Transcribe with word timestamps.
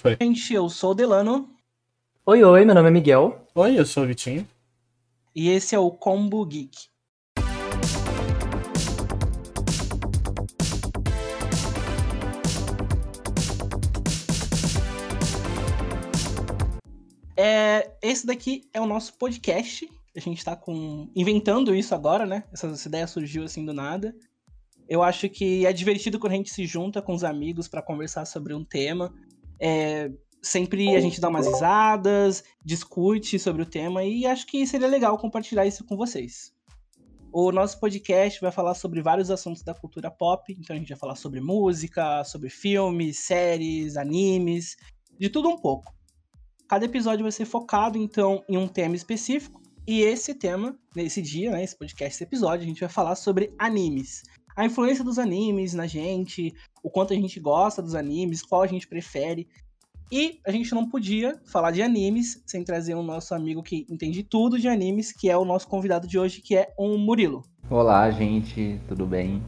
Foi. 0.00 0.16
Gente, 0.18 0.54
eu 0.54 0.66
sou 0.70 0.92
o 0.92 0.94
Delano 0.94 1.46
Oi, 2.24 2.42
oi, 2.42 2.64
meu 2.64 2.74
nome 2.74 2.88
é 2.88 2.90
Miguel. 2.90 3.46
Oi, 3.54 3.78
eu 3.78 3.84
sou 3.84 4.04
o 4.04 4.06
Vitinho. 4.06 4.48
e 5.34 5.50
esse 5.50 5.74
é 5.74 5.78
o 5.78 5.90
Combo 5.90 6.42
Geek. 6.46 6.88
É, 17.36 17.92
esse 18.00 18.26
daqui 18.26 18.70
é 18.72 18.80
o 18.80 18.86
nosso 18.86 19.12
podcast. 19.18 19.86
A 20.16 20.20
gente 20.20 20.42
tá 20.42 20.56
com 20.56 21.10
inventando 21.14 21.74
isso 21.74 21.94
agora, 21.94 22.24
né? 22.24 22.44
Essa, 22.50 22.68
essa 22.68 22.88
ideia 22.88 23.06
surgiu 23.06 23.44
assim 23.44 23.66
do 23.66 23.74
nada. 23.74 24.16
Eu 24.88 25.02
acho 25.02 25.28
que 25.28 25.66
é 25.66 25.72
divertido 25.74 26.18
quando 26.18 26.32
a 26.32 26.36
gente 26.36 26.50
se 26.50 26.64
junta 26.64 27.02
com 27.02 27.12
os 27.12 27.22
amigos 27.22 27.68
pra 27.68 27.82
conversar 27.82 28.24
sobre 28.24 28.54
um 28.54 28.64
tema. 28.64 29.12
É, 29.60 30.10
sempre 30.42 30.96
a 30.96 31.00
gente 31.00 31.20
dá 31.20 31.28
umas 31.28 31.46
risadas, 31.46 32.42
discute 32.64 33.38
sobre 33.38 33.62
o 33.62 33.66
tema 33.66 34.04
e 34.04 34.26
acho 34.26 34.46
que 34.46 34.66
seria 34.66 34.88
legal 34.88 35.18
compartilhar 35.18 35.66
isso 35.66 35.84
com 35.84 35.96
vocês. 35.96 36.52
O 37.32 37.52
nosso 37.52 37.78
podcast 37.78 38.40
vai 38.40 38.50
falar 38.50 38.74
sobre 38.74 39.00
vários 39.00 39.30
assuntos 39.30 39.62
da 39.62 39.72
cultura 39.72 40.10
pop, 40.10 40.52
então 40.58 40.74
a 40.74 40.78
gente 40.78 40.88
vai 40.88 40.98
falar 40.98 41.14
sobre 41.14 41.40
música, 41.40 42.24
sobre 42.24 42.50
filmes, 42.50 43.20
séries, 43.20 43.96
animes, 43.96 44.76
de 45.18 45.28
tudo 45.28 45.48
um 45.48 45.56
pouco. 45.56 45.94
Cada 46.68 46.84
episódio 46.84 47.22
vai 47.22 47.32
ser 47.32 47.44
focado 47.44 47.98
então 47.98 48.44
em 48.48 48.56
um 48.56 48.66
tema 48.66 48.96
específico 48.96 49.60
e 49.86 50.02
esse 50.02 50.34
tema, 50.34 50.76
nesse 50.94 51.22
dia, 51.22 51.50
né, 51.50 51.62
esse 51.62 51.76
podcast, 51.76 52.14
esse 52.14 52.24
episódio, 52.24 52.64
a 52.64 52.68
gente 52.68 52.80
vai 52.80 52.88
falar 52.88 53.14
sobre 53.14 53.54
animes. 53.58 54.22
A 54.56 54.64
influência 54.64 55.04
dos 55.04 55.18
animes 55.18 55.74
na 55.74 55.86
gente, 55.86 56.52
o 56.82 56.90
quanto 56.90 57.12
a 57.12 57.16
gente 57.16 57.38
gosta 57.40 57.82
dos 57.82 57.94
animes, 57.94 58.42
qual 58.42 58.62
a 58.62 58.66
gente 58.66 58.86
prefere. 58.86 59.48
E 60.12 60.40
a 60.44 60.50
gente 60.50 60.74
não 60.74 60.88
podia 60.88 61.40
falar 61.46 61.70
de 61.70 61.82
animes 61.82 62.42
sem 62.44 62.64
trazer 62.64 62.94
o 62.94 63.02
nosso 63.02 63.34
amigo 63.34 63.62
que 63.62 63.86
entende 63.88 64.24
tudo 64.24 64.58
de 64.58 64.66
animes, 64.66 65.12
que 65.12 65.30
é 65.30 65.36
o 65.36 65.44
nosso 65.44 65.68
convidado 65.68 66.08
de 66.08 66.18
hoje, 66.18 66.40
que 66.40 66.56
é 66.56 66.72
o 66.76 66.98
Murilo. 66.98 67.42
Olá, 67.68 68.10
gente, 68.10 68.80
tudo 68.88 69.06
bem? 69.06 69.40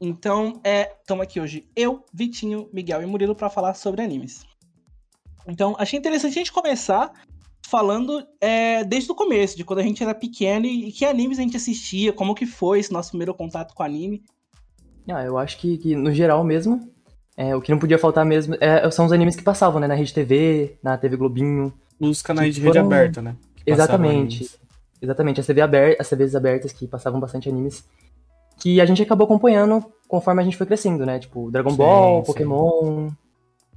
Então, 0.00 0.60
é, 0.64 0.96
estamos 1.00 1.22
aqui 1.22 1.40
hoje 1.40 1.68
eu, 1.76 2.04
Vitinho, 2.12 2.68
Miguel 2.72 3.02
e 3.02 3.06
Murilo 3.06 3.34
para 3.34 3.48
falar 3.48 3.74
sobre 3.74 4.02
animes. 4.02 4.44
Então, 5.46 5.76
achei 5.78 5.98
interessante 5.98 6.32
a 6.32 6.38
gente 6.38 6.52
começar 6.52 7.12
falando 7.66 8.26
é, 8.40 8.84
desde 8.84 9.10
o 9.10 9.14
começo, 9.14 9.56
de 9.56 9.64
quando 9.64 9.78
a 9.78 9.82
gente 9.82 10.02
era 10.02 10.14
pequeno 10.14 10.66
e, 10.66 10.88
e 10.88 10.92
que 10.92 11.04
animes 11.04 11.38
a 11.38 11.42
gente 11.42 11.56
assistia, 11.56 12.12
como 12.12 12.34
que 12.34 12.46
foi 12.46 12.80
esse 12.80 12.92
nosso 12.92 13.10
primeiro 13.10 13.34
contato 13.34 13.74
com 13.74 13.82
anime. 13.82 14.22
Ah, 15.08 15.22
eu 15.24 15.36
acho 15.38 15.58
que, 15.58 15.76
que, 15.78 15.94
no 15.94 16.12
geral 16.12 16.42
mesmo, 16.44 16.88
é, 17.36 17.54
o 17.54 17.60
que 17.60 17.70
não 17.70 17.78
podia 17.78 17.98
faltar 17.98 18.24
mesmo 18.24 18.56
é, 18.60 18.88
são 18.90 19.06
os 19.06 19.12
animes 19.12 19.36
que 19.36 19.42
passavam, 19.42 19.80
né? 19.80 19.86
Na 19.86 19.94
Rede 19.94 20.14
TV, 20.14 20.76
na 20.82 20.96
TV 20.96 21.16
Globinho. 21.16 21.72
Os 22.00 22.22
canais 22.22 22.54
de 22.54 22.60
rede 22.60 22.74
foram- 22.74 22.86
aberta, 22.86 23.20
né? 23.22 23.36
Exatamente. 23.66 24.50
Exatamente, 25.00 25.40
as, 25.40 25.46
TV 25.46 25.60
as 25.98 26.08
TVs 26.08 26.34
abertas 26.34 26.72
que 26.72 26.86
passavam 26.86 27.20
bastante 27.20 27.48
animes. 27.48 27.84
Que 28.58 28.80
a 28.80 28.86
gente 28.86 29.02
acabou 29.02 29.26
acompanhando 29.26 29.84
conforme 30.08 30.40
a 30.40 30.44
gente 30.44 30.56
foi 30.56 30.66
crescendo, 30.66 31.04
né? 31.04 31.18
Tipo, 31.18 31.50
Dragon 31.50 31.70
Sim, 31.70 31.76
Ball, 31.76 32.20
sim. 32.20 32.26
Pokémon. 32.26 33.10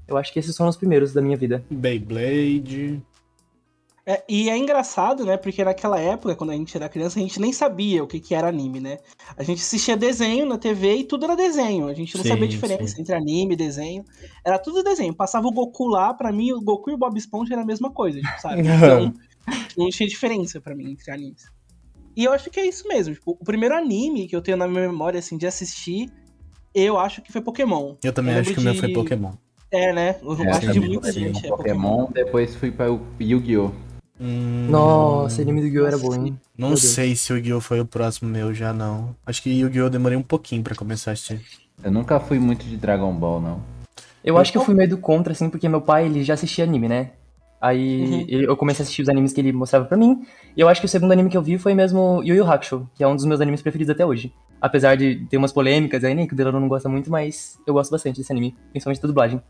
Eu 0.07 0.15
acho 0.17 0.31
que 0.31 0.39
esses 0.39 0.55
foram 0.55 0.69
os 0.69 0.77
primeiros 0.77 1.11
da 1.13 1.21
minha 1.21 1.35
vida. 1.35 1.63
Beyblade. 1.69 3.01
É, 4.09 4.23
e 4.29 4.49
é 4.49 4.57
engraçado, 4.57 5.25
né? 5.25 5.35
Porque 5.35 5.65
naquela 5.65 5.99
época, 5.99 6.33
quando 6.33 6.51
a 6.51 6.55
gente 6.55 6.77
era 6.77 6.87
criança, 6.87 7.19
a 7.19 7.21
gente 7.21 7.41
nem 7.41 7.51
sabia 7.51 8.01
o 8.01 8.07
que, 8.07 8.21
que 8.21 8.33
era 8.33 8.47
anime, 8.47 8.79
né? 8.79 8.99
A 9.35 9.43
gente 9.43 9.61
assistia 9.61 9.97
desenho 9.97 10.45
na 10.45 10.57
TV 10.57 10.95
e 10.95 11.03
tudo 11.03 11.25
era 11.25 11.35
desenho. 11.35 11.87
A 11.87 11.93
gente 11.93 12.15
não 12.15 12.23
Sim, 12.23 12.29
sabia 12.29 12.45
a 12.45 12.49
diferença 12.49 12.95
sim. 12.95 13.01
entre 13.01 13.13
anime 13.13 13.53
e 13.53 13.57
desenho. 13.57 14.05
Era 14.45 14.57
tudo 14.57 14.81
desenho. 14.81 15.13
Passava 15.13 15.45
o 15.47 15.51
Goku 15.51 15.87
lá, 15.87 16.13
pra 16.13 16.31
mim, 16.31 16.53
o 16.53 16.61
Goku 16.61 16.89
e 16.89 16.93
o 16.93 16.97
Bob 16.97 17.17
Esponja 17.17 17.53
era 17.53 17.63
a 17.63 17.65
mesma 17.65 17.91
coisa, 17.91 18.17
tipo, 18.21 18.41
sabe? 18.41 18.61
Então, 18.77 19.13
não 19.77 19.89
tinha 19.89 20.07
diferença 20.07 20.61
pra 20.61 20.73
mim 20.73 20.91
entre 20.91 21.11
animes. 21.11 21.43
E 22.15 22.23
eu 22.23 22.31
acho 22.31 22.49
que 22.49 22.61
é 22.61 22.65
isso 22.65 22.87
mesmo. 22.87 23.13
Tipo, 23.13 23.31
o 23.31 23.43
primeiro 23.43 23.75
anime 23.75 24.25
que 24.25 24.35
eu 24.35 24.41
tenho 24.41 24.55
na 24.55 24.67
minha 24.69 24.87
memória, 24.87 25.19
assim, 25.19 25.37
de 25.37 25.45
assistir, 25.45 26.09
eu 26.73 26.97
acho 26.97 27.21
que 27.21 27.31
foi 27.31 27.41
Pokémon. 27.41 27.95
Eu 28.01 28.13
também 28.13 28.33
Eu 28.35 28.39
acho 28.39 28.53
que 28.53 28.59
o 28.59 28.63
meu 28.63 28.73
foi 28.73 28.87
de- 28.87 28.93
Pokémon. 28.93 29.33
É, 29.69 29.91
né? 29.91 30.15
Eu 30.23 30.33
É, 30.45 30.49
acho 30.49 30.71
de 30.71 30.79
muita 30.79 31.01
foi 31.01 31.11
gente. 31.11 31.45
É 31.45 31.49
Pokémon, 31.49 32.07
depois 32.13 32.55
fui 32.55 32.71
para 32.71 32.89
o 32.91 33.01
Yu-Gi-Oh! 33.19 33.86
Hum, 34.19 34.67
Nossa, 34.69 35.41
anime 35.41 35.61
do 35.61 35.67
Yu 35.67 35.85
era 35.85 35.97
bom, 35.97 36.13
hein? 36.15 36.39
Não 36.57 36.69
Meu 36.69 36.77
Deus. 36.77 36.91
sei 36.91 37.15
se 37.15 37.31
o 37.31 37.37
Yu-Gi-Oh! 37.37 37.61
foi 37.61 37.79
o 37.79 37.85
próximo 37.85 38.29
meu, 38.29 38.53
já 38.53 38.73
não. 38.73 39.15
Acho 39.25 39.41
que 39.43 39.49
Yu-Gi-Oh! 39.49 39.85
eu 39.85 39.89
demorei 39.89 40.17
um 40.17 40.23
pouquinho 40.23 40.63
pra 40.63 40.75
começar 40.75 41.11
a 41.11 41.13
assistir. 41.13 41.39
Eu 41.83 41.91
nunca 41.91 42.19
fui 42.19 42.39
muito 42.39 42.65
de 42.65 42.75
Dragon 42.75 43.13
Ball, 43.13 43.39
não. 43.39 43.61
Eu 44.23 44.37
acho 44.37 44.51
que 44.51 44.57
eu 44.57 44.63
fui 44.63 44.73
meio 44.73 44.89
do 44.89 44.97
contra, 44.97 45.31
assim, 45.33 45.49
porque 45.49 45.69
meu 45.69 45.79
pai, 45.81 46.05
ele 46.07 46.23
já 46.23 46.33
assistia 46.33 46.63
anime, 46.65 46.87
né? 46.89 47.11
Aí 47.61 48.23
Uhum. 48.23 48.25
eu 48.29 48.57
comecei 48.57 48.81
a 48.81 48.83
assistir 48.83 49.01
os 49.03 49.09
animes 49.09 49.31
que 49.33 49.39
ele 49.41 49.51
mostrava 49.53 49.85
pra 49.85 49.97
mim. 49.97 50.25
E 50.55 50.59
eu 50.61 50.67
acho 50.67 50.79
que 50.81 50.85
o 50.85 50.89
segundo 50.89 51.11
anime 51.11 51.29
que 51.29 51.37
eu 51.37 51.41
vi 51.41 51.57
foi 51.57 51.73
mesmo 51.73 52.21
Yu 52.23 52.35
Yu 52.35 52.51
Hakusho, 52.51 52.89
que 52.95 53.03
é 53.03 53.07
um 53.07 53.15
dos 53.15 53.25
meus 53.25 53.39
animes 53.41 53.61
preferidos 53.61 53.91
até 53.91 54.05
hoje. 54.05 54.33
Apesar 54.59 54.95
de 54.97 55.25
ter 55.29 55.37
umas 55.37 55.51
polêmicas 55.53 56.03
aí, 56.03 56.13
né, 56.15 56.27
que 56.27 56.33
o 56.33 56.35
Delano 56.35 56.59
não 56.59 56.67
gosta 56.67 56.89
muito, 56.89 57.09
mas 57.11 57.57
eu 57.65 57.73
gosto 57.73 57.91
bastante 57.91 58.17
desse 58.17 58.31
anime, 58.31 58.55
principalmente 58.71 59.01
da 59.01 59.07
dublagem. 59.07 59.41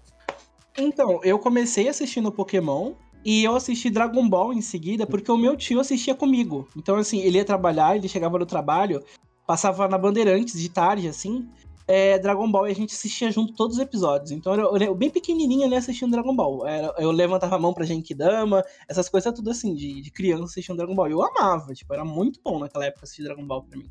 Então, 0.78 1.20
eu 1.24 1.40
comecei 1.40 1.88
assistindo 1.90 2.32
Pokémon 2.32 2.92
e 3.30 3.44
eu 3.44 3.54
assisti 3.58 3.90
Dragon 3.90 4.26
Ball 4.30 4.54
em 4.54 4.62
seguida 4.62 5.06
porque 5.06 5.30
o 5.30 5.36
meu 5.38 5.58
tio 5.58 5.82
assistia 5.82 6.16
comigo. 6.16 6.66
Então, 6.78 6.96
assim, 6.96 7.20
ele 7.20 7.38
ia 7.38 7.44
trabalhar, 7.44 7.98
ele 7.98 8.08
chegava 8.08 8.40
no 8.40 8.46
trabalho, 8.46 9.04
passava 9.46 9.86
na 9.90 9.98
Bandeirantes 9.98 10.58
de 10.58 10.70
tarde, 10.70 11.10
assim, 11.10 11.46
é, 11.86 12.18
Dragon 12.18 12.50
Ball 12.50 12.70
e 12.70 12.72
a 12.72 12.76
gente 12.76 12.94
assistia 12.96 13.30
junto 13.30 13.52
todos 13.54 13.76
os 13.76 13.82
episódios. 13.84 14.32
Então, 14.32 14.54
eu, 14.56 14.78
eu 14.78 14.96
bem 14.96 15.10
pequenininho 15.10 15.66
ali 15.66 15.76
assistindo 15.76 16.12
Dragon 16.12 16.34
Ball. 16.34 16.66
Era- 16.66 16.94
eu 16.98 17.12
levantava 17.12 17.58
a 17.58 17.60
mão 17.60 17.74
pra 17.74 17.84
Genkidama, 17.86 18.64
essas 18.88 19.10
coisas 19.10 19.34
tudo 19.34 19.50
assim, 19.52 19.74
de, 19.76 20.02
de 20.02 20.10
criança 20.10 20.46
assistindo 20.46 20.78
Dragon 20.78 20.96
Ball. 20.96 21.10
Eu 21.10 21.22
amava, 21.22 21.74
tipo, 21.74 21.94
era 21.94 22.06
muito 22.06 22.40
bom 22.42 22.60
naquela 22.60 22.86
época 22.86 23.04
assistir 23.04 23.24
Dragon 23.24 23.46
Ball 23.46 23.62
pra 23.64 23.78
mim. 23.78 23.90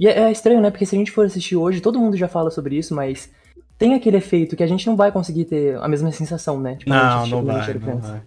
E 0.00 0.08
é, 0.08 0.18
é 0.18 0.32
estranho, 0.32 0.60
né, 0.60 0.68
porque 0.68 0.84
se 0.84 0.96
a 0.96 0.98
gente 0.98 1.12
for 1.12 1.26
assistir 1.26 1.54
hoje, 1.54 1.80
todo 1.80 2.00
mundo 2.00 2.16
já 2.16 2.26
fala 2.26 2.50
sobre 2.50 2.76
isso, 2.76 2.92
mas 2.92 3.30
tem 3.78 3.94
aquele 3.94 4.16
efeito 4.16 4.56
que 4.56 4.62
a 4.62 4.66
gente 4.66 4.86
não 4.86 4.96
vai 4.96 5.10
conseguir 5.12 5.44
ter 5.44 5.76
a 5.76 5.88
mesma 5.88 6.10
sensação, 6.12 6.60
né? 6.60 6.76
Tipo, 6.76 6.90
Não, 6.90 7.20
gente 7.22 7.30
não 7.32 7.44
vai, 7.44 7.74
não 7.74 7.98
vai. 7.98 8.22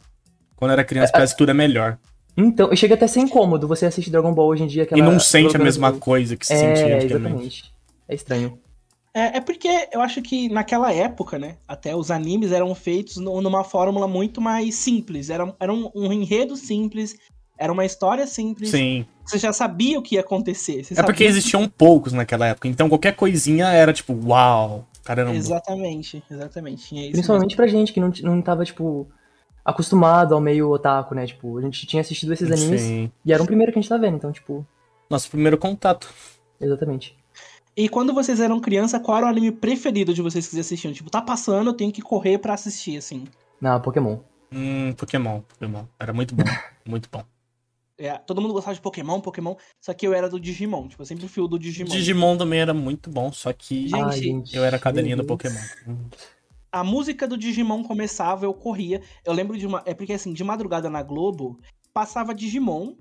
Quando 0.66 0.72
era 0.72 0.84
criança, 0.84 1.12
parece 1.12 1.34
que 1.34 1.38
tudo 1.38 1.52
é 1.52 1.54
melhor. 1.54 1.98
Então, 2.36 2.74
e 2.74 2.76
chega 2.76 2.96
até 2.96 3.06
a 3.06 3.08
ser 3.08 3.22
incômodo 3.22 3.68
você 3.68 3.86
assistir 3.86 4.10
Dragon 4.12 4.34
Ball 4.34 4.48
hoje 4.50 4.64
em 4.64 4.68
dia. 4.68 4.82
E 4.82 4.86
Aquela, 4.86 5.04
não 5.06 5.20
sente 5.20 5.56
a 5.56 5.60
mesma 5.60 5.94
coisa 5.94 6.36
que 6.36 6.46
se 6.46 6.54
É, 6.54 6.58
sentia 6.58 6.96
antigamente. 6.96 7.14
exatamente. 7.14 7.74
É 8.10 8.16
estranho. 8.16 8.60
É, 9.14 9.38
é 9.38 9.42
porque 9.42 9.70
eu 9.94 10.02
acho 10.02 10.22
que 10.22 10.50
naquela 10.50 10.92
época, 10.92 11.40
né, 11.40 11.56
até 11.66 11.96
os 11.96 12.12
animes 12.12 12.52
eram 12.52 12.76
feitos 12.76 13.16
nu- 13.16 13.42
numa 13.42 13.64
fórmula 13.64 14.08
muito 14.08 14.42
mais 14.42 14.76
simples. 14.76 15.30
Era, 15.30 15.56
era 15.58 15.72
um, 15.72 15.90
um 15.96 16.12
enredo 16.12 16.58
simples, 16.58 17.16
era 17.58 17.72
uma 17.72 17.86
história 17.86 18.28
simples. 18.28 18.70
Sim. 18.72 19.06
Você 19.26 19.38
já 19.38 19.54
sabia 19.54 19.98
o 19.98 20.02
que 20.02 20.16
ia 20.16 20.22
acontecer. 20.22 20.84
Você 20.84 21.00
É 21.00 21.04
porque 21.04 21.24
existiam 21.24 21.70
poucos 21.70 22.12
naquela 22.12 22.48
época, 22.48 22.68
então 22.68 22.90
qualquer 22.90 23.16
coisinha 23.16 23.68
era 23.68 23.94
tipo, 23.94 24.14
uau, 24.28 24.86
caramba. 25.06 25.34
Exatamente, 25.34 26.22
exatamente. 26.30 26.86
Tinha 26.90 27.04
isso 27.04 27.12
Principalmente 27.14 27.56
pra 27.56 27.68
gente 27.68 27.94
que 27.94 28.02
não, 28.02 28.12
não 28.24 28.42
tava, 28.42 28.66
tipo, 28.66 29.08
acostumado 29.66 30.34
ao 30.36 30.40
meio 30.40 30.70
otaku, 30.70 31.16
né? 31.16 31.26
Tipo, 31.26 31.58
a 31.58 31.62
gente 31.62 31.86
tinha 31.88 32.02
assistido 32.02 32.32
esses 32.34 32.50
animes 32.52 32.82
Sim. 32.82 33.12
e 33.26 33.34
era 33.34 33.42
o 33.42 33.46
primeiro 33.46 33.72
que 33.74 33.80
a 33.80 33.82
gente 33.82 33.90
tá 33.90 33.98
vendo, 33.98 34.16
então, 34.18 34.32
tipo, 34.32 34.66
Nosso 35.10 35.30
primeiro 35.30 35.58
contato. 35.58 36.08
exatamente. 36.62 37.18
E 37.76 37.90
quando 37.90 38.14
vocês 38.14 38.40
eram 38.40 38.62
criança, 38.62 39.00
qual 39.02 39.18
era 39.18 39.26
o 39.26 39.30
anime 39.30 39.52
preferido 39.52 40.14
de 40.14 40.22
vocês 40.22 40.46
que 40.46 40.52
vocês 40.52 40.66
assistiam? 40.66 40.94
Tipo, 40.94 41.10
tá 41.10 41.22
passando, 41.22 41.72
eu 41.72 41.74
tenho 41.74 41.92
que 41.92 42.02
correr 42.02 42.38
pra 42.38 42.54
assistir, 42.54 42.96
assim. 42.98 43.26
Na 43.60 43.80
Pokémon. 43.80 44.20
Hum, 44.54 44.94
Pokémon, 44.94 45.42
Pokémon. 45.42 45.84
Era 46.00 46.14
muito 46.14 46.34
bom, 46.36 46.44
muito 46.88 47.10
bom. 47.12 47.24
É, 47.98 48.18
todo 48.18 48.42
mundo 48.42 48.54
gostava 48.54 48.76
de 48.76 48.82
Pokémon, 48.82 49.20
Pokémon, 49.22 49.56
só 49.82 49.94
que 49.94 50.06
eu 50.06 50.14
era 50.14 50.30
do 50.30 50.40
Digimon. 50.40 50.88
Tipo, 50.88 51.02
eu 51.02 51.06
sempre 51.06 51.28
fui 51.28 51.44
o 51.44 51.48
do 51.48 51.58
Digimon. 51.58 51.90
Digimon 51.90 52.38
também 52.38 52.60
era 52.60 52.74
muito 52.74 53.10
bom, 53.10 53.32
só 53.32 53.52
que 53.54 53.88
Gente, 53.88 53.96
Ai, 54.04 54.22
gente. 54.22 54.56
eu 54.56 54.64
era 54.64 54.76
a 54.78 54.80
cadelinha 54.80 55.16
do. 55.18 55.24
Pokémon. 55.26 55.60
A 56.76 56.84
música 56.84 57.26
do 57.26 57.38
Digimon 57.38 57.84
começava, 57.84 58.44
eu 58.44 58.54
corria. 58.54 59.02
Eu 59.24 59.32
lembro 59.32 59.58
de 59.58 59.66
uma. 59.66 59.82
É 59.86 59.94
porque 59.94 60.12
assim, 60.12 60.34
de 60.34 60.44
madrugada 60.44 60.90
na 60.90 61.02
Globo, 61.02 61.58
passava 61.94 62.36
Digimon. 62.36 62.98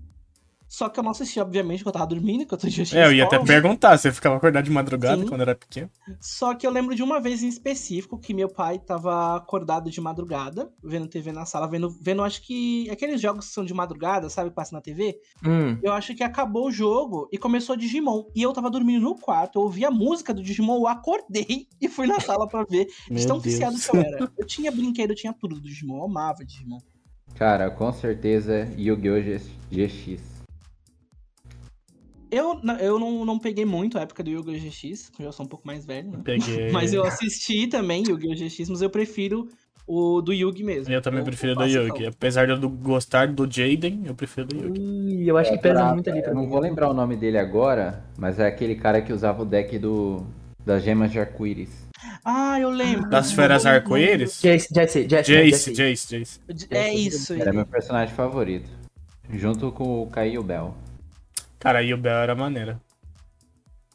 Só 0.75 0.88
que 0.88 0.99
eu 0.99 1.05
não 1.05 1.12
assistia, 1.12 1.41
obviamente, 1.41 1.85
porque 1.85 1.91
eu 1.91 1.93
tava 1.93 2.06
dormindo, 2.09 2.44
que 2.44 2.53
eu 2.53 2.59
já 2.69 2.85
tinha 2.85 3.05
É, 3.05 3.06
eu 3.06 3.12
ia 3.12 3.25
até 3.26 3.38
perguntar, 3.38 3.97
você 3.97 4.11
ficava 4.11 4.35
acordado 4.35 4.65
de 4.65 4.73
madrugada 4.73 5.23
Sim. 5.23 5.29
quando 5.29 5.43
era 5.43 5.55
pequeno? 5.55 5.88
Só 6.21 6.53
que 6.53 6.67
eu 6.67 6.71
lembro 6.73 6.97
de 6.97 7.03
uma 7.03 7.21
vez 7.21 7.44
em 7.44 7.49
específico 7.49 8.19
que 8.19 8.35
meu 8.35 8.49
pai 8.49 8.81
tava 8.81 9.37
acordado 9.37 9.88
de 9.88 10.00
madrugada, 10.00 10.69
vendo 10.82 11.06
TV 11.06 11.31
na 11.31 11.47
sala, 11.47 11.69
vendo, 11.69 11.97
vendo 12.03 12.25
acho 12.25 12.43
que. 12.43 12.91
Aqueles 12.91 13.21
jogos 13.21 13.47
que 13.47 13.53
são 13.53 13.65
de 13.65 13.73
madrugada, 13.73 14.29
sabe, 14.29 14.50
que 14.50 14.56
passa 14.56 14.75
na 14.75 14.81
TV? 14.81 15.17
Hum, 15.47 15.79
Eu 15.81 15.93
acho 15.93 16.12
que 16.12 16.25
acabou 16.25 16.67
o 16.67 16.73
jogo 16.73 17.29
e 17.31 17.38
começou 17.38 17.77
Digimon. 17.77 18.25
E 18.35 18.43
eu 18.43 18.53
tava 18.53 18.69
dormindo 18.69 19.00
no 19.00 19.15
quarto, 19.15 19.61
eu 19.61 19.62
ouvi 19.62 19.85
a 19.85 19.93
música 19.93 20.35
do 20.35 20.43
Digimon, 20.43 20.79
eu 20.79 20.88
acordei 20.88 21.69
e 21.81 21.88
fui 21.88 22.09
na 22.09 22.19
sala 22.19 22.49
pra 22.49 22.65
ver. 22.65 22.88
De 23.09 23.25
tão 23.25 23.38
viciado 23.38 23.79
que 23.79 23.97
eu 23.97 24.00
era. 24.00 24.32
Eu 24.37 24.44
tinha 24.44 24.73
brinquedo, 24.73 25.12
eu 25.12 25.17
tinha 25.17 25.32
tudo 25.32 25.55
do 25.55 25.61
Digimon, 25.61 25.99
eu 25.99 26.05
amava 26.06 26.44
Digimon. 26.44 26.81
Cara, 27.37 27.70
com 27.70 27.93
certeza 27.93 28.69
Yu-Gi-Oh! 28.77 29.20
GX. 29.70 30.34
Eu, 32.35 32.61
eu 32.81 32.99
não, 32.99 33.25
não 33.25 33.39
peguei 33.39 33.65
muito 33.65 33.99
a 33.99 34.03
época 34.03 34.23
do 34.23 34.31
Yu-Gi-Oh! 34.31 34.59
GX, 34.59 35.11
porque 35.11 35.23
eu 35.25 35.33
sou 35.33 35.47
um 35.47 35.49
pouco 35.49 35.67
mais 35.67 35.85
velho, 35.87 36.11
né? 36.11 36.19
Peguei. 36.25 36.71
Mas 36.73 36.93
eu 36.93 37.05
assisti 37.05 37.67
também 37.67 38.03
Yu-Gi-Oh! 38.07 38.35
GX, 38.35 38.69
mas 38.71 38.83
eu 38.83 38.91
prefiro 38.91 39.49
o 39.87 40.21
do 40.23 40.33
Yugi 40.33 40.65
mesmo. 40.65 40.93
Eu 40.93 41.03
também 41.03 41.21
O- 41.21 41.25
prefiro 41.25 41.53
o 41.53 41.57
do. 41.57 41.65
Yugi. 41.67 42.07
Apesar 42.07 42.47
de 42.47 42.53
eu 42.53 42.69
gostar 42.71 43.29
do 43.29 43.45
Jaden, 43.45 44.03
eu 44.07 44.15
prefiro 44.15 44.47
do 44.49 44.57
Yugi. 44.57 44.81
Ui, 44.81 45.31
eu 45.31 45.37
acho 45.37 45.51
que 45.53 45.59
pesa 45.59 45.75
Pra- 45.75 45.93
muito 45.95 46.09
ali 46.11 46.23
pra 46.23 46.31
Eu 46.33 46.37
mim. 46.37 46.43
não 46.43 46.49
vou 46.51 46.59
lembrar 46.61 46.89
o 46.91 46.95
nome 46.95 47.17
dele 47.17 47.37
agora, 47.39 48.03
mas 48.19 48.39
é 48.41 48.47
aquele 48.47 48.75
cara 48.77 49.01
que 49.03 49.13
usava 49.13 49.43
o 49.43 49.45
deck 49.45 49.79
do 49.79 50.25
das 50.65 50.83
gemas 50.83 51.13
de 51.13 51.19
arco-íris. 51.21 51.69
Ah, 52.25 52.59
eu 52.59 52.71
lembro. 52.71 53.11
Das 53.11 53.31
feras 53.33 53.67
arco-íris? 53.67 54.41
Jace, 54.43 54.69
Jace, 54.75 55.05
Jace, 55.07 55.31
Jace, 55.31 55.75
Jace, 55.75 56.19
Jace. 56.19 56.41
É 56.71 56.93
isso. 56.95 57.35
Era 57.35 57.51
ele. 57.51 57.57
meu 57.59 57.67
personagem 57.67 58.15
favorito. 58.15 58.71
Junto 59.31 59.71
com 59.73 60.03
o 60.03 60.07
Kai 60.07 60.31
e 60.33 60.39
o 60.39 60.43
Bell. 60.43 60.75
Cara, 61.65 61.83
e 61.83 61.93
o 61.93 61.97
Bell 61.97 62.19
era 62.19 62.35
maneira. 62.35 62.81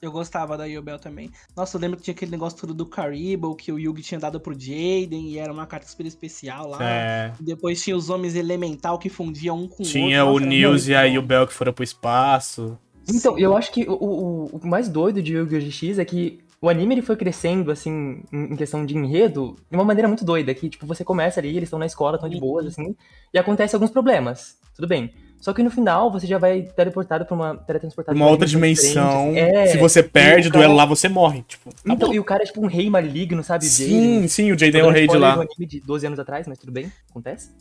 Eu 0.01 0.11
gostava 0.11 0.57
da 0.57 0.63
Yubel 0.65 0.97
também. 0.97 1.29
Nossa, 1.55 1.75
eu 1.77 1.81
lembro 1.81 1.97
que 1.97 2.03
tinha 2.03 2.13
aquele 2.13 2.31
negócio 2.31 2.57
tudo 2.57 2.73
do 2.73 2.85
Caribou, 2.85 3.53
que 3.53 3.69
o 3.71 3.77
Yugi 3.77 4.01
tinha 4.01 4.19
dado 4.19 4.39
pro 4.39 4.53
Jaden, 4.53 5.29
e 5.29 5.37
era 5.37 5.51
uma 5.51 5.65
carta 5.67 5.85
super 5.87 6.05
especial 6.05 6.67
lá. 6.69 6.77
É. 6.81 7.33
Depois 7.39 7.83
tinha 7.83 7.95
os 7.97 8.09
homens 8.09 8.33
elemental 8.33 8.97
que 8.97 9.09
fundiam 9.09 9.57
um 9.59 9.67
com 9.67 9.83
o 9.83 9.85
Tinha 9.85 10.23
outro. 10.25 10.43
o 10.43 10.45
Nossa, 10.45 10.45
era 10.45 10.49
Nils 10.69 10.83
muito 10.83 10.91
e 10.91 10.95
a. 10.95 11.03
Yubel 11.03 11.45
que 11.47 11.53
foram 11.53 11.73
pro 11.73 11.83
espaço. 11.83 12.77
Então, 13.09 13.35
Sim. 13.35 13.41
eu 13.41 13.55
acho 13.57 13.71
que 13.73 13.83
o, 13.89 13.93
o, 13.93 14.45
o 14.63 14.67
mais 14.67 14.87
doido 14.87 15.21
de 15.21 15.33
Yu-Gi-Oh! 15.33 15.59
GX 15.59 15.99
é 15.99 16.05
que 16.05 16.39
o 16.61 16.69
anime 16.69 16.95
ele 16.95 17.01
foi 17.01 17.17
crescendo, 17.17 17.69
assim, 17.69 18.23
em 18.31 18.53
em 18.53 18.55
questão 18.55 18.85
de 18.85 18.95
enredo, 18.95 19.55
de 19.69 19.75
uma 19.75 19.83
maneira 19.83 20.07
muito 20.07 20.23
doida. 20.23 20.53
Que, 20.55 20.69
tipo, 20.69 20.85
você 20.87 21.03
começa 21.03 21.39
ali, 21.41 21.49
eles 21.49 21.63
estão 21.63 21.77
na 21.79 21.85
escola, 21.85 22.15
estão 22.15 22.29
de 22.29 22.35
Uhum. 22.35 22.41
boas, 22.41 22.65
assim, 22.67 22.95
e 23.33 23.37
acontece 23.37 23.75
alguns 23.75 23.91
problemas. 23.91 24.57
Tudo 24.75 24.87
bem. 24.87 25.13
Só 25.41 25.53
que 25.53 25.63
no 25.63 25.71
final 25.71 26.11
você 26.11 26.27
já 26.27 26.37
vai 26.37 26.63
teleportado 26.63 27.25
pra 27.25 27.33
uma. 27.35 27.55
teletransportado 27.57 28.15
Uma 28.15 28.27
outra 28.27 28.45
dimensão. 28.45 29.33
É. 29.35 29.67
Se 29.67 29.77
você 29.77 30.03
perde 30.03 30.47
o 30.47 30.49
o 30.49 30.53
duelo 30.53 30.73
cara- 30.73 30.83
lá, 30.83 30.85
você 30.85 31.07
morre. 31.07 31.43
Tipo, 31.47 31.69
Então, 31.85 32.13
e 32.13 32.19
o 32.19 32.23
cara 32.23 32.43
é 32.43 32.45
tipo 32.45 32.61
um 32.61 32.67
rei 32.67 32.89
maligno, 32.89 33.41
sabe? 33.43 33.65
Sim, 33.65 34.27
sim, 34.27 34.51
o 34.51 34.59
Jaden 34.59 34.81
é 34.81 34.83
o 34.83 34.89
rei 34.89 35.07
de 35.07 35.17
lá. 35.17 35.35
do 35.35 35.41
anime 35.41 35.65
de 35.65 35.79
12 35.79 36.05
anos 36.05 36.19
atrás, 36.19 36.45
mas 36.47 36.57
tudo 36.57 36.71
bem, 36.73 36.91
acontece. 37.09 37.51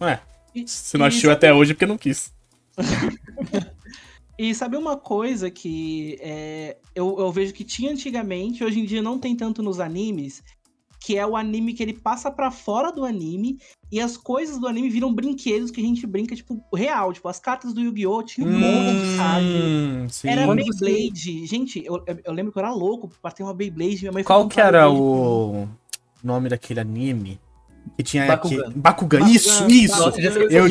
Ué, 0.00 0.20
E- 0.54 0.68
se 0.68 0.96
não 0.96 1.06
assistiu 1.06 1.30
até 1.32 1.52
hoje 1.52 1.72
é 1.72 1.74
porque 1.74 1.86
não 1.86 1.98
quis. 1.98 2.32
E 4.38 4.54
sabe 4.54 4.76
uma 4.76 4.98
coisa 4.98 5.50
que 5.50 6.18
é, 6.20 6.76
eu, 6.94 7.18
eu 7.18 7.32
vejo 7.32 7.54
que 7.54 7.64
tinha 7.64 7.90
antigamente, 7.90 8.62
hoje 8.62 8.78
em 8.80 8.84
dia 8.84 9.00
não 9.00 9.18
tem 9.18 9.34
tanto 9.34 9.62
nos 9.62 9.80
animes, 9.80 10.42
que 11.06 11.16
é 11.16 11.24
o 11.24 11.36
anime 11.36 11.72
que 11.72 11.84
ele 11.84 11.92
passa 11.92 12.32
pra 12.32 12.50
fora 12.50 12.90
do 12.90 13.04
anime 13.04 13.60
e 13.92 14.00
as 14.00 14.16
coisas 14.16 14.58
do 14.58 14.66
anime 14.66 14.90
viram 14.90 15.14
brinquedos 15.14 15.70
que 15.70 15.80
a 15.80 15.84
gente 15.84 16.04
brinca, 16.04 16.34
tipo, 16.34 16.60
real. 16.74 17.12
Tipo, 17.12 17.28
as 17.28 17.38
cartas 17.38 17.72
do 17.72 17.80
Yu-Gi-Oh! 17.80 18.24
tinha 18.24 18.44
um 18.44 18.50
monte, 18.50 19.16
sabe? 19.16 19.44
Hum, 19.46 20.08
sim. 20.08 20.28
Era 20.28 20.46
Quando 20.46 20.64
você- 20.64 20.84
Beyblade. 20.84 21.46
Gente, 21.46 21.84
eu, 21.86 22.02
eu- 22.24 22.32
lembro 22.32 22.50
que 22.50 22.58
eu 22.58 22.62
era 22.64 22.72
louco 22.72 23.08
pra 23.22 23.30
ter 23.30 23.44
uma 23.44 23.54
Beyblade. 23.54 24.00
Minha 24.00 24.10
mãe 24.10 24.24
Qual 24.24 24.48
que 24.48 24.60
era 24.60 24.90
o 24.90 25.68
nome 26.24 26.48
daquele 26.48 26.80
anime? 26.80 27.38
Tinha 28.02 28.26
Bakugan. 28.26 28.56
aqui. 28.68 28.78
Bakugan. 28.78 29.18
Bakugan, 29.20 29.30
Isso, 29.34 29.48
Bakugan. 29.60 29.74
isso. 29.74 29.98
Nossa, 29.98 30.20
eu- 30.20 30.68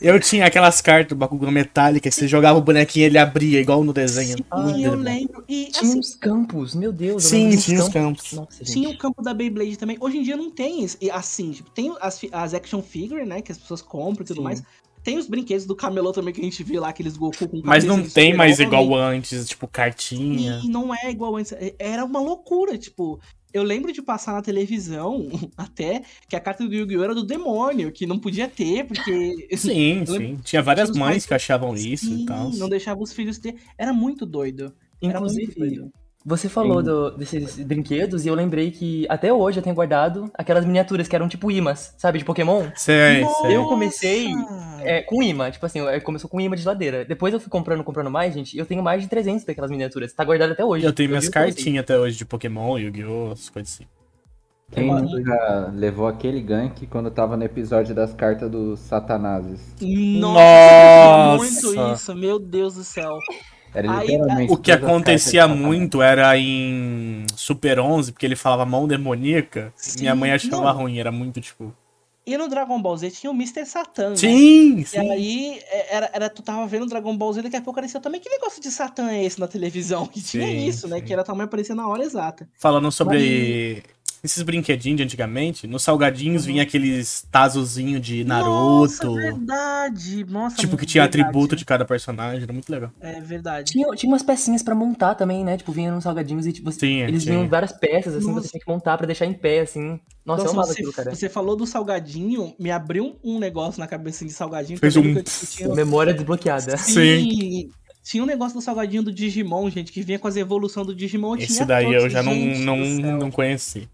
eu, 0.00 0.20
tinha 0.20 0.46
aquelas 0.46 0.80
cartas 0.80 1.08
do 1.10 1.16
Bakugan 1.16 1.50
metálica, 1.50 2.08
que 2.08 2.14
você 2.14 2.26
jogava 2.28 2.58
o 2.58 2.62
bonequinho 2.62 3.04
e 3.04 3.06
ele 3.06 3.18
abria, 3.18 3.60
igual 3.60 3.82
no 3.84 3.92
desenho. 3.92 4.36
Sim, 4.38 4.44
Muito 4.54 4.80
eu 4.80 4.94
lembro. 4.94 5.44
E 5.48 5.66
Tinha 5.66 5.90
assim, 5.90 5.98
uns 5.98 6.14
campos, 6.14 6.74
meu 6.74 6.92
Deus. 6.92 7.24
eu 7.24 7.30
Sim, 7.30 7.56
tinha 7.56 7.80
os 7.82 7.88
campos. 7.88 8.32
Nossa, 8.32 8.64
gente. 8.64 8.72
Tinha 8.72 8.88
o 8.90 8.96
campo 8.98 9.22
da 9.22 9.34
Beyblade 9.34 9.76
também. 9.76 9.96
Hoje 10.00 10.18
em 10.18 10.22
dia 10.22 10.36
não 10.36 10.50
tem 10.50 10.82
esse- 10.84 10.96
e 11.00 11.10
assim, 11.10 11.52
tipo, 11.52 11.70
tem 11.70 11.92
as, 12.00 12.20
as 12.32 12.54
action 12.54 12.80
figure, 12.82 13.24
né, 13.26 13.42
que 13.42 13.52
as 13.52 13.58
pessoas 13.58 13.82
compram 13.82 14.24
e 14.24 14.26
tudo 14.26 14.38
Sim. 14.38 14.42
mais. 14.44 14.62
Tem 15.02 15.18
os 15.18 15.28
brinquedos 15.28 15.66
do 15.66 15.76
camelô 15.76 16.10
também 16.10 16.34
que 16.34 16.40
a 16.40 16.44
gente 16.44 16.64
viu 16.64 16.80
lá, 16.80 16.88
aqueles 16.88 17.16
Goku 17.16 17.46
com 17.48 17.60
Mas 17.62 17.84
não 17.84 18.02
tem 18.02 18.34
mais 18.34 18.58
igual 18.58 18.92
antes, 18.92 19.48
tipo, 19.48 19.68
cartinha. 19.68 20.60
E 20.64 20.68
não 20.68 20.92
é 20.92 21.08
igual 21.10 21.36
antes. 21.36 21.52
É- 21.52 21.74
Era 21.78 22.04
uma 22.04 22.18
loucura, 22.20 22.76
tipo. 22.76 23.20
Eu 23.52 23.62
lembro 23.62 23.92
de 23.92 24.02
passar 24.02 24.32
na 24.32 24.42
televisão, 24.42 25.28
até, 25.56 26.02
que 26.28 26.36
a 26.36 26.40
carta 26.40 26.66
do 26.66 26.74
Yu-Gi-Oh! 26.74 27.02
era 27.04 27.14
do 27.14 27.24
demônio, 27.24 27.90
que 27.92 28.06
não 28.06 28.18
podia 28.18 28.48
ter, 28.48 28.84
porque. 28.86 29.48
Sim, 29.56 30.04
sim. 30.06 30.36
Tinha 30.42 30.62
várias 30.62 30.90
mães 30.90 31.10
pais- 31.10 31.26
que 31.26 31.34
achavam 31.34 31.74
isso 31.74 32.06
Sim, 32.06 32.22
e 32.22 32.26
tal. 32.26 32.50
Não 32.50 32.68
deixava 32.68 33.00
os 33.02 33.12
filhos 33.12 33.38
ter. 33.38 33.56
Era 33.78 33.92
muito 33.92 34.26
doido. 34.26 34.74
Era 35.02 35.20
muito 35.20 35.40
Inclusive, 35.40 35.58
doido. 35.58 35.92
Você 36.26 36.48
falou 36.48 36.82
do- 36.82 37.12
desses 37.16 37.56
brinquedos 37.60 38.24
e 38.26 38.28
eu 38.28 38.34
lembrei 38.34 38.72
que 38.72 39.06
até 39.08 39.32
hoje 39.32 39.60
eu 39.60 39.62
tenho 39.62 39.76
guardado 39.76 40.28
aquelas 40.34 40.64
miniaturas 40.64 41.06
que 41.06 41.14
eram 41.14 41.28
tipo 41.28 41.50
imãs, 41.52 41.94
sabe, 41.96 42.18
de 42.18 42.24
Pokémon. 42.24 42.66
Sei, 42.74 43.24
sei. 43.42 43.56
Eu 43.56 43.64
comecei-! 43.66 44.26
É, 44.82 45.02
com 45.02 45.22
imã, 45.22 45.50
tipo 45.50 45.64
assim, 45.64 45.80
é, 45.86 46.00
começou 46.00 46.28
com 46.28 46.40
imã 46.40 46.56
de 46.56 46.62
geladeira. 46.62 47.04
Depois 47.04 47.32
eu 47.32 47.38
fui 47.40 47.48
comprando, 47.48 47.84
comprando 47.84 48.10
mais, 48.10 48.34
gente, 48.34 48.54
e 48.54 48.58
eu 48.58 48.66
tenho 48.66 48.82
mais 48.82 49.02
de 49.02 49.08
300 49.08 49.44
daquelas 49.44 49.70
miniaturas. 49.70 50.12
Tá 50.12 50.24
guardado 50.24 50.50
até 50.52 50.64
hoje. 50.64 50.84
Eu 50.84 50.92
tenho 50.92 51.08
minhas 51.10 51.26
eu 51.26 51.32
comecei. 51.32 51.54
cartinhas 51.54 51.82
até 51.84 51.96
hoje 51.98 52.16
de 52.18 52.24
Pokémon, 52.24 52.76
Yu-Gi-Oh!, 52.76 53.30
essas 53.32 53.48
coisas 53.48 53.72
assim. 53.74 53.84
Quem 54.72 54.88
Mano. 54.88 55.08
nunca 55.08 55.70
levou 55.72 56.08
aquele 56.08 56.40
gank 56.40 56.88
quando 56.88 57.08
tava 57.08 57.36
no 57.36 57.44
episódio 57.44 57.94
das 57.94 58.12
cartas 58.12 58.50
dos 58.50 58.80
satanases? 58.80 59.60
Nossa, 59.80 61.36
Nossa! 61.38 61.66
muito 61.68 61.92
isso, 61.94 62.14
meu 62.16 62.38
Deus 62.40 62.74
do 62.74 62.82
céu. 62.82 63.16
Aí, 63.84 64.16
O 64.48 64.56
que 64.56 64.72
acontecia 64.72 65.46
muito 65.46 66.00
era 66.00 66.36
em 66.38 67.26
Super 67.36 67.78
11, 67.78 68.12
porque 68.12 68.24
ele 68.26 68.36
falava 68.36 68.64
mão 68.64 68.88
demoníaca. 68.88 69.72
Sim, 69.76 70.00
minha 70.00 70.14
mãe 70.14 70.32
achava 70.32 70.72
não. 70.72 70.80
ruim, 70.80 70.98
era 70.98 71.12
muito 71.12 71.40
tipo. 71.40 71.74
E 72.26 72.36
no 72.36 72.48
Dragon 72.48 72.80
Ball 72.82 72.96
Z 72.96 73.10
tinha 73.12 73.30
o 73.30 73.34
Mr. 73.34 73.64
Satan, 73.64 74.10
né? 74.10 74.16
Sim, 74.16 74.84
E 74.84 74.84
sim. 74.84 74.98
aí, 74.98 75.60
é, 75.68 75.94
era, 75.96 76.10
era, 76.12 76.30
tu 76.30 76.42
tava 76.42 76.66
vendo 76.66 76.86
Dragon 76.86 77.16
Ball 77.16 77.32
Z, 77.32 77.42
daqui 77.42 77.54
a 77.56 77.60
pouco 77.62 77.78
apareceu 77.78 78.00
também. 78.00 78.20
Que 78.20 78.28
negócio 78.28 78.60
de 78.60 78.70
Satã 78.70 79.10
é 79.12 79.24
esse 79.24 79.38
na 79.38 79.46
televisão? 79.46 80.06
Que 80.08 80.20
tinha 80.22 80.50
Sim, 80.50 80.66
isso, 80.66 80.88
né? 80.88 81.00
sim. 81.00 81.02
Que 81.02 81.12
era 81.12 81.22
também 81.22 81.44
aparecer 81.44 81.74
na 81.74 81.86
hora 81.86 82.02
exata. 82.02 82.48
Falando 82.54 82.90
sobre 82.90 83.84
esses 84.22 84.42
brinquedinhos 84.42 84.96
de 84.96 85.02
antigamente, 85.02 85.66
nos 85.66 85.82
salgadinhos 85.82 86.44
vinha 86.44 86.62
aqueles 86.62 87.26
tazozinho 87.30 88.00
de 88.00 88.24
Naruto. 88.24 88.50
Nossa, 88.50 89.10
verdade. 89.12 90.24
Nossa, 90.28 90.56
tipo, 90.56 90.76
que 90.76 90.86
tinha 90.86 91.04
verdade. 91.04 91.22
atributo 91.22 91.54
de 91.56 91.64
cada 91.64 91.84
personagem, 91.84 92.42
era 92.42 92.52
muito 92.52 92.70
legal. 92.70 92.90
É 93.00 93.20
verdade. 93.20 93.72
Tinha, 93.72 93.86
tinha 93.94 94.10
umas 94.12 94.22
pecinhas 94.22 94.62
pra 94.62 94.74
montar 94.74 95.14
também, 95.14 95.44
né? 95.44 95.56
Tipo, 95.56 95.72
vinha 95.72 95.92
nos 95.92 96.04
salgadinhos 96.04 96.46
e 96.46 96.52
tipo, 96.52 96.70
Tinha, 96.72 97.06
eles 97.08 97.22
tinha. 97.22 97.34
vinham 97.36 97.48
várias 97.48 97.72
peças, 97.72 98.14
assim, 98.16 98.26
Nossa. 98.26 98.42
você 98.42 98.48
tinha 98.50 98.60
que 98.64 98.70
montar 98.70 98.96
pra 98.96 99.06
deixar 99.06 99.26
em 99.26 99.32
pé, 99.34 99.60
assim. 99.60 100.00
Nossa, 100.24 100.44
eu 100.44 100.50
amava 100.50 100.66
você, 100.68 100.72
aquilo, 100.74 100.92
cara. 100.92 101.14
você 101.14 101.28
falou 101.28 101.54
do 101.56 101.66
salgadinho, 101.66 102.54
me 102.58 102.70
abriu 102.70 103.16
um 103.22 103.38
negócio 103.38 103.78
na 103.80 103.86
cabeça 103.86 104.24
de 104.24 104.32
salgadinho. 104.32 104.78
Fez 104.78 104.96
um- 104.96 105.14
tinha- 105.22 105.68
Memória 105.74 106.12
desbloqueada. 106.12 106.76
Sim. 106.76 107.68
Tinha 108.02 108.22
um 108.22 108.26
negócio 108.26 108.56
do 108.56 108.62
salgadinho 108.62 109.02
do 109.02 109.12
Digimon, 109.12 109.68
gente, 109.68 109.90
que 109.90 110.00
vinha 110.00 110.16
com 110.18 110.28
as 110.28 110.36
evoluções 110.36 110.86
do 110.86 110.94
Digimon. 110.94 111.34
Esse 111.36 111.54
tinha 111.54 111.66
daí 111.66 111.86
todos, 111.86 112.04
eu 112.04 112.10
já 112.10 112.22
não, 112.22 112.34
não, 112.36 112.76
não 113.18 113.30
conheci. 113.32 113.88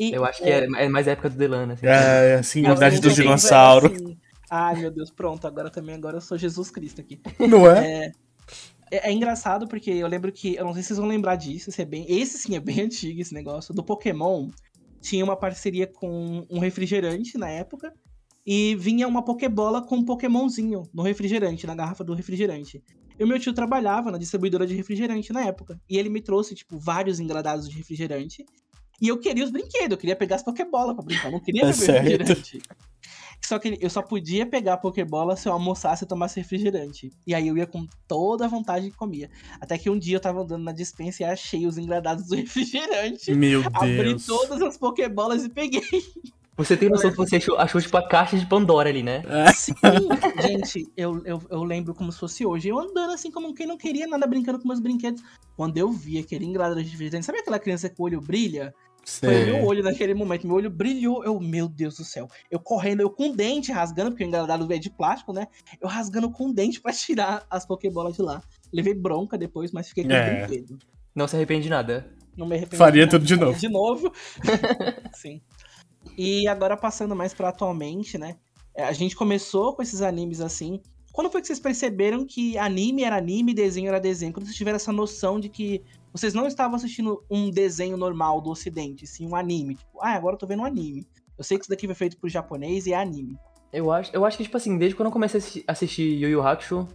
E- 0.00 0.14
Eu 0.14 0.24
acho 0.24 0.42
que 0.42 0.48
é, 0.48 0.64
é 0.64 0.88
mais 0.88 1.06
época 1.06 1.28
do 1.28 1.36
Delano, 1.36 1.74
assim. 1.74 1.86
É, 1.86 2.36
assim, 2.36 2.66
a 2.66 2.72
idade 2.72 2.96
eu 2.96 3.02
do 3.02 3.08
também, 3.10 3.22
dinossauro. 3.22 3.90
velho, 3.90 4.04
assim. 4.06 4.18
Ai, 4.50 4.76
meu 4.76 4.90
Deus, 4.90 5.10
pronto, 5.10 5.46
agora 5.46 5.68
também, 5.70 5.94
agora 5.94 6.16
eu 6.16 6.20
sou 6.22 6.38
Jesus 6.38 6.70
Cristo 6.70 7.02
aqui. 7.02 7.20
Não 7.38 7.70
é? 7.70 7.86
É, 7.86 8.12
é, 8.90 9.08
é 9.10 9.12
engraçado 9.12 9.68
porque 9.68 9.90
eu 9.90 10.08
lembro 10.08 10.32
que, 10.32 10.54
eu 10.56 10.64
não 10.64 10.72
sei 10.72 10.82
se 10.82 10.88
vocês 10.88 10.98
vão 10.98 11.06
lembrar 11.06 11.36
disso, 11.36 11.68
esse, 11.68 11.82
é 11.82 11.84
bem, 11.84 12.06
esse 12.08 12.38
sim 12.38 12.56
é 12.56 12.60
bem 12.60 12.80
antigo, 12.82 13.20
esse 13.20 13.34
negócio. 13.34 13.74
Do 13.74 13.84
Pokémon, 13.84 14.48
tinha 15.02 15.22
uma 15.22 15.36
parceria 15.36 15.86
com 15.86 16.46
um 16.50 16.58
refrigerante 16.58 17.36
na 17.36 17.48
época, 17.50 17.92
e 18.44 18.74
vinha 18.76 19.06
uma 19.06 19.22
Pokébola 19.22 19.82
com 19.86 19.96
um 19.96 20.04
Pokémonzinho 20.04 20.82
no 20.94 21.02
refrigerante, 21.02 21.66
na 21.66 21.74
garrafa 21.74 22.02
do 22.02 22.14
refrigerante. 22.14 22.82
E 23.18 23.22
o 23.22 23.26
meu 23.28 23.38
tio 23.38 23.52
trabalhava 23.52 24.10
na 24.10 24.16
distribuidora 24.16 24.66
de 24.66 24.74
refrigerante 24.74 25.30
na 25.30 25.44
época, 25.44 25.78
e 25.88 25.98
ele 25.98 26.08
me 26.08 26.22
trouxe, 26.22 26.54
tipo, 26.54 26.78
vários 26.78 27.20
engradados 27.20 27.68
de 27.68 27.76
refrigerante, 27.76 28.46
e 29.00 29.08
eu 29.08 29.18
queria 29.18 29.44
os 29.44 29.50
brinquedos, 29.50 29.90
eu 29.92 29.98
queria 29.98 30.16
pegar 30.16 30.36
as 30.36 30.42
Pokébolas 30.42 30.94
pra 30.94 31.04
brincar, 31.04 31.26
eu 31.28 31.32
não 31.32 31.40
queria 31.40 31.62
Tá 31.62 31.66
beber 31.68 31.78
certo. 31.84 32.02
refrigerante. 32.06 32.62
Só 33.42 33.58
que 33.58 33.78
eu 33.80 33.88
só 33.88 34.02
podia 34.02 34.44
pegar 34.44 34.74
a 34.74 34.76
Pokébola 34.76 35.34
se 35.34 35.48
eu 35.48 35.52
almoçasse 35.54 36.04
e 36.04 36.06
tomasse 36.06 36.38
refrigerante. 36.38 37.10
E 37.26 37.34
aí 37.34 37.48
eu 37.48 37.56
ia 37.56 37.66
com 37.66 37.86
toda 38.06 38.44
a 38.44 38.48
vontade 38.48 38.86
e 38.88 38.90
comia. 38.92 39.30
Até 39.58 39.78
que 39.78 39.88
um 39.88 39.98
dia 39.98 40.16
eu 40.16 40.20
tava 40.20 40.42
andando 40.42 40.62
na 40.62 40.72
dispensa 40.72 41.22
e 41.22 41.26
achei 41.26 41.66
os 41.66 41.78
engradados 41.78 42.26
do 42.26 42.36
refrigerante. 42.36 43.32
Meu 43.34 43.62
Abri 43.72 44.10
Deus. 44.10 44.26
todas 44.26 44.60
as 44.60 44.76
Pokébolas 44.76 45.42
e 45.44 45.48
peguei. 45.48 45.80
Você 46.56 46.76
tem 46.76 46.90
noção 46.90 47.10
que 47.10 47.16
você 47.16 47.36
achou, 47.36 47.56
achou, 47.56 47.80
tipo, 47.80 47.96
a 47.96 48.06
caixa 48.06 48.38
de 48.38 48.44
Pandora 48.44 48.90
ali, 48.90 49.02
né? 49.02 49.22
Sim, 49.56 49.72
gente, 50.42 50.86
eu, 50.94 51.22
eu, 51.24 51.40
eu 51.48 51.64
lembro 51.64 51.94
como 51.94 52.12
se 52.12 52.18
fosse 52.18 52.44
hoje. 52.44 52.68
Eu 52.68 52.78
andando 52.78 53.12
assim 53.14 53.30
como 53.30 53.54
quem 53.54 53.66
não 53.66 53.78
queria 53.78 54.06
nada, 54.06 54.26
brincando 54.26 54.58
com 54.60 54.68
meus 54.68 54.80
brinquedos. 54.80 55.22
Quando 55.56 55.78
eu 55.78 55.90
vi 55.90 56.18
aquele 56.18 56.44
engradado 56.44 56.82
de 56.84 56.90
refrigerante, 56.90 57.24
sabe 57.24 57.38
aquela 57.38 57.58
criança 57.58 57.88
que 57.88 57.94
o 57.98 58.04
olho 58.04 58.20
brilha? 58.20 58.74
Foi 59.18 59.42
o 59.42 59.46
meu 59.46 59.64
olho 59.64 59.82
naquele 59.82 60.14
momento. 60.14 60.46
Meu 60.46 60.56
olho 60.56 60.70
brilhou. 60.70 61.24
Eu, 61.24 61.38
meu 61.40 61.68
Deus 61.68 61.96
do 61.96 62.04
céu. 62.04 62.28
Eu 62.50 62.60
correndo, 62.60 63.00
eu 63.00 63.10
com 63.10 63.30
o 63.30 63.36
dente 63.36 63.72
rasgando, 63.72 64.10
porque 64.10 64.24
o 64.24 64.26
engradado 64.26 64.70
é 64.72 64.78
de 64.78 64.90
plástico, 64.90 65.32
né? 65.32 65.46
Eu 65.80 65.88
rasgando 65.88 66.30
com 66.30 66.48
o 66.48 66.52
dente 66.54 66.80
pra 66.80 66.92
tirar 66.92 67.44
as 67.50 67.66
Pokébolas 67.66 68.14
de 68.16 68.22
lá. 68.22 68.42
Levei 68.72 68.94
bronca 68.94 69.36
depois, 69.36 69.72
mas 69.72 69.88
fiquei 69.88 70.04
com 70.04 70.12
É. 70.12 70.44
o 70.44 70.46
brinquedo. 70.46 70.78
Não 71.14 71.26
se 71.26 71.34
arrepende 71.36 71.64
de 71.64 71.70
nada. 71.70 72.12
Não 72.36 72.46
me 72.46 72.54
arrependo. 72.56 72.76
Faria 72.76 73.04
nada. 73.06 73.18
tudo 73.18 73.26
de 73.26 73.36
novo. 73.36 73.58
De 73.58 73.68
novo. 73.68 74.12
Sim. 75.14 75.40
E 76.16 76.46
agora 76.48 76.76
passando 76.76 77.14
mais 77.16 77.34
pra 77.34 77.48
atualmente, 77.48 78.16
né? 78.16 78.36
É, 78.74 78.84
A 78.84 78.92
gente 78.92 79.16
começou 79.16 79.74
com 79.74 79.82
esses 79.82 80.00
animes 80.02 80.40
assim. 80.40 80.80
quando 81.12 81.30
foi 81.30 81.40
que 81.40 81.46
vocês 81.48 81.58
perceberam 81.60 82.24
que 82.24 82.56
anime 82.56 83.02
era 83.02 83.16
anime, 83.16 83.52
desenho 83.52 83.88
era 83.88 83.98
desenho? 84.00 84.32
Quando 84.32 84.46
vocês 84.46 84.56
tiveram 84.56 84.76
essa 84.76 84.92
noção 84.92 85.40
de 85.40 85.48
que 85.48 85.82
vocês 86.12 86.34
não 86.34 86.46
estavam 86.46 86.76
assistindo 86.76 87.22
um 87.30 87.50
desenho 87.50 87.96
normal 87.96 88.40
do 88.40 88.50
ocidente, 88.50 89.06
sim 89.06 89.26
um 89.26 89.36
anime. 89.36 89.74
Tipo, 89.76 89.98
ah, 90.02 90.14
agora 90.14 90.34
eu 90.34 90.38
tô 90.38 90.46
vendo 90.46 90.60
um 90.60 90.64
anime. 90.64 91.06
Eu 91.38 91.44
sei 91.44 91.56
que 91.56 91.64
isso 91.64 91.70
daqui 91.70 91.86
foi 91.86 91.94
feito 91.94 92.18
por 92.18 92.28
japonês 92.28 92.86
e 92.86 92.92
é 92.92 93.00
anime. 93.00 93.36
Eu 93.72 93.90
acho, 93.92 94.10
eu 94.14 94.24
acho 94.24 94.36
que, 94.36 94.42
tipo 94.44 94.56
assim, 94.56 94.76
desde 94.76 94.96
quando 94.96 95.06
eu 95.06 95.12
comecei 95.12 95.38
a 95.38 95.42
assi- 95.42 95.64
assistir 95.66 96.02
Yu 96.20 96.28
Yu 96.28 96.42
Hakusho 96.42 96.88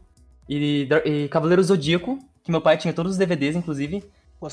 e, 0.50 0.88
e 1.06 1.28
Cavaleiro 1.30 1.64
Zodíaco, 1.64 2.20
que 2.44 2.52
meu 2.52 2.62
pai 2.62 2.78
tinha 2.78 2.94
todos 2.94 3.14
os 3.14 3.18
DVDs, 3.18 3.56
inclusive, 3.56 4.04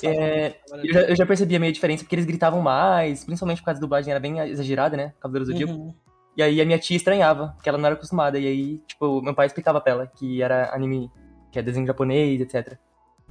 É, 0.07 0.57
eu 0.85 0.93
já, 0.95 1.01
eu 1.03 1.17
já 1.17 1.27
percebia 1.27 1.59
meio 1.59 1.71
a 1.71 1.75
diferença, 1.75 2.05
porque 2.05 2.15
eles 2.15 2.25
gritavam 2.25 2.63
mais, 2.63 3.25
principalmente 3.25 3.59
por 3.59 3.67
causa 3.67 3.81
da 3.81 3.85
dublagem, 3.85 4.11
era 4.11 4.21
bem 4.21 4.39
exagerada, 4.39 4.97
né? 4.97 5.13
Cavaleiro 5.21 5.45
Zodíaco. 5.51 5.73
Uhum. 5.73 5.95
E 6.37 6.43
aí 6.43 6.61
a 6.61 6.65
minha 6.65 6.79
tia 6.79 6.97
estranhava, 6.97 7.49
porque 7.49 7.69
ela 7.69 7.77
não 7.77 7.87
era 7.87 7.95
acostumada. 7.95 8.39
E 8.39 8.47
aí, 8.47 8.79
tipo, 8.87 9.21
meu 9.21 9.35
pai 9.35 9.47
explicava 9.47 9.81
pra 9.81 9.93
ela 9.93 10.07
que 10.07 10.41
era 10.41 10.75
anime, 10.75 11.11
que 11.51 11.59
é 11.59 11.63
desenho 11.63 11.87
japonês, 11.87 12.41
etc. 12.41 12.79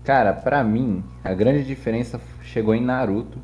Cara, 0.03 0.33
pra 0.33 0.63
mim, 0.63 1.03
a 1.23 1.33
grande 1.33 1.63
diferença 1.63 2.19
chegou 2.43 2.73
em 2.73 2.81
Naruto. 2.81 3.37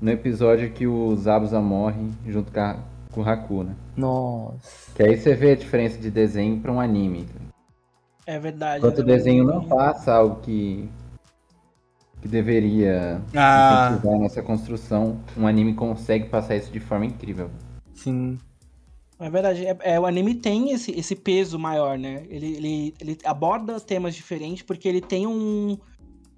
No 0.00 0.10
episódio 0.10 0.70
que 0.72 0.86
o 0.86 1.14
Zabuza 1.16 1.60
morre 1.60 2.10
junto 2.26 2.50
com, 2.50 2.60
a- 2.60 2.76
com 3.12 3.20
o 3.20 3.28
Haku, 3.28 3.62
né? 3.62 3.74
Nossa. 3.96 4.92
Que 4.96 5.02
aí 5.04 5.16
você 5.16 5.34
vê 5.34 5.52
a 5.52 5.56
diferença 5.56 5.96
de 5.98 6.10
desenho 6.10 6.58
pra 6.60 6.72
um 6.72 6.80
anime. 6.80 7.28
É 8.26 8.38
verdade. 8.38 8.78
Enquanto 8.78 8.98
o 8.98 9.04
desenho 9.04 9.44
não 9.44 9.64
passa 9.68 10.12
algo 10.12 10.40
que, 10.42 10.88
que 12.20 12.26
deveria 12.26 13.20
Ah, 13.34 13.90
incentivar 13.90 14.14
a 14.14 14.18
nossa 14.22 14.42
construção, 14.42 15.18
um 15.36 15.46
anime 15.46 15.74
consegue 15.74 16.28
passar 16.28 16.56
isso 16.56 16.72
de 16.72 16.80
forma 16.80 17.06
incrível. 17.06 17.48
Sim. 17.94 18.38
É 19.22 19.30
verdade. 19.30 19.64
É, 19.64 19.76
é, 19.82 20.00
o 20.00 20.06
anime 20.06 20.34
tem 20.34 20.72
esse, 20.72 20.90
esse 20.92 21.14
peso 21.14 21.58
maior, 21.58 21.96
né? 21.98 22.24
Ele, 22.28 22.56
ele, 22.56 22.94
ele 23.00 23.18
aborda 23.24 23.78
temas 23.80 24.14
diferentes 24.14 24.62
porque 24.62 24.88
ele 24.88 25.00
tem 25.00 25.26
um, 25.26 25.78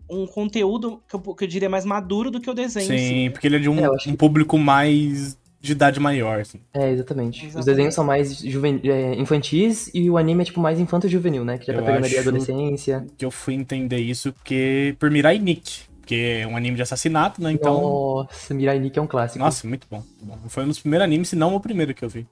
um 0.08 0.26
conteúdo 0.26 1.02
que 1.08 1.16
eu, 1.16 1.20
que 1.20 1.44
eu 1.44 1.48
diria 1.48 1.68
mais 1.68 1.84
maduro 1.84 2.30
do 2.30 2.40
que 2.40 2.50
o 2.50 2.54
desenho. 2.54 2.86
sim, 2.86 3.24
né? 3.24 3.30
porque 3.30 3.46
ele 3.46 3.56
é 3.56 3.58
de 3.58 3.68
um, 3.68 3.78
É, 3.78 3.88
um 4.06 4.14
público 4.14 4.58
mais 4.58 5.38
de 5.64 5.72
idade 5.72 5.98
maior, 5.98 6.40
assim. 6.40 6.60
É, 6.74 6.90
exatamente. 6.90 7.38
Os 7.38 7.44
Exatamente. 7.44 7.66
desenhos 7.66 7.94
são 7.94 8.04
mais 8.04 8.38
juven... 8.38 8.80
é, 8.84 9.14
infantis 9.14 9.90
e 9.94 10.10
o 10.10 10.18
anime 10.18 10.42
é, 10.42 10.44
tipo, 10.44 10.60
mais 10.60 10.78
infanto-juvenil, 10.78 11.42
né? 11.42 11.56
Que 11.56 11.66
já 11.66 11.72
tá 11.72 11.80
Eu 11.80 11.84
pegando 11.86 12.04
ali 12.04 12.18
a 12.18 12.20
adolescência. 12.20 13.06
Que 13.16 13.24
eu 13.24 13.30
fui 13.30 13.54
entender 13.54 13.96
isso 13.96 14.30
porque 14.34 14.94
por 14.98 15.10
Mirai 15.10 15.38
Nikki, 15.38 15.84
que 16.04 16.42
é 16.42 16.46
um 16.46 16.54
anime 16.54 16.76
de 16.76 16.82
assassinato, 16.82 17.42
né? 17.42 17.50
Então, 17.50 17.80
Nossa, 17.80 18.52
Mirai 18.52 18.78
Nikki 18.78 18.98
é 18.98 19.02
um 19.02 19.06
clássico. 19.06 19.42
nossa, 19.42 19.66
muito 19.66 19.86
bom. 19.90 20.02
Bom, 20.20 20.36
Foi 20.48 20.64
um 20.64 20.68
dos 20.68 20.80
primeiros 20.80 21.04
animes, 21.04 21.30
se 21.30 21.36
não 21.36 21.54
o 21.54 21.60
primeiro 21.60 21.94
que 21.94 22.04
eu 22.04 22.10
vi. 22.10 22.26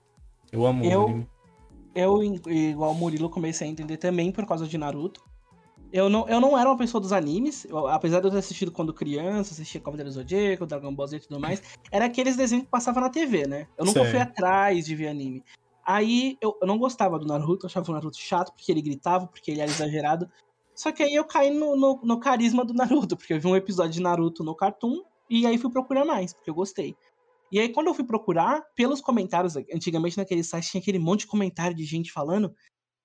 Eu 0.52 0.66
amo 0.66 0.84
Eu- 0.84 1.00
o 1.00 1.04
anime. 1.08 1.28
Eu, 1.94 2.22
igual 2.22 2.92
o 2.92 2.94
Murilo, 2.94 3.28
comecei 3.28 3.66
a 3.66 3.70
entender 3.70 3.96
também 3.96 4.30
por 4.30 4.46
causa 4.46 4.66
de 4.66 4.78
Naruto. 4.78 5.22
Eu 5.92 6.08
não, 6.08 6.26
eu 6.26 6.40
não 6.40 6.56
era 6.56 6.70
uma 6.70 6.76
pessoa 6.76 7.00
dos 7.00 7.12
animes, 7.12 7.66
eu- 7.66 7.86
apesar 7.86 8.20
de 8.20 8.26
eu 8.26 8.30
ter 8.30 8.38
assistido 8.38 8.72
quando 8.72 8.94
criança, 8.94 9.52
assistia 9.52 9.78
Cavaleiro 9.78 10.08
do 10.08 10.14
Zodíaco, 10.14 10.64
Dragon 10.64 10.94
Ball 10.94 11.06
Z 11.06 11.16
e 11.16 11.20
tudo 11.20 11.38
mais, 11.38 11.62
era 11.90 12.06
aqueles 12.06 12.34
desenhos 12.34 12.64
que 12.64 12.70
passavam 12.70 13.02
na 13.02 13.10
TV, 13.10 13.46
né? 13.46 13.66
Eu 13.76 13.84
nunca 13.84 14.00
Sei. 14.00 14.10
fui 14.10 14.18
atrás 14.20 14.86
de 14.86 14.94
ver 14.94 15.08
anime. 15.08 15.44
Aí 15.84 16.38
eu, 16.40 16.56
eu 16.62 16.66
não 16.66 16.78
gostava 16.78 17.18
do 17.18 17.26
Naruto, 17.26 17.66
eu 17.66 17.68
achava 17.68 17.90
o 17.90 17.94
Naruto 17.94 18.16
chato 18.16 18.52
porque 18.52 18.72
ele 18.72 18.80
gritava, 18.80 19.26
porque 19.26 19.50
ele 19.50 19.60
era 19.60 19.70
exagerado. 19.70 20.30
Só 20.74 20.90
que 20.92 21.02
aí 21.02 21.14
eu 21.14 21.24
caí 21.24 21.50
no, 21.50 21.76
no, 21.76 22.00
no 22.02 22.18
carisma 22.18 22.64
do 22.64 22.72
Naruto, 22.72 23.14
porque 23.14 23.34
eu 23.34 23.40
vi 23.40 23.46
um 23.46 23.56
episódio 23.56 23.92
de 23.92 24.00
Naruto 24.00 24.42
no 24.42 24.54
Cartoon 24.54 25.02
e 25.28 25.46
aí 25.46 25.58
fui 25.58 25.70
procurar 25.70 26.06
mais, 26.06 26.32
porque 26.32 26.48
eu 26.48 26.54
gostei. 26.54 26.96
E 27.52 27.60
aí, 27.60 27.68
quando 27.68 27.88
eu 27.88 27.94
fui 27.94 28.04
procurar, 28.04 28.62
pelos 28.74 29.02
comentários, 29.02 29.56
antigamente 29.56 30.16
naquele 30.16 30.42
site 30.42 30.70
tinha 30.70 30.80
aquele 30.80 30.98
monte 30.98 31.20
de 31.20 31.26
comentário 31.26 31.76
de 31.76 31.84
gente 31.84 32.10
falando, 32.10 32.54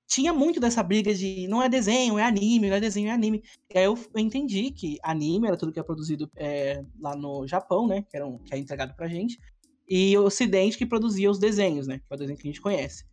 tinha 0.08 0.32
muito 0.32 0.58
dessa 0.58 0.82
briga 0.82 1.13
de 1.13 1.50
não 1.50 1.62
é 1.62 1.68
desenho, 1.68 2.18
é 2.18 2.24
anime, 2.24 2.70
não 2.70 2.77
é 2.77 2.80
desenho, 2.80 3.10
é 3.10 3.12
anime. 3.12 3.44
E 3.70 3.77
aí 3.77 3.84
eu, 3.84 4.00
entendi 4.16 4.72
que 4.72 4.98
anime 5.04 5.48
era 5.48 5.58
tudo 5.58 5.74
que 5.74 5.80
é 5.82 5.84
produzido 5.84 6.32
é, 6.38 6.82
lá 6.98 7.13
no 7.13 7.46
Japão, 7.46 7.86
né? 7.86 8.04
Que, 8.10 8.16
era 8.16 8.25
um, 8.25 8.38
que 8.38 8.56
é 8.56 8.58
entregado 8.58 8.96
pra 8.96 9.10
gente. 9.10 9.38
E 9.86 10.18
o 10.18 10.24
Ocidente 10.24 10.77
que 10.77 10.86
produzia 10.86 11.30
os 11.30 11.38
desenhos, 11.38 11.86
né? 11.86 12.00
Que 12.00 12.06
é 12.10 12.16
o 12.16 12.18
desenho 12.18 12.39
que 12.39 12.48
a 12.48 12.51
gente 12.51 12.62
conhece. 12.62 13.04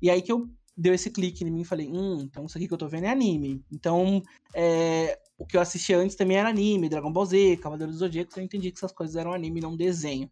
E 0.00 0.08
aí 0.08 0.22
que 0.22 0.30
eu 0.30 0.48
deu 0.76 0.94
esse 0.94 1.10
clique 1.10 1.42
em 1.42 1.50
mim 1.50 1.62
e 1.62 1.64
falei, 1.64 1.88
hum, 1.88 2.20
então 2.20 2.46
isso 2.46 2.56
aqui 2.56 2.68
que 2.68 2.74
eu 2.74 2.78
tô 2.78 2.86
vendo 2.86 3.06
é 3.06 3.10
anime. 3.10 3.64
Então, 3.72 4.22
é, 4.54 5.18
o 5.36 5.44
que 5.44 5.56
eu 5.56 5.60
assisti 5.60 5.92
antes 5.92 6.14
também 6.14 6.36
era 6.36 6.48
anime, 6.48 6.88
Dragon 6.88 7.12
Ball 7.12 7.26
Z, 7.26 7.56
Cavaleiro 7.56 7.90
dos 7.90 7.98
Zodíacos, 7.98 8.36
eu 8.36 8.44
entendi 8.44 8.70
que 8.70 8.78
essas 8.78 8.92
coisas 8.92 9.16
eram 9.16 9.32
anime, 9.32 9.60
não 9.60 9.76
desenho. 9.76 10.30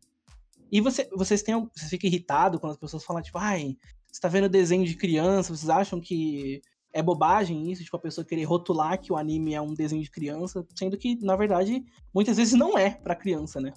E 0.72 0.80
você, 0.80 1.06
vocês 1.14 1.42
têm. 1.42 1.54
Vocês 1.74 1.90
ficam 1.90 2.08
irritados 2.08 2.58
quando 2.58 2.72
as 2.72 2.78
pessoas 2.78 3.04
falam, 3.04 3.22
tipo, 3.22 3.36
ai, 3.36 3.76
você 4.10 4.20
tá 4.20 4.28
vendo 4.28 4.48
desenho 4.48 4.86
de 4.86 4.96
criança, 4.96 5.54
vocês 5.54 5.68
acham 5.68 6.00
que 6.00 6.62
é 6.94 7.02
bobagem 7.02 7.70
isso, 7.70 7.84
tipo, 7.84 7.96
a 7.96 8.00
pessoa 8.00 8.24
querer 8.24 8.44
rotular 8.44 8.98
que 8.98 9.12
o 9.12 9.16
anime 9.16 9.54
é 9.54 9.60
um 9.60 9.74
desenho 9.74 10.02
de 10.02 10.10
criança, 10.10 10.66
sendo 10.74 10.96
que, 10.96 11.22
na 11.24 11.36
verdade, 11.36 11.84
muitas 12.12 12.38
vezes 12.38 12.54
não 12.54 12.76
é 12.76 12.90
pra 12.90 13.14
criança, 13.14 13.60
né? 13.60 13.72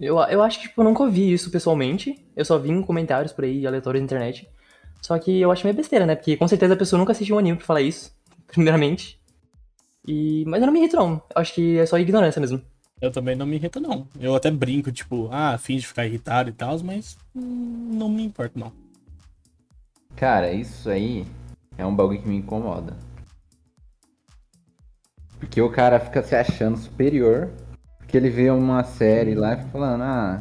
Eu, 0.00 0.18
eu 0.18 0.42
acho 0.42 0.60
que, 0.60 0.68
tipo, 0.68 0.80
eu 0.80 0.84
nunca 0.84 1.02
ouvi 1.02 1.32
isso 1.32 1.50
pessoalmente. 1.50 2.26
Eu 2.36 2.44
só 2.44 2.58
vi 2.58 2.70
em 2.70 2.82
comentários 2.82 3.32
por 3.32 3.44
aí, 3.44 3.66
aleatórios 3.66 4.00
na 4.00 4.04
internet. 4.04 4.48
Só 5.02 5.18
que 5.18 5.40
eu 5.40 5.50
acho 5.50 5.64
meio 5.64 5.76
besteira, 5.76 6.06
né? 6.06 6.14
Porque 6.14 6.36
com 6.36 6.48
certeza 6.48 6.74
a 6.74 6.76
pessoa 6.76 6.98
nunca 6.98 7.12
assistiu 7.12 7.36
um 7.36 7.38
anime 7.38 7.58
pra 7.58 7.66
falar 7.66 7.82
isso, 7.82 8.14
primeiramente. 8.46 9.20
E... 10.06 10.44
Mas 10.46 10.60
eu 10.60 10.66
não 10.66 10.72
me 10.72 10.80
irrito, 10.80 10.96
não. 10.96 11.14
Eu 11.34 11.40
acho 11.40 11.54
que 11.54 11.78
é 11.78 11.86
só 11.86 11.98
ignorância 11.98 12.40
mesmo. 12.40 12.62
Eu 13.00 13.10
também 13.12 13.36
não 13.36 13.46
me 13.46 13.56
irrito, 13.56 13.80
não. 13.80 14.06
Eu 14.18 14.34
até 14.34 14.50
brinco, 14.50 14.90
tipo, 14.90 15.28
ah, 15.30 15.56
fim 15.56 15.76
de 15.76 15.86
ficar 15.86 16.06
irritado 16.06 16.50
e 16.50 16.52
tal, 16.52 16.78
mas 16.82 17.16
hum, 17.34 17.90
não 17.92 18.08
me 18.08 18.24
importa, 18.24 18.58
não. 18.58 18.72
Cara, 20.16 20.52
isso 20.52 20.90
aí 20.90 21.24
é 21.76 21.86
um 21.86 21.94
bagulho 21.94 22.20
que 22.20 22.28
me 22.28 22.36
incomoda. 22.36 22.96
Porque 25.38 25.60
o 25.62 25.70
cara 25.70 26.00
fica 26.00 26.22
se 26.22 26.34
achando 26.34 26.76
superior, 26.76 27.50
porque 27.98 28.16
ele 28.16 28.28
vê 28.30 28.50
uma 28.50 28.82
série 28.82 29.34
lá 29.36 29.52
e 29.54 29.56
fica 29.58 29.68
falando, 29.70 30.02
ah, 30.02 30.40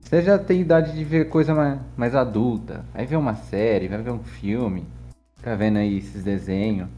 você 0.00 0.22
já 0.22 0.36
tem 0.38 0.60
idade 0.60 0.92
de 0.92 1.04
ver 1.04 1.28
coisa 1.28 1.54
mais, 1.54 1.80
mais 1.96 2.14
adulta. 2.16 2.84
Aí 2.92 3.06
vê 3.06 3.14
uma 3.14 3.36
série, 3.36 3.86
vai 3.86 4.02
ver 4.02 4.10
um 4.10 4.24
filme, 4.24 4.84
fica 5.36 5.56
vendo 5.56 5.78
aí 5.78 5.98
esses 5.98 6.24
desenhos. 6.24 6.88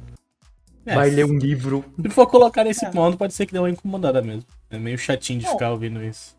É, 0.87 0.95
Vai 0.95 1.11
ler 1.11 1.26
um 1.26 1.37
livro. 1.37 1.85
Se 2.00 2.09
for 2.09 2.26
colocar 2.26 2.64
nesse 2.64 2.87
É. 2.87 2.90
ponto, 2.90 3.18
pode 3.18 3.35
ser 3.35 3.45
que 3.45 3.52
dê 3.52 3.59
uma 3.59 3.68
incomodada 3.68 4.23
mesmo. 4.23 4.45
É 4.71 4.79
meio 4.79 4.99
chatinho 4.99 5.41
de 5.41 5.47
Bom. 5.47 5.53
ficar 5.53 5.71
ouvindo 5.73 6.03
isso. 6.03 6.37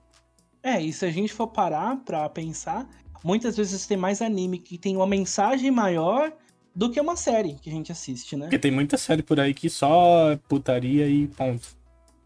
É, 0.62 0.82
e 0.82 0.92
se 0.94 1.06
a 1.06 1.12
gente 1.12 1.34
for 1.34 1.48
parar 1.48 1.98
pra 1.98 2.28
pensar, 2.30 2.88
muitas 3.24 3.56
vezes 3.58 3.88
tem 3.88 3.98
mais 3.98 4.22
anime 4.22 4.60
que 4.60 4.78
tem 4.78 4.96
uma 4.96 5.08
mensagem 5.08 5.72
maior 5.72 6.32
do 6.76 6.90
que 6.92 7.00
uma 7.00 7.16
série 7.16 7.56
que 7.56 7.70
a 7.70 7.74
gente 7.74 7.92
assiste, 7.92 8.36
né? 8.36 8.46
Porque 8.46 8.60
tem 8.60 8.72
muita 8.72 8.98
série 8.98 9.24
por 9.24 9.40
aí 9.40 9.54
que 9.54 9.70
só 9.70 10.32
é 10.32 10.36
putaria 10.36 11.08
e 11.08 11.28
ponto. 11.28 11.68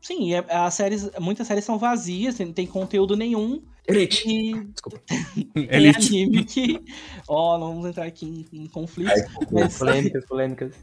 Sim, 0.02 0.34
é- 0.34 0.46
as 0.50 0.74
séries, 0.74 1.10
muitas 1.20 1.48
séries 1.48 1.64
são 1.64 1.78
vazias, 1.78 2.38
não 2.40 2.52
tem 2.52 2.68
conteúdo 2.68 3.16
nenhum. 3.16 3.62
Elite. 3.88 4.28
E 4.28 4.64
Desculpa. 4.66 5.02
tem 5.54 5.68
Elite. 5.70 6.08
anime 6.24 6.44
que. 6.44 6.84
Ó, 7.28 7.58
não 7.58 7.68
vamos 7.70 7.90
entrar 7.90 8.06
aqui 8.06 8.46
em, 8.52 8.64
em 8.64 8.68
conflitos, 8.68 9.22
mas 9.52 9.78
Polêmicas, 9.78 10.26
polêmicas. 10.26 10.76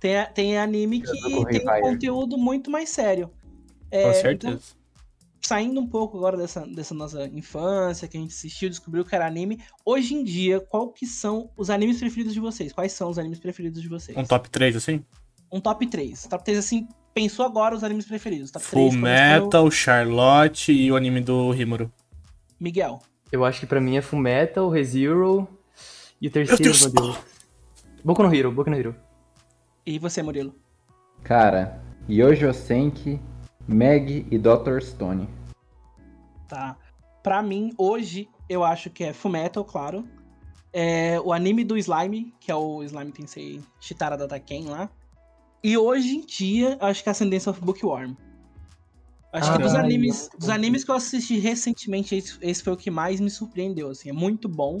tem, 0.00 0.12
tem 0.32 0.58
anime 0.58 1.00
que 1.02 1.12
tem 1.20 1.36
um 1.36 1.80
conteúdo 1.82 2.38
muito 2.38 2.70
mais 2.70 2.88
sério. 2.88 3.30
É, 3.94 4.02
Com 4.02 4.08
então, 4.08 4.20
certeza. 4.20 4.60
saindo 5.40 5.78
um 5.80 5.86
pouco 5.86 6.16
agora 6.18 6.36
dessa, 6.36 6.66
dessa 6.66 6.92
nossa 6.94 7.26
infância, 7.28 8.08
que 8.08 8.16
a 8.16 8.20
gente 8.20 8.32
assistiu, 8.34 8.68
descobriu 8.68 9.04
que 9.04 9.14
era 9.14 9.24
anime. 9.24 9.60
Hoje 9.84 10.14
em 10.14 10.24
dia, 10.24 10.58
qual 10.58 10.88
que 10.88 11.06
são 11.06 11.48
os 11.56 11.70
animes 11.70 12.00
preferidos 12.00 12.34
de 12.34 12.40
vocês? 12.40 12.72
Quais 12.72 12.92
são 12.92 13.08
os 13.08 13.18
animes 13.20 13.38
preferidos 13.38 13.80
de 13.80 13.88
vocês? 13.88 14.18
Um 14.18 14.24
top 14.24 14.50
3, 14.50 14.74
assim? 14.74 15.04
Um 15.52 15.60
top 15.60 15.86
3. 15.86 16.26
Top 16.26 16.44
3, 16.44 16.58
assim, 16.58 16.88
pensou 17.14 17.46
agora 17.46 17.72
os 17.76 17.84
animes 17.84 18.04
preferidos. 18.04 18.50
Top 18.50 18.64
Full 18.64 18.88
3, 18.90 19.00
Metal, 19.00 19.70
Charlotte 19.70 20.72
e 20.72 20.90
o 20.90 20.96
anime 20.96 21.20
do 21.20 21.52
Rimuro. 21.52 21.92
Miguel. 22.58 23.00
Eu 23.30 23.44
acho 23.44 23.60
que 23.60 23.66
pra 23.66 23.80
mim 23.80 23.96
é 23.96 24.02
Fullmetal, 24.02 24.68
ReZero 24.70 25.46
e 26.20 26.26
o 26.26 26.30
terceiro, 26.32 26.62
Deus. 26.62 26.80
meu 26.82 26.90
Deus. 26.92 27.18
Boku 28.04 28.22
no 28.24 28.34
Hero, 28.34 28.50
Boku 28.50 28.70
no 28.70 28.76
Hero. 28.76 28.96
E 29.86 29.98
você, 30.00 30.22
Murilo? 30.22 30.54
Cara, 31.22 31.80
Yojo 32.08 32.52
Senki, 32.52 33.20
Meg 33.66 34.26
e 34.30 34.38
Dr. 34.38 34.80
Stone. 34.80 35.28
Tá. 36.48 36.76
Pra 37.22 37.42
mim, 37.42 37.72
hoje, 37.78 38.28
eu 38.48 38.62
acho 38.62 38.90
que 38.90 39.04
é 39.04 39.12
Fullmetal, 39.12 39.64
claro. 39.64 40.06
É 40.72 41.20
o 41.20 41.32
anime 41.32 41.64
do 41.64 41.78
Slime, 41.78 42.34
que 42.40 42.50
é 42.50 42.54
o 42.54 42.82
Slime 42.82 43.12
Tensei 43.12 43.62
Shitara 43.80 44.16
Dataken 44.16 44.66
lá. 44.66 44.90
E 45.62 45.78
hoje 45.78 46.16
em 46.16 46.20
dia, 46.20 46.76
eu 46.80 46.86
acho 46.86 47.02
que 47.02 47.08
é 47.08 47.12
Ascendance 47.12 47.48
of 47.48 47.60
Bookworm. 47.60 48.14
Acho 49.32 49.52
que 49.52 49.58
dos 49.58 49.72
Caralho. 49.72 49.86
animes, 49.86 50.28
dos 50.38 50.48
animes 50.48 50.84
que 50.84 50.90
eu 50.90 50.94
assisti 50.94 51.38
recentemente, 51.38 52.14
esse, 52.14 52.38
esse 52.40 52.62
foi 52.62 52.72
o 52.72 52.76
que 52.76 52.90
mais 52.90 53.18
me 53.18 53.30
surpreendeu, 53.30 53.90
assim, 53.90 54.10
é 54.10 54.12
muito 54.12 54.48
bom. 54.48 54.80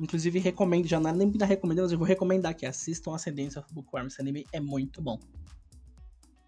Inclusive, 0.00 0.38
recomendo, 0.38 0.86
já 0.86 0.98
não 0.98 1.10
é 1.10 1.12
nem 1.12 1.30
da 1.30 1.44
recomendando, 1.44 1.86
mas 1.86 1.92
eu 1.92 1.98
vou 1.98 2.06
recomendar 2.06 2.54
que 2.54 2.64
assistam 2.64 3.14
Ascendance 3.14 3.58
of 3.58 3.68
Bookworm, 3.72 4.06
esse 4.06 4.20
anime 4.20 4.46
é 4.52 4.60
muito 4.60 5.02
bom. 5.02 5.18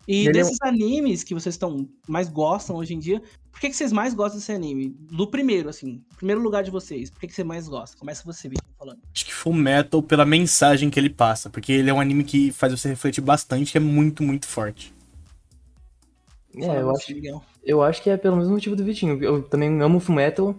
E 0.07 0.21
Ele 0.21 0.29
é 0.29 0.33
desses 0.33 0.59
animes 0.61 1.23
que 1.23 1.35
vocês 1.35 1.55
estão 1.55 1.89
mais 2.07 2.29
gostam 2.29 2.77
hoje 2.77 2.95
em 2.95 2.99
dia, 2.99 3.23
por 3.51 3.61
que, 3.61 3.71
que 3.71 3.77
vocês 3.77 3.93
mais 3.93 4.13
gostam 4.13 4.39
desse 4.39 4.53
anime? 4.53 4.95
Do 5.11 5.27
primeiro, 5.27 5.69
assim, 5.69 6.03
primeiro 6.17 6.43
lugar 6.43 6.63
de 6.63 6.71
vocês, 6.71 7.09
por 7.09 7.21
que, 7.21 7.29
que 7.29 7.33
você 7.33 7.45
mais 7.45 7.69
gosta? 7.69 7.97
Começa 7.97 8.23
você, 8.25 8.49
Vitinho, 8.49 8.75
falando. 8.77 8.99
Acho 9.15 9.25
que 9.25 9.33
Full 9.33 9.55
Metal 9.55 10.03
pela 10.03 10.27
mensagem 10.27 10.91
que 10.91 10.99
ele 10.99 11.09
passa, 11.09 11.49
porque 11.49 11.73
ele 11.73 11.89
é 11.89 11.95
um 11.95 12.01
anime 12.01 12.25
que 12.25 12.51
faz 12.51 12.73
você 12.73 12.89
refletir 12.89 13.23
bastante, 13.23 13.73
que 13.73 13.79
é 13.79 13.81
muito, 13.81 14.23
muito 14.23 14.47
forte. 14.47 14.93
É, 16.57 16.81
eu 16.81 16.91
acho, 16.91 17.13
eu 17.65 17.83
acho 17.83 18.03
que 18.03 18.11
é 18.11 18.17
pelo 18.17 18.37
mesmo 18.37 18.53
motivo 18.53 18.77
do 18.77 18.85
Vitinho. 18.85 19.23
Eu 19.23 19.43
também 19.43 19.81
amo 19.81 19.99
Fullmetal. 19.99 20.57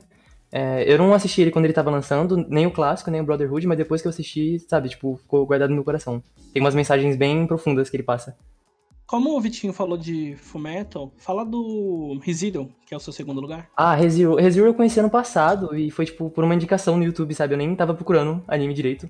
É, 0.52 0.90
eu 0.92 0.98
não 0.98 1.14
assisti 1.14 1.42
ele 1.42 1.52
quando 1.52 1.66
ele 1.66 1.74
tava 1.74 1.92
lançando, 1.92 2.38
nem 2.50 2.66
o 2.66 2.72
clássico, 2.72 3.12
nem 3.12 3.20
o 3.20 3.26
Brotherhood, 3.26 3.68
mas 3.68 3.78
depois 3.78 4.02
que 4.02 4.08
eu 4.08 4.10
assisti, 4.10 4.58
sabe, 4.60 4.90
tipo, 4.90 5.18
ficou 5.18 5.46
guardado 5.46 5.70
no 5.70 5.76
meu 5.76 5.84
coração. 5.84 6.24
Tem 6.54 6.62
umas 6.62 6.76
mensagens 6.76 7.18
bem 7.18 7.46
profundas 7.46 7.90
que 7.90 7.98
ele 7.98 8.04
passa. 8.04 8.38
Como 9.08 9.38
o 9.38 9.42
Vitinho 9.42 9.72
falou 9.72 9.98
de 9.98 10.36
Fullmetal, 10.38 11.12
fala 11.18 11.46
do 11.46 12.20
Resident, 12.24 12.70
que 12.86 12.94
é 12.94 12.98
o 12.98 13.00
seu 13.00 13.14
segundo 13.14 13.40
lugar. 13.40 13.70
Ah. 13.78 13.94
ReZero 13.94 14.40
eu 14.40 14.74
conheci 14.74 15.00
ano 15.00 15.12
passado 15.12 15.76
e 15.76 15.92
foi, 15.92 16.06
tipo, 16.06 16.30
por 16.30 16.44
uma 16.44 16.56
indicação 16.56 16.98
no 16.98 17.04
YouTube, 17.04 17.34
sabe? 17.36 17.54
Eu 17.54 17.58
nem 17.58 17.76
tava 17.76 17.94
procurando 17.94 18.44
anime 18.48 18.74
direito. 18.74 19.08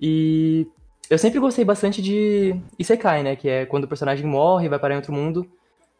E 0.00 0.66
eu 1.08 1.16
sempre 1.18 1.38
gostei 1.38 1.64
bastante 1.64 2.02
de 2.02 2.56
Isekai, 2.76 3.22
né? 3.22 3.36
Que 3.36 3.48
é 3.48 3.66
quando 3.66 3.84
o 3.84 3.88
personagem 3.88 4.26
morre 4.26 4.66
e 4.66 4.68
vai 4.68 4.78
parar 4.78 4.94
em 4.94 4.96
outro 4.96 5.12
mundo. 5.12 5.46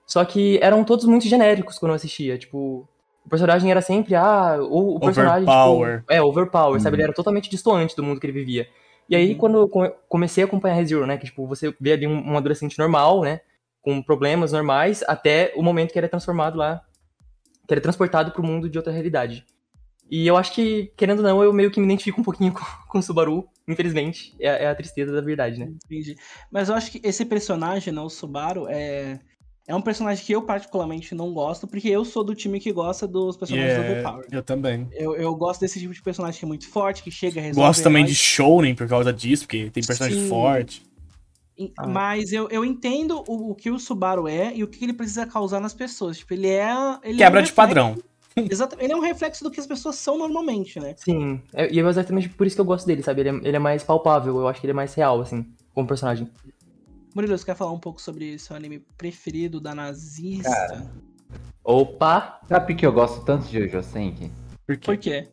Só 0.05 0.25
que 0.25 0.59
eram 0.61 0.83
todos 0.83 1.05
muito 1.05 1.29
genéricos 1.29 1.79
quando 1.79 1.91
eu 1.91 1.97
assistia. 1.97 2.37
Tipo, 2.37 2.89
o 3.25 3.29
personagem 3.29 3.71
era 3.71 3.81
sempre, 3.81 4.17
ah, 4.17 4.59
o, 4.61 4.97
o 4.97 5.01
personagem. 5.01 5.49
Overpower. 5.49 6.01
Tipo, 6.01 6.13
é, 6.13 6.21
overpower, 6.21 6.81
sabe? 6.81 6.95
Uhum. 6.95 7.01
Ele 7.01 7.05
era 7.05 7.15
totalmente 7.15 7.49
distoante 7.49 7.95
do 7.95 8.03
mundo 8.03 8.19
que 8.19 8.27
ele 8.27 8.33
vivia. 8.33 8.69
E 9.09 9.17
aí, 9.17 9.33
Uhum. 9.33 9.39
quando 9.39 9.59
eu 9.59 9.69
come- 9.69 9.93
comecei 10.09 10.43
a 10.45 10.47
acompanhar 10.47 10.75
ReZero, 10.77 11.07
né? 11.07 11.17
Que, 11.19 11.27
tipo, 11.27 11.47
você 11.47 11.75
vê 11.81 11.93
ali 11.93 12.07
um, 12.07 12.33
um 12.33 12.37
adolescente 12.37 12.79
normal, 12.79 13.23
né? 13.23 13.41
Com 13.81 14.01
problemas 14.03 14.53
normais, 14.53 15.03
até 15.09 15.53
o 15.57 15.63
momento 15.63 15.93
que 15.93 15.99
ele 15.99 16.07
é 16.07 16.09
transformado 16.09 16.57
lá. 16.57 16.83
Que 17.67 17.75
ele 17.75 17.81
é 17.81 17.83
transportado 17.83 18.31
pro 18.33 18.43
mundo 18.43 18.69
de 18.69 18.79
outra 18.79 18.93
realidade. 18.93 19.45
E 20.11 20.27
eu 20.27 20.37
acho 20.37 20.53
que, 20.55 20.93
querendo 20.97 21.19
ou 21.21 21.25
não, 21.25 21.43
eu 21.43 21.53
meio 21.53 21.71
que 21.71 21.81
me 21.81 21.87
identifico 21.87 22.21
um 22.21 22.25
pouquinho 22.25 22.53
com, 22.55 22.65
com 22.89 22.99
o 22.99 23.03
Subaru, 23.03 23.47
infelizmente. 23.67 24.35
É, 24.41 24.65
é 24.65 24.67
a 24.69 24.75
tristeza 24.75 25.13
da 25.13 25.21
verdade, 25.21 25.59
né? 25.59 25.73
Entendi. 25.85 26.17
Mas 26.51 26.69
eu 26.69 26.75
acho 26.75 26.91
que 26.93 27.01
esse 27.03 27.25
personagem, 27.25 27.93
né, 27.93 28.01
o 28.01 28.09
Subaru, 28.11 28.67
é, 28.69 29.19
é 29.67 29.75
um 29.75 29.81
personagem 29.81 30.25
que 30.25 30.33
eu 30.33 30.43
particularmente 30.43 31.15
não 31.15 31.33
gosto, 31.33 31.67
porque 31.69 31.89
eu 31.89 32.05
sou 32.05 32.25
do 32.25 32.35
time 32.35 32.59
que 32.59 32.73
gosta 32.73 33.07
dos 33.07 33.37
personagens 33.37 33.75
do 33.75 33.81
Yeah, 33.83 33.93
Overpower. 33.93 34.27
eu 34.33 34.43
também. 34.43 34.89
Eu, 34.93 35.15
eu 35.15 35.35
gosto 35.37 35.61
desse 35.61 35.79
tipo 35.79 35.95
de 35.95 36.03
personagem 36.03 36.39
que 36.39 36.45
é 36.45 36.49
muito 36.49 36.69
forte, 36.69 37.03
que 37.03 37.11
chega, 37.11 37.41
resolve. 37.41 37.69
Gosto 37.69 37.83
também 37.83 38.05
de 38.05 38.11
heróis. 38.11 38.19
Shounen 38.19 38.75
por 38.75 38.89
causa 38.89 39.13
disso, 39.13 39.45
porque 39.45 39.71
tem 39.71 39.83
personagem 39.83 40.19
Sim. 40.21 40.29
forte. 40.29 40.83
Ah. 41.79 41.87
Mas 41.87 42.33
eu, 42.33 42.49
eu 42.51 42.65
entendo 42.65 43.23
o, 43.29 43.51
o 43.51 43.55
que 43.55 43.71
o 43.71 43.79
Subaru 43.79 44.27
é 44.27 44.53
e 44.55 44.65
o 44.65 44.69
que 44.69 44.85
ele 44.85 44.93
precisa 44.93 45.27
causar 45.27 45.61
nas 45.61 45.75
pessoas. 45.75 46.19
Tipo, 46.19 46.35
ele 46.35 46.49
é. 46.49 46.73
Ele 47.05 47.19
Quebra 47.19 47.41
é 47.41 47.43
um 47.43 47.47
de 47.47 47.53
padrão. 47.53 47.97
Exatamente. 48.35 48.85
Ele 48.85 48.93
é 48.95 48.97
um 48.97 49.01
reflexo 49.01 49.45
do 49.45 49.51
que 49.51 49.61
as 49.61 49.67
pessoas 49.67 49.97
são 49.97 50.17
normalmente, 50.19 50.81
né? 50.81 50.95
Sim, 50.97 51.41
é- 51.53 51.71
e 51.73 51.79
é 51.79 51.83
exatamente 51.87 52.31
por 52.31 52.47
isso 52.47 52.57
que 52.57 52.61
eu 52.61 52.65
gosto 52.65 52.87
dele, 52.87 53.03
sabe? 53.03 53.21
Ele 53.21 53.29
é, 53.29 53.35
ele 53.49 53.57
é 53.57 53.61
mais 53.61 53.83
palpável, 53.85 54.35
eu 54.39 54.49
acho 54.49 54.59
que 54.61 54.67
ele 54.67 54.73
é 54.73 54.75
mais 54.75 54.95
real, 54.95 55.21
assim, 55.21 55.47
como 55.75 55.87
personagem. 55.87 56.29
Murilo, 57.15 57.37
você 57.37 57.45
quer 57.45 57.55
falar 57.57 57.73
um 57.73 57.79
pouco 57.79 58.01
sobre 58.01 58.39
seu 58.39 58.57
anime 58.57 58.79
preferido 58.97 59.61
da 59.61 59.75
nazista? 59.75 60.51
Cara. 60.51 60.87
Opa! 61.65 62.41
Sabe 62.49 62.75
que 62.75 62.87
eu 62.87 62.93
gosto 62.93 63.25
tanto 63.25 63.47
de 63.49 63.69
Jojo 63.69 63.83
Senki? 63.83 64.31
Por 64.67 64.77
quê? 64.77 64.87
Por 64.87 64.97
quê? 64.97 65.29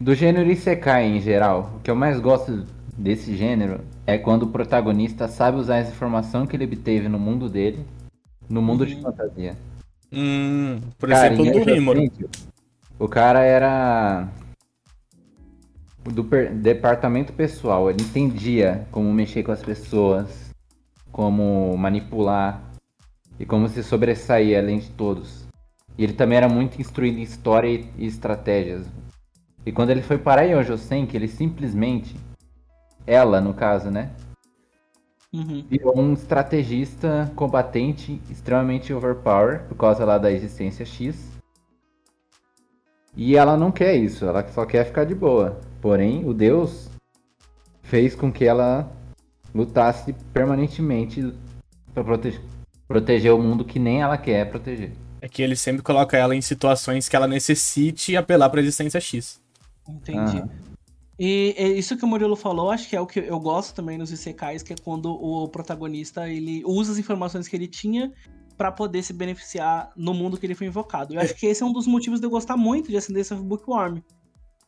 Do 0.00 0.14
gênero 0.14 0.50
Isekai 0.50 1.04
em 1.06 1.20
geral, 1.20 1.74
o 1.76 1.80
que 1.80 1.90
eu 1.90 1.94
mais 1.94 2.18
gosto 2.18 2.66
desse 2.98 3.36
gênero 3.36 3.80
é 4.04 4.18
quando 4.18 4.42
o 4.42 4.48
protagonista 4.48 5.28
sabe 5.28 5.58
usar 5.58 5.76
essa 5.76 5.92
informação 5.92 6.44
que 6.46 6.56
ele 6.56 6.64
obteve 6.64 7.08
no 7.08 7.18
mundo 7.20 7.48
dele, 7.48 7.86
no 8.48 8.60
mundo 8.60 8.84
de 8.84 8.96
Uhum. 8.96 9.02
fantasia. 9.02 9.56
Hum, 10.12 10.80
por 10.98 11.08
Cara, 11.08 11.32
exemplo, 11.32 11.46
em 11.46 11.84
do. 11.84 11.94
Senki, 12.00 12.26
O 12.98 13.08
cara 13.08 13.42
era 13.44 14.28
do 16.04 16.24
per- 16.24 16.52
departamento 16.52 17.32
pessoal, 17.32 17.88
ele 17.88 18.02
entendia 18.02 18.86
como 18.90 19.12
mexer 19.12 19.42
com 19.44 19.52
as 19.52 19.62
pessoas, 19.62 20.50
como 21.12 21.76
manipular 21.76 22.62
e 23.38 23.46
como 23.46 23.68
se 23.68 23.82
sobressair 23.82 24.58
além 24.58 24.78
de 24.78 24.90
todos. 24.90 25.46
E 25.96 26.02
ele 26.02 26.14
também 26.14 26.38
era 26.38 26.48
muito 26.48 26.80
instruído 26.80 27.18
em 27.18 27.22
história 27.22 27.68
e, 27.68 28.06
estratégias. 28.06 28.86
E 29.64 29.70
quando 29.70 29.90
ele 29.90 30.02
foi 30.02 30.18
parar 30.18 30.46
em 30.46 30.54
Jojo 30.54 30.78
Senki, 30.78 31.16
ele 31.16 31.28
simplesmente, 31.28 32.16
ela 33.06 33.40
no 33.40 33.54
caso, 33.54 33.90
né, 33.90 34.10
Uhum. 35.34 35.64
virou 35.66 35.98
um 35.98 36.12
estrategista 36.12 37.32
combatente 37.34 38.20
extremamente 38.28 38.92
overpower 38.92 39.62
por 39.66 39.76
causa 39.76 40.04
lá 40.04 40.18
da 40.18 40.30
existência 40.30 40.84
X. 40.84 41.32
E 43.16 43.34
ela 43.36 43.56
não 43.56 43.70
quer 43.72 43.94
isso, 43.96 44.26
ela 44.26 44.46
só 44.48 44.66
quer 44.66 44.84
ficar 44.84 45.04
de 45.04 45.14
boa. 45.14 45.58
Porém, 45.80 46.28
o 46.28 46.34
Deus 46.34 46.90
fez 47.82 48.14
com 48.14 48.30
que 48.30 48.44
ela 48.44 48.90
lutasse 49.54 50.12
permanentemente 50.32 51.32
para 51.94 52.04
proteger 52.88 53.32
o 53.32 53.38
mundo 53.38 53.64
que 53.64 53.78
nem 53.78 54.02
ela 54.02 54.16
quer 54.16 54.48
proteger. 54.50 54.92
É 55.20 55.28
que 55.28 55.42
ele 55.42 55.54
sempre 55.54 55.82
coloca 55.82 56.16
ela 56.16 56.34
em 56.34 56.40
situações 56.40 57.08
que 57.08 57.14
ela 57.14 57.28
necessite 57.28 58.16
apelar 58.16 58.50
pra 58.50 58.60
existência 58.60 59.00
X. 59.00 59.40
Entendi. 59.88 60.42
E, 61.18 61.54
e 61.56 61.78
isso 61.78 61.96
que 61.96 62.04
o 62.04 62.08
Murilo 62.08 62.34
falou, 62.34 62.70
acho 62.70 62.88
que 62.88 62.96
é 62.96 63.00
o 63.00 63.06
que 63.06 63.20
eu 63.20 63.38
gosto 63.38 63.74
também 63.74 63.96
nos 63.98 64.10
Isekais, 64.10 64.62
que 64.62 64.72
é 64.72 64.76
quando 64.76 65.12
o 65.12 65.46
protagonista 65.48 66.28
ele 66.28 66.62
usa 66.64 66.92
as 66.92 66.98
informações 66.98 67.46
que 67.46 67.54
ele 67.54 67.68
tinha 67.68 68.12
pra 68.56 68.72
poder 68.72 69.02
se 69.02 69.12
beneficiar 69.12 69.90
no 69.96 70.14
mundo 70.14 70.36
que 70.36 70.46
ele 70.46 70.54
foi 70.54 70.66
invocado. 70.66 71.14
Eu 71.14 71.20
acho 71.20 71.34
que 71.34 71.46
esse 71.46 71.62
é 71.62 71.66
um 71.66 71.72
dos 71.72 71.86
motivos 71.86 72.20
de 72.20 72.26
eu 72.26 72.30
gostar 72.30 72.56
muito 72.56 72.90
de 72.90 72.96
Ascendência 72.96 73.36
of 73.36 73.44
Bookworm. 73.44 74.00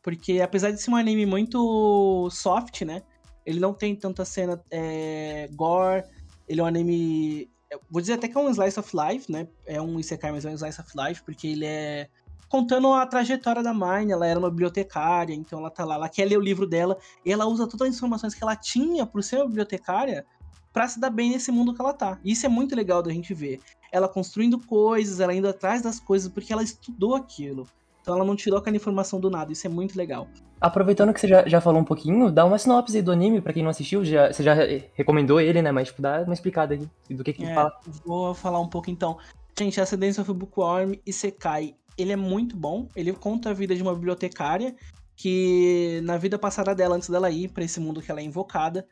Porque 0.01 0.39
apesar 0.39 0.71
de 0.71 0.81
ser 0.81 0.91
um 0.91 0.95
anime 0.95 1.25
muito 1.25 2.29
soft, 2.29 2.81
né? 2.81 3.01
Ele 3.45 3.59
não 3.59 3.73
tem 3.73 3.95
tanta 3.95 4.25
cena 4.25 4.61
é, 4.71 5.49
gore, 5.53 6.03
ele 6.47 6.61
é 6.61 6.63
um 6.63 6.67
anime. 6.67 7.49
Vou 7.89 8.01
dizer 8.01 8.13
até 8.13 8.27
que 8.27 8.37
é 8.37 8.41
um 8.41 8.49
slice 8.49 8.79
of 8.79 8.91
life, 8.95 9.31
né? 9.31 9.47
É 9.65 9.81
um 9.81 9.99
Isekai, 9.99 10.31
mas 10.31 10.45
é 10.45 10.49
um 10.49 10.55
slice 10.55 10.79
of 10.79 10.89
life, 10.95 11.23
porque 11.23 11.47
ele 11.47 11.65
é 11.65 12.07
contando 12.47 12.91
a 12.93 13.05
trajetória 13.05 13.61
da 13.61 13.73
Mine. 13.73 14.11
Ela 14.11 14.27
era 14.27 14.39
uma 14.39 14.49
bibliotecária, 14.49 15.33
então 15.33 15.59
ela 15.59 15.69
tá 15.69 15.83
lá, 15.83 15.95
ela 15.95 16.09
quer 16.09 16.25
ler 16.25 16.37
o 16.37 16.41
livro 16.41 16.65
dela, 16.65 16.97
e 17.25 17.31
ela 17.31 17.45
usa 17.45 17.67
todas 17.67 17.89
as 17.89 17.95
informações 17.95 18.33
que 18.33 18.43
ela 18.43 18.55
tinha 18.55 19.05
por 19.05 19.23
ser 19.23 19.37
uma 19.37 19.47
bibliotecária 19.47 20.25
pra 20.71 20.87
se 20.87 20.99
dar 20.99 21.09
bem 21.09 21.31
nesse 21.31 21.51
mundo 21.51 21.73
que 21.73 21.81
ela 21.81 21.93
tá. 21.93 22.19
E 22.23 22.31
isso 22.31 22.45
é 22.45 22.49
muito 22.49 22.75
legal 22.75 23.01
da 23.01 23.11
gente 23.11 23.33
ver. 23.33 23.61
Ela 23.91 24.09
construindo 24.09 24.59
coisas, 24.59 25.19
ela 25.19 25.33
indo 25.33 25.47
atrás 25.47 25.81
das 25.81 25.99
coisas, 25.99 26.31
porque 26.31 26.51
ela 26.51 26.63
estudou 26.63 27.15
aquilo. 27.15 27.67
Então 28.01 28.15
ela 28.15 28.25
não 28.25 28.35
tirou 28.35 28.59
aquela 28.59 28.75
informação 28.75 29.19
do 29.19 29.29
nada, 29.29 29.51
isso 29.51 29.65
é 29.65 29.69
muito 29.69 29.97
legal. 29.97 30.27
Aproveitando 30.65 31.13
que 31.13 31.21
você 31.21 31.27
já, 31.27 31.47
já 31.47 31.61
falou 31.61 31.79
um 31.79 31.85
pouquinho, 31.85 32.31
dá 32.31 32.43
uma 32.43 32.57
sinopse 32.57 32.97
aí 32.97 33.03
do 33.03 33.11
anime 33.11 33.39
pra 33.39 33.53
quem 33.53 33.61
não 33.61 33.69
assistiu. 33.69 34.03
Já, 34.03 34.33
você 34.33 34.41
já 34.41 34.55
recomendou 34.95 35.39
ele, 35.39 35.61
né? 35.61 35.71
Mas, 35.71 35.89
tipo, 35.89 36.01
dá 36.01 36.23
uma 36.23 36.33
explicada 36.33 36.73
aí 36.73 37.15
do 37.15 37.23
que 37.23 37.33
que 37.33 37.45
É, 37.45 37.53
fala. 37.53 37.71
Vou 38.03 38.33
falar 38.33 38.59
um 38.59 38.67
pouco 38.67 38.89
então. 38.89 39.15
Gente, 39.55 39.79
Ascendência 39.79 40.21
of 40.21 40.33
Bookworm 40.33 40.95
e 41.05 41.13
Sekai, 41.13 41.75
ele 41.95 42.13
é 42.13 42.15
muito 42.15 42.57
bom. 42.57 42.87
Ele 42.95 43.13
conta 43.13 43.51
a 43.51 43.53
vida 43.53 43.75
de 43.75 43.83
uma 43.83 43.93
bibliotecária 43.93 44.75
que, 45.15 46.01
na 46.03 46.17
vida 46.17 46.39
passada 46.39 46.73
dela, 46.73 46.95
antes 46.95 47.09
dela 47.09 47.29
ir 47.29 47.49
pra 47.49 47.63
esse 47.63 47.79
mundo 47.79 48.01
que 48.01 48.09
ela 48.09 48.19
é 48.19 48.23
invocada, 48.23 48.87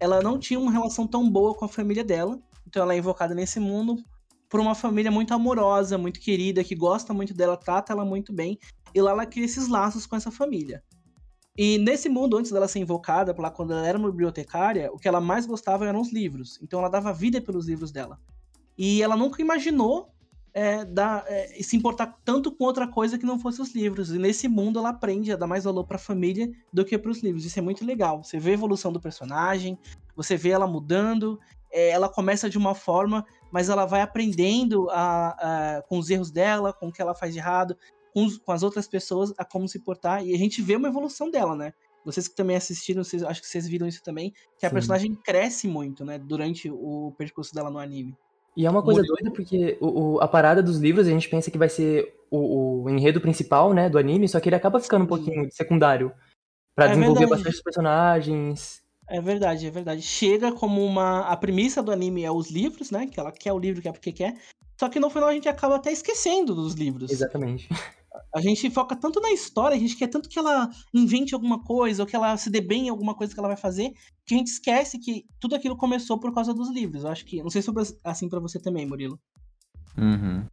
ela 0.00 0.22
não 0.22 0.38
tinha 0.38 0.58
uma 0.58 0.72
relação 0.72 1.06
tão 1.06 1.30
boa 1.30 1.54
com 1.54 1.66
a 1.66 1.68
família 1.68 2.02
dela. 2.02 2.38
Então 2.66 2.82
ela 2.82 2.94
é 2.94 2.96
invocada 2.96 3.34
nesse 3.34 3.60
mundo 3.60 4.02
por 4.48 4.60
uma 4.60 4.74
família 4.74 5.10
muito 5.10 5.34
amorosa, 5.34 5.98
muito 5.98 6.18
querida, 6.18 6.64
que 6.64 6.74
gosta 6.74 7.12
muito 7.12 7.34
dela, 7.34 7.54
trata 7.54 7.92
ela 7.92 8.02
muito 8.02 8.32
bem. 8.32 8.58
E 8.94 9.00
lá 9.02 9.10
ela 9.10 9.26
cria 9.26 9.44
esses 9.44 9.68
laços 9.68 10.06
com 10.06 10.16
essa 10.16 10.30
família. 10.30 10.82
E 11.56 11.76
nesse 11.78 12.08
mundo, 12.08 12.36
antes 12.38 12.50
dela 12.50 12.66
ser 12.66 12.78
invocada, 12.78 13.34
lá 13.38 13.50
quando 13.50 13.72
ela 13.72 13.86
era 13.86 13.98
uma 13.98 14.10
bibliotecária, 14.10 14.90
o 14.92 14.98
que 14.98 15.06
ela 15.06 15.20
mais 15.20 15.44
gostava 15.46 15.86
eram 15.86 16.00
os 16.00 16.12
livros. 16.12 16.58
Então 16.62 16.78
ela 16.78 16.88
dava 16.88 17.12
vida 17.12 17.40
pelos 17.40 17.66
livros 17.66 17.90
dela. 17.92 18.18
E 18.76 19.02
ela 19.02 19.16
nunca 19.16 19.42
imaginou 19.42 20.10
é, 20.54 20.84
dar, 20.84 21.24
é, 21.26 21.62
se 21.62 21.76
importar 21.76 22.18
tanto 22.24 22.50
com 22.52 22.64
outra 22.64 22.88
coisa 22.88 23.18
que 23.18 23.26
não 23.26 23.38
fosse 23.38 23.60
os 23.60 23.74
livros. 23.74 24.10
E 24.12 24.18
nesse 24.18 24.48
mundo 24.48 24.78
ela 24.78 24.90
aprende 24.90 25.30
a 25.30 25.36
dar 25.36 25.46
mais 25.46 25.64
valor 25.64 25.84
pra 25.84 25.98
família 25.98 26.50
do 26.72 26.84
que 26.84 26.96
pros 26.98 27.22
livros. 27.22 27.44
Isso 27.44 27.58
é 27.58 27.62
muito 27.62 27.84
legal. 27.84 28.24
Você 28.24 28.38
vê 28.38 28.50
a 28.50 28.54
evolução 28.54 28.90
do 28.92 29.00
personagem, 29.00 29.78
você 30.16 30.36
vê 30.36 30.50
ela 30.50 30.66
mudando. 30.66 31.38
é, 31.70 31.88
ela 31.90 32.06
começa 32.08 32.50
de 32.50 32.58
uma 32.58 32.74
forma, 32.74 33.24
mas 33.50 33.68
ela 33.70 33.86
vai 33.86 34.02
aprendendo 34.02 34.90
a, 34.90 35.76
a- 35.78 35.82
com 35.88 35.98
os 35.98 36.10
erros 36.10 36.30
dela, 36.30 36.70
com 36.72 36.88
o 36.88 36.92
que 36.92 37.00
ela 37.00 37.14
faz 37.14 37.32
de 37.32 37.38
errado, 37.38 37.74
com, 38.12 38.24
os- 38.24 38.38
com 38.38 38.52
as 38.52 38.62
outras 38.62 38.86
pessoas, 38.86 39.32
a 39.38 39.44
como 39.44 39.68
se 39.68 39.78
portar. 39.80 40.24
E 40.24 40.34
a 40.34 40.38
gente 40.38 40.60
vê 40.62 40.76
uma 40.76 40.88
evolução 40.88 41.30
dela, 41.30 41.56
né? 41.56 41.72
Vocês 42.04 42.26
que 42.26 42.34
também 42.34 42.56
assistiram, 42.56 43.04
vocês, 43.04 43.22
acho 43.22 43.40
que 43.40 43.46
vocês 43.46 43.66
viram 43.68 43.86
isso 43.86 44.02
também, 44.02 44.32
que 44.58 44.66
a 44.66 44.68
Sim. 44.68 44.74
personagem 44.74 45.14
cresce 45.14 45.68
muito, 45.68 46.04
né? 46.04 46.18
Durante 46.18 46.68
o 46.70 47.14
percurso 47.16 47.54
dela 47.54 47.70
no 47.70 47.78
anime. 47.78 48.16
E 48.56 48.66
é 48.66 48.70
uma 48.70 48.82
coisa 48.82 49.02
doida 49.02 49.30
porque 49.30 49.78
o, 49.80 50.14
o- 50.16 50.20
a 50.20 50.28
parada 50.28 50.62
dos 50.62 50.78
livros 50.78 51.06
a 51.06 51.10
gente 51.10 51.28
pensa 51.28 51.50
que 51.50 51.56
vai 51.56 51.68
ser 51.68 52.14
o, 52.30 52.82
o 52.84 52.90
enredo 52.90 53.20
principal, 53.20 53.72
né, 53.72 53.88
do 53.88 53.98
anime, 53.98 54.28
só 54.28 54.40
que 54.40 54.48
ele 54.48 54.56
acaba 54.56 54.80
ficando 54.80 55.04
um 55.04 55.08
pouquinho 55.08 55.48
secundário. 55.52 56.12
Pra 56.74 56.86
É 56.86 56.88
desenvolver 56.88 57.20
verdade. 57.20 57.42
bastante 57.42 57.56
os 57.56 57.62
personagens. 57.62 58.82
É 59.08 59.20
verdade, 59.20 59.66
é 59.66 59.70
verdade. 59.70 60.02
Chega 60.02 60.52
como 60.52 60.84
uma. 60.84 61.20
A 61.28 61.36
premissa 61.36 61.82
do 61.82 61.92
anime 61.92 62.24
é 62.24 62.30
os 62.30 62.50
livros, 62.50 62.90
né? 62.90 63.06
Que 63.06 63.20
ela 63.20 63.30
quer 63.30 63.52
o 63.52 63.58
livro, 63.58 63.82
quer 63.82 63.92
porque 63.92 64.10
quer. 64.12 64.36
Só 64.80 64.88
que 64.88 64.98
no 64.98 65.10
final 65.10 65.28
a 65.28 65.34
gente 65.34 65.48
acaba 65.48 65.76
até 65.76 65.92
esquecendo 65.92 66.54
dos 66.54 66.74
livros. 66.74 67.10
Exatamente. 67.10 67.68
A 68.34 68.40
gente 68.40 68.70
foca 68.70 68.94
tanto 68.94 69.20
na 69.20 69.30
história, 69.32 69.76
a 69.76 69.80
gente 69.80 69.96
quer 69.96 70.08
tanto 70.08 70.28
que 70.28 70.38
ela 70.38 70.68
invente 70.92 71.34
alguma 71.34 71.62
coisa, 71.62 72.02
ou 72.02 72.06
que 72.06 72.14
ela 72.14 72.36
se 72.36 72.50
dê 72.50 72.60
bem 72.60 72.86
em 72.86 72.88
alguma 72.90 73.14
coisa 73.14 73.32
que 73.32 73.40
ela 73.40 73.48
vai 73.48 73.56
fazer, 73.56 73.92
que 74.26 74.34
a 74.34 74.38
gente 74.38 74.48
esquece 74.48 74.98
que 74.98 75.24
tudo 75.40 75.54
aquilo 75.54 75.76
começou 75.76 76.18
por 76.18 76.32
causa 76.32 76.52
dos 76.52 76.70
livros. 76.70 77.04
Eu 77.04 77.10
acho 77.10 77.24
que. 77.24 77.42
Não 77.42 77.50
sei 77.50 77.62
se 77.62 77.72
foi 77.72 77.84
assim 78.04 78.28
para 78.28 78.40
você 78.40 78.60
também, 78.60 78.86
Murilo. 78.86 79.18
Uhum. 79.96 80.44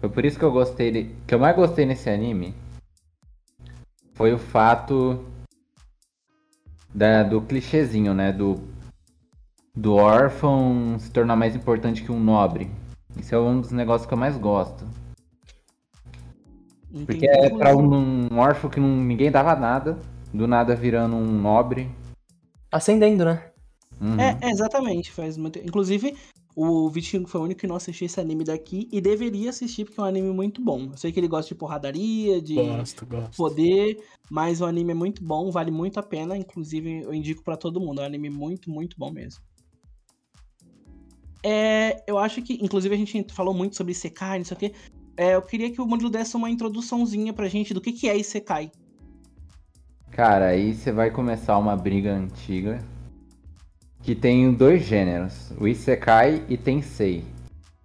Foi 0.00 0.08
por 0.08 0.24
isso 0.24 0.38
que 0.38 0.44
eu 0.44 0.52
gostei. 0.52 0.90
De... 0.90 1.14
que 1.26 1.34
eu 1.34 1.38
mais 1.38 1.54
gostei 1.54 1.86
nesse 1.86 2.08
anime 2.08 2.54
foi 4.14 4.34
o 4.34 4.38
fato 4.38 5.24
da, 6.94 7.22
do 7.22 7.40
clichêzinho, 7.40 8.12
né? 8.12 8.32
Do, 8.32 8.60
do 9.74 9.94
órfão 9.94 10.98
se 10.98 11.10
tornar 11.10 11.36
mais 11.36 11.56
importante 11.56 12.02
que 12.02 12.12
um 12.12 12.20
nobre. 12.20 12.70
Isso 13.16 13.34
é 13.34 13.40
um 13.40 13.60
dos 13.60 13.70
negócios 13.72 14.06
que 14.06 14.12
eu 14.12 14.18
mais 14.18 14.36
gosto. 14.36 14.86
Porque 17.06 17.26
é 17.26 17.50
pra 17.50 17.76
um, 17.76 18.28
um 18.32 18.38
órfão 18.38 18.68
que 18.68 18.80
não, 18.80 18.88
ninguém 18.88 19.30
dava 19.30 19.54
nada, 19.54 19.98
do 20.32 20.46
nada 20.46 20.74
virando 20.74 21.16
um 21.16 21.40
nobre. 21.40 21.88
Ascendendo, 22.70 23.24
né? 23.24 23.50
Uhum. 24.00 24.18
É, 24.18 24.50
exatamente. 24.50 25.12
Faz 25.12 25.36
muito... 25.36 25.58
Inclusive, 25.58 26.16
o 26.54 26.88
Vitinho 26.90 27.26
foi 27.26 27.40
o 27.40 27.44
único 27.44 27.60
que 27.60 27.66
não 27.66 27.76
assistiu 27.76 28.06
esse 28.06 28.20
anime 28.20 28.44
daqui 28.44 28.88
e 28.90 29.00
deveria 29.00 29.50
assistir 29.50 29.84
porque 29.84 30.00
é 30.00 30.02
um 30.02 30.06
anime 30.06 30.30
muito 30.32 30.62
bom. 30.62 30.88
Eu 30.90 30.96
sei 30.96 31.12
que 31.12 31.20
ele 31.20 31.28
gosta 31.28 31.48
de 31.48 31.54
porradaria, 31.54 32.40
de 32.40 32.54
gosto, 32.54 33.06
gosto. 33.06 33.36
poder, 33.36 34.02
mas 34.28 34.60
o 34.60 34.64
anime 34.64 34.90
é 34.90 34.94
muito 34.94 35.22
bom, 35.22 35.50
vale 35.50 35.70
muito 35.70 36.00
a 36.00 36.02
pena. 36.02 36.36
Inclusive, 36.36 37.02
eu 37.02 37.14
indico 37.14 37.44
para 37.44 37.56
todo 37.56 37.80
mundo. 37.80 38.00
É 38.00 38.04
um 38.04 38.06
anime 38.06 38.30
muito, 38.30 38.70
muito 38.70 38.96
bom 38.98 39.10
mesmo. 39.10 39.42
É, 41.42 42.02
eu 42.06 42.18
acho 42.18 42.42
que, 42.42 42.54
inclusive, 42.62 42.94
a 42.94 42.98
gente 42.98 43.32
falou 43.32 43.54
muito 43.54 43.76
sobre 43.76 43.92
Isekai, 43.92 44.38
não 44.38 44.44
sei 44.44 44.56
o 44.56 44.60
quê. 44.60 44.72
É, 45.20 45.34
eu 45.34 45.42
queria 45.42 45.70
que 45.70 45.82
o 45.82 45.86
Murilo 45.86 46.08
desse 46.08 46.34
uma 46.34 46.48
introduçãozinha 46.48 47.30
pra 47.30 47.46
gente 47.46 47.74
do 47.74 47.80
que, 47.82 47.92
que 47.92 48.08
é 48.08 48.16
Isekai. 48.16 48.72
Cara, 50.10 50.46
aí 50.46 50.72
você 50.72 50.90
vai 50.90 51.10
começar 51.10 51.58
uma 51.58 51.76
briga 51.76 52.10
antiga 52.10 52.82
que 54.02 54.14
tem 54.14 54.50
dois 54.50 54.82
gêneros, 54.82 55.52
o 55.60 55.68
Isekai 55.68 56.42
e 56.48 56.56
Tensei. 56.56 57.22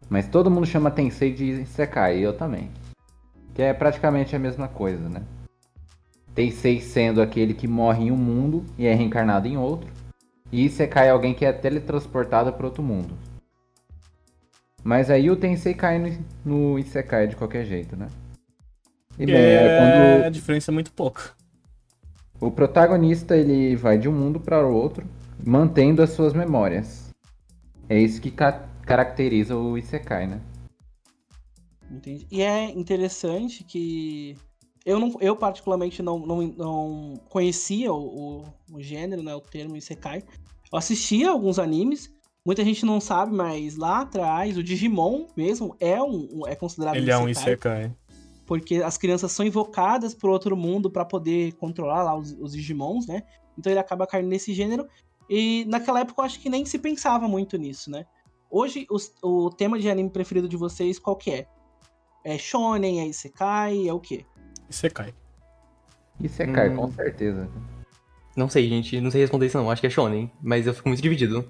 Mas 0.09 0.29
todo 0.29 0.49
mundo 0.49 0.65
chama 0.65 0.89
Tensei 0.89 1.33
de 1.33 1.43
Isekai, 1.43 2.19
eu 2.19 2.31
também. 2.31 2.71
Que 3.53 3.63
é 3.63 3.73
praticamente 3.73 4.33
a 4.33 4.39
mesma 4.39 4.69
coisa, 4.69 5.09
né? 5.09 5.21
Tensei 6.33 6.79
sendo 6.79 7.21
aquele 7.21 7.53
que 7.53 7.67
morre 7.67 8.05
em 8.05 8.11
um 8.11 8.17
mundo 8.17 8.63
e 8.77 8.87
é 8.87 8.93
reencarnado 8.93 9.45
em 9.45 9.57
outro. 9.57 9.91
E 10.53 10.63
Isekai 10.63 11.09
é 11.09 11.11
alguém 11.11 11.33
que 11.33 11.43
é 11.43 11.51
teletransportado 11.51 12.53
para 12.53 12.65
outro 12.65 12.81
mundo. 12.81 13.13
Mas 14.85 15.09
aí 15.09 15.31
o 15.31 15.35
Tensei 15.35 15.73
cai 15.73 15.97
no, 15.97 16.25
no 16.45 16.77
Isekai 16.77 17.27
de 17.27 17.35
qualquer 17.35 17.65
jeito, 17.65 17.95
né? 17.95 18.07
E 19.17 19.25
bem, 19.25 19.35
é, 19.35 19.53
é 19.55 19.79
quando... 19.79 20.25
a 20.25 20.29
diferença 20.29 20.69
é 20.69 20.73
muito 20.73 20.93
pouco. 20.93 21.35
O 22.39 22.51
protagonista 22.51 23.35
ele 23.35 23.75
vai 23.75 23.97
de 23.97 24.07
um 24.07 24.11
mundo 24.11 24.39
para 24.39 24.63
o 24.63 24.71
outro, 24.71 25.03
mantendo 25.43 26.03
as 26.03 26.11
suas 26.11 26.33
memórias. 26.33 27.09
É 27.89 27.97
isso 27.99 28.21
que 28.21 28.29
ca 28.29 28.69
caracteriza 28.85 29.57
o 29.57 29.75
Isekai, 29.75 30.27
né? 30.27 30.39
Entendi. 31.89 32.27
E 32.29 32.43
é 32.43 32.65
interessante 32.69 33.63
que 33.63 34.37
eu, 34.85 34.99
não, 34.99 35.17
eu 35.19 35.35
particularmente 35.35 36.03
não, 36.03 36.19
não, 36.19 36.41
não 36.43 37.13
conhecia 37.27 37.91
o, 37.91 38.43
o, 38.43 38.45
o 38.73 38.81
gênero, 38.83 39.23
né, 39.23 39.33
o 39.33 39.41
termo 39.41 39.75
Isekai. 39.75 40.21
Eu 40.71 40.77
assistia 40.77 41.31
alguns 41.31 41.57
animes, 41.57 42.14
Muita 42.45 42.63
gente 42.63 42.85
não 42.85 43.01
sabe, 43.01 43.33
mas 43.33 43.75
lá 43.75 44.01
atrás, 44.01 44.55
o 44.55 44.63
Digimon 44.63 45.25
mesmo 45.35 45.75
é, 45.79 45.99
um, 46.01 46.43
é 46.45 46.55
considerado 46.55 46.95
Ele 46.95 47.11
um 47.11 47.15
é 47.15 47.17
um 47.17 47.27
Isekai. 47.27 47.91
Porque 48.45 48.75
as 48.75 48.97
crianças 48.97 49.31
são 49.31 49.43
invocadas 49.43 50.13
por 50.13 50.29
outro 50.29 50.55
mundo 50.55 50.91
para 50.91 51.03
poder 51.03 51.53
controlar 51.53 52.03
lá 52.03 52.15
os, 52.15 52.33
os 52.39 52.51
Digimons, 52.51 53.07
né? 53.07 53.23
Então 53.57 53.71
ele 53.71 53.79
acaba 53.79 54.05
caindo 54.05 54.27
nesse 54.27 54.53
gênero. 54.53 54.87
E 55.27 55.65
naquela 55.65 56.01
época 56.01 56.21
eu 56.21 56.25
acho 56.25 56.39
que 56.39 56.47
nem 56.47 56.63
se 56.65 56.77
pensava 56.77 57.27
muito 57.27 57.57
nisso, 57.57 57.89
né? 57.89 58.05
Hoje, 58.47 58.85
os, 58.91 59.11
o 59.23 59.49
tema 59.49 59.79
de 59.79 59.89
anime 59.89 60.11
preferido 60.11 60.47
de 60.47 60.55
vocês, 60.55 60.99
qual 60.99 61.15
que 61.15 61.31
é? 61.31 61.47
É 62.23 62.37
Shonen, 62.37 62.99
é 62.99 63.07
Isekai, 63.07 63.87
é 63.87 63.93
o 63.93 63.99
quê? 63.99 64.23
Isekai. 64.69 65.15
Isekai, 66.21 66.69
hum... 66.69 66.75
com 66.75 66.91
certeza. 66.91 67.49
Não 68.37 68.47
sei, 68.47 68.69
gente. 68.69 69.01
Não 69.01 69.09
sei 69.09 69.21
responder 69.21 69.47
isso 69.47 69.57
não. 69.57 69.71
Acho 69.71 69.81
que 69.81 69.87
é 69.87 69.89
Shonen. 69.89 70.31
Mas 70.43 70.67
eu 70.67 70.73
fico 70.75 70.87
muito 70.87 71.01
dividido. 71.01 71.43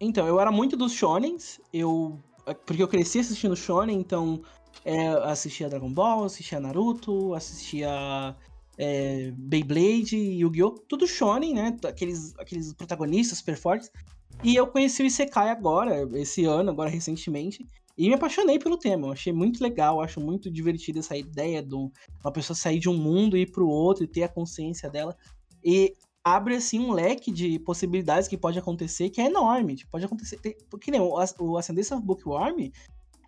Então, 0.00 0.26
eu 0.26 0.38
era 0.38 0.50
muito 0.50 0.76
dos 0.76 0.92
shonens, 0.92 1.60
eu 1.72 2.18
porque 2.66 2.82
eu 2.82 2.88
cresci 2.88 3.18
assistindo 3.18 3.56
shonen, 3.56 3.98
então 3.98 4.40
é, 4.84 5.08
assistia 5.08 5.68
Dragon 5.68 5.92
Ball, 5.92 6.24
assistia 6.24 6.60
Naruto, 6.60 7.34
assistia 7.34 8.34
é, 8.76 9.32
Beyblade, 9.36 10.16
Yu-Gi-Oh! 10.16 10.70
Tudo 10.88 11.06
shonen, 11.06 11.54
né? 11.54 11.76
Aqueles, 11.84 12.34
aqueles 12.38 12.72
protagonistas 12.72 13.38
super 13.38 13.56
fortes. 13.56 13.90
E 14.42 14.54
eu 14.54 14.66
conheci 14.66 15.02
o 15.02 15.06
Isekai 15.06 15.50
agora, 15.50 16.08
esse 16.14 16.44
ano, 16.44 16.70
agora 16.70 16.88
recentemente, 16.88 17.66
e 17.96 18.08
me 18.08 18.14
apaixonei 18.14 18.58
pelo 18.58 18.78
tema. 18.78 19.08
Eu 19.08 19.12
achei 19.12 19.32
muito 19.32 19.60
legal, 19.60 20.00
acho 20.00 20.20
muito 20.20 20.48
divertido 20.50 21.00
essa 21.00 21.16
ideia 21.16 21.60
de 21.60 21.74
uma 21.74 22.32
pessoa 22.32 22.56
sair 22.56 22.78
de 22.78 22.88
um 22.88 22.96
mundo 22.96 23.36
e 23.36 23.40
ir 23.40 23.50
pro 23.50 23.68
outro 23.68 24.04
e 24.04 24.08
ter 24.08 24.22
a 24.22 24.28
consciência 24.28 24.88
dela. 24.88 25.16
E 25.64 25.94
abre 26.36 26.56
assim 26.56 26.78
um 26.78 26.92
leque 26.92 27.30
de 27.30 27.58
possibilidades 27.58 28.28
que 28.28 28.36
pode 28.36 28.58
acontecer 28.58 29.10
que 29.10 29.20
é 29.20 29.26
enorme. 29.26 29.76
Tipo, 29.76 29.92
pode 29.92 30.04
acontecer. 30.04 30.38
Tem, 30.38 30.56
porque 30.70 30.90
nem 30.90 31.00
o, 31.00 31.14
o 31.38 31.56
Ascendência 31.56 31.96
of 31.96 32.04
Bookworm 32.04 32.70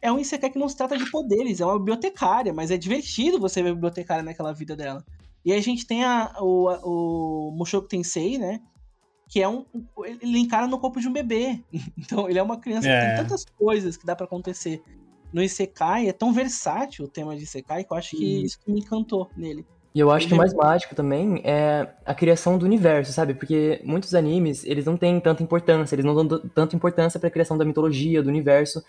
é 0.03 0.11
um 0.11 0.19
Isekai 0.19 0.51
que 0.51 0.59
não 0.59 0.69
se 0.69 0.77
trata 0.77 0.97
de 0.97 1.11
poderes, 1.11 1.61
é 1.61 1.65
uma 1.65 1.79
bibliotecária, 1.79 2.53
mas 2.53 2.71
é 2.71 2.77
divertido 2.77 3.39
você 3.39 3.63
ver 3.63 3.71
a 3.71 3.75
bibliotecária 3.75 4.23
naquela 4.23 4.53
vida 4.53 4.75
dela. 4.75 5.05
E 5.45 5.53
a 5.53 5.61
gente 5.61 5.87
tem 5.87 6.05
a, 6.05 6.33
o, 6.41 7.49
o 7.49 7.51
Mushoku 7.53 7.89
Tensei, 7.89 8.39
né? 8.39 8.61
Que 9.29 9.43
é 9.43 9.49
um. 9.49 9.65
Ele 10.05 10.39
encara 10.39 10.67
no 10.67 10.79
corpo 10.79 11.01
de 11.01 11.09
um 11.09 11.13
bebê. 11.13 11.63
Então 11.99 12.29
ele 12.29 12.39
é 12.39 12.43
uma 12.43 12.59
criança 12.59 12.89
é. 12.89 12.99
que 12.99 13.07
tem 13.07 13.15
é. 13.15 13.17
tantas 13.17 13.45
coisas 13.45 13.97
que 13.97 14.07
dá 14.07 14.17
para 14.17 14.27
acontecer. 14.27 14.83
No 15.33 15.43
Isekai 15.43 16.09
é 16.09 16.13
tão 16.13 16.33
versátil 16.33 17.05
o 17.05 17.09
tema 17.09 17.37
de 17.37 17.45
Isekai 17.45 17.85
que 17.85 17.93
eu 17.93 17.97
acho 17.97 18.17
que 18.17 18.45
isso 18.45 18.59
me 18.67 18.81
encantou 18.81 19.31
nele. 19.37 19.65
E 19.93 19.99
eu 19.99 20.11
acho 20.11 20.29
que 20.29 20.35
o 20.35 20.37
mais 20.37 20.55
mágico 20.55 20.95
também 20.95 21.41
é 21.45 21.89
a 22.07 22.15
criação 22.15 22.57
do 22.57 22.65
universo, 22.65 23.13
sabe? 23.13 23.35
Porque 23.35 23.81
muitos 23.85 24.15
animes, 24.15 24.65
eles 24.65 24.85
não 24.85 24.97
têm 24.97 25.19
tanta 25.19 25.43
importância, 25.43 25.97
eles 25.97 26.05
não 26.05 26.15
dão 26.15 26.39
tanta 26.55 26.77
importância 26.77 27.19
para 27.19 27.29
a 27.29 27.31
criação 27.31 27.59
da 27.59 27.65
mitologia, 27.65 28.23
do 28.23 28.29
universo. 28.29 28.85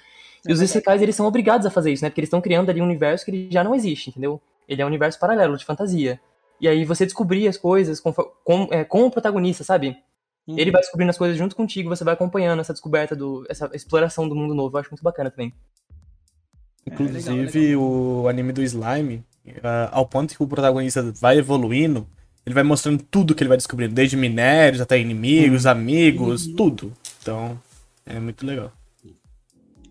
E 0.47 0.51
é 0.51 0.53
os 0.53 0.61
isekais, 0.61 1.01
eles 1.01 1.15
são 1.15 1.25
obrigados 1.25 1.65
a 1.65 1.71
fazer 1.71 1.91
isso, 1.91 2.03
né? 2.03 2.09
Porque 2.09 2.21
eles 2.21 2.27
estão 2.27 2.39
criando 2.39 2.69
ali 2.69 2.81
um 2.81 2.85
universo 2.85 3.25
que 3.25 3.31
ele 3.31 3.49
já 3.51 3.63
não 3.63 3.73
existe, 3.73 4.11
entendeu? 4.11 4.39
Ele 4.67 4.81
é 4.81 4.85
um 4.85 4.87
universo 4.87 5.19
paralelo, 5.19 5.57
de 5.57 5.65
fantasia. 5.65 6.19
E 6.59 6.67
aí 6.67 6.85
você 6.85 7.03
descobrir 7.03 7.47
as 7.47 7.57
coisas 7.57 7.99
com, 7.99 8.13
com, 8.13 8.67
é, 8.69 8.83
com 8.83 9.03
o 9.03 9.11
protagonista, 9.11 9.63
sabe? 9.63 9.97
Uhum. 10.47 10.59
Ele 10.59 10.69
vai 10.69 10.81
descobrindo 10.81 11.09
as 11.09 11.17
coisas 11.17 11.35
junto 11.35 11.55
contigo, 11.55 11.89
você 11.89 12.03
vai 12.03 12.13
acompanhando 12.13 12.59
essa 12.59 12.73
descoberta, 12.73 13.15
do, 13.15 13.43
essa 13.49 13.71
exploração 13.73 14.29
do 14.29 14.35
mundo 14.35 14.53
novo. 14.53 14.75
Eu 14.75 14.79
acho 14.81 14.91
muito 14.91 15.03
bacana 15.03 15.31
também. 15.31 15.51
Inclusive, 16.85 17.27
é, 17.27 17.33
legal, 17.33 17.53
legal. 17.53 17.81
o 17.81 18.27
anime 18.27 18.53
do 18.53 18.61
Slime, 18.61 19.23
uh, 19.47 19.89
ao 19.91 20.05
ponto 20.05 20.35
que 20.35 20.43
o 20.43 20.47
protagonista 20.47 21.11
vai 21.19 21.37
evoluindo, 21.37 22.07
ele 22.45 22.55
vai 22.55 22.63
mostrando 22.63 23.03
tudo 23.03 23.35
que 23.35 23.43
ele 23.43 23.49
vai 23.49 23.57
descobrindo, 23.57 23.93
desde 23.93 24.17
minérios 24.17 24.81
até 24.81 24.99
inimigos, 24.99 25.65
uhum. 25.65 25.71
amigos, 25.71 26.47
uhum. 26.47 26.55
tudo. 26.55 26.93
Então, 27.21 27.59
é 28.05 28.19
muito 28.19 28.45
legal. 28.45 28.71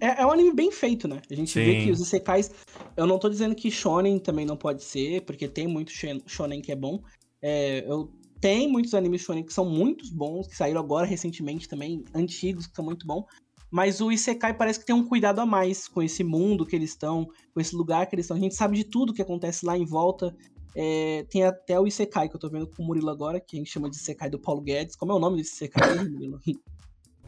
É, 0.00 0.22
é, 0.22 0.26
um 0.26 0.30
anime 0.30 0.52
bem 0.52 0.72
feito, 0.72 1.06
né? 1.06 1.20
A 1.30 1.34
gente 1.34 1.50
Sim. 1.50 1.64
vê 1.64 1.84
que 1.84 1.90
os 1.90 2.00
Isekais. 2.00 2.50
Eu 2.96 3.06
não 3.06 3.18
tô 3.18 3.28
dizendo 3.28 3.54
que 3.54 3.70
Shonen 3.70 4.18
também 4.18 4.46
não 4.46 4.56
pode 4.56 4.82
ser, 4.82 5.20
porque 5.22 5.46
tem 5.46 5.68
muito 5.68 5.92
Shonen 6.26 6.62
que 6.62 6.72
é 6.72 6.76
bom. 6.76 7.02
É, 7.42 7.84
eu 7.86 8.10
tem 8.40 8.66
muitos 8.66 8.94
animes 8.94 9.20
Shonen 9.20 9.44
que 9.44 9.52
são 9.52 9.66
muito 9.66 10.12
bons, 10.14 10.46
que 10.48 10.56
saíram 10.56 10.80
agora 10.80 11.06
recentemente 11.06 11.68
também, 11.68 12.02
antigos, 12.14 12.66
que 12.66 12.74
são 12.74 12.84
muito 12.84 13.06
bons. 13.06 13.26
Mas 13.70 14.00
o 14.00 14.10
Isekai 14.10 14.52
parece 14.54 14.80
que 14.80 14.86
tem 14.86 14.94
um 14.94 15.06
cuidado 15.06 15.40
a 15.40 15.46
mais 15.46 15.86
com 15.86 16.02
esse 16.02 16.24
mundo 16.24 16.66
que 16.66 16.74
eles 16.74 16.90
estão, 16.90 17.28
com 17.54 17.60
esse 17.60 17.76
lugar 17.76 18.06
que 18.06 18.14
eles 18.14 18.24
estão. 18.24 18.36
A 18.36 18.40
gente 18.40 18.54
sabe 18.54 18.76
de 18.76 18.84
tudo 18.84 19.14
que 19.14 19.22
acontece 19.22 19.64
lá 19.64 19.78
em 19.78 19.84
volta. 19.84 20.34
É, 20.74 21.24
tem 21.30 21.44
até 21.44 21.78
o 21.78 21.86
Isekai 21.86 22.28
que 22.28 22.34
eu 22.34 22.40
tô 22.40 22.48
vendo 22.48 22.66
com 22.66 22.82
o 22.82 22.86
Murilo 22.86 23.10
agora, 23.10 23.40
que 23.40 23.56
a 23.56 23.58
gente 23.58 23.70
chama 23.70 23.88
de 23.88 23.96
Isekai 23.96 24.28
do 24.28 24.40
Paulo 24.40 24.60
Guedes. 24.60 24.96
Como 24.96 25.12
é 25.12 25.14
o 25.14 25.20
nome 25.20 25.36
desse 25.36 25.54
Isekai, 25.54 26.04
Murilo? 26.04 26.40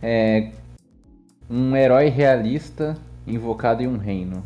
É. 0.05 0.51
Um 1.49 1.77
herói 1.77 2.09
realista 2.09 3.01
invocado 3.25 3.85
em 3.85 3.87
um 3.87 3.97
reino. 3.97 4.45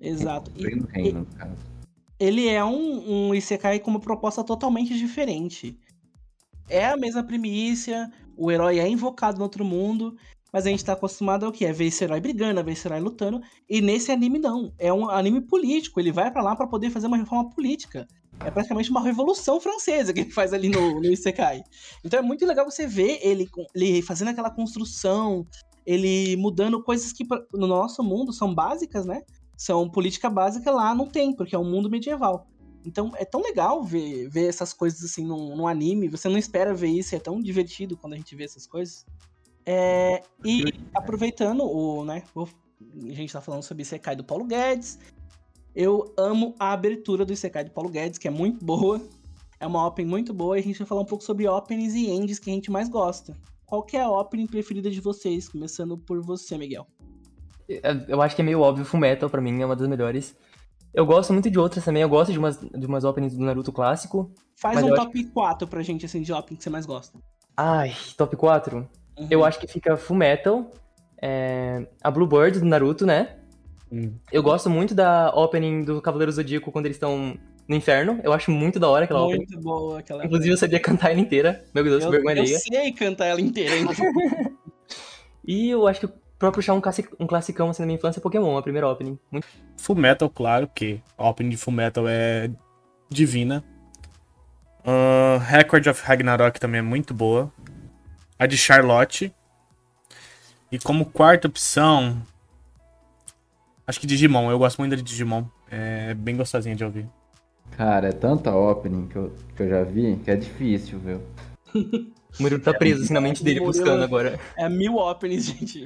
Exato. 0.00 0.50
E, 0.56 0.62
reino, 0.90 1.20
no 1.20 1.26
caso. 1.26 1.62
Ele 2.18 2.48
é 2.48 2.64
um, 2.64 3.28
um 3.28 3.34
Isekai 3.34 3.78
com 3.78 3.90
uma 3.90 4.00
proposta 4.00 4.42
totalmente 4.42 4.96
diferente. 4.96 5.78
É 6.68 6.86
a 6.86 6.96
mesma 6.96 7.22
primícia, 7.22 8.10
o 8.36 8.50
herói 8.50 8.78
é 8.78 8.88
invocado 8.88 9.38
no 9.38 9.44
outro 9.44 9.64
mundo, 9.64 10.16
mas 10.56 10.66
a 10.66 10.70
gente 10.70 10.82
tá 10.82 10.94
acostumado 10.94 11.44
ao 11.44 11.52
que? 11.52 11.66
É 11.66 11.72
ver 11.74 11.84
esse 11.84 12.02
herói 12.02 12.18
brigando, 12.18 12.58
a 12.58 12.62
ver 12.62 12.72
esse 12.72 12.88
herói 12.88 12.98
lutando. 12.98 13.42
E 13.68 13.82
nesse 13.82 14.10
anime 14.10 14.38
não. 14.38 14.72
É 14.78 14.90
um 14.90 15.10
anime 15.10 15.42
político. 15.42 16.00
Ele 16.00 16.10
vai 16.10 16.30
para 16.30 16.40
lá 16.40 16.56
para 16.56 16.66
poder 16.66 16.88
fazer 16.88 17.08
uma 17.08 17.18
reforma 17.18 17.50
política. 17.50 18.08
É 18.40 18.50
praticamente 18.50 18.90
uma 18.90 19.02
revolução 19.02 19.60
francesa 19.60 20.14
que 20.14 20.20
ele 20.20 20.30
faz 20.30 20.54
ali 20.54 20.70
no, 20.70 20.98
no 20.98 21.12
Isekai. 21.12 21.62
Então 22.02 22.20
é 22.20 22.22
muito 22.22 22.46
legal 22.46 22.64
você 22.64 22.86
ver 22.86 23.18
ele, 23.20 23.46
ele 23.74 24.00
fazendo 24.00 24.28
aquela 24.28 24.50
construção, 24.50 25.46
ele 25.84 26.34
mudando 26.38 26.82
coisas 26.82 27.12
que 27.12 27.26
no 27.52 27.66
nosso 27.66 28.02
mundo 28.02 28.32
são 28.32 28.54
básicas, 28.54 29.04
né? 29.04 29.20
São 29.58 29.90
política 29.90 30.30
básica 30.30 30.70
lá 30.70 30.94
não 30.94 31.06
tem, 31.06 31.36
porque 31.36 31.54
é 31.54 31.58
um 31.58 31.70
mundo 31.70 31.90
medieval. 31.90 32.46
Então 32.82 33.12
é 33.16 33.26
tão 33.26 33.42
legal 33.42 33.84
ver, 33.84 34.26
ver 34.30 34.48
essas 34.48 34.72
coisas 34.72 35.04
assim 35.04 35.26
num, 35.26 35.54
num 35.54 35.68
anime. 35.68 36.08
Você 36.08 36.30
não 36.30 36.38
espera 36.38 36.72
ver 36.72 36.88
isso, 36.88 37.14
é 37.14 37.18
tão 37.18 37.42
divertido 37.42 37.94
quando 37.94 38.14
a 38.14 38.16
gente 38.16 38.34
vê 38.34 38.44
essas 38.44 38.66
coisas. 38.66 39.04
É, 39.66 40.22
e 40.44 40.64
aproveitando 40.94 41.64
o, 41.64 42.04
né, 42.04 42.22
o, 42.34 42.44
a 42.44 43.12
gente 43.12 43.32
tá 43.32 43.40
falando 43.40 43.64
sobre 43.64 43.82
Isekai 43.82 44.14
do 44.14 44.22
Paulo 44.22 44.44
Guedes. 44.44 44.98
Eu 45.74 46.14
amo 46.16 46.54
a 46.58 46.72
abertura 46.72 47.24
do 47.24 47.32
Isekai 47.32 47.64
do 47.64 47.72
Paulo 47.72 47.90
Guedes, 47.90 48.18
que 48.18 48.28
é 48.28 48.30
muito 48.30 48.64
boa. 48.64 49.00
É 49.58 49.66
uma 49.66 49.86
opening 49.86 50.08
muito 50.08 50.32
boa 50.32 50.56
e 50.56 50.60
a 50.60 50.62
gente 50.62 50.78
vai 50.78 50.86
falar 50.86 51.00
um 51.00 51.06
pouco 51.06 51.24
sobre 51.24 51.48
openings 51.48 51.94
e 51.94 52.10
ends 52.10 52.38
que 52.38 52.50
a 52.50 52.52
gente 52.52 52.70
mais 52.70 52.88
gosta. 52.88 53.36
Qual 53.64 53.82
que 53.82 53.96
é 53.96 54.02
a 54.02 54.10
opening 54.10 54.46
preferida 54.46 54.90
de 54.90 55.00
vocês? 55.00 55.48
Começando 55.48 55.98
por 55.98 56.22
você, 56.22 56.56
Miguel. 56.56 56.86
Eu 58.06 58.22
acho 58.22 58.36
que 58.36 58.42
é 58.42 58.44
meio 58.44 58.60
óbvio, 58.60 58.84
Full 58.84 59.00
Metal 59.00 59.28
pra 59.28 59.40
mim 59.40 59.60
é 59.60 59.66
uma 59.66 59.74
das 59.74 59.88
melhores. 59.88 60.36
Eu 60.94 61.04
gosto 61.04 61.32
muito 61.32 61.50
de 61.50 61.58
outras 61.58 61.84
também, 61.84 62.02
eu 62.02 62.08
gosto 62.08 62.32
de 62.32 62.38
umas, 62.38 62.58
de 62.58 62.86
umas 62.86 63.04
openings 63.04 63.36
do 63.36 63.44
Naruto 63.44 63.72
clássico. 63.72 64.30
Faz 64.54 64.82
um 64.82 64.94
top 64.94 65.18
acho... 65.18 65.32
4 65.32 65.68
pra 65.68 65.82
gente, 65.82 66.06
assim, 66.06 66.22
de 66.22 66.32
opening 66.32 66.56
que 66.56 66.62
você 66.62 66.70
mais 66.70 66.86
gosta. 66.86 67.18
Ai, 67.56 67.94
top 68.16 68.36
4? 68.36 68.88
Uhum. 69.18 69.28
Eu 69.30 69.44
acho 69.44 69.58
que 69.58 69.66
fica 69.66 69.96
Full 69.96 70.16
Metal, 70.16 70.70
é... 71.20 71.86
a 72.02 72.10
Bluebird 72.10 72.60
do 72.60 72.66
Naruto, 72.66 73.06
né? 73.06 73.36
Hum. 73.90 74.12
Eu 74.32 74.42
gosto 74.42 74.68
muito 74.68 74.94
da 74.94 75.30
opening 75.34 75.82
do 75.82 76.02
Cavaleiro 76.02 76.32
Zodíaco 76.32 76.72
quando 76.72 76.86
eles 76.86 76.96
estão 76.96 77.38
no 77.68 77.74
inferno. 77.74 78.20
Eu 78.22 78.32
acho 78.32 78.50
muito 78.50 78.78
da 78.78 78.88
hora 78.88 79.04
aquela 79.04 79.20
muito 79.20 79.34
opening. 79.34 79.52
Muito 79.52 79.64
boa 79.64 79.98
aquela 79.98 80.24
Inclusive, 80.24 80.50
eu 80.50 80.56
sabia 80.56 80.80
cantar 80.80 81.10
ela 81.10 81.20
inteira. 81.20 81.64
Meu 81.74 81.84
Deus, 81.84 82.04
eu, 82.04 82.10
vergonha 82.10 82.38
Eu 82.38 82.46
sei 82.46 82.92
cantar 82.92 83.26
ela 83.26 83.40
inteira. 83.40 83.74
e 85.46 85.70
eu 85.70 85.86
acho 85.86 86.00
que 86.00 86.08
pra 86.38 86.52
puxar 86.52 86.74
um, 86.74 86.80
classic, 86.80 87.08
um 87.18 87.26
classicão 87.26 87.70
assim 87.70 87.82
na 87.82 87.86
minha 87.86 87.96
infância, 87.96 88.20
Pokémon, 88.20 88.56
a 88.56 88.62
primeira 88.62 88.88
opening. 88.88 89.18
Muito... 89.30 89.46
Full 89.78 89.96
Metal, 89.96 90.28
claro 90.28 90.68
que 90.74 91.00
a 91.16 91.28
opening 91.28 91.50
de 91.50 91.56
Full 91.56 91.72
Metal 91.72 92.04
é 92.08 92.50
divina. 93.08 93.64
Uh, 94.84 95.38
Record 95.38 95.86
of 95.88 96.02
Ragnarok 96.04 96.60
também 96.60 96.78
é 96.78 96.82
muito 96.82 97.12
boa. 97.12 97.52
A 98.38 98.46
de 98.46 98.56
Charlotte. 98.56 99.32
E 100.70 100.78
como 100.78 101.06
quarta 101.06 101.48
opção, 101.48 102.20
acho 103.86 104.00
que 104.00 104.06
Digimon. 104.06 104.50
Eu 104.50 104.58
gosto 104.58 104.78
muito 104.78 104.90
da 104.90 104.96
de 104.96 105.02
Digimon. 105.02 105.44
É 105.70 106.14
bem 106.14 106.36
gostosinha 106.36 106.76
de 106.76 106.84
ouvir. 106.84 107.08
Cara, 107.72 108.08
é 108.08 108.12
tanta 108.12 108.54
opening 108.54 109.08
que 109.08 109.16
eu, 109.16 109.34
que 109.54 109.62
eu 109.62 109.68
já 109.68 109.82
vi 109.82 110.16
que 110.24 110.30
é 110.30 110.36
difícil, 110.36 110.98
viu? 110.98 111.22
O 111.74 112.42
Murilo 112.42 112.62
tá 112.62 112.72
preso 112.72 113.02
assim 113.02 113.14
na 113.14 113.20
mente 113.20 113.42
dele 113.42 113.60
buscando 113.60 114.02
agora. 114.02 114.38
É 114.56 114.68
mil 114.68 114.96
openings, 114.96 115.46
gente. 115.46 115.84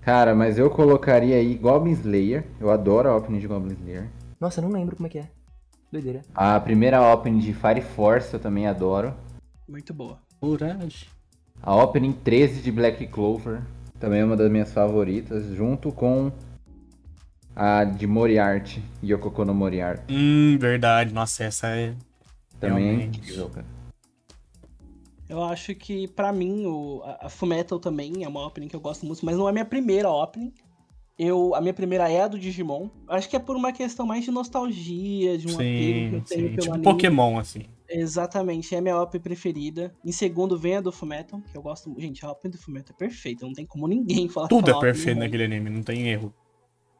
Cara, 0.00 0.34
mas 0.34 0.58
eu 0.58 0.68
colocaria 0.68 1.36
aí 1.36 1.54
Goblin 1.54 1.92
Slayer. 1.92 2.44
Eu 2.60 2.70
adoro 2.70 3.08
a 3.08 3.16
opening 3.16 3.38
de 3.38 3.46
Goblin 3.46 3.74
Slayer. 3.74 4.10
Nossa, 4.40 4.60
eu 4.60 4.64
não 4.64 4.72
lembro 4.72 4.96
como 4.96 5.06
é 5.06 5.10
que 5.10 5.18
é. 5.18 5.30
Doideira. 5.90 6.22
A 6.34 6.58
primeira 6.60 7.00
opening 7.12 7.38
de 7.38 7.54
Fire 7.54 7.80
Force 7.80 8.34
eu 8.34 8.40
também 8.40 8.66
adoro. 8.66 9.14
Muito 9.66 9.94
boa. 9.94 10.18
Coragem. 10.44 11.08
A 11.62 11.74
opening 11.74 12.12
13 12.12 12.60
de 12.60 12.70
Black 12.70 13.06
Clover 13.06 13.62
também 13.98 14.20
é 14.20 14.24
uma 14.24 14.36
das 14.36 14.50
minhas 14.50 14.70
favoritas, 14.70 15.46
junto 15.56 15.90
com 15.90 16.30
a 17.56 17.84
de 17.84 18.06
Moriarty, 18.06 18.82
Yoko 19.02 19.44
no 19.46 19.54
Moriarty. 19.54 20.12
Hum, 20.12 20.58
verdade. 20.60 21.14
Nossa, 21.14 21.44
essa 21.44 21.68
é. 21.68 21.94
Também 22.60 22.88
é 22.88 23.04
incrível, 23.04 23.48
cara. 23.48 23.66
Eu 25.26 25.42
acho 25.42 25.74
que, 25.74 26.06
para 26.08 26.30
mim, 26.30 26.66
o, 26.66 27.00
a, 27.02 27.26
a 27.26 27.28
Fullmetal 27.30 27.78
também 27.78 28.22
é 28.22 28.28
uma 28.28 28.46
opening 28.46 28.68
que 28.68 28.76
eu 28.76 28.80
gosto 28.80 29.06
muito, 29.06 29.24
mas 29.24 29.34
não 29.36 29.46
é 29.46 29.50
a 29.50 29.52
minha 29.52 29.64
primeira 29.64 30.10
opening. 30.10 30.52
Eu, 31.18 31.54
a 31.54 31.60
minha 31.62 31.72
primeira 31.72 32.10
é 32.10 32.22
a 32.22 32.28
do 32.28 32.38
Digimon. 32.38 32.90
Acho 33.08 33.30
que 33.30 33.36
é 33.36 33.38
por 33.38 33.56
uma 33.56 33.72
questão 33.72 34.04
mais 34.04 34.24
de 34.24 34.30
nostalgia, 34.30 35.38
de 35.38 35.46
um 35.46 35.50
sim, 35.50 35.54
apego 35.54 36.10
que 36.10 36.16
eu 36.16 36.20
tenho 36.20 36.48
sim. 36.48 36.48
pelo 36.48 36.60
tipo 36.60 36.74
anime. 36.74 36.84
Pokémon, 36.84 37.38
assim. 37.38 37.62
Exatamente, 37.96 38.74
é 38.74 38.78
a 38.78 38.80
minha 38.80 39.00
opening 39.00 39.22
preferida. 39.22 39.94
Em 40.04 40.12
segundo 40.12 40.58
vem 40.58 40.76
a 40.76 40.80
do 40.80 40.90
Fullmetal, 40.90 41.40
que 41.42 41.56
eu 41.56 41.62
gosto... 41.62 41.94
Gente, 41.96 42.24
a 42.24 42.30
opening 42.30 42.52
do 42.52 42.58
Fullmetal 42.58 42.94
é 42.94 42.98
perfeita, 42.98 43.46
não 43.46 43.52
tem 43.52 43.64
como 43.64 43.86
ninguém 43.86 44.28
falar 44.28 44.48
Tudo 44.48 44.70
é 44.70 44.80
perfeito 44.80 45.18
naquele 45.18 45.44
anime, 45.44 45.70
não 45.70 45.82
tem 45.82 46.08
erro. 46.08 46.34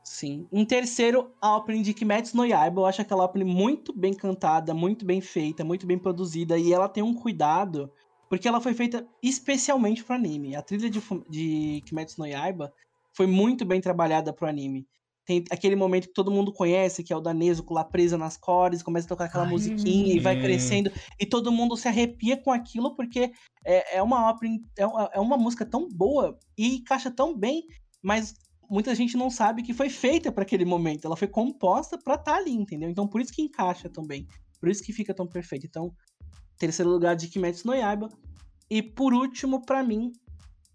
Sim. 0.04 0.46
Em 0.52 0.64
terceiro, 0.64 1.33
a 1.40 1.57
opening 1.57 1.83
de 1.83 1.94
Kimetsu 1.94 2.37
no 2.37 2.44
Yaiba. 2.44 2.83
Eu 2.83 2.87
acho 2.87 3.00
aquela 3.00 3.24
opening 3.24 3.50
muito 3.50 3.92
bem 3.92 4.12
cantada, 4.12 4.74
muito 4.74 5.04
bem 5.04 5.20
feita, 5.20 5.64
muito 5.64 5.87
bem 5.87 5.98
produzida. 5.98 6.59
E 6.59 6.72
ela 6.72 6.88
tem 6.88 7.02
um 7.02 7.14
cuidado 7.14 7.90
porque 8.28 8.46
ela 8.46 8.61
foi 8.61 8.74
feita 8.74 9.07
especialmente 9.22 10.04
pro 10.04 10.14
anime. 10.14 10.54
A 10.54 10.62
trilha 10.62 10.90
de, 10.90 11.00
de 11.28 11.83
Kimetsu 11.87 12.20
no 12.20 12.26
Yaiba 12.26 12.72
foi 13.12 13.26
muito 13.26 13.64
bem 13.64 13.80
trabalhada 13.80 14.33
pro 14.33 14.46
anime. 14.46 14.87
Tem 15.24 15.44
aquele 15.50 15.74
momento 15.74 16.08
que 16.08 16.14
todo 16.14 16.30
mundo 16.30 16.52
conhece, 16.52 17.02
que 17.02 17.12
é 17.12 17.16
o 17.16 17.20
da 17.20 17.32
Nezuko 17.32 17.72
lá 17.72 17.84
presa 17.84 18.18
nas 18.18 18.37
cordas, 18.37 18.82
começa 18.82 19.06
a 19.06 19.08
tocar 19.08 19.24
aquela 19.24 19.44
Ai, 19.44 19.50
musiquinha 19.50 20.12
é. 20.12 20.16
e 20.16 20.20
vai 20.20 20.38
crescendo, 20.40 20.90
e 21.18 21.24
todo 21.24 21.50
mundo 21.50 21.76
se 21.76 21.88
arrepia 21.88 22.37
com 22.37 22.52
aquilo, 22.52 22.94
porque 22.94 23.32
é, 23.64 23.96
é 23.98 24.02
uma 24.02 24.28
ópera, 24.28 24.52
é, 24.78 25.16
é 25.16 25.20
uma 25.20 25.37
música 25.37 25.64
tão 25.64 25.88
boa 25.88 26.38
e 26.58 26.76
encaixa 26.76 27.10
tão 27.10 27.37
bem, 27.37 27.64
mas 28.02 28.34
muita 28.68 28.94
gente 28.94 29.16
não 29.16 29.30
sabe 29.30 29.62
que 29.62 29.72
foi 29.72 29.88
feita 29.88 30.30
para 30.30 30.42
aquele 30.42 30.64
momento. 30.64 31.06
Ela 31.06 31.16
foi 31.16 31.28
composta 31.28 31.96
para 31.96 32.14
estar 32.14 32.32
tá 32.32 32.37
ali, 32.38 32.52
entendeu? 32.52 32.90
Então 32.90 33.08
por 33.08 33.20
isso 33.20 33.32
que 33.32 33.42
encaixa 33.42 33.88
tão 33.88 34.06
bem. 34.06 34.26
Por 34.60 34.68
isso 34.68 34.82
que 34.82 34.92
fica 34.92 35.14
tão 35.14 35.26
perfeito. 35.26 35.66
Então, 35.66 35.94
Terceiro 36.58 36.90
lugar 36.90 37.16
de 37.16 37.28
Kimetsu 37.28 37.66
no 37.66 37.74
Yaiba. 37.74 38.08
E 38.70 38.82
por 38.82 39.12
último, 39.12 39.64
para 39.64 39.82
mim, 39.82 40.12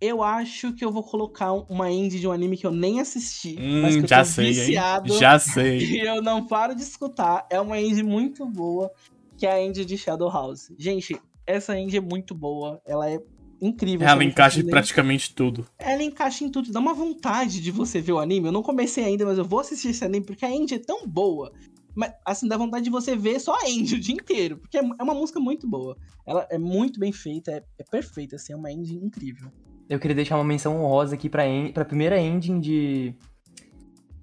eu 0.01 0.23
acho 0.23 0.73
que 0.73 0.83
eu 0.83 0.91
vou 0.91 1.03
colocar 1.03 1.51
uma 1.53 1.91
end 1.91 2.19
de 2.19 2.27
um 2.27 2.31
anime 2.31 2.57
que 2.57 2.65
eu 2.65 2.71
nem 2.71 2.99
assisti, 2.99 3.57
hum, 3.59 3.81
mas 3.81 3.95
que 3.95 4.03
eu 4.03 4.07
já 4.07 4.19
tô 4.19 4.25
sei, 4.25 4.45
viciado. 4.53 5.13
Hein? 5.13 5.19
Já 5.19 5.39
sei. 5.39 5.79
E 5.99 5.99
eu 5.99 6.21
não 6.21 6.45
paro 6.45 6.73
de 6.73 6.81
escutar. 6.81 7.45
É 7.49 7.59
uma 7.59 7.79
end 7.79 8.01
muito 8.03 8.45
boa, 8.45 8.91
que 9.37 9.45
é 9.45 9.51
a 9.51 9.61
end 9.61 9.83
de 9.83 9.97
Shadow 9.97 10.31
House. 10.31 10.71
Gente, 10.77 11.19
essa 11.45 11.77
end 11.77 11.95
é 11.95 12.01
muito 12.01 12.33
boa. 12.33 12.81
Ela 12.85 13.09
é 13.09 13.19
incrível. 13.61 14.07
Ela 14.07 14.23
encaixa 14.23 14.61
em 14.61 14.67
praticamente 14.67 15.33
tudo. 15.33 15.65
Ela 15.77 16.03
encaixa 16.03 16.43
em 16.43 16.49
tudo. 16.49 16.71
Dá 16.71 16.79
uma 16.79 16.93
vontade 16.93 17.59
de 17.59 17.71
você 17.71 17.99
ver 17.99 18.13
o 18.13 18.19
anime. 18.19 18.47
Eu 18.47 18.51
não 18.53 18.63
comecei 18.63 19.03
ainda, 19.03 19.25
mas 19.25 19.37
eu 19.37 19.45
vou 19.45 19.59
assistir 19.59 19.89
esse 19.89 20.05
anime 20.05 20.25
porque 20.25 20.45
a 20.45 20.51
end 20.51 20.73
é 20.73 20.79
tão 20.79 21.05
boa 21.05 21.51
mas, 21.95 22.13
assim, 22.25 22.47
dá 22.47 22.55
vontade 22.55 22.85
de 22.85 22.89
você 22.89 23.13
ver 23.13 23.39
só 23.41 23.53
a 23.53 23.67
Andy 23.67 23.95
o 23.95 23.99
dia 23.99 24.15
inteiro, 24.15 24.57
porque 24.57 24.77
é, 24.77 24.81
é 24.81 25.03
uma 25.03 25.13
música 25.13 25.37
muito 25.37 25.67
boa. 25.67 25.97
Ela 26.25 26.47
é 26.49 26.57
muito 26.57 26.97
bem 26.97 27.11
feita, 27.11 27.51
é, 27.51 27.63
é 27.77 27.83
perfeita, 27.83 28.37
assim, 28.37 28.53
é 28.53 28.55
uma 28.55 28.69
Andy 28.69 28.95
incrível. 28.95 29.51
Eu 29.89 29.99
queria 29.99 30.15
deixar 30.15 30.35
uma 30.35 30.43
menção 30.43 30.79
honrosa 30.79 31.15
aqui 31.15 31.27
pra, 31.27 31.43
pra 31.73 31.83
primeira 31.83 32.19
ending 32.19 32.59
de. 32.59 33.15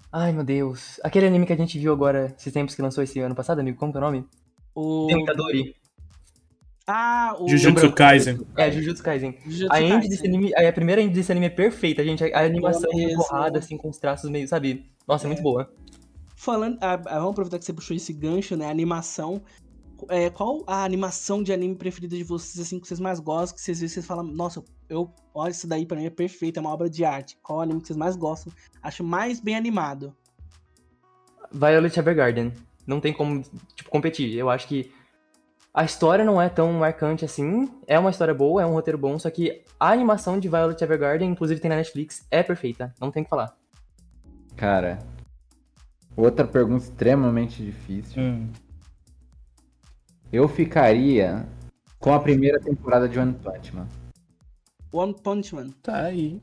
Ai, 0.09 0.31
meu 0.31 0.43
Deus. 0.43 0.97
Aquele 1.03 1.27
anime 1.27 1.45
que 1.45 1.51
a 1.51 1.57
gente 1.57 1.77
viu 1.77 1.91
agora, 1.91 2.33
esses 2.39 2.53
tempos 2.53 2.73
que 2.73 2.81
lançou 2.81 3.03
esse 3.03 3.19
ano 3.19 3.35
passado, 3.35 3.59
amigo, 3.59 3.77
como 3.77 3.91
que 3.91 3.97
é 3.97 4.01
o 4.01 4.03
nome? 4.03 4.25
O. 4.73 5.07
Tentadori. 5.07 5.75
Ah, 6.87 7.35
o. 7.37 7.49
Jujutsu 7.49 7.91
Kaisen. 7.91 8.39
É, 8.55 8.71
Jujutsu 8.71 9.03
Kaisen. 9.03 9.37
Jujutsu 9.45 9.65
a, 9.65 9.77
Kaisen. 9.77 10.09
Desse 10.09 10.25
anime, 10.25 10.55
a 10.55 10.71
primeira 10.71 11.01
end 11.01 11.13
desse 11.13 11.33
anime 11.33 11.47
é 11.47 11.49
perfeita, 11.49 12.01
gente. 12.01 12.23
A, 12.23 12.39
a 12.39 12.45
animação 12.45 12.89
é 12.97 13.13
borrada, 13.13 13.59
assim, 13.59 13.75
com 13.75 13.89
os 13.89 13.97
traços 13.97 14.29
meio, 14.29 14.47
sabe? 14.47 14.89
Nossa, 15.05 15.25
é, 15.25 15.27
é 15.27 15.27
muito 15.27 15.43
boa. 15.43 15.69
Falando, 16.37 16.77
ah, 16.79 16.93
ah, 16.93 17.19
vamos 17.19 17.31
aproveitar 17.31 17.59
que 17.59 17.65
você 17.65 17.73
puxou 17.73 17.93
esse 17.93 18.13
gancho, 18.13 18.55
né? 18.55 18.69
Animação. 18.69 19.41
É, 20.07 20.29
qual 20.29 20.63
a 20.65 20.85
animação 20.85 21.43
de 21.43 21.51
anime 21.51 21.75
preferida 21.75 22.15
de 22.15 22.23
vocês, 22.23 22.65
assim, 22.65 22.79
que 22.79 22.87
vocês 22.87 23.01
mais 23.01 23.19
gostam? 23.19 23.55
Que 23.57 23.61
vocês, 23.61 23.79
vocês 23.79 24.05
falam, 24.05 24.23
nossa, 24.23 24.59
eu, 24.59 24.65
olha, 25.33 25.51
isso 25.51 25.67
daí 25.67 25.85
pra 25.85 25.97
mim 25.97 26.05
é 26.05 26.09
perfeito, 26.09 26.57
é 26.57 26.59
uma 26.59 26.73
obra 26.73 26.89
de 26.89 27.03
arte. 27.03 27.37
Qual 27.41 27.61
anime 27.61 27.81
que 27.81 27.87
vocês 27.87 27.97
mais 27.97 28.15
gostam? 28.15 28.51
Acho 28.81 29.03
mais 29.03 29.39
bem 29.39 29.55
animado. 29.55 30.15
Violet 31.51 31.97
Evergarden. 31.97 32.53
Não 32.85 32.99
tem 32.99 33.13
como, 33.13 33.41
tipo, 33.75 33.89
competir. 33.89 34.33
Eu 34.35 34.49
acho 34.49 34.67
que 34.67 34.91
a 35.73 35.83
história 35.83 36.23
não 36.23 36.41
é 36.41 36.49
tão 36.49 36.71
marcante 36.73 37.25
assim. 37.25 37.69
É 37.85 37.99
uma 37.99 38.09
história 38.09 38.33
boa, 38.33 38.61
é 38.61 38.65
um 38.65 38.73
roteiro 38.73 38.97
bom, 38.97 39.19
só 39.19 39.29
que 39.29 39.63
a 39.79 39.91
animação 39.91 40.39
de 40.39 40.47
Violet 40.47 40.81
Evergarden, 40.81 41.29
inclusive 41.29 41.59
tem 41.59 41.69
na 41.69 41.75
Netflix, 41.75 42.25
é 42.31 42.41
perfeita. 42.41 42.93
Não 42.99 43.11
tem 43.11 43.21
o 43.21 43.25
que 43.25 43.29
falar. 43.29 43.55
Cara, 44.55 44.99
Outra 46.17 46.47
pergunta 46.47 46.83
extremamente 46.83 47.63
difícil. 47.63 48.23
Hum. 48.23 48.49
Eu 50.33 50.47
ficaria 50.47 51.45
com 51.99 52.11
a 52.11 52.19
primeira 52.19 52.59
temporada 52.59 53.07
de 53.07 53.19
One 53.19 53.35
Punch 53.35 53.75
Man. 53.75 53.87
One 54.91 55.13
Punch 55.13 55.53
Man. 55.53 55.69
Tá 55.81 56.05
aí. 56.05 56.41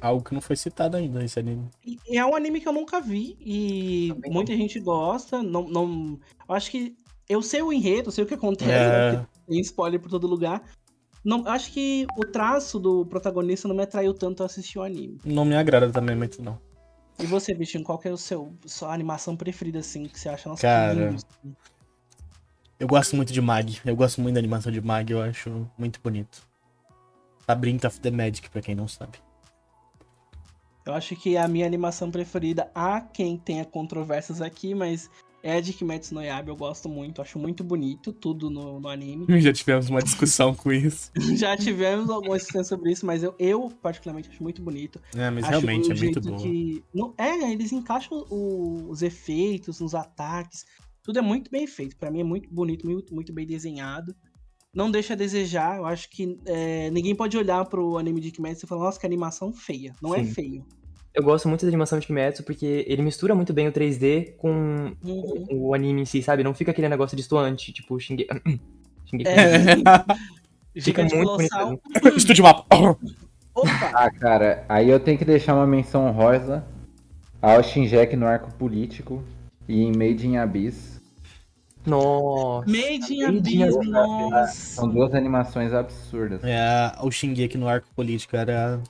Algo 0.00 0.22
que 0.22 0.34
não 0.34 0.40
foi 0.40 0.56
citado 0.56 0.96
ainda 0.96 1.24
esse 1.24 1.38
anime. 1.38 1.68
E 1.84 2.18
é 2.18 2.24
um 2.24 2.34
anime 2.34 2.60
que 2.60 2.68
eu 2.68 2.72
nunca 2.72 3.00
vi 3.00 3.36
e 3.40 4.08
Também 4.14 4.32
muita 4.32 4.52
não. 4.52 4.58
gente 4.58 4.78
gosta. 4.80 5.42
Não, 5.42 5.68
não, 5.68 6.18
eu 6.48 6.54
acho 6.54 6.70
que 6.70 6.94
eu 7.28 7.42
sei 7.42 7.62
o 7.62 7.72
enredo, 7.72 8.10
sei 8.10 8.24
o 8.24 8.26
que 8.26 8.34
acontece, 8.34 8.70
é... 8.70 9.12
né, 9.12 9.26
tem 9.48 9.60
spoiler 9.60 10.00
por 10.00 10.10
todo 10.10 10.26
lugar. 10.26 10.62
Não, 11.24 11.44
acho 11.48 11.72
que 11.72 12.06
o 12.16 12.24
traço 12.24 12.78
do 12.78 13.04
protagonista 13.04 13.66
não 13.66 13.74
me 13.74 13.82
atraiu 13.82 14.14
tanto 14.14 14.42
a 14.42 14.46
assistir 14.46 14.78
o 14.78 14.82
anime. 14.82 15.18
Não 15.24 15.44
me 15.44 15.56
agrada 15.56 15.90
também 15.90 16.14
muito 16.14 16.40
não. 16.40 16.60
E 17.18 17.26
você, 17.26 17.54
Vitinho, 17.54 17.82
qual 17.82 17.98
que 17.98 18.06
é 18.06 18.12
o 18.12 18.16
seu 18.16 18.52
sua 18.66 18.92
animação 18.92 19.36
preferida, 19.36 19.78
assim, 19.78 20.04
que 20.06 20.20
você 20.20 20.28
acha? 20.28 20.48
Nossa, 20.48 20.62
Cara, 20.62 20.92
lindo. 20.92 21.16
assim. 21.16 21.56
Eu 22.78 22.86
gosto 22.86 23.16
muito 23.16 23.32
de 23.32 23.40
Mag. 23.40 23.80
Eu 23.84 23.96
gosto 23.96 24.20
muito 24.20 24.34
da 24.34 24.38
animação 24.38 24.70
de 24.70 24.80
Mag, 24.80 25.10
eu 25.10 25.20
acho 25.20 25.68
muito 25.78 25.98
bonito. 26.00 26.46
Labyrinth 27.48 27.84
of 27.84 28.00
the 28.00 28.10
Magic, 28.10 28.50
pra 28.50 28.60
quem 28.62 28.74
não 28.74 28.88
sabe. 28.88 29.18
Eu 30.84 30.94
acho 30.94 31.16
que 31.16 31.36
a 31.36 31.48
minha 31.48 31.66
animação 31.66 32.10
preferida, 32.10 32.70
há 32.74 33.00
quem 33.00 33.36
tenha 33.36 33.64
controvérsias 33.64 34.40
aqui, 34.40 34.72
mas 34.74 35.10
é 35.42 35.56
a 35.56 35.60
de 35.60 35.72
Kimetsu 35.72 36.14
no 36.14 36.22
Yaiba, 36.22 36.50
eu 36.50 36.56
gosto 36.56 36.88
muito, 36.88 37.20
acho 37.20 37.38
muito 37.40 37.64
bonito 37.64 38.12
tudo 38.12 38.48
no, 38.50 38.78
no 38.78 38.88
anime. 38.88 39.26
Já 39.42 39.52
tivemos 39.52 39.88
uma 39.88 40.00
discussão 40.00 40.54
com 40.54 40.72
isso. 40.72 41.10
Já 41.36 41.56
tivemos 41.56 42.08
algumas 42.08 42.38
discussões 42.42 42.68
sobre 42.68 42.92
isso, 42.92 43.04
mas 43.04 43.22
eu, 43.24 43.34
eu 43.38 43.68
particularmente 43.82 44.28
acho 44.30 44.40
muito 44.42 44.62
bonito. 44.62 45.00
É, 45.14 45.28
mas 45.30 45.44
Acho 45.44 45.50
realmente 45.52 45.90
é 45.90 45.94
muito 45.94 46.20
boa. 46.20 46.36
que- 46.38 46.84
não, 46.94 47.12
é, 47.18 47.50
eles 47.52 47.72
encaixam 47.72 48.24
o- 48.30 48.88
os 48.88 49.02
efeitos 49.02 49.80
nos 49.80 49.92
ataques. 49.94 50.64
Tudo 51.02 51.18
é 51.18 51.22
muito 51.22 51.50
bem 51.50 51.66
feito. 51.66 51.96
Pra 51.96 52.10
mim 52.12 52.20
é 52.20 52.24
muito 52.24 52.48
bonito, 52.52 52.86
muito, 52.86 53.12
muito 53.14 53.32
bem 53.32 53.46
desenhado. 53.46 54.14
Não 54.76 54.90
deixa 54.90 55.14
a 55.14 55.16
desejar. 55.16 55.78
Eu 55.78 55.86
acho 55.86 56.10
que 56.10 56.38
é, 56.44 56.90
ninguém 56.90 57.14
pode 57.14 57.36
olhar 57.38 57.64
pro 57.64 57.96
anime 57.96 58.20
de 58.20 58.30
Kimetsu 58.30 58.66
e 58.66 58.68
falar, 58.68 58.84
nossa, 58.84 59.00
que 59.00 59.06
animação 59.06 59.50
feia. 59.50 59.94
Não 60.02 60.14
é 60.14 60.22
Sim. 60.22 60.34
feio. 60.34 60.66
Eu 61.14 61.22
gosto 61.22 61.48
muito 61.48 61.62
da 61.62 61.68
animação 61.68 61.98
de 61.98 62.06
Kimetsu 62.06 62.44
porque 62.44 62.84
ele 62.86 63.00
mistura 63.00 63.34
muito 63.34 63.54
bem 63.54 63.66
o 63.66 63.72
3D 63.72 64.34
com 64.36 64.92
Uhum. 65.02 65.46
o 65.50 65.74
anime 65.74 66.02
em 66.02 66.04
si, 66.04 66.22
sabe? 66.22 66.44
Não 66.44 66.52
fica 66.52 66.72
aquele 66.72 66.90
negócio 66.90 67.16
distoante, 67.16 67.72
tipo 67.72 67.98
Shinge... 67.98 68.26
Shingeki. 69.08 69.28
É. 69.30 69.76
Fica 70.78 71.08
Gigante 71.08 71.16
muito 71.16 71.48
colossal. 71.48 71.80
Estúdio 72.14 72.44
Mapa. 72.44 72.66
Opa! 73.54 73.70
Ah, 73.94 74.10
cara, 74.10 74.66
aí 74.68 74.90
eu 74.90 75.00
tenho 75.00 75.16
que 75.16 75.24
deixar 75.24 75.54
uma 75.54 75.66
menção 75.66 76.04
honrosa 76.06 76.62
ao 77.40 77.62
Shinjek 77.62 78.14
no 78.14 78.26
arco 78.26 78.52
político 78.52 79.24
e 79.66 79.80
em 79.82 79.92
Made 79.92 80.26
in 80.26 80.36
Abyss. 80.36 80.95
Nossa. 81.86 82.68
Made 82.70 83.14
in 83.14 83.24
Abyss, 83.24 83.76
Abyss. 83.76 83.90
nossa. 83.90 84.46
São 84.52 84.88
duas 84.88 85.14
animações 85.14 85.72
absurdas. 85.72 86.40
É, 86.44 86.92
o 87.02 87.10
Shingeki 87.10 87.56
no 87.56 87.68
arco 87.68 87.88
político 87.94 88.36
era. 88.36 88.80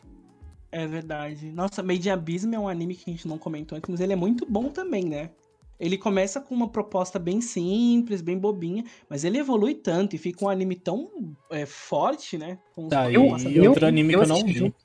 É 0.72 0.87
verdade. 0.87 1.50
Nossa, 1.52 1.82
Made 1.82 2.09
in 2.09 2.12
Abyss 2.12 2.44
é 2.44 2.59
um 2.59 2.68
anime 2.68 2.94
que 2.94 3.09
a 3.11 3.12
gente 3.12 3.28
não 3.28 3.38
comentou 3.38 3.76
antes, 3.78 3.88
mas 3.90 4.00
ele 4.00 4.12
é 4.12 4.16
muito 4.16 4.46
bom 4.48 4.68
também, 4.68 5.04
né? 5.04 5.30
Ele 5.78 5.98
começa 5.98 6.40
com 6.40 6.54
uma 6.54 6.68
proposta 6.68 7.18
bem 7.18 7.40
simples, 7.42 8.22
bem 8.22 8.38
bobinha, 8.38 8.82
mas 9.11 9.24
ele 9.24 9.37
evolui 9.38 9.74
tanto 9.74 10.16
e 10.16 10.18
fica 10.18 10.42
um 10.44 10.48
anime 10.48 10.74
tão 10.74 11.09
é, 11.50 11.66
forte, 11.66 12.38
né? 12.38 12.59
Com 12.74 12.88
Tá, 12.88 13.11
e, 13.11 13.12
e 13.14 13.56
eu- 13.59 13.68
outro 13.70 13.87
anime 13.87 14.14
eu 14.14 14.20
que 14.20 14.24
eu 14.24 14.28
não 14.28 14.37
assisti 14.37 14.52
vi. 14.54 14.59
junto. 14.59 14.76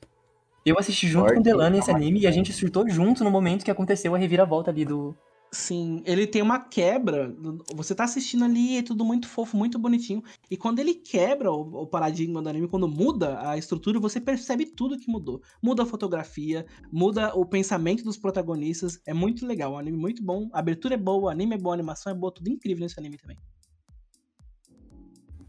Eu 0.64 0.78
assisti 0.78 1.08
junto 1.08 1.22
Forte, 1.24 1.34
com 1.34 1.40
o 1.40 1.42
Delano 1.42 1.76
esse 1.78 1.90
anime 1.90 2.20
e 2.20 2.26
a 2.26 2.30
gente 2.30 2.52
surtou 2.52 2.88
junto 2.88 3.24
no 3.24 3.30
momento 3.30 3.64
que 3.64 3.70
aconteceu 3.70 4.14
a 4.14 4.18
reviravolta 4.18 4.70
ali 4.70 4.84
do. 4.84 5.16
Sim, 5.54 6.02
ele 6.06 6.26
tem 6.26 6.40
uma 6.40 6.58
quebra. 6.58 7.30
Você 7.74 7.94
tá 7.94 8.04
assistindo 8.04 8.42
ali, 8.42 8.78
é 8.78 8.82
tudo 8.82 9.04
muito 9.04 9.28
fofo, 9.28 9.54
muito 9.54 9.78
bonitinho. 9.78 10.22
E 10.50 10.56
quando 10.56 10.78
ele 10.78 10.94
quebra 10.94 11.52
o, 11.52 11.82
o 11.82 11.86
paradigma 11.86 12.40
do 12.40 12.48
anime, 12.48 12.68
quando 12.68 12.88
muda 12.88 13.38
a 13.46 13.58
estrutura, 13.58 14.00
você 14.00 14.18
percebe 14.18 14.64
tudo 14.64 14.98
que 14.98 15.10
mudou. 15.10 15.42
Muda 15.62 15.82
a 15.82 15.86
fotografia, 15.86 16.64
muda 16.90 17.34
o 17.34 17.44
pensamento 17.44 18.02
dos 18.02 18.16
protagonistas. 18.16 18.98
É 19.04 19.12
muito 19.12 19.46
legal, 19.46 19.74
um 19.74 19.78
anime 19.78 19.98
muito 19.98 20.24
bom. 20.24 20.48
A 20.54 20.58
abertura 20.58 20.94
é 20.94 20.96
boa, 20.98 21.24
o 21.24 21.28
anime 21.28 21.54
é 21.54 21.58
bom, 21.58 21.70
a 21.70 21.74
animação 21.74 22.10
é 22.10 22.14
boa, 22.14 22.32
tudo 22.32 22.48
incrível 22.48 22.84
nesse 22.84 22.98
anime 22.98 23.18
também. 23.18 23.36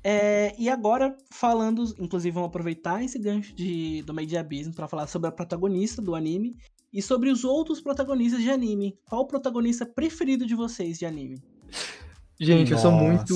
É, 0.04 0.54
e 0.60 0.68
agora, 0.68 1.16
falando, 1.32 1.82
inclusive, 1.98 2.34
vamos 2.34 2.50
aproveitar 2.50 3.02
esse 3.02 3.18
gancho 3.18 3.56
de, 3.56 4.02
do 4.02 4.20
in 4.20 4.36
Abyss 4.36 4.68
para 4.76 4.86
falar 4.86 5.08
sobre 5.08 5.30
a 5.30 5.32
protagonista 5.32 6.02
do 6.02 6.14
anime 6.14 6.58
e 6.94 7.02
sobre 7.02 7.30
os 7.32 7.44
outros 7.44 7.82
protagonistas 7.82 8.42
de 8.42 8.50
anime. 8.52 8.98
Qual 9.10 9.22
o 9.22 9.28
protagonista 9.28 9.86
preferido 9.86 10.46
de 10.46 10.54
vocês 10.56 11.00
de 11.00 11.06
anime? 11.06 11.42
Gente, 12.40 12.72
eu 12.72 12.78
sou 12.78 12.92
Nossa. 12.92 13.04
muito. 13.04 13.34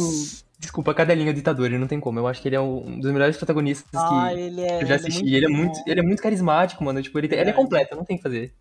Desculpa, 0.60 0.94
cadelinha 0.94 1.34
ditador, 1.34 1.68
ele 1.68 1.78
não 1.78 1.88
tem 1.88 2.00
como. 2.00 2.20
Eu 2.20 2.28
acho 2.28 2.42
que 2.42 2.48
ele 2.48 2.56
é 2.56 2.62
um 2.62 3.00
dos 3.00 3.12
melhores 3.12 3.38
protagonistas 3.38 3.90
Ah, 3.94 4.30
que 4.34 4.40
ele 4.40 4.62
é. 4.62 4.82
eu 4.82 4.88
já 4.88 4.96
assisti. 4.96 5.24
Ele 5.34 5.46
é 5.46 5.50
muito, 5.50 5.74
bom. 5.74 5.84
ele 5.88 6.00
é 6.00 6.04
muito 6.04 6.22
carismático, 6.22 6.84
mano. 6.84 7.02
Tipo, 7.02 7.18
ele, 7.20 7.28
tem- 7.28 7.40
ele 7.40 7.50
é 7.50 7.54
completo, 7.54 7.96
não 7.96 8.04
tem 8.04 8.16
o 8.16 8.20
que 8.20 8.24
fazer. 8.24 8.54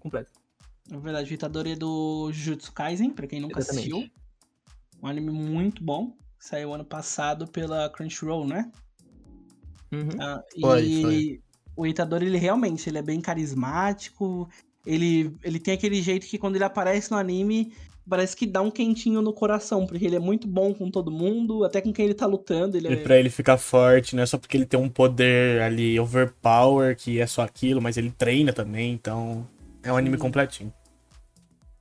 Completo. 0.00 0.30
Na 0.90 0.98
verdade, 0.98 1.32
o 1.32 1.34
Itadori 1.34 1.72
é 1.72 1.76
do 1.76 2.30
Jujutsu 2.32 2.72
Kaisen, 2.72 3.10
pra 3.10 3.26
quem 3.26 3.40
nunca 3.40 3.60
Exatamente. 3.60 3.92
assistiu. 3.92 4.10
Um 5.02 5.06
anime 5.06 5.30
muito 5.30 5.82
bom. 5.82 6.12
Saiu 6.40 6.74
ano 6.74 6.84
passado 6.84 7.46
pela 7.46 7.88
Crunchyroll, 7.88 8.44
né? 8.46 8.70
Uhum. 9.92 10.08
Ah, 10.20 10.42
Foi, 10.60 10.82
e 10.84 11.02
foi. 11.02 11.40
O 11.76 11.86
Itadori, 11.86 12.26
ele 12.26 12.38
realmente 12.38 12.88
ele 12.88 12.98
é 12.98 13.02
bem 13.02 13.20
carismático. 13.20 14.48
Ele, 14.84 15.36
ele 15.42 15.58
tem 15.60 15.74
aquele 15.74 16.02
jeito 16.02 16.26
que 16.26 16.38
quando 16.38 16.56
ele 16.56 16.64
aparece 16.64 17.10
no 17.10 17.16
anime, 17.16 17.72
parece 18.08 18.36
que 18.36 18.46
dá 18.46 18.60
um 18.60 18.70
quentinho 18.70 19.22
no 19.22 19.32
coração, 19.32 19.86
porque 19.86 20.04
ele 20.04 20.16
é 20.16 20.20
muito 20.20 20.48
bom 20.48 20.74
com 20.74 20.90
todo 20.90 21.10
mundo, 21.10 21.64
até 21.64 21.80
com 21.80 21.92
quem 21.92 22.06
ele 22.06 22.14
tá 22.14 22.26
lutando. 22.26 22.76
Ele 22.76 22.88
E 22.88 22.92
é... 22.94 22.96
pra 22.96 23.16
ele 23.16 23.30
ficar 23.30 23.58
forte, 23.58 24.16
não 24.16 24.22
é 24.22 24.26
só 24.26 24.38
porque 24.38 24.56
ele 24.56 24.66
tem 24.66 24.78
um 24.78 24.88
poder 24.88 25.62
ali 25.62 25.98
overpower, 26.00 26.96
que 26.96 27.20
é 27.20 27.26
só 27.26 27.42
aquilo, 27.42 27.80
mas 27.80 27.96
ele 27.96 28.10
treina 28.10 28.52
também, 28.52 28.92
então 28.92 29.46
é 29.82 29.92
um 29.92 29.96
anime 29.96 30.16
Sim. 30.16 30.22
completinho. 30.22 30.72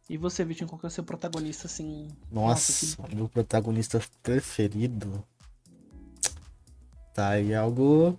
E 0.09 0.17
você, 0.17 0.43
Vitinho, 0.43 0.67
qual 0.67 0.77
que 0.77 0.85
é 0.85 0.89
o 0.89 0.91
seu 0.91 1.03
protagonista, 1.05 1.67
assim? 1.67 2.07
Nossa, 2.29 2.97
que- 3.07 3.15
meu 3.15 3.29
protagonista 3.29 4.01
preferido. 4.21 5.23
Tá 7.13 7.29
aí 7.29 7.55
algo. 7.55 8.17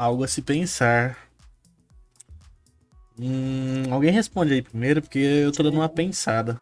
Algo 0.00 0.24
a 0.24 0.28
se 0.28 0.40
pensar. 0.40 1.18
Hum, 3.18 3.92
alguém 3.92 4.10
responde 4.10 4.54
aí 4.54 4.62
primeiro, 4.62 5.02
porque 5.02 5.18
eu 5.18 5.52
tô 5.52 5.62
dando 5.62 5.74
uma 5.74 5.90
pensada. 5.90 6.56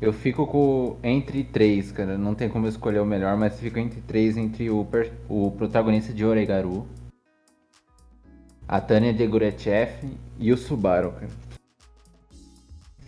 Eu 0.00 0.12
fico 0.12 0.44
com 0.44 0.98
entre 1.04 1.44
três, 1.44 1.92
cara. 1.92 2.18
Não 2.18 2.34
tem 2.34 2.48
como 2.48 2.66
eu 2.66 2.68
escolher 2.68 2.98
o 2.98 3.06
melhor, 3.06 3.36
mas 3.36 3.60
fico 3.60 3.78
entre 3.78 4.00
três 4.00 4.36
entre 4.36 4.68
o, 4.68 4.84
per- 4.84 5.12
o 5.28 5.52
protagonista 5.52 6.12
de 6.12 6.24
Oregaru, 6.24 6.84
a 8.66 8.80
Tânia 8.80 9.14
de 9.14 9.24
Gurechev 9.24 10.10
e 10.36 10.52
o 10.52 10.56
Subaru, 10.56 11.12
cara. 11.12 11.30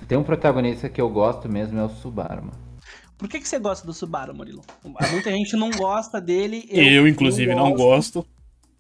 Tem 0.07 0.17
um 0.17 0.23
protagonista 0.23 0.89
que 0.89 1.01
eu 1.01 1.09
gosto 1.09 1.49
mesmo, 1.49 1.77
é 1.77 1.85
o 1.85 1.89
Subaru, 1.89 2.45
mano. 2.45 2.63
Por 3.19 3.29
que, 3.29 3.41
que 3.41 3.49
você 3.49 3.59
gosta 3.59 3.85
do 3.85 3.93
Subaru, 3.93 4.33
Murilo? 4.33 4.63
Muita 5.11 5.33
gente 5.33 5.57
não 5.57 5.71
gosta 5.71 6.21
dele. 6.21 6.69
Eu, 6.71 7.09
inclusive, 7.09 7.53
não 7.53 7.73
gosto. 7.73 8.25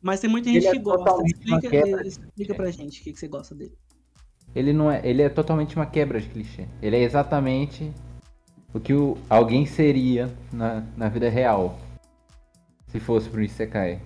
Mas 0.02 0.18
tem 0.20 0.28
muita 0.28 0.48
gente 0.48 0.58
Ele 0.58 0.66
é 0.66 0.72
que 0.72 0.78
gosta. 0.80 1.04
totalmente 1.04 1.46
uma 1.46 1.58
Explica, 1.58 2.06
explica 2.06 2.54
pra 2.54 2.70
gente 2.70 3.00
o 3.00 3.04
que, 3.04 3.12
que 3.12 3.18
você 3.20 3.28
gosta 3.28 3.54
dele. 3.54 3.72
Ele 4.54 4.72
não 4.72 4.90
é, 4.90 5.00
ele 5.06 5.22
é 5.22 5.28
totalmente 5.28 5.76
uma 5.76 5.86
quebra 5.86 6.20
de 6.20 6.28
clichê. 6.28 6.66
Ele 6.82 6.96
é 6.96 7.02
exatamente 7.02 7.90
o 8.74 8.80
que 8.80 8.92
o, 8.92 9.16
alguém 9.30 9.64
seria 9.64 10.28
na, 10.52 10.82
na 10.96 11.08
vida 11.08 11.28
real. 11.30 11.78
Se 12.88 12.98
fosse 13.00 13.28
pro 13.30 13.42
Isekai. 13.42 14.00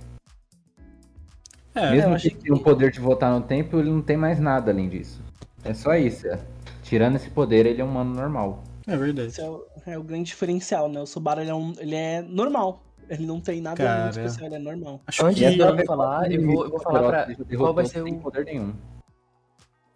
É, 1.74 1.90
Mesmo 1.90 2.16
que 2.16 2.30
tenha 2.30 2.54
o 2.54 2.60
poder 2.62 2.90
de 2.90 3.00
voltar 3.00 3.30
no 3.30 3.40
tempo, 3.44 3.78
ele 3.78 3.90
não 3.90 4.00
tem 4.02 4.16
mais 4.16 4.38
nada 4.38 4.70
além 4.70 4.88
disso. 4.88 5.20
É 5.64 5.74
só 5.74 5.94
isso. 5.96 6.26
é. 6.28 6.38
Tirando 6.82 7.16
esse 7.16 7.28
poder, 7.28 7.66
ele 7.66 7.80
é 7.82 7.84
um 7.84 7.88
humano 7.90 8.14
normal. 8.14 8.62
é 8.86 8.96
verdade. 8.96 9.28
Esse 9.28 9.40
é 9.40 9.48
o, 9.50 9.64
é 9.84 9.98
o 9.98 10.02
grande 10.02 10.24
diferencial, 10.24 10.88
né? 10.88 11.00
O 11.00 11.06
Subaru 11.06 11.40
ele 11.40 11.50
é, 11.50 11.54
um- 11.54 11.74
ele 11.78 11.94
é 11.94 12.22
normal. 12.22 12.82
Ele 13.08 13.26
não 13.26 13.40
tem 13.40 13.60
nada 13.60 13.76
Cara. 13.76 14.02
muito 14.04 14.18
especial, 14.18 14.46
ele 14.46 14.54
é 14.56 14.58
normal. 14.58 15.00
Acho 15.06 15.24
Antes 15.26 15.38
que. 15.42 15.50
de 15.50 15.56
Delano 15.58 15.84
falar, 15.84 16.30
eu 16.32 16.44
vou, 16.44 16.64
eu 16.64 16.70
vou 16.70 16.80
falar 16.80 17.26
pra. 17.26 17.56
Qual 17.56 17.74
vai 17.74 17.86
ser 17.86 18.02
o. 18.02 18.18
poder 18.18 18.44
nenhum. 18.44 18.74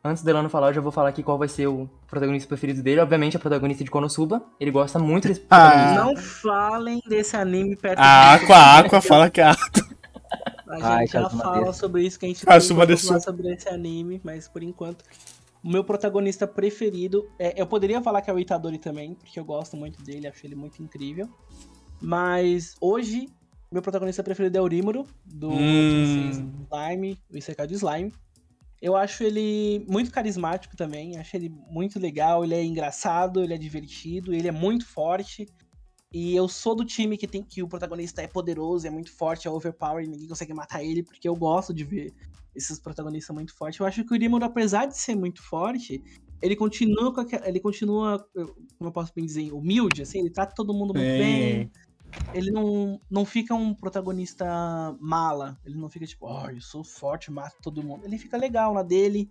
Antes 0.02 0.22
dela 0.22 0.42
não 0.42 0.48
falar, 0.48 0.68
eu 0.68 0.74
já 0.74 0.80
vou 0.80 0.90
falar 0.90 1.10
aqui 1.10 1.22
qual 1.22 1.36
vai 1.36 1.46
ser 1.48 1.66
o 1.66 1.86
protagonista 2.06 2.48
preferido 2.48 2.82
dele. 2.82 3.00
Obviamente, 3.00 3.36
a 3.36 3.40
protagonista 3.40 3.84
de 3.84 3.90
Konosuba. 3.90 4.42
Ele 4.58 4.70
gosta 4.70 4.98
muito 4.98 5.28
desse 5.28 5.44
Ah. 5.50 5.70
protagonista. 5.70 6.04
Não 6.04 6.16
falem 6.16 7.02
desse 7.06 7.36
anime 7.36 7.76
perto 7.76 7.98
A 7.98 8.32
Aqua, 8.34 8.56
a 8.56 8.78
Aqua 8.78 9.00
fala 9.02 9.28
que 9.28 9.40
a. 9.42 9.50
A 9.50 10.74
gente 10.76 10.84
Ai, 10.84 11.06
já 11.08 11.28
fala 11.28 11.64
Desu. 11.66 11.78
sobre 11.80 12.02
isso, 12.04 12.18
que 12.18 12.24
a 12.24 12.28
gente 12.28 12.46
Desu. 12.46 12.74
falar 13.06 13.20
sobre 13.20 13.52
esse 13.52 13.68
anime, 13.68 14.20
mas 14.24 14.48
por 14.48 14.62
enquanto. 14.62 15.04
O 15.62 15.68
meu 15.68 15.84
protagonista 15.84 16.46
preferido. 16.46 17.28
É, 17.38 17.60
eu 17.60 17.66
poderia 17.66 18.00
falar 18.00 18.22
que 18.22 18.30
é 18.30 18.32
o 18.32 18.38
Itadori 18.38 18.78
também, 18.78 19.14
porque 19.14 19.38
eu 19.38 19.44
gosto 19.44 19.76
muito 19.76 20.00
dele, 20.02 20.26
acho 20.28 20.46
ele 20.46 20.54
muito 20.54 20.80
incrível. 20.82 21.28
Mas 22.00 22.74
hoje, 22.80 23.28
meu 23.72 23.82
protagonista 23.82 24.22
preferido 24.22 24.58
é 24.58 24.60
o 24.60 24.68
do 25.26 25.50
Hum. 25.50 26.66
Slime, 26.70 27.18
o 27.30 27.36
Isekai 27.36 27.66
do 27.66 27.74
Slime. 27.74 28.12
Eu 28.80 28.96
acho 28.96 29.22
ele 29.22 29.84
muito 29.86 30.10
carismático 30.10 30.74
também, 30.76 31.18
acho 31.18 31.36
ele 31.36 31.50
muito 31.70 31.98
legal, 31.98 32.42
ele 32.42 32.54
é 32.54 32.64
engraçado, 32.64 33.42
ele 33.42 33.52
é 33.52 33.58
divertido, 33.58 34.32
ele 34.32 34.48
é 34.48 34.52
muito 34.52 34.86
forte. 34.86 35.46
E 36.12 36.34
eu 36.34 36.48
sou 36.48 36.74
do 36.74 36.84
time 36.84 37.16
que 37.16 37.26
tem 37.28 37.42
que 37.44 37.62
o 37.62 37.68
protagonista 37.68 38.22
é 38.22 38.26
poderoso, 38.26 38.86
é 38.86 38.90
muito 38.90 39.14
forte, 39.16 39.46
é 39.46 39.50
overpower, 39.50 40.08
ninguém 40.08 40.26
consegue 40.26 40.54
matar 40.54 40.82
ele, 40.82 41.02
porque 41.02 41.28
eu 41.28 41.36
gosto 41.36 41.72
de 41.74 41.84
ver 41.84 42.12
esses 42.54 42.80
protagonistas 42.80 43.34
muito 43.34 43.54
fortes. 43.54 43.78
Eu 43.78 43.86
acho 43.86 44.04
que 44.04 44.14
o 44.14 44.18
Rimuro, 44.18 44.44
apesar 44.44 44.86
de 44.86 44.98
ser 44.98 45.14
muito 45.14 45.40
forte, 45.42 46.02
ele 46.42 46.56
continua 46.56 47.14
com 47.14 47.20
aquela, 47.20 47.46
ele 47.48 47.60
continua, 47.60 48.26
como 48.34 48.88
eu 48.88 48.92
posso 48.92 49.12
bem 49.14 49.24
dizer, 49.24 49.52
humilde, 49.52 50.02
assim, 50.02 50.20
ele 50.20 50.30
trata 50.30 50.54
todo 50.54 50.74
mundo 50.74 50.94
muito 50.94 51.10
Sim. 51.10 51.16
bem. 51.16 51.70
Ele 52.32 52.50
não, 52.50 53.00
não 53.10 53.24
fica 53.24 53.54
um 53.54 53.74
protagonista 53.74 54.46
mala. 55.00 55.58
Ele 55.64 55.76
não 55.76 55.88
fica 55.88 56.06
tipo, 56.06 56.26
ó, 56.26 56.50
eu 56.50 56.60
sou 56.60 56.84
forte, 56.84 57.30
mato 57.30 57.56
todo 57.62 57.82
mundo. 57.82 58.04
Ele 58.04 58.18
fica 58.18 58.36
legal 58.36 58.74
na 58.74 58.82
dele. 58.82 59.30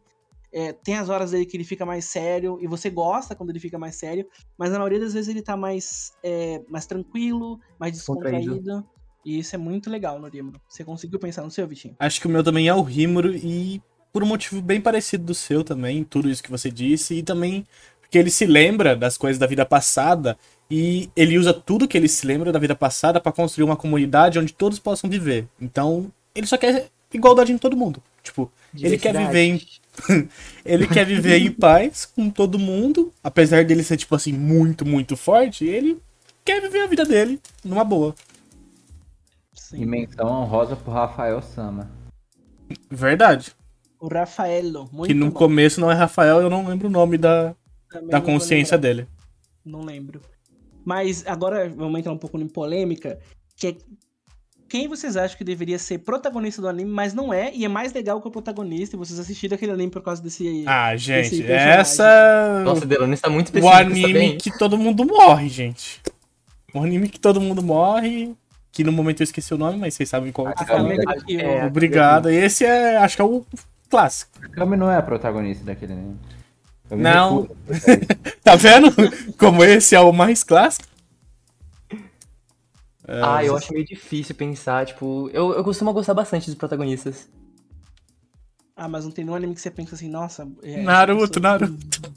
É, 0.51 0.73
tem 0.73 0.97
as 0.97 1.09
horas 1.09 1.31
dele 1.31 1.45
que 1.45 1.55
ele 1.55 1.63
fica 1.63 1.85
mais 1.85 2.05
sério, 2.05 2.57
e 2.59 2.65
você 2.65 2.89
gosta 2.89 3.35
quando 3.35 3.51
ele 3.51 3.59
fica 3.59 3.77
mais 3.77 3.97
sério, 3.97 4.27
mas 4.57 4.71
na 4.71 4.79
maioria 4.79 4.99
das 4.99 5.13
vezes 5.13 5.29
ele 5.29 5.43
tá 5.43 5.55
mais, 5.55 6.13
é, 6.23 6.63
mais 6.67 6.87
tranquilo, 6.87 7.59
mais 7.79 7.93
descontraído. 7.93 8.55
Contraído. 8.55 8.89
E 9.23 9.37
isso 9.37 9.53
é 9.53 9.59
muito 9.59 9.91
legal 9.91 10.19
no 10.19 10.27
Rimuro. 10.27 10.59
Você 10.67 10.83
conseguiu 10.83 11.19
pensar 11.19 11.43
no 11.43 11.51
seu, 11.51 11.67
Vitinho? 11.67 11.95
Acho 11.99 12.19
que 12.19 12.25
o 12.25 12.29
meu 12.29 12.43
também 12.43 12.67
é 12.67 12.73
o 12.73 12.81
Rimuro 12.81 13.35
e 13.35 13.79
por 14.11 14.23
um 14.23 14.27
motivo 14.27 14.59
bem 14.59 14.81
parecido 14.81 15.23
do 15.23 15.35
seu 15.35 15.63
também, 15.63 16.03
tudo 16.03 16.29
isso 16.29 16.41
que 16.41 16.49
você 16.49 16.71
disse, 16.71 17.15
e 17.15 17.23
também 17.23 17.63
porque 18.01 18.17
ele 18.17 18.31
se 18.31 18.45
lembra 18.47 18.95
das 18.95 19.17
coisas 19.17 19.37
da 19.37 19.45
vida 19.45 19.63
passada 19.63 20.35
e 20.69 21.09
ele 21.15 21.37
usa 21.37 21.53
tudo 21.53 21.87
que 21.87 21.97
ele 21.97 22.07
se 22.07 22.27
lembra 22.27 22.51
da 22.51 22.59
vida 22.59 22.75
passada 22.75 23.19
pra 23.19 23.31
construir 23.31 23.65
uma 23.65 23.75
comunidade 23.75 24.37
onde 24.37 24.53
todos 24.53 24.77
possam 24.77 25.09
viver. 25.09 25.47
Então, 25.59 26.11
ele 26.35 26.45
só 26.45 26.57
quer 26.57 26.87
igualdade 27.13 27.51
em 27.51 27.57
todo 27.57 27.75
mundo. 27.75 28.01
Tipo, 28.21 28.51
ele 28.77 28.97
quer 28.97 29.17
viver 29.17 29.41
em 29.41 29.61
ele 30.63 30.87
quer 30.87 31.05
viver 31.05 31.39
em 31.39 31.51
paz 31.51 32.05
com 32.05 32.29
todo 32.29 32.59
mundo, 32.59 33.11
apesar 33.23 33.65
dele 33.65 33.83
ser 33.83 33.97
tipo 33.97 34.15
assim 34.15 34.31
muito, 34.31 34.85
muito 34.85 35.17
forte, 35.17 35.65
ele 35.65 36.01
quer 36.45 36.61
viver 36.61 36.81
a 36.81 36.87
vida 36.87 37.03
dele 37.03 37.39
numa 37.63 37.83
boa. 37.83 38.15
E 39.73 39.85
menção 39.85 40.27
honrosa 40.27 40.75
pro 40.75 40.91
Rafael 40.91 41.41
Sama. 41.41 41.91
Verdade. 42.89 43.53
O 43.99 44.07
Rafaelo, 44.07 44.89
muito 44.91 45.07
que 45.07 45.13
no 45.13 45.27
bom. 45.27 45.31
começo 45.31 45.81
não 45.81 45.91
é 45.91 45.93
Rafael, 45.93 46.41
eu 46.41 46.49
não 46.49 46.67
lembro 46.67 46.87
o 46.87 46.91
nome 46.91 47.17
da, 47.17 47.53
Também 47.89 48.09
da 48.09 48.21
consciência 48.21 48.77
dele. 48.77 49.07
Não 49.65 49.81
lembro. 49.81 50.21
Mas 50.89 51.23
agora 51.27 51.69
vamos 51.69 51.99
entrar 51.99 52.11
um 52.11 52.17
pouco 52.17 52.39
em 52.39 52.47
polêmica, 52.47 53.19
que 53.55 53.67
é 53.67 53.75
quem 54.67 54.87
vocês 54.87 55.15
acham 55.15 55.37
que 55.37 55.43
deveria 55.43 55.77
ser 55.77 55.99
protagonista 55.99 56.63
do 56.63 56.67
anime, 56.67 56.89
mas 56.89 57.13
não 57.13 57.31
é, 57.31 57.51
e 57.53 57.63
é 57.63 57.67
mais 57.67 57.93
legal 57.93 58.19
que 58.19 58.27
o 58.27 58.31
protagonista, 58.31 58.95
e 58.95 58.97
vocês 58.97 59.19
assistiram 59.19 59.53
aquele 59.53 59.71
anime 59.71 59.91
por 59.91 60.01
causa 60.01 60.19
desse. 60.19 60.63
Ah, 60.65 60.97
gente, 60.97 61.45
essa. 61.45 62.63
Nossa, 62.65 62.87
Delano 62.87 63.13
está 63.13 63.29
muito 63.29 63.55
o 63.55 63.61
tá 63.61 63.77
anime 63.77 64.13
bem? 64.13 64.37
que 64.39 64.57
todo 64.57 64.79
mundo 64.79 65.05
morre, 65.05 65.47
gente. 65.47 66.01
O 66.73 66.81
anime 66.81 67.07
que 67.07 67.19
todo 67.19 67.39
mundo 67.39 67.61
morre. 67.61 68.35
Que 68.71 68.83
no 68.83 68.91
momento 68.91 69.21
eu 69.21 69.25
esqueci 69.25 69.53
o 69.53 69.57
nome, 69.57 69.77
mas 69.77 69.93
vocês 69.93 70.09
sabem 70.09 70.31
qual 70.31 70.47
eu 70.47 70.55
tô 70.55 70.63
A 70.63 70.65
falando. 70.65 70.89
Kamega 70.89 71.25
Kill. 71.25 71.39
É, 71.39 71.65
Obrigado. 71.65 72.29
Esse 72.29 72.65
é. 72.65 72.97
Acho 72.97 73.15
que 73.15 73.21
é 73.21 73.25
o 73.25 73.45
clássico. 73.89 74.31
A 74.43 74.47
Kami 74.47 74.75
não 74.75 74.89
é 74.89 74.97
a 74.97 75.01
protagonista 75.03 75.63
daquele 75.65 75.93
anime. 75.93 76.17
Eu 76.89 76.97
Não. 76.97 77.41
recuso. 77.41 77.59
Tá 78.43 78.55
vendo? 78.55 78.87
Como 79.37 79.63
esse 79.63 79.95
é 79.95 79.99
o 79.99 80.11
mais 80.11 80.43
clássico? 80.43 80.87
É, 83.07 83.21
Ah, 83.23 83.43
eu 83.43 83.55
acho 83.57 83.73
meio 83.73 83.85
difícil 83.85 84.35
pensar, 84.35 84.85
tipo, 84.85 85.29
eu, 85.33 85.53
eu 85.53 85.63
costumo 85.63 85.93
gostar 85.93 86.13
bastante 86.13 86.45
dos 86.47 86.55
protagonistas. 86.55 87.27
Ah, 88.75 88.87
mas 88.87 89.03
não 89.03 89.11
tem 89.11 89.25
nenhum 89.25 89.35
anime 89.35 89.53
que 89.55 89.61
você 89.61 89.71
pensa 89.71 89.95
assim, 89.95 90.09
nossa. 90.09 90.47
é, 90.63 90.81
Naruto, 90.81 91.39
Naruto. 91.39 92.13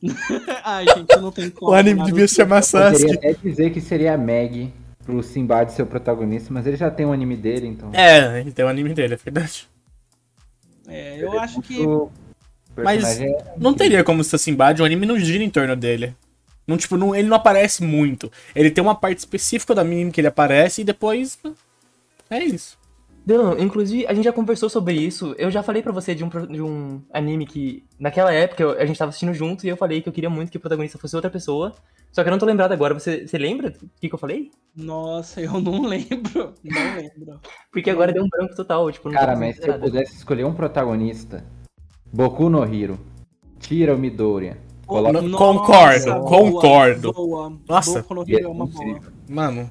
Ai, 0.64 0.86
gente, 0.96 1.16
não 1.18 1.30
tem 1.32 1.50
como. 1.50 1.72
O 1.72 1.74
anime 1.74 1.96
Naruto- 1.96 2.12
devia 2.14 2.28
se 2.28 2.36
chamar 2.36 2.62
Poderia 2.64 2.90
Sasuke. 2.98 3.14
até 3.16 3.32
dizer 3.34 3.70
que 3.72 3.80
seria 3.80 4.14
a 4.14 4.18
Meg 4.18 4.72
pro 5.04 5.22
Sinbad 5.22 5.72
ser 5.72 5.82
o 5.82 5.86
protagonista, 5.86 6.52
mas 6.52 6.66
ele 6.66 6.76
já 6.76 6.90
tem 6.90 7.04
um 7.04 7.12
anime 7.12 7.36
dele, 7.36 7.66
então. 7.66 7.90
É, 7.92 8.40
ele 8.40 8.52
tem 8.52 8.64
o 8.64 8.68
anime 8.68 8.94
dele, 8.94 9.14
é 9.14 9.16
verdade. 9.16 9.68
É, 10.86 11.22
eu 11.22 11.38
acho 11.40 11.60
que. 11.60 11.80
O 11.80 12.10
Mas 12.84 13.20
é- 13.20 13.54
não 13.56 13.74
teria 13.74 14.02
como 14.04 14.22
ser 14.24 14.38
Sinbad, 14.38 14.80
o 14.80 14.84
anime 14.84 15.06
não 15.06 15.18
gira 15.18 15.42
em 15.44 15.50
torno 15.50 15.74
dele. 15.76 16.14
Não, 16.66 16.76
tipo, 16.76 16.96
não, 16.96 17.14
ele 17.14 17.28
não 17.28 17.36
aparece 17.36 17.82
muito. 17.82 18.30
Ele 18.54 18.70
tem 18.70 18.82
uma 18.84 18.94
parte 18.94 19.18
específica 19.18 19.74
do 19.74 19.80
anime 19.80 20.10
que 20.12 20.20
ele 20.20 20.28
aparece 20.28 20.82
e 20.82 20.84
depois. 20.84 21.38
É 22.28 22.38
isso. 22.44 22.76
Inclusive, 23.58 24.06
a 24.06 24.14
gente 24.14 24.24
já 24.24 24.32
conversou 24.32 24.70
sobre 24.70 24.94
isso. 24.94 25.34
Eu 25.38 25.50
já 25.50 25.62
falei 25.62 25.82
pra 25.82 25.92
você 25.92 26.14
de 26.14 26.24
um, 26.24 26.28
de 26.28 26.62
um 26.62 27.02
anime 27.12 27.44
que, 27.46 27.84
naquela 27.98 28.32
época, 28.32 28.62
eu- 28.62 28.70
a 28.78 28.86
gente 28.86 28.98
tava 28.98 29.10
assistindo 29.10 29.34
junto 29.34 29.66
e 29.66 29.68
eu 29.68 29.76
falei 29.76 30.00
que 30.00 30.08
eu 30.08 30.12
queria 30.12 30.30
muito 30.30 30.50
que 30.50 30.56
o 30.56 30.60
protagonista 30.60 30.98
fosse 30.98 31.14
outra 31.14 31.30
pessoa. 31.30 31.74
Só 32.10 32.22
que 32.22 32.28
eu 32.28 32.30
não 32.30 32.38
tô 32.38 32.46
lembrado 32.46 32.72
agora. 32.72 32.94
Você, 32.94 33.26
você 33.26 33.36
lembra 33.36 33.68
o 33.68 33.88
que, 34.00 34.08
que 34.08 34.14
eu 34.14 34.18
falei? 34.18 34.50
Nossa, 34.74 35.42
eu 35.42 35.60
não 35.60 35.82
lembro. 35.84 36.54
Não 36.64 36.96
lembro. 36.96 37.38
Porque 37.70 37.90
agora 37.90 38.12
deu 38.12 38.24
um 38.24 38.28
branco 38.28 38.54
total, 38.54 38.90
tipo, 38.90 39.10
Cara, 39.10 39.36
mas 39.36 39.56
se 39.56 39.68
eu 39.68 39.78
pudesse 39.78 40.16
escolher 40.16 40.44
um 40.44 40.54
protagonista, 40.54 41.44
Boku 42.12 42.48
no 42.48 42.64
Hiro, 42.66 42.98
tira 43.58 43.94
o 43.94 43.98
Midoriya. 43.98 44.58
Coloca 44.86 45.20
No- 45.20 45.36
concordo, 45.36 46.06
boa, 46.14 46.24
concordo. 46.24 47.12
Boa. 47.12 47.52
Nossa. 47.68 48.00
Boku 48.00 48.14
no 48.14 48.24
e 48.26 48.36
é 48.36 48.40
é 48.42 48.48
uma 48.48 48.66
boa. 48.66 49.00
Mano, 49.28 49.70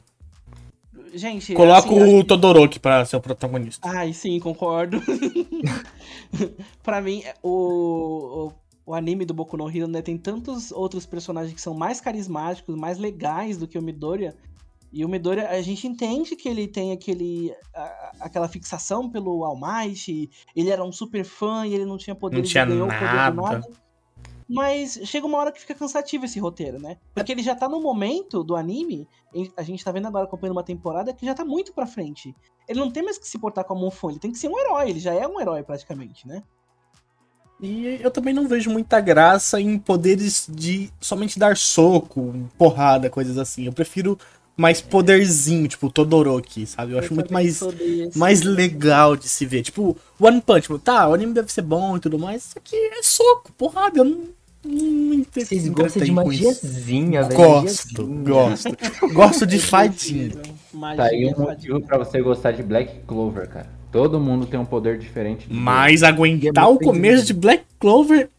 Gente, 1.13 1.53
coloca 1.53 1.87
assim, 1.89 2.19
o 2.19 2.23
Todoroki 2.23 2.79
pra 2.79 3.03
ser 3.05 3.15
o 3.15 3.21
protagonista. 3.21 3.89
Ai, 3.89 4.13
sim, 4.13 4.39
concordo. 4.39 5.01
pra 6.83 7.01
mim, 7.01 7.23
o, 7.41 7.49
o, 7.49 8.53
o 8.85 8.93
anime 8.93 9.25
do 9.25 9.33
Boku 9.33 9.57
no 9.57 9.69
Hero 9.69 9.87
né, 9.87 10.01
tem 10.01 10.17
tantos 10.17 10.71
outros 10.71 11.05
personagens 11.07 11.53
que 11.53 11.61
são 11.61 11.73
mais 11.73 11.99
carismáticos, 11.99 12.75
mais 12.75 12.99
legais 12.99 13.57
do 13.57 13.67
que 13.67 13.79
o 13.79 13.81
Midoriya. 13.81 14.35
E 14.97 15.05
o 15.05 15.09
Midoriya, 15.09 15.49
a 15.49 15.61
gente 15.61 15.85
entende 15.87 16.35
que 16.35 16.49
ele 16.49 16.67
tem 16.67 16.91
aquele, 16.91 17.53
a- 17.75 18.11
aquela 18.21 18.47
fixação 18.47 19.07
pelo 19.07 19.43
All 19.45 19.55
Might, 19.55 20.27
ele 20.55 20.69
era 20.71 20.83
um 20.83 20.91
super 20.91 21.23
fã 21.23 21.67
e 21.67 21.73
ele 21.75 21.85
não 21.85 21.97
tinha 21.99 22.15
poder, 22.15 22.37
Não 22.37 22.43
tinha 22.43 22.63
ele 22.63 22.71
ganhou 22.71 22.87
o 22.87 22.91
poder 22.91 23.05
nada. 23.05 23.35
do 23.35 23.41
nada. 23.43 23.67
Mas 24.49 24.99
chega 25.03 25.27
uma 25.27 25.37
hora 25.37 25.51
que 25.51 25.59
fica 25.59 25.75
cansativo 25.75 26.25
esse 26.25 26.39
roteiro, 26.39 26.79
né? 26.79 26.97
Porque 27.13 27.31
ele 27.31 27.43
já 27.43 27.53
tá 27.53 27.69
no 27.69 27.79
momento 27.81 28.43
do 28.43 28.55
anime, 28.55 29.07
a 29.55 29.61
gente 29.61 29.83
tá 29.83 29.91
vendo 29.91 30.07
agora 30.07 30.23
acompanhando 30.25 30.55
uma 30.55 30.63
temporada 30.63 31.13
que 31.13 31.25
já 31.25 31.35
tá 31.35 31.45
muito 31.45 31.73
pra 31.73 31.85
frente. 31.85 32.33
Ele 32.67 32.79
não 32.79 32.89
tem 32.89 33.03
mais 33.03 33.17
que 33.19 33.27
se 33.27 33.37
portar 33.37 33.65
como 33.65 33.85
um 33.85 33.91
fã, 33.91 34.09
ele 34.09 34.19
tem 34.19 34.31
que 34.31 34.37
ser 34.39 34.47
um 34.47 34.57
herói, 34.57 34.89
ele 34.89 34.99
já 34.99 35.13
é 35.13 35.27
um 35.27 35.39
herói 35.39 35.61
praticamente, 35.63 36.25
né? 36.27 36.41
E 37.59 37.99
eu 38.01 38.09
também 38.11 38.33
não 38.33 38.47
vejo 38.47 38.69
muita 38.69 39.01
graça 39.01 39.59
em 39.59 39.77
poderes 39.79 40.47
de 40.49 40.91
somente 41.01 41.37
dar 41.39 41.57
soco, 41.57 42.33
porrada, 42.57 43.09
coisas 43.09 43.37
assim. 43.37 43.65
Eu 43.65 43.73
prefiro 43.73 44.17
mais 44.57 44.81
poderzinho, 44.81 45.67
tipo 45.67 45.89
Todoroki, 45.89 46.65
sabe? 46.65 46.93
Eu 46.93 46.99
acho 46.99 47.13
muito 47.13 47.31
mais, 47.31 47.59
mais 48.15 48.41
legal 48.41 49.15
de 49.15 49.29
se 49.29 49.45
ver. 49.45 49.61
Tipo, 49.61 49.95
One 50.19 50.41
Punch 50.41 50.71
Man, 50.71 50.79
tá, 50.79 51.07
o 51.07 51.13
anime 51.13 51.33
deve 51.33 51.51
ser 51.51 51.61
bom 51.61 51.95
e 51.95 51.99
tudo 51.99 52.17
mais, 52.17 52.43
isso 52.43 52.57
aqui 52.57 52.75
é 52.75 53.03
soco, 53.03 53.53
porrada, 53.53 53.99
eu 53.99 54.05
não, 54.05 55.23
Vocês 55.31 55.69
gostam 55.69 56.03
de 56.03 56.11
magiazinha, 56.11 57.23
velho. 57.23 57.35
Gosto, 57.35 58.07
gosto. 58.07 59.13
Gosto 59.13 59.45
de 59.45 59.59
fighting. 59.59 60.31
Tá 60.95 61.03
aí 61.03 61.33
um 61.33 61.39
motivo 61.39 61.79
pra 61.81 61.99
você 61.99 62.19
gostar 62.19 62.51
de 62.51 62.63
Black 62.63 63.01
Clover, 63.05 63.47
cara. 63.47 63.69
Todo 63.91 64.19
mundo 64.19 64.47
tem 64.47 64.59
um 64.59 64.65
poder 64.65 64.97
diferente. 64.97 65.47
Mas 65.49 66.03
aguentar 66.03 66.65
é 66.65 66.67
o 66.67 66.77
começo 66.77 67.25
de 67.25 67.33
Black 67.33 67.63
Clover 67.79 68.29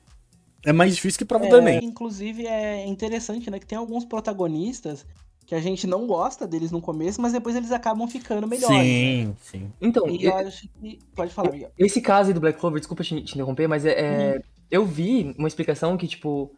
é 0.64 0.72
mais 0.72 0.94
difícil 0.96 1.18
que 1.18 1.24
do 1.24 1.56
É, 1.56 1.58
Enem. 1.58 1.84
inclusive 1.84 2.44
é 2.46 2.84
interessante, 2.86 3.50
né, 3.50 3.58
que 3.58 3.66
tem 3.66 3.78
alguns 3.78 4.04
protagonistas 4.04 5.06
que 5.48 5.54
a 5.54 5.60
gente 5.62 5.86
não 5.86 6.06
gosta 6.06 6.46
deles 6.46 6.70
no 6.70 6.78
começo, 6.78 7.22
mas 7.22 7.32
depois 7.32 7.56
eles 7.56 7.72
acabam 7.72 8.06
ficando 8.06 8.46
melhores. 8.46 8.76
né? 8.76 8.82
Sim, 8.84 9.36
sim. 9.40 9.72
Então, 9.80 10.06
E 10.06 10.24
eu- 10.26 10.36
acho 10.36 10.68
que. 10.68 10.98
Pode 11.16 11.32
falar, 11.32 11.50
Miguel. 11.50 11.70
Esse 11.78 12.02
caso 12.02 12.28
aí 12.28 12.34
do 12.34 12.40
Black 12.40 12.60
Clover, 12.60 12.78
desculpa 12.78 13.02
te, 13.02 13.22
te 13.22 13.32
interromper, 13.34 13.66
mas 13.66 13.86
é, 13.86 13.92
é- 13.92 14.42
eu 14.70 14.84
vi 14.84 15.34
uma 15.38 15.48
explicação 15.48 15.96
que, 15.96 16.06
tipo, 16.06 16.52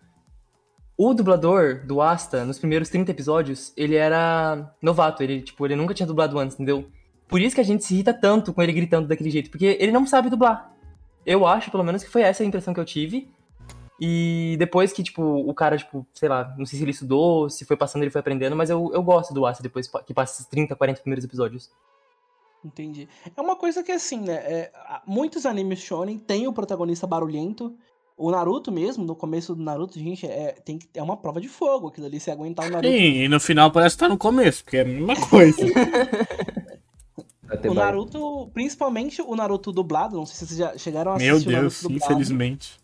o 0.98 1.14
dublador 1.14 1.86
do 1.86 2.02
Asta, 2.02 2.44
nos 2.44 2.58
primeiros 2.58 2.88
30 2.88 3.12
episódios, 3.12 3.72
ele 3.76 3.94
era 3.94 4.74
novato, 4.82 5.22
ele, 5.22 5.40
tipo, 5.40 5.64
ele 5.64 5.76
nunca 5.76 5.94
tinha 5.94 6.06
dublado 6.06 6.36
antes, 6.36 6.56
entendeu? 6.56 6.84
Por 7.28 7.40
isso 7.40 7.54
que 7.54 7.60
a 7.60 7.64
gente 7.64 7.84
se 7.84 7.94
irrita 7.94 8.12
tanto 8.12 8.52
com 8.52 8.60
ele 8.60 8.72
gritando 8.72 9.06
daquele 9.06 9.30
jeito, 9.30 9.50
porque 9.52 9.76
ele 9.78 9.92
não 9.92 10.04
sabe 10.04 10.28
dublar. 10.28 10.74
Eu 11.24 11.46
acho, 11.46 11.70
pelo 11.70 11.84
menos, 11.84 12.02
que 12.02 12.10
foi 12.10 12.22
essa 12.22 12.42
a 12.42 12.46
impressão 12.46 12.74
que 12.74 12.80
eu 12.80 12.84
tive. 12.84 13.30
E 14.00 14.56
depois 14.58 14.92
que, 14.92 15.02
tipo, 15.02 15.22
o 15.22 15.52
cara, 15.52 15.76
tipo, 15.76 16.06
sei 16.14 16.28
lá, 16.28 16.54
não 16.56 16.64
sei 16.64 16.78
se 16.78 16.84
ele 16.84 16.90
estudou, 16.90 17.50
se 17.50 17.66
foi 17.66 17.76
passando, 17.76 18.02
ele 18.02 18.10
foi 18.10 18.20
aprendendo, 18.20 18.56
mas 18.56 18.70
eu, 18.70 18.90
eu 18.94 19.02
gosto 19.02 19.34
do 19.34 19.44
Asta 19.44 19.62
depois 19.62 19.90
que 20.06 20.14
passa 20.14 20.34
esses 20.34 20.46
30, 20.46 20.74
40 20.74 21.02
primeiros 21.02 21.24
episódios. 21.24 21.70
Entendi. 22.64 23.06
É 23.36 23.40
uma 23.40 23.56
coisa 23.56 23.82
que, 23.82 23.92
assim, 23.92 24.20
né? 24.20 24.34
é, 24.34 24.72
muitos 25.06 25.44
animes 25.44 25.80
shonen 25.80 26.18
têm 26.18 26.48
o 26.48 26.52
protagonista 26.52 27.06
barulhento. 27.06 27.76
O 28.16 28.30
Naruto 28.30 28.72
mesmo, 28.72 29.04
no 29.04 29.14
começo 29.14 29.54
do 29.54 29.62
Naruto, 29.62 29.98
gente, 29.98 30.26
é, 30.26 30.52
tem 30.52 30.78
que, 30.78 30.88
é 30.94 31.02
uma 31.02 31.16
prova 31.16 31.40
de 31.40 31.48
fogo 31.48 31.88
aquilo 31.88 32.06
ali. 32.06 32.18
Se 32.18 32.30
aguentar 32.30 32.66
o 32.66 32.70
Naruto. 32.70 32.88
Sim, 32.88 33.22
e 33.22 33.28
no 33.28 33.40
final 33.40 33.70
parece 33.70 33.96
que 33.96 34.00
tá 34.00 34.08
no 34.08 34.18
começo, 34.18 34.64
porque 34.64 34.78
é 34.78 34.82
a 34.82 34.84
mesma 34.84 35.16
coisa. 35.28 35.58
O 37.68 37.74
Naruto, 37.74 38.48
principalmente 38.54 39.20
o 39.20 39.34
Naruto 39.34 39.72
dublado, 39.72 40.16
não 40.16 40.24
sei 40.24 40.36
se 40.36 40.46
vocês 40.46 40.58
já 40.58 40.78
chegaram 40.78 41.10
a 41.10 41.16
assistir 41.16 41.32
Meu 41.32 41.36
o 41.36 41.44
Naruto 41.44 41.60
Deus, 41.60 41.82
dublado. 41.82 42.04
infelizmente. 42.04 42.79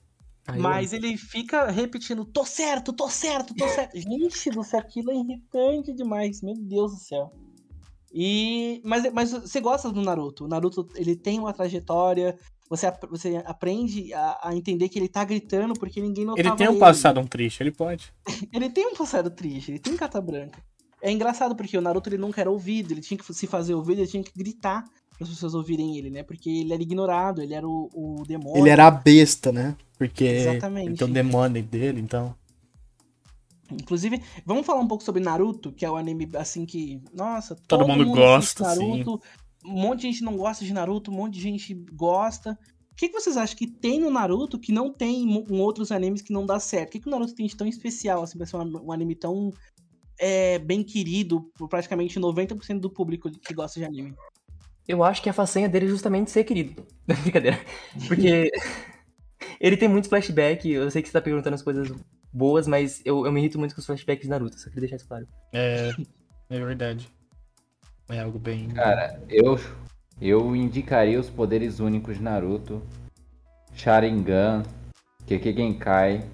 Aí 0.46 0.58
eu- 0.58 0.62
Mas 0.62 0.92
ele 0.92 1.16
fica 1.16 1.70
repetindo, 1.70 2.24
tô 2.24 2.44
certo, 2.44 2.92
tô 2.92 3.08
certo, 3.08 3.54
tô 3.54 3.66
certo. 3.68 3.92
Gente 3.98 4.50
do 4.50 4.62
céu, 4.62 4.80
aquilo 4.80 5.10
é 5.10 5.14
irritante 5.14 5.92
demais, 5.92 6.40
meu 6.42 6.54
Deus 6.54 6.92
do 6.92 6.98
céu. 7.00 7.32
E, 8.12 8.80
mas, 8.84 9.12
mas 9.12 9.30
você 9.32 9.60
gosta 9.60 9.90
do 9.90 10.00
Naruto? 10.00 10.44
O 10.44 10.48
Naruto, 10.48 10.88
ele 10.94 11.16
tem 11.16 11.38
uma 11.38 11.52
trajetória, 11.52 12.38
você, 12.70 12.86
você 13.10 13.42
aprende 13.44 14.12
a, 14.14 14.48
a 14.48 14.54
entender 14.56 14.88
que 14.88 14.98
ele 14.98 15.08
tá 15.08 15.24
gritando 15.24 15.74
porque 15.74 16.00
ninguém 16.00 16.24
notava 16.24 16.48
Ele 16.48 16.56
tem 16.56 16.68
um 16.68 16.78
passado 16.78 17.20
um 17.20 17.26
triste, 17.26 17.62
ele 17.62 17.72
pode. 17.72 18.12
Ele 18.52 18.70
tem 18.70 18.86
um 18.86 18.94
passado 18.94 19.30
triste, 19.30 19.70
ele 19.72 19.78
tem 19.78 19.96
carta 19.96 20.20
branca. 20.20 20.58
é 21.02 21.10
engraçado 21.12 21.54
porque 21.54 21.76
o 21.76 21.80
Naruto 21.80 22.08
ele 22.08 22.18
nunca 22.18 22.40
era 22.40 22.50
ouvido, 22.50 22.92
ele 22.92 23.00
tinha 23.00 23.18
que 23.18 23.34
se 23.34 23.46
fazer 23.46 23.74
ouvido, 23.74 24.00
ele 24.00 24.08
tinha 24.08 24.22
que 24.22 24.32
gritar 24.34 24.82
para 25.16 25.22
as 25.24 25.28
pessoas 25.28 25.54
ouvirem 25.54 25.96
ele, 25.98 26.10
né? 26.10 26.22
Porque 26.22 26.48
ele 26.50 26.72
era 26.72 26.82
ignorado, 26.82 27.40
ele 27.42 27.54
era 27.54 27.66
o, 27.68 27.88
o 27.94 28.22
demônio. 28.26 28.58
Ele 28.62 28.68
era 28.68 28.86
a 28.86 28.90
besta, 28.90 29.52
né? 29.52 29.76
Porque 29.98 30.24
Exatamente. 30.24 30.98
tem 30.98 31.08
um 31.08 31.12
demônio 31.12 31.62
dele, 31.62 32.00
então. 32.00 32.34
Inclusive, 33.70 34.22
vamos 34.44 34.64
falar 34.64 34.80
um 34.80 34.88
pouco 34.88 35.02
sobre 35.02 35.22
Naruto, 35.22 35.72
que 35.72 35.84
é 35.84 35.90
o 35.90 35.96
anime 35.96 36.28
assim 36.34 36.64
que, 36.64 37.02
nossa, 37.12 37.56
Todo 37.66 37.86
mundo 37.86 38.06
gosta, 38.06 38.66
assiste 38.66 38.86
Naruto. 38.86 39.20
Um 39.64 39.80
monte 39.80 40.02
de 40.02 40.06
gente 40.08 40.22
não 40.22 40.36
gosta 40.36 40.64
de 40.64 40.72
Naruto, 40.72 41.10
um 41.10 41.14
monte 41.14 41.34
de 41.34 41.40
gente 41.40 41.74
gosta. 41.92 42.56
O 42.92 42.96
que, 42.96 43.08
que 43.08 43.14
vocês 43.14 43.36
acham 43.36 43.56
que 43.56 43.66
tem 43.66 43.98
no 43.98 44.10
Naruto 44.10 44.58
que 44.58 44.72
não 44.72 44.92
tem 44.92 45.24
em 45.24 45.60
outros 45.60 45.90
animes 45.90 46.22
que 46.22 46.32
não 46.32 46.46
dá 46.46 46.60
certo? 46.60 46.88
O 46.88 46.92
que, 46.92 47.00
que 47.00 47.08
o 47.08 47.10
Naruto 47.10 47.34
tem 47.34 47.46
de 47.46 47.56
tão 47.56 47.66
especial, 47.66 48.22
assim, 48.22 48.38
pra 48.38 48.46
ser 48.46 48.56
um, 48.56 48.86
um 48.86 48.92
anime 48.92 49.14
tão 49.14 49.52
é, 50.18 50.58
bem 50.58 50.82
querido 50.82 51.42
por 51.58 51.68
praticamente 51.68 52.18
90% 52.20 52.78
do 52.78 52.88
público 52.88 53.30
que 53.30 53.52
gosta 53.52 53.80
de 53.80 53.86
anime? 53.86 54.14
Eu 54.86 55.02
acho 55.02 55.20
que 55.20 55.28
a 55.28 55.32
façanha 55.32 55.68
dele 55.68 55.86
é 55.86 55.88
justamente 55.88 56.30
ser 56.30 56.44
querido. 56.44 56.86
Brincadeira. 57.04 57.58
Porque 58.06 58.50
ele 59.60 59.76
tem 59.76 59.88
muito 59.88 60.08
flashback. 60.08 60.70
Eu 60.70 60.90
sei 60.90 61.02
que 61.02 61.08
você 61.08 61.12
tá 61.12 61.20
perguntando 61.20 61.54
as 61.54 61.62
coisas 61.62 61.90
boas, 62.32 62.66
mas 62.66 63.00
eu, 63.04 63.24
eu 63.24 63.32
me 63.32 63.40
irrito 63.40 63.58
muito 63.58 63.74
com 63.74 63.80
os 63.80 63.86
flashbacks 63.86 64.24
de 64.24 64.28
Naruto, 64.28 64.58
só 64.58 64.68
queria 64.68 64.82
deixar 64.82 64.96
isso 64.96 65.08
claro. 65.08 65.26
É, 65.52 65.90
é 66.50 66.58
verdade. 66.58 67.08
É 68.08 68.20
algo 68.20 68.38
bem. 68.38 68.68
Cara, 68.68 69.20
eu, 69.28 69.58
eu 70.20 70.54
indicaria 70.54 71.18
os 71.18 71.30
poderes 71.30 71.80
únicos 71.80 72.16
de 72.16 72.22
Naruto. 72.22 72.82
Sharingan, 73.74 74.62
Keke 75.26 75.52
Genkai. 75.52 76.24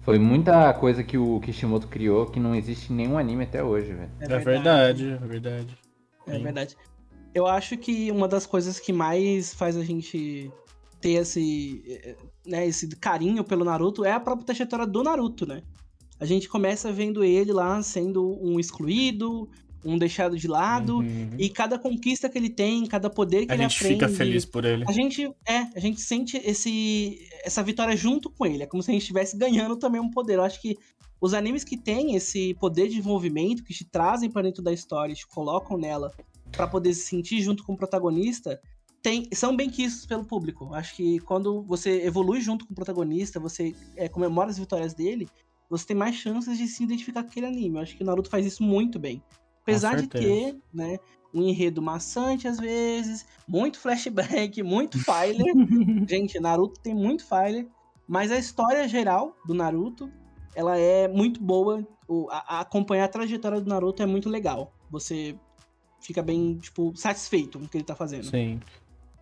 Foi 0.00 0.18
muita 0.18 0.72
coisa 0.74 1.02
que 1.02 1.18
o 1.18 1.40
Kishimoto 1.40 1.88
criou 1.88 2.26
que 2.26 2.38
não 2.38 2.54
existe 2.54 2.92
em 2.92 2.96
nenhum 2.96 3.18
anime 3.18 3.44
até 3.44 3.62
hoje, 3.62 3.92
velho. 3.92 4.10
É 4.20 4.38
verdade, 4.38 5.10
é 5.10 5.26
verdade. 5.26 5.78
É 6.26 6.38
verdade. 6.38 6.76
Eu 7.34 7.46
acho 7.46 7.76
que 7.76 8.10
uma 8.10 8.26
das 8.26 8.46
coisas 8.46 8.80
que 8.80 8.92
mais 8.92 9.52
faz 9.52 9.76
a 9.76 9.84
gente 9.84 10.50
ter 11.06 11.20
esse, 11.22 12.16
né, 12.44 12.66
esse 12.66 12.88
carinho 12.96 13.44
pelo 13.44 13.64
Naruto 13.64 14.04
é 14.04 14.10
a 14.10 14.18
própria 14.18 14.46
trajetória 14.46 14.84
do 14.84 15.04
Naruto, 15.04 15.46
né? 15.46 15.62
A 16.18 16.24
gente 16.24 16.48
começa 16.48 16.90
vendo 16.90 17.22
ele 17.22 17.52
lá 17.52 17.80
sendo 17.80 18.36
um 18.42 18.58
excluído, 18.58 19.48
um 19.84 19.96
deixado 19.96 20.36
de 20.36 20.48
lado, 20.48 20.98
Uhum. 20.98 21.30
e 21.38 21.48
cada 21.48 21.78
conquista 21.78 22.28
que 22.28 22.36
ele 22.36 22.50
tem, 22.50 22.84
cada 22.86 23.08
poder 23.08 23.46
que 23.46 23.52
A 23.52 23.54
ele 23.54 23.62
gente 23.62 23.76
aprende. 23.76 23.94
fica 23.94 24.08
feliz 24.08 24.44
por 24.44 24.64
ele. 24.64 24.84
A 24.88 24.90
gente, 24.90 25.30
é, 25.46 25.58
a 25.76 25.78
gente 25.78 26.00
sente 26.00 26.38
esse, 26.38 27.20
essa 27.44 27.62
vitória 27.62 27.96
junto 27.96 28.28
com 28.28 28.44
ele. 28.44 28.64
É 28.64 28.66
como 28.66 28.82
se 28.82 28.90
a 28.90 28.92
gente 28.92 29.02
estivesse 29.02 29.36
ganhando 29.36 29.76
também 29.76 30.00
um 30.00 30.10
poder. 30.10 30.38
Eu 30.38 30.42
acho 30.42 30.60
que 30.60 30.76
os 31.20 31.34
animes 31.34 31.62
que 31.62 31.76
têm 31.76 32.16
esse 32.16 32.52
poder 32.54 32.88
de 32.88 32.96
desenvolvimento, 32.96 33.62
que 33.62 33.72
te 33.72 33.84
trazem 33.84 34.28
para 34.28 34.42
dentro 34.42 34.60
da 34.60 34.72
história, 34.72 35.14
te 35.14 35.26
colocam 35.28 35.78
nela 35.78 36.10
para 36.50 36.66
poder 36.66 36.92
se 36.94 37.02
sentir 37.02 37.40
junto 37.42 37.62
com 37.62 37.74
o 37.74 37.76
protagonista, 37.76 38.60
tem, 39.06 39.28
são 39.32 39.54
bem 39.54 39.70
quistos 39.70 40.04
pelo 40.04 40.24
público. 40.24 40.74
Acho 40.74 40.96
que 40.96 41.20
quando 41.20 41.62
você 41.62 42.04
evolui 42.04 42.40
junto 42.40 42.66
com 42.66 42.72
o 42.72 42.74
protagonista, 42.74 43.38
você 43.38 43.72
é, 43.94 44.08
comemora 44.08 44.50
as 44.50 44.58
vitórias 44.58 44.94
dele, 44.94 45.28
você 45.70 45.86
tem 45.86 45.96
mais 45.96 46.16
chances 46.16 46.58
de 46.58 46.66
se 46.66 46.82
identificar 46.82 47.22
com 47.22 47.28
aquele 47.28 47.46
anime. 47.46 47.76
Eu 47.76 47.82
acho 47.82 47.96
que 47.96 48.02
o 48.02 48.06
Naruto 48.06 48.28
faz 48.28 48.44
isso 48.44 48.64
muito 48.64 48.98
bem. 48.98 49.22
Apesar 49.62 49.94
de 49.94 50.08
ter, 50.08 50.58
né, 50.74 50.98
um 51.32 51.40
enredo 51.40 51.80
maçante 51.80 52.48
às 52.48 52.58
vezes, 52.58 53.24
muito 53.46 53.78
flashback, 53.78 54.60
muito 54.64 54.98
filler. 54.98 55.54
Gente, 56.10 56.40
Naruto 56.40 56.80
tem 56.80 56.92
muito 56.92 57.24
filler, 57.24 57.68
mas 58.08 58.32
a 58.32 58.38
história 58.38 58.88
geral 58.88 59.36
do 59.46 59.54
Naruto, 59.54 60.10
ela 60.52 60.76
é 60.76 61.06
muito 61.06 61.40
boa. 61.40 61.86
O, 62.08 62.26
a, 62.28 62.56
a 62.56 62.60
acompanhar 62.62 63.04
a 63.04 63.08
trajetória 63.08 63.60
do 63.60 63.68
Naruto 63.68 64.02
é 64.02 64.06
muito 64.06 64.28
legal. 64.28 64.74
Você 64.90 65.38
fica 66.00 66.24
bem, 66.24 66.58
tipo, 66.58 66.92
satisfeito 66.96 67.56
com 67.60 67.66
o 67.66 67.68
que 67.68 67.76
ele 67.76 67.84
tá 67.84 67.94
fazendo. 67.94 68.24
Sim. 68.24 68.60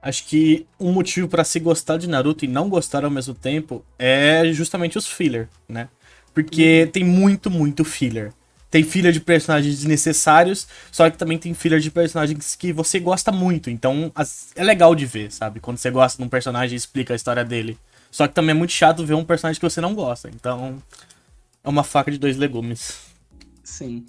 Acho 0.05 0.26
que 0.26 0.66
um 0.78 0.92
motivo 0.92 1.26
pra 1.26 1.42
se 1.44 1.59
gostar 1.59 1.96
de 1.96 2.07
Naruto 2.07 2.44
e 2.44 2.48
não 2.48 2.68
gostar 2.68 3.07
ao 3.07 3.11
mesmo 3.11 3.32
tempo 3.32 3.82
é 3.98 4.52
justamente 4.52 4.98
os 4.98 5.07
filler, 5.07 5.48
né? 5.66 5.88
Porque 6.34 6.90
tem 6.92 7.02
muito, 7.02 7.50
muito 7.50 7.86
filler. 7.86 8.30
Tem 8.70 8.84
filler 8.84 9.12
de 9.12 9.20
personagens 9.20 9.76
desnecessários, 9.76 10.68
só 10.92 11.09
que 11.09 11.16
também 11.16 11.38
tem 11.38 11.55
filler 11.55 11.80
de 11.80 11.90
personagens 11.90 12.55
que 12.55 12.70
você 12.70 13.00
gosta 13.00 13.32
muito. 13.32 13.70
Então 13.70 14.12
é 14.55 14.62
legal 14.62 14.94
de 14.94 15.07
ver, 15.07 15.32
sabe? 15.32 15.59
Quando 15.59 15.78
você 15.78 15.90
gosta 15.90 16.18
de 16.18 16.26
um 16.26 16.28
personagem 16.28 16.74
e 16.74 16.76
explica 16.76 17.14
a 17.14 17.16
história 17.16 17.42
dele. 17.42 17.78
Só 18.11 18.28
que 18.28 18.34
também 18.34 18.50
é 18.50 18.59
muito 18.59 18.72
chato 18.72 19.07
ver 19.07 19.14
um 19.14 19.24
personagem 19.24 19.59
que 19.59 19.66
você 19.66 19.80
não 19.80 19.94
gosta. 19.94 20.28
Então 20.28 20.82
é 21.62 21.68
uma 21.68 21.82
faca 21.82 22.11
de 22.11 22.18
dois 22.18 22.36
legumes. 22.36 22.98
Sim. 23.62 24.05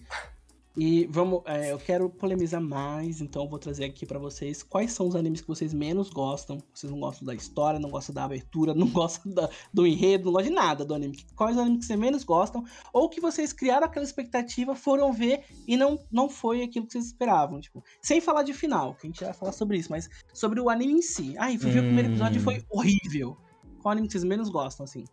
E 0.77 1.05
vamos, 1.07 1.41
é, 1.45 1.71
eu 1.71 1.77
quero 1.77 2.09
polemizar 2.09 2.59
mais, 2.59 3.21
então 3.21 3.43
eu 3.43 3.49
vou 3.49 3.57
trazer 3.57 3.85
aqui 3.85 4.05
pra 4.05 4.19
vocês 4.19 4.61
quais 4.61 4.91
são 4.91 5.07
os 5.07 5.15
animes 5.15 5.39
que 5.39 5.47
vocês 5.47 5.73
menos 5.73 6.09
gostam. 6.09 6.57
Vocês 6.73 6.91
não 6.91 6.99
gostam 6.99 7.25
da 7.25 7.33
história, 7.33 7.79
não 7.79 7.89
gostam 7.89 8.13
da 8.13 8.25
abertura, 8.25 8.73
não 8.75 8.87
gostam 8.89 9.31
da- 9.31 9.49
do 9.73 9.87
enredo, 9.87 10.25
não 10.25 10.33
gostam 10.33 10.49
de 10.49 10.55
nada 10.55 10.83
do 10.83 10.93
anime. 10.93 11.23
Quais 11.33 11.57
animes 11.57 11.79
que 11.79 11.85
vocês 11.85 11.97
menos 11.99 12.25
gostam? 12.25 12.65
Ou 12.91 13.07
que 13.09 13.21
vocês 13.21 13.53
criaram 13.53 13.85
aquela 13.85 14.03
expectativa, 14.05 14.75
foram 14.75 15.13
ver 15.13 15.45
e 15.65 15.77
não, 15.77 15.97
não 16.11 16.27
foi 16.27 16.61
aquilo 16.61 16.85
que 16.85 16.91
vocês 16.91 17.05
esperavam. 17.05 17.61
Tipo, 17.61 17.81
sem 18.01 18.19
falar 18.19 18.43
de 18.43 18.53
final, 18.53 18.95
que 18.95 19.07
a 19.07 19.09
gente 19.09 19.23
vai 19.23 19.33
falar 19.33 19.53
sobre 19.53 19.77
isso, 19.77 19.89
mas 19.89 20.09
sobre 20.33 20.59
o 20.59 20.69
anime 20.69 20.91
em 20.93 21.01
si. 21.01 21.35
Ai, 21.37 21.57
fui 21.57 21.71
ver 21.71 21.79
o 21.79 21.83
primeiro 21.83 22.09
episódio 22.09 22.37
e 22.39 22.43
foi 22.43 22.65
horrível. 22.69 23.37
Qual 23.81 23.93
anime 23.93 24.07
que 24.07 24.11
vocês 24.11 24.25
menos 24.25 24.49
gostam, 24.49 24.83
assim? 24.83 25.05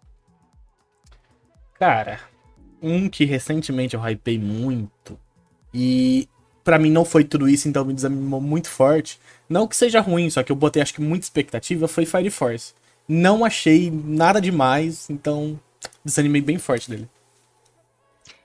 Cara, 1.74 2.20
um 2.82 3.08
que 3.08 3.24
recentemente 3.24 3.94
eu 3.94 4.00
hypei 4.08 4.38
muito 4.40 5.16
e 5.72 6.28
pra 6.62 6.78
mim 6.78 6.90
não 6.90 7.04
foi 7.04 7.24
tudo 7.24 7.48
isso, 7.48 7.68
então 7.68 7.84
me 7.84 7.94
desanimou 7.94 8.40
muito 8.40 8.68
forte. 8.68 9.18
Não 9.48 9.66
que 9.66 9.76
seja 9.76 10.00
ruim, 10.00 10.30
só 10.30 10.42
que 10.42 10.52
eu 10.52 10.56
botei 10.56 10.82
acho 10.82 10.94
que 10.94 11.00
muita 11.00 11.24
expectativa 11.24 11.88
foi 11.88 12.06
Fire 12.06 12.30
Force. 12.30 12.74
Não 13.08 13.44
achei 13.44 13.90
nada 13.90 14.40
demais, 14.40 15.10
então 15.10 15.58
desanimei 16.04 16.40
bem 16.40 16.58
forte 16.58 16.88
dele. 16.88 17.08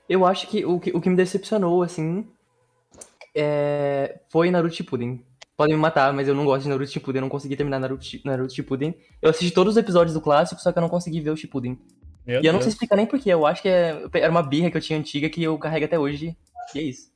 Eu 0.08 0.24
acho 0.24 0.46
que 0.48 0.64
o 0.64 0.80
que, 0.80 0.90
o 0.90 1.00
que 1.00 1.10
me 1.10 1.16
decepcionou, 1.16 1.82
assim, 1.82 2.26
é... 3.34 4.20
foi 4.30 4.50
Naruto 4.50 4.74
Shippuden. 4.74 5.22
Podem 5.56 5.74
me 5.74 5.82
matar, 5.82 6.12
mas 6.12 6.28
eu 6.28 6.34
não 6.34 6.44
gosto 6.44 6.62
de 6.62 6.68
Naruto 6.68 6.90
Shippuden, 6.90 7.18
eu 7.18 7.22
não 7.22 7.28
consegui 7.28 7.56
terminar 7.56 7.78
Naruto, 7.78 8.06
Naruto 8.24 8.54
Shippuden. 8.54 8.94
Eu 9.20 9.30
assisti 9.30 9.52
todos 9.52 9.74
os 9.74 9.76
episódios 9.76 10.14
do 10.14 10.20
clássico, 10.20 10.60
só 10.60 10.72
que 10.72 10.78
eu 10.78 10.82
não 10.82 10.88
consegui 10.88 11.20
ver 11.20 11.30
o 11.30 11.36
Shippuden. 11.36 11.78
Meu 12.26 12.42
e 12.42 12.46
eu 12.46 12.52
não 12.52 12.60
sei 12.60 12.70
explicar 12.70 12.96
nem 12.96 13.06
porquê, 13.06 13.30
eu 13.30 13.46
acho 13.46 13.62
que 13.62 13.68
é- 13.68 14.02
era 14.14 14.30
uma 14.30 14.42
birra 14.42 14.70
que 14.70 14.76
eu 14.76 14.80
tinha 14.80 14.98
antiga 14.98 15.30
que 15.30 15.42
eu 15.42 15.56
carrego 15.58 15.86
até 15.86 15.98
hoje, 15.98 16.36
e 16.74 16.78
é 16.78 16.82
isso. 16.82 17.10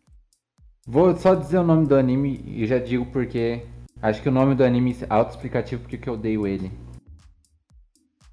Vou 0.87 1.17
só 1.17 1.35
dizer 1.35 1.59
o 1.59 1.63
nome 1.63 1.87
do 1.87 1.95
anime 1.95 2.43
e 2.45 2.67
já 2.67 2.79
digo 2.79 3.07
porque. 3.07 3.65
Acho 4.01 4.21
que 4.21 4.29
o 4.29 4.33
nome 4.33 4.57
do 4.57 4.65
anime 4.65 4.97
é 5.01 5.07
autoexplicativo 5.09 5.83
porque 5.83 5.97
que 5.97 6.09
eu 6.09 6.15
odeio 6.15 6.45
ele. 6.45 6.73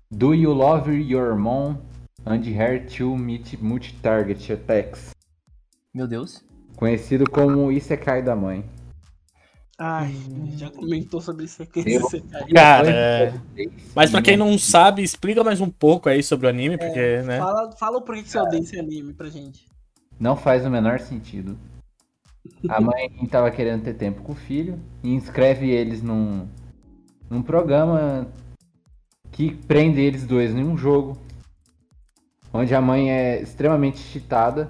Do 0.09 0.33
you 0.33 0.51
love 0.51 0.91
your 0.91 1.37
mom 1.37 1.77
and 2.25 2.41
her 2.43 2.87
to 2.97 3.15
meet 3.15 3.53
multi-target 3.61 4.51
attacks? 4.51 5.11
Meu 5.93 6.07
Deus. 6.07 6.43
Conhecido 6.75 7.29
como 7.29 7.71
Isekai 7.71 8.23
da 8.23 8.35
mãe. 8.35 8.65
Ai, 9.77 10.11
já 10.57 10.71
comentou 10.71 11.21
sobre 11.21 11.45
isso 11.45 11.61
aqui. 11.61 11.83
Eu-. 11.85 12.09
Cara, 12.53 12.89
é... 12.89 13.33
mas 13.95 14.09
pra 14.09 14.23
quem 14.23 14.35
não 14.35 14.57
sabe, 14.57 15.03
explica 15.03 15.43
mais 15.43 15.61
um 15.61 15.69
pouco 15.69 16.09
aí 16.09 16.23
sobre 16.23 16.47
o 16.47 16.49
anime, 16.49 16.77
porque, 16.77 17.21
né? 17.21 17.37
Fala, 17.37 17.71
fala 17.73 17.97
o 17.99 18.01
porquê 18.01 18.23
que 18.23 18.29
você 18.29 18.39
odeia 18.39 18.61
esse 18.61 18.79
anime 18.79 19.13
pra 19.13 19.29
gente. 19.29 19.67
Não 20.19 20.35
faz 20.35 20.65
o 20.65 20.69
menor 20.69 20.99
sentido. 20.99 21.55
A 22.67 22.81
mãe 22.81 23.09
tava 23.29 23.51
querendo 23.51 23.83
ter 23.83 23.93
tempo 23.93 24.21
com 24.21 24.31
o 24.31 24.35
filho 24.35 24.79
e 25.03 25.13
inscreve 25.13 25.69
eles 25.69 26.01
num, 26.01 26.47
num 27.29 27.41
programa 27.41 28.27
que 29.31 29.55
prende 29.55 30.01
eles 30.01 30.25
dois 30.25 30.53
em 30.53 30.63
um 30.63 30.77
jogo. 30.77 31.17
Onde 32.51 32.73
a 32.73 32.81
mãe 32.81 33.11
é 33.11 33.41
extremamente 33.41 33.99
cheatada. 33.99 34.69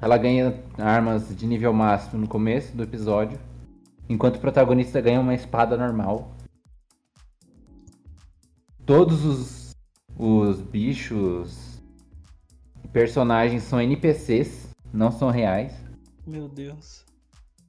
Ela 0.00 0.18
ganha 0.18 0.62
armas 0.76 1.34
de 1.34 1.46
nível 1.46 1.72
máximo 1.72 2.20
no 2.20 2.28
começo 2.28 2.76
do 2.76 2.82
episódio. 2.82 3.38
Enquanto 4.08 4.36
o 4.36 4.40
protagonista 4.40 5.00
ganha 5.00 5.20
uma 5.20 5.34
espada 5.34 5.76
normal. 5.76 6.36
Todos 8.84 9.24
os, 9.24 9.76
os 10.16 10.60
bichos 10.60 11.80
personagens 12.92 13.62
são 13.62 13.80
NPCs, 13.80 14.68
não 14.92 15.10
são 15.10 15.30
reais. 15.30 15.85
Meu 16.26 16.48
Deus. 16.48 17.04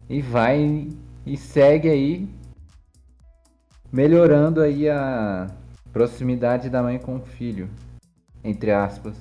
E 0.10 0.22
vai 0.22 0.89
e 1.26 1.38
segue 1.38 1.89
aí 1.89 2.28
melhorando 3.91 4.62
aí 4.62 4.89
a 4.89 5.47
proximidade 5.93 6.70
da 6.70 6.82
mãe 6.82 6.97
com 6.97 7.18
o 7.18 7.22
filho, 7.22 7.70
entre 8.43 8.72
aspas. 8.72 9.16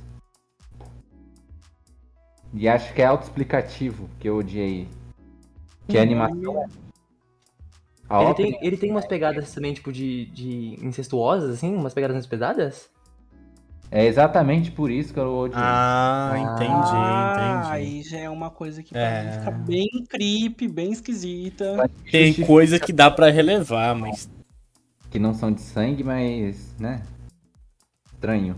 E 2.54 2.68
acho 2.68 2.94
que 2.94 3.02
é 3.02 3.06
autoexplicativo 3.06 4.08
que 4.18 4.28
eu 4.28 4.36
odiei. 4.36 4.88
Que 5.88 5.98
a 5.98 6.02
animação. 6.02 6.66
A 8.08 8.22
Ele 8.22 8.34
tem, 8.34 8.58
ele 8.62 8.76
tem 8.76 8.90
umas 8.90 9.06
pegadas 9.06 9.52
também, 9.52 9.74
tipo, 9.74 9.92
de, 9.92 10.26
de 10.26 10.78
incestuosas, 10.84 11.50
assim, 11.50 11.74
umas 11.74 11.92
pegadas 11.92 12.14
mais 12.14 12.26
pesadas? 12.26 12.88
É 13.90 14.04
exatamente 14.04 14.70
por 14.70 14.90
isso 14.90 15.12
que 15.14 15.20
eu 15.20 15.32
odiei. 15.36 15.62
Ah, 15.62 16.32
entendi, 16.36 16.70
Ah, 16.92 17.60
entendi. 17.60 17.72
aí 17.72 18.02
já 18.02 18.18
é 18.18 18.28
uma 18.30 18.50
coisa 18.50 18.82
que 18.82 18.96
É. 18.96 19.38
fica 19.38 19.50
bem 19.52 19.88
creepy, 20.08 20.66
bem 20.68 20.92
esquisita. 20.92 21.88
Tem 22.10 22.34
coisa 22.44 22.80
que 22.80 22.92
dá 22.92 23.10
pra 23.10 23.30
relevar, 23.30 23.94
mas. 23.94 24.28
Que 25.10 25.18
não 25.18 25.32
são 25.32 25.52
de 25.52 25.60
sangue, 25.60 26.02
mas, 26.02 26.74
né? 26.78 27.02
Estranho. 28.12 28.56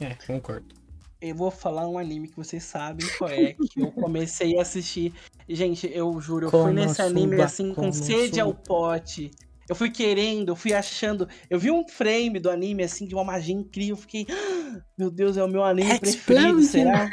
É, 0.00 0.14
concordo. 0.26 0.74
Eu 1.20 1.34
vou 1.34 1.50
falar 1.50 1.88
um 1.88 1.98
anime 1.98 2.28
que 2.28 2.36
vocês 2.36 2.62
sabem 2.62 3.04
qual 3.18 3.28
é, 3.28 3.52
que 3.54 3.80
eu 3.80 3.90
comecei 3.90 4.56
a 4.56 4.62
assistir. 4.62 5.12
Gente, 5.48 5.90
eu 5.92 6.20
juro, 6.20 6.46
eu 6.46 6.50
fui 6.50 6.72
nesse 6.72 7.02
anime 7.02 7.42
assim, 7.42 7.74
com 7.74 7.90
sede 7.90 8.38
ao 8.38 8.54
pote. 8.54 9.32
Eu 9.68 9.74
fui 9.74 9.90
querendo, 9.90 10.50
eu 10.50 10.56
fui 10.56 10.72
achando. 10.72 11.28
Eu 11.50 11.58
vi 11.58 11.70
um 11.70 11.86
frame 11.86 12.40
do 12.40 12.50
anime, 12.50 12.82
assim, 12.82 13.06
de 13.06 13.14
uma 13.14 13.24
magia 13.24 13.54
incrível. 13.54 13.94
Eu 13.94 14.00
fiquei, 14.00 14.26
"Ah, 14.30 14.80
meu 14.96 15.10
Deus, 15.10 15.36
é 15.36 15.44
o 15.44 15.48
meu 15.48 15.62
anime 15.62 15.98
preferido, 15.98 16.60
Explosion. 16.60 16.62
será? 16.62 17.10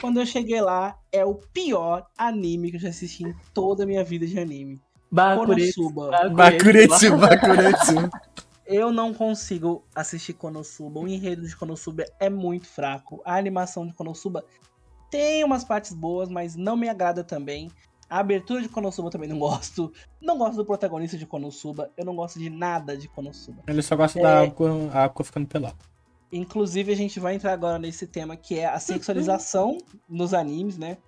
Quando 0.00 0.20
eu 0.20 0.26
cheguei 0.26 0.60
lá, 0.60 0.98
é 1.10 1.24
o 1.24 1.34
pior 1.34 2.06
anime 2.16 2.70
que 2.70 2.76
eu 2.76 2.80
já 2.80 2.88
assisti 2.90 3.24
em 3.24 3.34
toda 3.54 3.84
a 3.84 3.86
minha 3.86 4.04
vida 4.04 4.26
de 4.26 4.38
anime. 4.38 4.80
Bakuretsu. 5.10 5.92
Konosuba. 5.92 6.28
Bakuretsu, 6.30 7.16
Bakuretsu. 7.16 8.10
Eu 8.66 8.90
não 8.90 9.14
consigo 9.14 9.84
assistir 9.94 10.32
Konosuba. 10.34 11.00
O 11.00 11.08
enredo 11.08 11.46
de 11.46 11.56
Konosuba 11.56 12.04
é 12.18 12.28
muito 12.28 12.66
fraco. 12.66 13.22
A 13.24 13.36
animação 13.36 13.86
de 13.86 13.94
Konosuba 13.94 14.44
tem 15.10 15.44
umas 15.44 15.64
partes 15.64 15.92
boas, 15.92 16.28
mas 16.28 16.56
não 16.56 16.76
me 16.76 16.88
agrada 16.88 17.22
também. 17.22 17.70
A 18.08 18.20
abertura 18.20 18.62
de 18.62 18.68
Konosuba 18.68 19.10
também 19.10 19.28
não 19.28 19.38
gosto. 19.38 19.92
Não 20.20 20.38
gosto 20.38 20.56
do 20.56 20.64
protagonista 20.64 21.18
de 21.18 21.26
Konosuba. 21.26 21.90
Eu 21.96 22.04
não 22.04 22.14
gosto 22.14 22.38
de 22.38 22.48
nada 22.48 22.96
de 22.96 23.08
Konosuba. 23.08 23.62
Ele 23.66 23.82
só 23.82 23.96
gosta 23.96 24.18
É. 24.18 24.22
da 24.22 24.42
água, 24.42 24.70
a 24.92 25.04
água 25.04 25.24
ficando 25.24 25.46
pelada. 25.46 25.76
Inclusive, 26.30 26.92
a 26.92 26.96
gente 26.96 27.18
vai 27.18 27.34
entrar 27.34 27.52
agora 27.52 27.78
nesse 27.78 28.06
tema 28.06 28.36
que 28.36 28.58
é 28.58 28.66
a 28.66 28.78
sexualização 28.78 29.78
nos 30.08 30.32
animes, 30.34 30.78
né? 30.78 30.98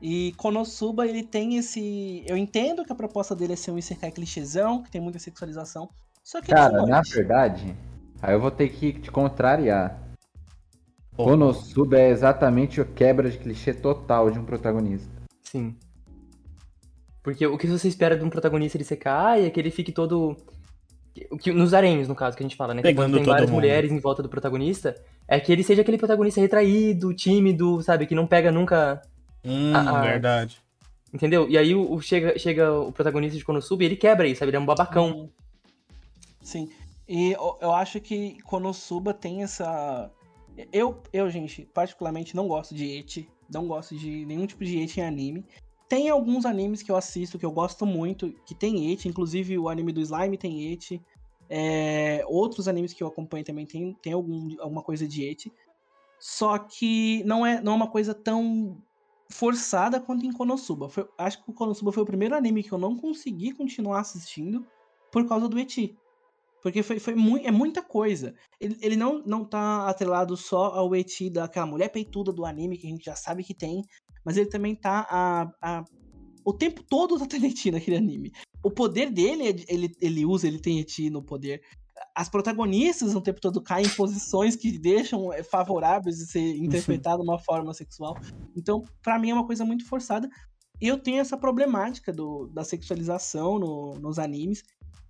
E 0.00 0.32
Konosuba, 0.36 1.06
ele 1.06 1.22
tem 1.22 1.56
esse. 1.56 2.22
Eu 2.26 2.36
entendo 2.36 2.84
que 2.84 2.92
a 2.92 2.96
proposta 2.96 3.34
dele 3.34 3.54
é 3.54 3.56
ser 3.56 3.70
um 3.70 3.78
Isekai 3.78 4.10
clichêzão, 4.12 4.82
que 4.82 4.90
tem 4.90 5.00
muita 5.00 5.18
sexualização. 5.18 5.88
Só 6.22 6.40
que 6.40 6.48
Cara, 6.52 6.84
na 6.84 7.00
verdade, 7.00 7.76
aí 8.20 8.34
eu 8.34 8.40
vou 8.40 8.50
ter 8.50 8.68
que 8.68 8.92
te 8.92 9.10
contrariar. 9.10 10.00
Pô. 11.16 11.24
Konosuba 11.24 11.98
é 11.98 12.10
exatamente 12.10 12.80
o 12.80 12.84
quebra 12.84 13.30
de 13.30 13.38
clichê 13.38 13.72
total 13.72 14.30
de 14.30 14.38
um 14.38 14.44
protagonista. 14.44 15.10
Sim. 15.42 15.74
Porque 17.26 17.44
o 17.44 17.58
que 17.58 17.66
você 17.66 17.88
espera 17.88 18.16
de 18.16 18.24
um 18.24 18.30
protagonista 18.30 18.78
de 18.78 18.84
CK 18.84 19.06
é 19.44 19.50
que 19.50 19.58
ele 19.58 19.72
fique 19.72 19.90
todo. 19.90 20.36
O 21.28 21.36
que, 21.36 21.50
nos 21.50 21.74
arenhos, 21.74 22.06
no 22.06 22.14
caso, 22.14 22.36
que 22.36 22.42
a 22.44 22.46
gente 22.46 22.54
fala, 22.54 22.72
né? 22.72 22.82
Que 22.82 22.86
Pegando 22.88 23.06
quando 23.06 23.14
tem 23.14 23.24
todo 23.24 23.32
várias 23.32 23.50
mundo. 23.50 23.56
mulheres 23.60 23.90
em 23.90 23.98
volta 23.98 24.22
do 24.22 24.28
protagonista, 24.28 24.94
é 25.26 25.40
que 25.40 25.50
ele 25.50 25.64
seja 25.64 25.82
aquele 25.82 25.98
protagonista 25.98 26.40
retraído, 26.40 27.12
tímido, 27.12 27.82
sabe? 27.82 28.06
Que 28.06 28.14
não 28.14 28.28
pega 28.28 28.52
nunca. 28.52 29.02
Hum, 29.44 29.72
Ah, 29.74 29.98
ah. 29.98 30.02
verdade. 30.02 30.60
Entendeu? 31.12 31.48
E 31.50 31.58
aí 31.58 31.74
o, 31.74 31.90
o- 31.92 32.00
chega, 32.00 32.38
chega 32.38 32.72
o 32.72 32.92
protagonista 32.92 33.36
de 33.36 33.44
Konosuba 33.44 33.82
e 33.82 33.86
ele 33.86 33.96
quebra 33.96 34.28
isso, 34.28 34.38
sabe? 34.38 34.50
Ele 34.50 34.58
é 34.58 34.60
um 34.60 34.66
babacão. 34.66 35.10
Uhum. 35.10 35.30
Sim. 36.42 36.70
E 37.08 37.32
eu, 37.32 37.58
eu 37.60 37.72
acho 37.72 38.00
que 38.00 38.38
Konosuba 38.42 39.12
tem 39.12 39.42
essa. 39.42 40.08
Eu, 40.72 41.02
eu, 41.12 41.28
gente, 41.28 41.68
particularmente 41.74 42.36
não 42.36 42.46
gosto 42.46 42.72
de 42.72 42.84
eti. 42.98 43.28
Não 43.52 43.66
gosto 43.66 43.96
de 43.96 44.24
nenhum 44.26 44.46
tipo 44.46 44.64
de 44.64 44.78
eti 44.78 45.00
em 45.00 45.04
anime. 45.04 45.44
Tem 45.88 46.08
alguns 46.08 46.44
animes 46.44 46.82
que 46.82 46.90
eu 46.90 46.96
assisto 46.96 47.38
que 47.38 47.46
eu 47.46 47.52
gosto 47.52 47.86
muito, 47.86 48.32
que 48.44 48.54
tem 48.54 48.92
eti. 48.92 49.08
Inclusive 49.08 49.58
o 49.58 49.68
anime 49.68 49.92
do 49.92 50.00
Slime 50.00 50.36
tem 50.36 50.72
eti. 50.72 51.00
É, 51.48 52.24
outros 52.26 52.66
animes 52.66 52.92
que 52.92 53.02
eu 53.02 53.06
acompanho 53.06 53.44
também 53.44 53.64
tem, 53.64 53.94
tem 54.02 54.12
algum, 54.12 54.48
alguma 54.60 54.82
coisa 54.82 55.06
de 55.06 55.22
eti. 55.24 55.52
Só 56.18 56.58
que 56.58 57.22
não 57.24 57.46
é, 57.46 57.60
não 57.60 57.72
é 57.72 57.76
uma 57.76 57.90
coisa 57.90 58.14
tão 58.14 58.76
forçada 59.30 60.00
quanto 60.00 60.24
em 60.24 60.32
Konosuba. 60.32 60.88
Foi- 60.88 61.08
acho 61.18 61.44
que 61.44 61.50
o 61.50 61.54
Konosuba 61.54 61.92
foi 61.92 62.02
o 62.02 62.06
primeiro 62.06 62.34
anime 62.34 62.62
que 62.62 62.72
eu 62.72 62.78
não 62.78 62.96
consegui 62.96 63.52
continuar 63.52 64.00
assistindo 64.00 64.66
por 65.12 65.26
causa 65.28 65.48
do 65.48 65.58
eti. 65.58 65.96
Porque 66.62 66.82
foi, 66.82 66.98
foi 66.98 67.14
mui- 67.14 67.44
é 67.44 67.50
muita 67.50 67.80
coisa. 67.80 68.34
Ele, 68.60 68.76
ele 68.80 68.96
não, 68.96 69.22
não 69.24 69.44
tá 69.44 69.88
atrelado 69.88 70.36
só 70.36 70.66
ao 70.74 70.96
eti 70.96 71.30
daquela 71.30 71.66
mulher 71.66 71.90
peituda 71.90 72.32
do 72.32 72.44
anime, 72.44 72.76
que 72.76 72.86
a 72.86 72.90
gente 72.90 73.04
já 73.04 73.14
sabe 73.14 73.44
que 73.44 73.54
tem, 73.54 73.82
mas 74.26 74.36
ele 74.36 74.50
também 74.50 74.74
tá 74.74 75.06
a, 75.08 75.52
a, 75.62 75.84
o 76.44 76.52
tempo 76.52 76.82
todo 76.82 77.18
tá 77.18 77.24
tendo 77.26 77.46
naquele 77.72 77.96
anime. 77.96 78.32
O 78.62 78.70
poder 78.70 79.10
dele, 79.10 79.52
de- 79.52 79.64
ele, 79.68 79.96
ele 80.00 80.26
usa, 80.26 80.46
ele 80.48 80.58
tem 80.58 80.80
eti 80.80 81.08
no 81.08 81.22
poder. 81.22 81.62
As 82.14 82.28
protagonistas 82.28 83.14
o 83.14 83.20
tempo 83.22 83.40
todo 83.40 83.62
caem 83.62 83.86
em 83.86 83.90
posições 83.96 84.56
que 84.56 84.76
deixam 84.78 85.32
é, 85.32 85.42
favoráveis 85.42 86.16
de 86.18 86.26
ser 86.26 86.56
interpretado 86.56 87.22
de 87.22 87.28
uma 87.28 87.38
forma 87.38 87.72
sexual. 87.72 88.16
Então, 88.56 88.82
pra 89.02 89.18
mim 89.18 89.30
é 89.30 89.34
uma 89.34 89.46
coisa 89.46 89.64
muito 89.64 89.86
forçada. 89.88 90.28
Eu 90.80 90.98
tenho 90.98 91.20
essa 91.20 91.38
problemática 91.38 92.12
do, 92.12 92.48
da 92.48 92.64
sexualização 92.64 93.58
no- 93.58 93.94
nos 94.00 94.18
animes 94.18 94.62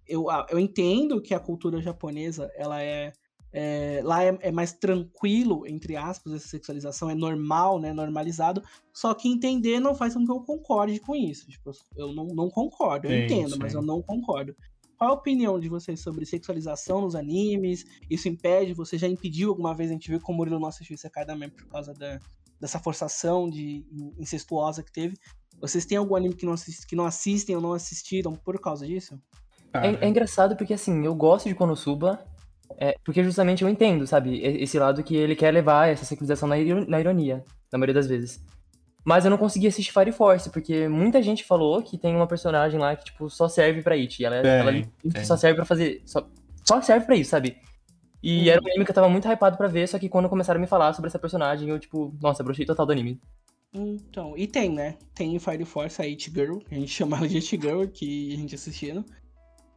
eu, 0.09 0.27
eu 0.51 0.61
entendo 0.61 1.21
que 1.21 1.35
a 1.35 1.41
cultura 1.41 1.81
japonesa, 1.83 2.49
ela 2.55 2.81
é. 2.81 3.13
É, 3.59 4.03
lá 4.05 4.23
é, 4.23 4.37
é 4.43 4.53
mais 4.53 4.75
tranquilo, 4.75 5.67
entre 5.67 5.97
aspas, 5.97 6.35
essa 6.35 6.47
sexualização, 6.47 7.09
é 7.09 7.15
normal, 7.15 7.81
né? 7.81 7.91
Normalizado. 7.91 8.63
Só 8.93 9.15
que 9.15 9.29
entender 9.29 9.81
não 9.81 9.95
faz 9.95 10.13
com 10.13 10.27
que 10.27 10.31
eu 10.31 10.41
concorde 10.41 11.01
com 11.01 11.17
isso. 11.17 11.49
Tipo, 11.49 11.71
eu 11.97 12.13
não, 12.13 12.27
não 12.27 12.51
concordo. 12.51 13.07
Eu 13.07 13.13
Sim, 13.13 13.25
entendo, 13.25 13.57
mas 13.59 13.73
sim. 13.73 13.79
eu 13.79 13.83
não 13.83 14.03
concordo. 14.03 14.55
Qual 14.99 15.11
a 15.11 15.15
opinião 15.15 15.59
de 15.59 15.71
vocês 15.71 16.01
sobre 16.01 16.27
sexualização 16.27 17.01
nos 17.01 17.15
animes? 17.15 17.87
Isso 18.11 18.29
impede? 18.29 18.75
Você 18.75 18.99
já 18.99 19.09
impediu 19.09 19.49
alguma 19.49 19.75
vez? 19.75 19.89
A 19.89 19.95
gente 19.95 20.11
viu 20.11 20.21
que 20.21 20.31
o 20.31 20.35
Murilo 20.35 20.61
não 20.61 20.69
assistiu 20.69 20.93
Isekai 20.93 21.25
também 21.25 21.49
por 21.49 21.67
causa 21.67 21.95
da, 21.95 22.21
dessa 22.61 22.79
forçação 22.79 23.49
de 23.49 23.87
incestuosa 24.19 24.83
que 24.83 24.93
teve. 24.93 25.17
Vocês 25.59 25.87
têm 25.87 25.97
algum 25.97 26.15
anime 26.15 26.35
que 26.35 26.45
não, 26.45 26.53
assist, 26.53 26.87
que 26.87 26.95
não 26.95 27.07
assistem 27.07 27.57
ou 27.57 27.63
não 27.63 27.73
assistiram 27.73 28.35
por 28.35 28.61
causa 28.61 28.87
disso? 28.87 29.19
É, 29.73 30.05
é 30.05 30.09
engraçado 30.09 30.57
porque, 30.57 30.75
assim, 30.75 31.07
eu 31.07 31.15
gosto 31.15 31.49
de 31.49 31.55
Konosuba, 31.55 32.23
é, 32.79 32.97
porque 33.05 33.23
justamente 33.25 33.63
eu 33.63 33.69
entendo, 33.69 34.07
sabe? 34.07 34.41
Esse 34.43 34.79
lado 34.79 35.03
que 35.03 35.15
ele 35.17 35.35
quer 35.37 35.53
levar 35.53 35.89
essa 35.89 36.05
sexualização 36.05 36.49
na, 36.49 36.59
iro- 36.59 36.89
na 36.89 37.01
ironia, 37.01 37.45
na 37.73 37.79
maioria 37.79 37.95
das 37.95 38.07
vezes. 38.07 38.45
Mas 39.05 39.25
eu 39.25 39.31
não 39.31 39.39
consegui 39.39 39.69
assistir 39.69 39.93
Fire 39.93 40.11
Force, 40.13 40.51
porque 40.51 40.89
muita 40.89 41.23
gente 41.23 41.45
falou 41.45 41.81
que 41.83 41.97
tem 41.97 42.15
uma 42.17 42.27
personagem 42.27 42.79
lá 42.81 42.97
que, 42.97 43.05
tipo, 43.05 43.31
só 43.31 43.49
serve 43.49 43.81
pra 43.83 43.95
It. 43.95 44.25
Ela, 44.25 44.43
Tem, 44.43 44.51
ela 44.51 44.73
tem. 44.73 45.25
só 45.25 45.37
serve 45.37 45.55
pra 45.57 45.65
fazer. 45.65 46.03
Só, 46.05 46.29
só 46.65 46.81
serve 46.83 47.07
pra 47.07 47.15
isso, 47.17 47.31
sabe? 47.31 47.57
E 48.23 48.41
Uhum. 48.43 48.49
era 48.49 48.61
um 48.63 48.67
anime 48.67 48.85
que 48.85 48.91
eu 48.91 48.95
tava 48.95 49.09
muito 49.09 49.29
hypado 49.29 49.57
pra 49.57 49.69
ver, 49.69 49.87
só 49.87 49.99
que 49.99 50.09
quando 50.09 50.29
começaram 50.29 50.59
a 50.59 50.61
me 50.61 50.67
falar 50.67 50.93
sobre 50.93 51.07
essa 51.09 51.19
personagem, 51.21 51.69
eu, 51.69 51.79
tipo, 51.79 52.13
nossa, 52.21 52.43
brochei 52.43 52.67
total 52.67 52.85
do 52.87 52.91
anime. 52.93 53.21
Então, 53.73 54.35
e 54.37 54.47
tem, 54.49 54.71
né? 54.71 54.97
Tem 55.15 55.39
Fire 55.39 55.65
Force, 55.65 56.01
a 56.01 56.05
It 56.05 56.31
Girl, 56.31 56.59
que 56.59 56.75
a 56.75 56.79
gente 56.79 56.91
chama 56.91 57.17
ela 57.19 57.29
de 57.29 57.37
It 57.37 57.49
Girl, 57.61 57.85
que 57.87 58.33
a 58.35 58.37
gente 58.37 58.55
assistindo. 58.55 59.05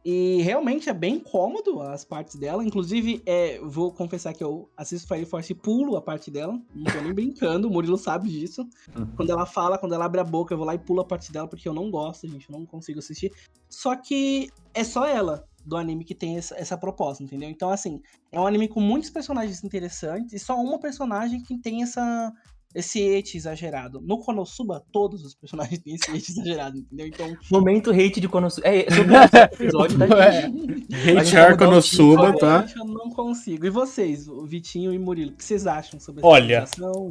E 0.04 0.40
realmente 0.42 0.88
é 0.88 0.94
bem 0.94 1.20
cômodo 1.20 1.82
as 1.82 2.04
partes 2.04 2.36
dela. 2.36 2.64
Inclusive, 2.64 3.22
é, 3.26 3.58
vou 3.60 3.92
confessar 3.92 4.32
que 4.32 4.42
eu 4.42 4.68
assisto 4.76 5.06
Fire 5.06 5.26
Force 5.26 5.52
e 5.52 5.54
pulo 5.54 5.96
a 5.96 6.00
parte 6.00 6.30
dela. 6.30 6.58
Não 6.74 6.84
tô 6.84 7.00
nem 7.02 7.12
brincando, 7.12 7.68
o 7.68 7.70
Murilo 7.70 7.98
sabe 7.98 8.30
disso. 8.30 8.66
Uhum. 8.96 9.06
Quando 9.14 9.30
ela 9.30 9.44
fala, 9.44 9.76
quando 9.76 9.94
ela 9.94 10.06
abre 10.06 10.20
a 10.20 10.24
boca, 10.24 10.54
eu 10.54 10.58
vou 10.58 10.66
lá 10.66 10.74
e 10.74 10.78
pulo 10.78 11.02
a 11.02 11.04
parte 11.04 11.30
dela, 11.30 11.46
porque 11.46 11.68
eu 11.68 11.74
não 11.74 11.90
gosto, 11.90 12.26
gente. 12.26 12.48
Eu 12.50 12.58
não 12.58 12.64
consigo 12.64 12.98
assistir. 12.98 13.30
Só 13.68 13.94
que 13.94 14.48
é 14.72 14.82
só 14.82 15.06
ela 15.06 15.46
do 15.64 15.76
anime 15.76 16.04
que 16.04 16.14
tem 16.14 16.38
essa, 16.38 16.56
essa 16.56 16.78
proposta, 16.78 17.22
entendeu? 17.22 17.50
Então, 17.50 17.70
assim, 17.70 18.00
é 18.32 18.40
um 18.40 18.46
anime 18.46 18.68
com 18.68 18.80
muitos 18.80 19.10
personagens 19.10 19.62
interessantes 19.62 20.32
e 20.32 20.38
só 20.38 20.56
uma 20.56 20.78
personagem 20.78 21.42
que 21.42 21.58
tem 21.58 21.82
essa, 21.82 22.32
esse 22.74 23.00
ete 23.02 23.36
exagerado. 23.36 24.00
No 24.00 24.18
Konosuba, 24.18 24.84
todos 24.92 25.24
os 25.24 25.34
personagens 25.34 25.78
têm 25.80 25.94
esse 25.94 26.10
ete 26.10 26.30
exagerado, 26.32 26.78
entendeu? 26.78 27.06
Então, 27.06 27.36
Momento 27.50 27.90
hate 27.90 28.20
de 28.20 28.28
Konosuba. 28.28 28.66
É, 28.68 28.86
sobre 28.90 29.14
esse 29.16 29.36
episódio, 29.62 29.98
tá, 29.98 30.24
É. 30.24 30.42
gente? 30.42 31.30
Mudar 31.30 31.54
o 31.54 31.58
Konosuba, 31.58 32.32
tá? 32.38 32.48
realmente 32.60 32.76
eu 32.78 32.84
não 32.84 33.10
consigo. 33.10 33.66
E 33.66 33.70
vocês, 33.70 34.28
o 34.28 34.44
Vitinho 34.44 34.92
e 34.92 34.98
Murilo, 34.98 35.30
o 35.32 35.34
que 35.34 35.44
vocês 35.44 35.66
acham 35.66 35.98
sobre 35.98 36.20
essa 36.20 36.26
Olha? 36.28 36.64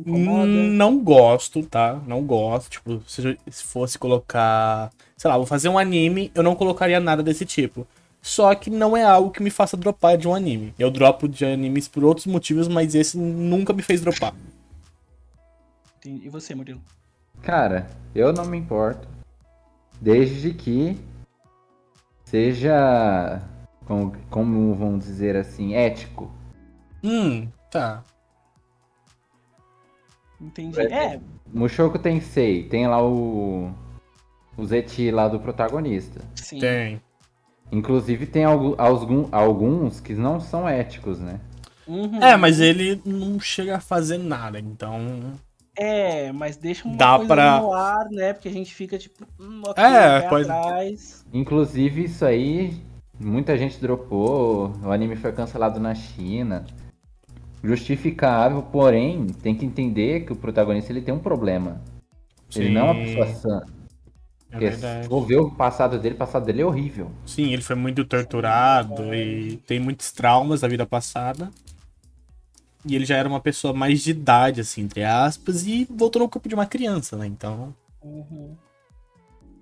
Hum, 0.05 0.45
Não 0.71 0.99
gosto, 0.99 1.63
tá? 1.63 2.01
Não 2.07 2.23
gosto. 2.23 2.69
Tipo, 2.71 3.01
se 3.07 3.37
se 3.49 3.63
fosse 3.63 3.97
colocar. 3.97 4.91
Sei 5.17 5.29
lá, 5.29 5.37
vou 5.37 5.45
fazer 5.45 5.67
um 5.69 5.77
anime, 5.77 6.31
eu 6.33 6.41
não 6.41 6.55
colocaria 6.55 6.99
nada 6.99 7.21
desse 7.21 7.45
tipo. 7.45 7.85
Só 8.21 8.53
que 8.53 8.69
não 8.69 8.95
é 8.97 9.03
algo 9.03 9.31
que 9.31 9.41
me 9.41 9.49
faça 9.49 9.77
dropar 9.77 10.17
de 10.17 10.27
um 10.27 10.33
anime. 10.35 10.73
Eu 10.77 10.91
dropo 10.91 11.27
de 11.27 11.45
animes 11.45 11.87
por 11.87 12.03
outros 12.03 12.25
motivos, 12.25 12.67
mas 12.67 12.93
esse 12.95 13.17
nunca 13.17 13.71
me 13.73 13.81
fez 13.81 14.01
dropar. 14.01 14.33
Entendi. 15.99 16.25
E 16.25 16.29
você, 16.29 16.55
Murilo? 16.55 16.81
Cara, 17.41 17.87
eu 18.15 18.31
não 18.31 18.45
me 18.45 18.57
importo. 18.57 19.05
Desde 19.99 20.53
que 20.53 20.97
seja, 22.23 23.41
como, 23.85 24.13
como 24.29 24.73
vamos 24.75 25.03
dizer 25.03 25.35
assim, 25.35 25.73
ético. 25.75 26.31
Hum, 27.03 27.49
tá. 27.69 28.01
Entendi. 30.39 30.79
É, 30.79 31.19
Mushoku 31.53 31.99
Tensei, 31.99 32.63
tem 32.63 32.87
lá 32.87 33.05
o. 33.05 33.73
O 34.55 34.65
Zeti 34.65 35.11
lá 35.11 35.27
do 35.27 35.39
protagonista. 35.39 36.21
sim. 36.35 36.59
Tem. 36.59 37.01
Inclusive 37.71 38.25
tem 38.25 38.45
alguns 38.45 39.99
que 39.99 40.13
não 40.13 40.39
são 40.39 40.67
éticos, 40.67 41.19
né? 41.19 41.39
Uhum. 41.87 42.21
É, 42.21 42.35
mas 42.35 42.59
ele 42.59 43.01
não 43.05 43.39
chega 43.39 43.77
a 43.77 43.79
fazer 43.79 44.17
nada, 44.17 44.59
então. 44.59 45.37
É, 45.81 46.29
mas 46.33 46.57
deixa 46.57 46.85
uma 46.85 46.97
Dá 46.97 47.15
coisa 47.15 47.33
pra- 47.33 47.61
no 47.61 47.73
ar, 47.73 48.09
né? 48.11 48.33
Porque 48.33 48.49
a 48.49 48.51
gente 48.51 48.73
fica 48.75 48.97
tipo, 48.97 49.25
hum, 49.39 49.61
ok, 49.65 49.81
É, 49.81 50.21
pode- 50.23 50.49
atrás. 50.51 51.25
Inclusive, 51.31 52.03
isso 52.03 52.25
aí, 52.25 52.73
muita 53.17 53.57
gente 53.57 53.79
dropou, 53.79 54.73
o 54.83 54.91
anime 54.91 55.15
foi 55.15 55.31
cancelado 55.31 55.79
na 55.79 55.95
China. 55.95 56.65
Justificável, 57.63 58.61
porém, 58.61 59.27
tem 59.27 59.55
que 59.55 59.65
entender 59.65 60.25
que 60.25 60.33
o 60.33 60.35
protagonista 60.35 60.91
ele 60.91 61.01
tem 61.01 61.13
um 61.13 61.19
problema. 61.19 61.81
Ele 62.55 62.69
não 62.69 62.81
é 62.81 62.83
uma 62.85 62.95
Sim, 62.95 63.01
pessoa 63.05 63.27
sã. 63.27 63.61
É 64.51 64.51
Porque 64.51 64.65
verdade. 64.69 65.27
ver 65.27 65.37
o 65.37 65.51
passado 65.51 65.99
dele, 65.99 66.15
o 66.15 66.17
passado 66.17 66.45
dele 66.45 66.61
é 66.61 66.65
horrível. 66.65 67.11
Sim, 67.25 67.53
ele 67.53 67.61
foi 67.61 67.75
muito 67.75 68.03
torturado 68.03 69.13
e 69.13 69.57
tem 69.67 69.79
muitos 69.79 70.11
traumas 70.11 70.61
da 70.61 70.67
vida 70.67 70.85
passada. 70.85 71.49
E 72.85 72.95
ele 72.95 73.05
já 73.05 73.17
era 73.17 73.27
uma 73.27 73.39
pessoa 73.41 73.73
mais 73.73 74.01
de 74.01 74.11
idade, 74.11 74.61
assim, 74.61 74.81
entre 74.81 75.03
aspas, 75.03 75.65
e 75.67 75.85
voltou 75.89 76.21
no 76.21 76.29
corpo 76.29 76.47
de 76.47 76.55
uma 76.55 76.65
criança, 76.65 77.17
né? 77.17 77.27
Então, 77.27 77.73
Uhum. 78.01 78.55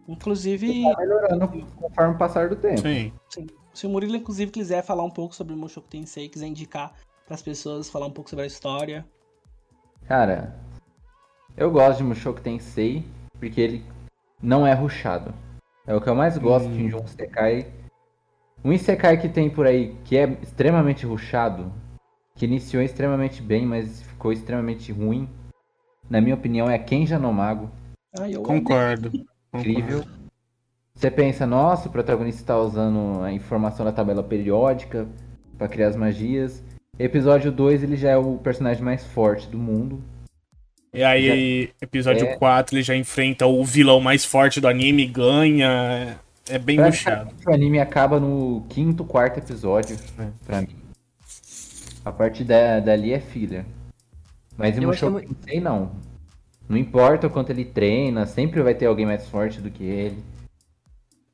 Inclusive, 0.07 0.83
Tá 0.83 0.99
melhorando 0.99 1.47
conforme 1.75 2.13
o 2.15 2.17
passar 2.17 2.47
do 2.49 2.55
tempo. 2.55 2.81
sim. 2.81 3.11
se 3.73 3.85
o 3.85 3.89
Murilo, 3.89 4.15
inclusive, 4.15 4.51
quiser 4.51 4.83
falar 4.83 5.03
um 5.03 5.09
pouco 5.09 5.35
sobre 5.35 5.53
o 5.53 5.57
Mushoku 5.57 5.87
Tensei, 5.87 6.29
quiser 6.29 6.47
indicar 6.47 6.93
pras 7.27 7.41
pessoas, 7.41 7.89
falar 7.89 8.05
um 8.07 8.11
pouco 8.11 8.29
sobre 8.29 8.43
a 8.45 8.47
história. 8.47 9.05
Cara, 10.07 10.55
eu 11.57 11.69
gosto 11.69 11.97
de 11.97 12.03
Mushoku 12.05 12.39
Tensei 12.41 13.03
porque 13.39 13.59
ele 13.59 13.85
não 14.41 14.65
é 14.65 14.73
rushado. 14.73 15.33
É 15.85 15.93
o 15.95 16.01
que 16.01 16.09
eu 16.09 16.15
mais 16.15 16.37
gosto 16.37 16.67
Hum. 16.69 16.87
de 16.87 16.95
um 16.95 17.03
Isekai. 17.05 17.71
Um 18.63 18.71
Isekai 18.73 19.19
que 19.19 19.27
tem 19.29 19.49
por 19.49 19.65
aí 19.67 19.95
que 20.05 20.15
é 20.17 20.37
extremamente 20.41 21.05
rushado, 21.05 21.71
que 22.37 22.45
iniciou 22.45 22.81
extremamente 22.83 23.41
bem, 23.41 23.65
mas 23.65 24.01
ficou 24.03 24.31
extremamente 24.31 24.91
ruim. 24.91 25.27
Na 26.09 26.21
minha 26.21 26.35
opinião, 26.35 26.69
é 26.69 26.77
Kenja 26.77 27.19
no 27.19 27.33
Mago. 27.33 27.69
Ai, 28.17 28.35
eu 28.35 28.41
Concordo. 28.43 29.11
Incrível. 29.53 29.99
concordo. 29.99 30.17
Você 30.95 31.11
pensa, 31.11 31.45
nossa, 31.45 31.89
o 31.89 31.91
protagonista 31.91 32.41
está 32.41 32.57
usando 32.57 33.21
a 33.23 33.31
informação 33.31 33.85
da 33.85 33.91
tabela 33.91 34.23
periódica 34.23 35.07
para 35.57 35.67
criar 35.67 35.89
as 35.89 35.95
magias. 35.95 36.63
Episódio 36.97 37.51
2, 37.51 37.83
ele 37.83 37.95
já 37.95 38.11
é 38.11 38.17
o 38.17 38.37
personagem 38.37 38.83
mais 38.83 39.03
forte 39.05 39.47
do 39.47 39.57
mundo. 39.57 40.01
E 40.93 41.03
aí, 41.03 41.69
episódio 41.81 42.25
É. 42.25 42.35
4, 42.37 42.75
ele 42.75 42.81
já 42.83 42.95
enfrenta 42.95 43.45
o 43.45 43.63
vilão 43.63 43.99
mais 43.99 44.25
forte 44.25 44.59
do 44.59 44.67
anime, 44.67 45.05
ganha. 45.05 46.17
É 46.49 46.57
bem 46.57 46.79
rushado. 46.79 47.25
Praticamente 47.25 47.47
O 47.49 47.53
anime 47.53 47.79
acaba 47.79 48.19
no 48.19 48.63
quinto, 48.69 49.03
quarto 49.03 49.37
episódio, 49.39 49.97
É. 50.17 50.27
pra 50.45 50.61
mim. 50.61 50.69
A 52.07 52.11
partir 52.13 52.45
da, 52.45 52.79
dali 52.79 53.11
é 53.11 53.19
filler. 53.19 53.65
Mas 54.57 54.77
em 54.77 54.79
que 54.79 54.85
é 54.85 54.87
Mushoku 54.87 55.19
Tensei, 55.19 55.59
não. 55.59 55.91
Não 56.69 56.77
importa 56.77 57.27
o 57.27 57.29
quanto 57.29 57.49
ele 57.49 57.65
treina, 57.65 58.25
sempre 58.25 58.61
vai 58.61 58.73
ter 58.73 58.85
alguém 58.85 59.05
mais 59.05 59.27
forte 59.27 59.59
do 59.59 59.69
que 59.69 59.83
ele. 59.83 60.17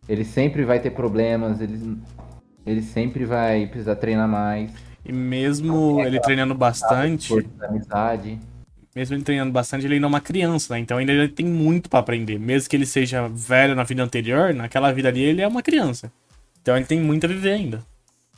Ele 0.09 0.25
sempre 0.25 0.65
vai 0.65 0.79
ter 0.79 0.89
problemas, 0.89 1.61
ele, 1.61 1.97
ele 2.65 2.81
sempre 2.81 3.23
vai 3.23 3.67
precisar 3.67 3.97
treinar 3.97 4.27
mais. 4.27 4.71
E 5.05 5.13
mesmo 5.13 6.01
ele 6.01 6.19
treinando 6.19 6.55
bastante, 6.55 7.31
amizade. 7.61 8.39
mesmo 8.95 9.15
ele 9.15 9.23
treinando 9.23 9.51
bastante, 9.51 9.85
ele 9.85 9.95
ainda 9.95 10.07
é 10.07 10.09
uma 10.09 10.21
criança, 10.21 10.73
né? 10.73 10.79
Então 10.79 10.97
ainda 10.97 11.11
ele 11.11 11.27
tem 11.27 11.45
muito 11.45 11.87
pra 11.87 11.99
aprender. 11.99 12.39
Mesmo 12.39 12.67
que 12.67 12.75
ele 12.75 12.87
seja 12.87 13.27
velho 13.27 13.75
na 13.75 13.83
vida 13.83 14.03
anterior, 14.03 14.55
naquela 14.55 14.91
vida 14.91 15.09
ali 15.09 15.21
ele 15.21 15.41
é 15.41 15.47
uma 15.47 15.61
criança. 15.61 16.11
Então 16.61 16.75
ele 16.75 16.85
tem 16.85 16.99
muito 16.99 17.25
a 17.25 17.29
viver 17.29 17.51
ainda. 17.51 17.92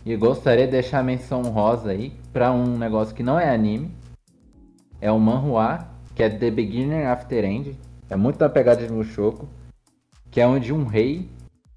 E 0.06 0.16
gostaria 0.16 0.68
de 0.68 0.72
deixar 0.72 1.00
a 1.00 1.04
menção 1.04 1.42
rosa 1.42 1.90
aí 1.90 2.14
pra 2.32 2.52
um 2.52 2.78
negócio 2.78 3.16
que 3.16 3.24
não 3.24 3.40
é 3.40 3.50
anime. 3.50 3.90
É 5.02 5.12
um 5.12 5.18
manhua, 5.18 5.88
que 6.14 6.22
é 6.22 6.30
The 6.30 6.52
Beginner 6.52 7.08
After 7.08 7.44
End. 7.44 7.76
É 8.08 8.16
muito 8.16 8.38
da 8.38 8.48
pegada 8.48 8.86
de 8.86 8.94
Mushoku. 8.94 9.48
Que 10.30 10.40
é 10.40 10.48
onde 10.48 10.72
um 10.72 10.86
rei, 10.86 11.28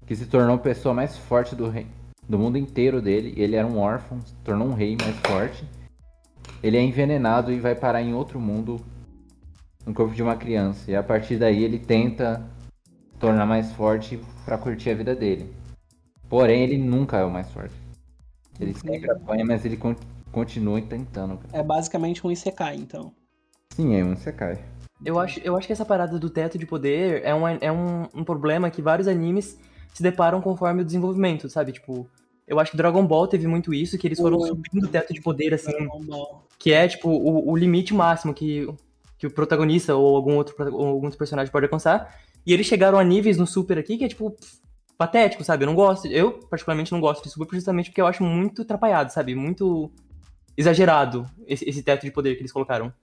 que 0.05 0.15
se 0.15 0.27
tornou 0.27 0.55
a 0.55 0.59
pessoa 0.59 0.93
mais 0.93 1.17
forte 1.17 1.55
do, 1.55 1.69
rei, 1.69 1.87
do 2.27 2.37
mundo 2.37 2.57
inteiro 2.57 3.01
dele, 3.01 3.33
ele 3.35 3.55
era 3.55 3.65
um 3.65 3.79
órfão, 3.79 4.21
se 4.21 4.35
tornou 4.43 4.67
um 4.67 4.73
rei 4.73 4.95
mais 5.01 5.15
forte. 5.21 5.63
Ele 6.61 6.77
é 6.77 6.81
envenenado 6.83 7.51
e 7.51 7.59
vai 7.59 7.73
parar 7.73 8.03
em 8.03 8.13
outro 8.13 8.39
mundo, 8.39 8.79
no 9.85 9.93
corpo 9.93 10.13
de 10.13 10.21
uma 10.21 10.35
criança. 10.35 10.91
E 10.91 10.95
a 10.95 11.01
partir 11.01 11.37
daí 11.37 11.63
ele 11.63 11.79
tenta 11.79 12.45
se 13.11 13.19
tornar 13.19 13.47
mais 13.47 13.71
forte 13.71 14.19
pra 14.45 14.57
curtir 14.57 14.91
a 14.91 14.95
vida 14.95 15.15
dele. 15.15 15.51
Porém, 16.27 16.61
ele 16.61 16.77
nunca 16.77 17.17
é 17.17 17.23
o 17.23 17.31
mais 17.31 17.49
forte. 17.51 17.78
Ele 18.59 18.73
sempre 18.73 19.09
apanha, 19.09 19.45
mas 19.45 19.63
ele 19.65 19.77
con- 19.77 19.95
continua 20.31 20.81
tentando. 20.81 21.37
cara. 21.37 21.57
É 21.57 21.63
basicamente 21.63 22.25
um 22.25 22.31
Isekai, 22.31 22.75
então. 22.75 23.13
Sim, 23.73 23.95
é 23.95 24.03
um 24.03 24.15
Sekai. 24.15 24.59
Eu 25.05 25.17
acho, 25.17 25.39
eu 25.39 25.55
acho 25.55 25.65
que 25.65 25.71
essa 25.73 25.85
parada 25.85 26.19
do 26.19 26.29
teto 26.29 26.57
de 26.57 26.65
poder 26.65 27.21
é, 27.23 27.33
um, 27.33 27.47
é 27.47 27.71
um, 27.71 28.03
um 28.13 28.23
problema 28.23 28.69
que 28.69 28.81
vários 28.81 29.07
animes 29.07 29.57
se 29.93 30.03
deparam 30.03 30.41
conforme 30.41 30.81
o 30.81 30.85
desenvolvimento, 30.85 31.47
sabe? 31.49 31.71
Tipo, 31.71 32.05
eu 32.45 32.59
acho 32.59 32.71
que 32.71 32.77
Dragon 32.77 33.05
Ball 33.07 33.27
teve 33.27 33.47
muito 33.47 33.73
isso, 33.73 33.97
que 33.97 34.05
eles 34.05 34.19
foram 34.19 34.39
subindo 34.41 34.83
o 34.83 34.87
teto 34.89 35.13
de 35.13 35.21
poder, 35.21 35.53
assim, 35.53 35.71
que 36.57 36.73
é, 36.73 36.87
tipo, 36.87 37.09
o, 37.09 37.49
o 37.49 37.55
limite 37.55 37.93
máximo 37.93 38.33
que, 38.33 38.67
que 39.17 39.25
o 39.27 39.31
protagonista 39.31 39.95
ou 39.95 40.15
algum 40.17 40.35
outro, 40.35 40.53
ou 40.75 40.87
algum 40.87 41.05
outro 41.05 41.17
personagem 41.17 41.51
pode 41.51 41.65
alcançar. 41.65 42.13
E 42.45 42.53
eles 42.53 42.65
chegaram 42.65 42.97
a 42.99 43.03
níveis 43.03 43.37
no 43.37 43.47
Super 43.47 43.77
aqui 43.77 43.97
que 43.97 44.03
é, 44.03 44.07
tipo, 44.09 44.31
pff, 44.31 44.57
patético, 44.99 45.45
sabe? 45.45 45.63
Eu 45.63 45.67
não 45.67 45.75
gosto, 45.75 46.07
eu 46.07 46.33
particularmente 46.33 46.91
não 46.91 46.99
gosto 46.99 47.23
de 47.23 47.29
Super 47.29 47.55
justamente 47.55 47.89
porque 47.89 48.01
eu 48.01 48.05
acho 48.05 48.21
muito 48.21 48.63
atrapalhado, 48.63 49.13
sabe? 49.13 49.33
Muito 49.33 49.89
exagerado 50.57 51.25
esse, 51.47 51.67
esse 51.67 51.81
teto 51.81 52.05
de 52.05 52.11
poder 52.11 52.35
que 52.35 52.41
eles 52.41 52.51
colocaram. 52.51 52.93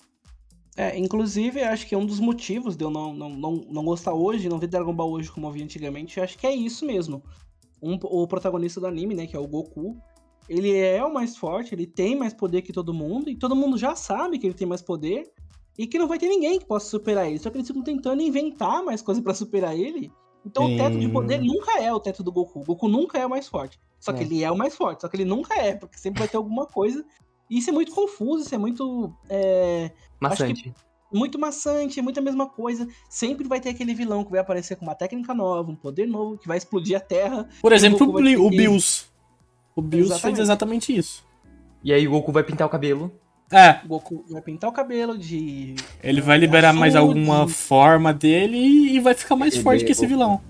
É, 0.77 0.97
inclusive, 0.99 1.63
acho 1.63 1.87
que 1.87 1.97
um 1.97 2.05
dos 2.05 2.21
motivos 2.21 2.77
de 2.77 2.85
eu 2.85 2.91
não, 2.91 3.15
não, 3.15 3.31
não, 3.31 3.53
não 3.71 3.83
gostar 3.83 4.13
hoje, 4.13 4.47
não 4.47 4.59
ver 4.59 4.67
Dragon 4.67 4.95
Ball 4.95 5.11
hoje 5.11 5.33
como 5.33 5.47
eu 5.47 5.51
vi 5.51 5.63
antigamente, 5.63 6.19
eu 6.19 6.25
acho 6.25 6.37
que 6.37 6.47
é 6.47 6.55
isso 6.55 6.85
mesmo. 6.85 7.23
Um- 7.83 7.99
o 8.03 8.27
protagonista 8.29 8.79
do 8.79 8.87
anime, 8.87 9.15
né, 9.15 9.27
que 9.27 9.35
é 9.35 9.39
o 9.41 9.47
Goku, 9.49 9.97
ele 10.47 10.77
é 10.77 11.03
o 11.03 11.13
mais 11.13 11.35
forte, 11.35 11.75
ele 11.75 11.87
tem 11.87 12.15
mais 12.15 12.35
poder 12.35 12.61
que 12.61 12.75
todo 12.75 12.93
mundo, 12.93 13.31
e 13.31 13.37
todo 13.37 13.57
mundo 13.57 13.79
já 13.79 13.97
sabe 13.97 14.39
que 14.39 14.47
ele 14.47 14.55
tem 14.55 14.69
mais 14.69 14.83
poder, 14.83 15.33
e 15.79 15.87
que 15.87 15.99
não 15.99 16.07
vai 16.07 16.19
ter 16.19 16.29
ninguém 16.29 16.59
que 16.59 16.67
possa 16.67 16.91
superar 16.91 17.27
ele. 17.27 17.39
Só 17.39 17.49
que 17.49 17.57
eles 17.57 17.67
ficam 17.67 17.83
tentando 17.83 18.21
inventar 18.21 18.85
mais 18.85 19.01
coisas 19.01 19.25
pra 19.25 19.33
superar 19.33 19.75
ele. 19.75 20.13
Então 20.47 20.65
o 20.65 20.77
teto 20.77 20.97
de 20.99 21.07
Sim. 21.07 21.13
poder 21.13 21.41
nunca 21.43 21.81
é 21.81 21.93
o 21.93 21.99
teto 22.01 22.23
do 22.23 22.31
Goku. 22.33 22.61
O 22.61 22.65
Goku 22.65 22.89
nunca 22.89 23.19
é 23.19 23.27
o 23.27 23.31
mais 23.31 23.49
forte. 23.49 23.79
Só 23.99 24.13
que 24.13 24.21
É. 24.21 24.23
ele 24.25 24.45
é 24.45 24.51
o 24.51 24.57
mais 24.57 24.77
forte, 24.77 25.01
só 25.01 25.09
que 25.09 25.17
ele 25.17 25.25
nunca 25.25 25.55
é, 25.61 25.75
porque 25.75 25.99
sempre 25.99 26.21
vai 26.21 26.29
ter 26.29 26.37
alguma 26.37 26.67
coisa. 26.67 27.05
E 27.51 27.59
isso 27.59 27.71
é 27.71 27.73
muito 27.73 27.93
confuso, 27.93 28.45
isso 28.45 28.55
é 28.55 28.59
muito. 28.59 29.13
é, 29.29 29.91
Maçante. 30.21 30.73
muito 31.13 31.39
maçante, 31.39 31.99
é 31.99 32.03
muita 32.03 32.21
mesma 32.21 32.49
coisa. 32.49 32.87
Sempre 33.09 33.47
vai 33.49 33.61
ter 33.61 33.71
aquele 33.71 33.95
vilão 33.95 34.25
que 34.25 34.31
vai 34.31 34.41
aparecer 34.41 34.77
com 34.77 34.85
uma 34.85 34.95
técnica 34.95 35.33
nova, 35.35 35.71
um 35.71 35.77
poder 35.77 36.07
novo, 36.07 36.39
que 36.39 36.47
vai 36.49 36.57
explodir 36.59 36.97
a 36.97 37.01
Terra. 37.01 37.49
Por 37.61 37.73
exemplo, 37.73 38.07
o, 38.07 38.11
o 38.47 38.51
que- 38.51 38.57
Bills. 38.57 39.07
O 39.75 39.83
Bills 39.83 40.09
fez 40.09 40.39
Exatamente. 40.39 40.41
exatamente 40.41 40.97
isso. 40.97 41.25
E 41.85 41.93
aí 41.93 42.07
o 42.07 42.11
Goku 42.13 42.33
vai 42.33 42.43
pintar 42.43 42.67
o 42.67 42.71
cabelo. 42.71 43.13
É, 43.53 43.81
O 43.85 43.89
Goku 43.89 44.25
vai 44.29 44.43
pintar 44.43 44.69
o 44.69 44.73
cabelo 44.73 45.17
de. 45.17 45.77
ele 46.03 46.21
vai 46.21 46.37
liberar 46.37 46.73
mais 46.73 46.97
alguma 46.97 47.47
de- 47.47 47.53
forma 47.53 48.13
dele 48.13 48.57
e, 48.57 48.99
vai 49.01 49.15
ficar 49.15 49.37
mais 49.37 49.55
Ele 49.55 49.63
forte 49.63 49.85
que 49.85 49.93
esse 49.93 50.07
vilão. 50.07 50.41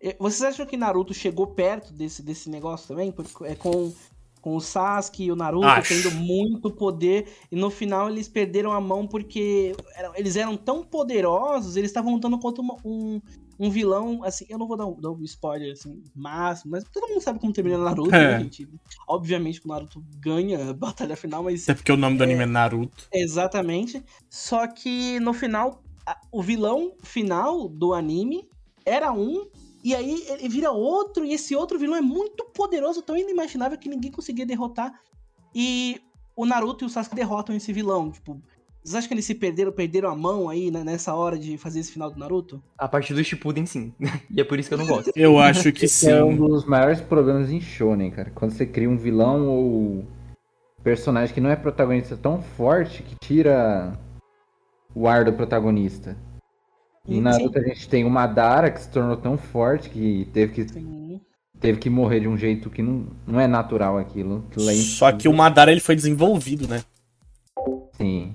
Eh, 0.00 0.16
Vocês 0.18 0.42
acham 0.42 0.64
que 0.66 0.76
Naruto 0.76 1.12
chegou 1.12 1.46
perto 1.48 1.92
desse, 1.92 2.22
desse 2.22 2.48
negócio 2.48 2.88
também? 2.88 3.10
Porque 3.12 3.44
é 3.44 3.54
com, 3.54 3.92
com 4.40 4.56
o 4.56 4.60
Sasuke 4.60 5.24
e 5.24 5.32
o 5.32 5.36
Naruto 5.36 5.66
Acho. 5.66 5.88
tendo 6.02 6.10
muito 6.14 6.70
poder, 6.70 7.26
e 7.50 7.56
no 7.56 7.68
final 7.70 8.08
eles 8.08 8.28
perderam 8.28 8.72
a 8.72 8.80
mão 8.80 9.06
porque 9.06 9.74
eram- 9.94 10.12
eles 10.14 10.36
eram 10.36 10.56
tão 10.56 10.82
poderosos, 10.84 11.76
eles 11.76 11.90
estavam 11.90 12.14
lutando 12.14 12.38
contra 12.38 12.62
uma- 12.62 12.76
um, 12.84 13.20
um 13.58 13.70
vilão, 13.70 14.22
assim, 14.22 14.46
eu 14.48 14.56
não 14.58 14.68
vou 14.68 14.76
dar 14.76 14.86
um, 14.86 15.00
dar 15.00 15.10
um 15.10 15.22
spoiler, 15.24 15.72
assim, 15.72 16.02
máximo, 16.14 16.70
mas 16.72 16.84
todo 16.84 17.08
mundo 17.08 17.20
sabe 17.20 17.40
como 17.40 17.52
termina 17.52 17.76
Naruto, 17.78 18.14
É. 18.14 18.38
né, 18.38 18.40
gente? 18.44 18.68
Obviamente 19.08 19.60
que 19.60 19.66
o 19.66 19.70
Naruto 19.70 20.04
ganha 20.18 20.70
a 20.70 20.72
batalha 20.74 21.16
final, 21.16 21.42
mas 21.42 21.64
Até 21.64 21.74
porque 21.74 21.90
o 21.92 21.96
nome 21.96 22.16
do 22.16 22.22
anime 22.24 22.42
é 22.42 22.46
Naruto. 22.46 23.08
Exatamente. 23.12 24.02
Só 24.30 24.66
que 24.66 25.18
no 25.20 25.32
final, 25.32 25.82
a- 26.06 26.20
o 26.30 26.42
vilão 26.42 26.92
final 27.02 27.68
do 27.68 27.94
anime 27.94 28.48
era 28.84 29.12
um, 29.12 29.48
e 29.82 29.94
aí 29.94 30.24
ele 30.28 30.48
vira 30.48 30.70
outro, 30.70 31.24
e 31.24 31.32
esse 31.32 31.54
outro 31.56 31.78
vilão 31.78 31.96
é 31.96 32.00
muito 32.00 32.44
poderoso, 32.54 33.02
tão 33.02 33.16
inimaginável 33.16 33.76
que 33.78 33.88
ninguém 33.88 34.10
conseguia 34.10 34.46
derrotar. 34.46 34.92
E 35.54 36.00
o 36.36 36.46
Naruto 36.46 36.84
e 36.84 36.86
o 36.86 36.88
Sasuke 36.88 37.16
derrotam 37.16 37.54
esse 37.56 37.72
vilão. 37.72 38.10
Tipo, 38.10 38.40
vocês 38.88 38.96
acham 38.96 39.08
que 39.08 39.14
eles 39.14 39.24
se 39.26 39.34
perderam, 39.34 39.70
perderam 39.70 40.10
a 40.10 40.16
mão 40.16 40.48
aí 40.48 40.70
né, 40.70 40.82
nessa 40.82 41.14
hora 41.14 41.38
de 41.38 41.58
fazer 41.58 41.80
esse 41.80 41.92
final 41.92 42.10
do 42.10 42.18
Naruto? 42.18 42.62
A 42.78 42.88
partir 42.88 43.12
do 43.12 43.22
Shippuden, 43.22 43.66
sim. 43.66 43.92
e 44.34 44.40
é 44.40 44.44
por 44.44 44.58
isso 44.58 44.68
que 44.68 44.74
eu 44.74 44.78
não 44.78 44.86
gosto. 44.86 45.12
Eu 45.14 45.38
acho 45.38 45.70
que 45.72 45.84
Esse 45.84 46.10
é 46.10 46.24
um 46.24 46.32
sim. 46.32 46.36
dos 46.38 46.64
maiores 46.64 47.00
problemas 47.00 47.50
em 47.50 47.60
shonen, 47.60 48.10
cara. 48.10 48.30
Quando 48.34 48.52
você 48.52 48.64
cria 48.64 48.88
um 48.88 48.96
vilão 48.96 49.46
ou 49.46 50.06
personagem 50.82 51.34
que 51.34 51.40
não 51.40 51.50
é 51.50 51.56
protagonista 51.56 52.16
tão 52.16 52.40
forte 52.40 53.02
que 53.02 53.14
tira 53.16 53.92
o 54.94 55.06
ar 55.06 55.24
do 55.24 55.32
protagonista. 55.34 56.16
Em 57.06 57.16
Sim. 57.16 57.20
Naruto 57.20 57.58
a 57.58 57.62
gente 57.62 57.88
tem 57.88 58.04
o 58.04 58.10
Madara 58.10 58.70
que 58.70 58.80
se 58.80 58.88
tornou 58.90 59.16
tão 59.16 59.36
forte 59.36 59.90
que 59.90 60.28
teve 60.32 60.52
que 60.52 60.68
Sim. 60.68 61.20
teve 61.60 61.78
que 61.78 61.90
morrer 61.90 62.20
de 62.20 62.28
um 62.28 62.36
jeito 62.36 62.70
que 62.70 62.82
não, 62.82 63.06
não 63.26 63.40
é 63.40 63.46
natural 63.46 63.98
aquilo. 63.98 64.44
aquilo 64.50 64.70
é 64.70 64.74
Só 64.74 65.12
que 65.12 65.28
o 65.28 65.32
Madara 65.32 65.70
ele 65.70 65.80
foi 65.80 65.94
desenvolvido, 65.94 66.66
né? 66.66 66.82
Sim. 67.96 68.34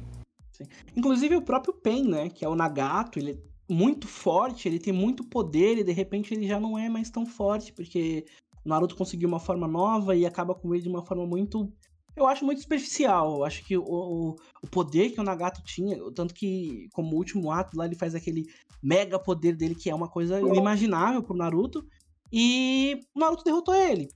Inclusive 0.95 1.35
o 1.35 1.41
próprio 1.41 1.73
Pen, 1.73 2.03
né? 2.03 2.29
Que 2.29 2.45
é 2.45 2.49
o 2.49 2.55
Nagato, 2.55 3.19
ele 3.19 3.31
é 3.31 3.73
muito 3.73 4.07
forte, 4.07 4.67
ele 4.67 4.79
tem 4.79 4.93
muito 4.93 5.23
poder 5.23 5.77
e 5.77 5.83
de 5.83 5.91
repente 5.91 6.33
ele 6.33 6.47
já 6.47 6.59
não 6.59 6.77
é 6.77 6.89
mais 6.89 7.09
tão 7.09 7.25
forte, 7.25 7.73
porque 7.73 8.25
o 8.65 8.69
Naruto 8.69 8.95
conseguiu 8.95 9.27
uma 9.27 9.39
forma 9.39 9.67
nova 9.67 10.15
e 10.15 10.25
acaba 10.25 10.55
com 10.55 10.73
ele 10.73 10.83
de 10.83 10.89
uma 10.89 11.05
forma 11.05 11.25
muito. 11.25 11.71
Eu 12.15 12.27
acho 12.27 12.45
muito 12.45 12.61
superficial. 12.61 13.37
Eu 13.37 13.43
acho 13.43 13.65
que 13.65 13.77
o, 13.77 13.83
o, 13.83 14.35
o 14.61 14.67
poder 14.67 15.11
que 15.11 15.19
o 15.19 15.23
Nagato 15.23 15.63
tinha, 15.63 15.97
tanto 16.11 16.33
que, 16.33 16.87
como 16.93 17.15
último 17.15 17.51
ato 17.51 17.75
lá, 17.75 17.85
ele 17.85 17.95
faz 17.95 18.13
aquele 18.13 18.45
mega 18.81 19.17
poder 19.17 19.55
dele, 19.55 19.73
que 19.73 19.89
é 19.89 19.95
uma 19.95 20.07
coisa 20.07 20.39
inimaginável 20.39 21.23
pro 21.23 21.35
Naruto. 21.35 21.85
E 22.31 22.99
o 23.15 23.19
Naruto 23.19 23.43
derrotou 23.43 23.73
ele. 23.75 24.09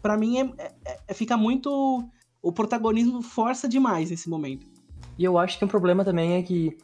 Para 0.00 0.16
mim, 0.16 0.38
é, 0.38 0.74
é, 0.84 1.00
é, 1.08 1.14
fica 1.14 1.36
muito. 1.36 2.08
O 2.42 2.52
protagonismo 2.52 3.22
força 3.22 3.68
demais 3.68 4.10
nesse 4.10 4.28
momento. 4.28 4.66
E 5.18 5.24
eu 5.24 5.38
acho 5.38 5.58
que 5.58 5.64
um 5.64 5.68
problema 5.68 6.04
também 6.04 6.34
é 6.34 6.42
que 6.42 6.76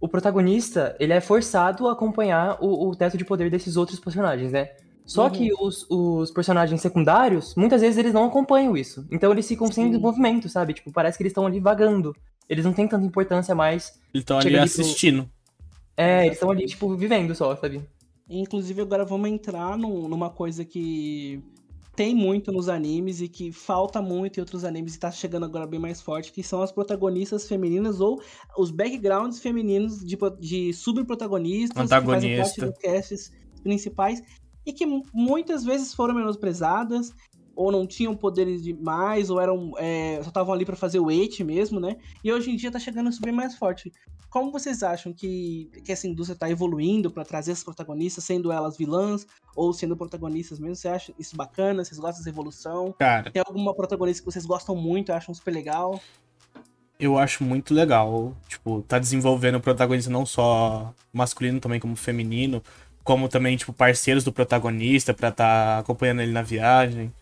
o 0.00 0.08
protagonista, 0.08 0.94
ele 1.00 1.12
é 1.12 1.20
forçado 1.20 1.88
a 1.88 1.92
acompanhar 1.92 2.58
o, 2.60 2.88
o 2.90 2.94
teto 2.96 3.16
de 3.16 3.24
poder 3.24 3.50
desses 3.50 3.76
outros 3.76 3.98
personagens, 3.98 4.52
né? 4.52 4.70
Só 5.06 5.24
Uhum. 5.24 5.30
que 5.30 5.52
os, 5.58 5.86
os 5.88 6.30
personagens 6.32 6.80
secundários, 6.80 7.54
muitas 7.54 7.80
vezes 7.80 7.96
eles 7.96 8.12
não 8.12 8.24
acompanham 8.24 8.76
isso. 8.76 9.06
Então 9.10 9.30
eles 9.32 9.46
ficam 9.46 9.70
sem 9.70 9.86
desenvolvimento, 9.88 10.48
sabe? 10.48 10.74
Tipo, 10.74 10.92
parece 10.92 11.16
que 11.16 11.22
eles 11.22 11.30
estão 11.30 11.46
ali 11.46 11.60
vagando. 11.60 12.14
Eles 12.48 12.64
não 12.64 12.72
têm 12.72 12.86
tanta 12.88 13.06
importância 13.06 13.54
mais. 13.54 13.98
Eles 14.12 14.22
estão 14.22 14.38
ali 14.38 14.48
ali 14.48 14.56
pro- 14.56 14.64
assistindo. 14.64 15.28
É, 15.96 16.26
eles 16.26 16.34
estão 16.36 16.50
ali, 16.50 16.66
tipo, 16.66 16.94
vivendo 16.96 17.34
só, 17.34 17.54
sabe? 17.56 17.82
Inclusive, 18.28 18.82
agora 18.82 19.04
vamos 19.04 19.30
entrar 19.30 19.78
num- 19.78 20.08
numa 20.08 20.28
coisa 20.28 20.64
que 20.64 21.40
tem 21.96 22.14
muito 22.14 22.52
nos 22.52 22.68
animes 22.68 23.20
e 23.22 23.28
que 23.28 23.50
falta 23.50 24.02
muito 24.02 24.36
em 24.36 24.40
outros 24.40 24.64
animes 24.64 24.94
e 24.94 24.98
tá 24.98 25.10
chegando 25.10 25.44
agora 25.46 25.66
bem 25.66 25.80
mais 25.80 26.00
forte, 26.02 26.30
que 26.30 26.42
são 26.42 26.60
as 26.62 26.70
protagonistas 26.70 27.48
femininas 27.48 28.00
ou 28.00 28.20
os 28.58 28.70
backgrounds 28.70 29.40
femininos 29.40 30.04
de, 30.04 30.16
de 30.38 30.72
subprotagonistas 30.74 31.70
que 31.82 31.88
fazem 31.88 32.06
parte 32.06 32.26
Antagonista. 32.60 32.66
dos 32.66 32.78
casts 32.78 33.32
principais 33.62 34.22
e 34.66 34.72
que 34.72 34.84
mu- 34.84 35.02
muitas 35.14 35.64
vezes 35.64 35.94
foram 35.94 36.14
menosprezadas 36.14 37.12
ou 37.56 37.72
não 37.72 37.86
tinham 37.86 38.14
poderes 38.14 38.62
demais, 38.62 39.30
ou 39.30 39.40
eram 39.40 39.72
é, 39.78 40.20
só 40.22 40.28
estavam 40.28 40.52
ali 40.52 40.64
pra 40.64 40.76
fazer 40.76 41.00
o 41.00 41.06
weight 41.06 41.42
mesmo, 41.42 41.80
né? 41.80 41.96
E 42.22 42.32
hoje 42.32 42.50
em 42.50 42.56
dia 42.56 42.70
tá 42.70 42.78
chegando 42.78 43.08
isso 43.08 43.20
bem 43.22 43.32
mais 43.32 43.56
forte. 43.56 43.90
Como 44.28 44.52
vocês 44.52 44.82
acham 44.82 45.12
que, 45.12 45.70
que 45.82 45.90
essa 45.90 46.06
indústria 46.06 46.38
tá 46.38 46.50
evoluindo 46.50 47.10
pra 47.10 47.24
trazer 47.24 47.52
essas 47.52 47.64
protagonistas, 47.64 48.22
sendo 48.24 48.52
elas 48.52 48.76
vilãs 48.76 49.26
ou 49.56 49.72
sendo 49.72 49.96
protagonistas 49.96 50.58
mesmo? 50.58 50.76
Você 50.76 50.88
acha 50.88 51.14
isso 51.18 51.34
bacana? 51.34 51.82
Vocês 51.82 51.98
gostam 51.98 52.18
dessa 52.18 52.28
evolução? 52.28 52.94
Cara, 52.98 53.30
Tem 53.30 53.42
alguma 53.44 53.74
protagonista 53.74 54.22
que 54.22 54.30
vocês 54.30 54.44
gostam 54.44 54.76
muito, 54.76 55.10
acham 55.12 55.34
super 55.34 55.52
legal? 55.52 55.98
eu 56.98 57.18
acho 57.18 57.44
muito 57.44 57.74
legal. 57.74 58.34
Tipo, 58.48 58.82
tá 58.82 58.98
desenvolvendo 58.98 59.56
o 59.56 59.60
protagonista 59.60 60.10
não 60.10 60.24
só 60.24 60.94
masculino, 61.12 61.60
também 61.60 61.78
como 61.80 61.94
feminino. 61.96 62.62
Como 63.04 63.28
também, 63.28 63.56
tipo, 63.56 63.72
parceiros 63.72 64.24
do 64.24 64.32
protagonista 64.32 65.14
pra 65.14 65.30
tá 65.30 65.78
acompanhando 65.78 66.22
ele 66.22 66.32
na 66.32 66.42
viagem. 66.42 67.12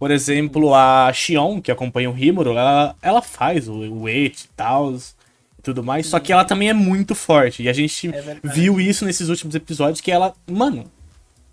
Por 0.00 0.10
exemplo, 0.10 0.74
a 0.74 1.12
Xion, 1.12 1.60
que 1.60 1.70
acompanha 1.70 2.08
o 2.08 2.12
Rimuro, 2.14 2.52
ela, 2.52 2.96
ela 3.02 3.20
faz 3.20 3.68
o, 3.68 3.74
o 3.74 4.08
e 4.08 4.32
tal 4.56 4.94
e 4.94 5.62
tudo 5.62 5.84
mais. 5.84 6.06
Só 6.06 6.18
que 6.18 6.32
ela 6.32 6.42
também 6.42 6.70
é 6.70 6.72
muito 6.72 7.14
forte. 7.14 7.62
E 7.62 7.68
a 7.68 7.72
gente 7.74 8.08
É 8.08 8.36
viu 8.42 8.80
isso 8.80 9.04
nesses 9.04 9.28
últimos 9.28 9.54
episódios, 9.54 10.00
que 10.00 10.10
ela, 10.10 10.34
mano, 10.50 10.90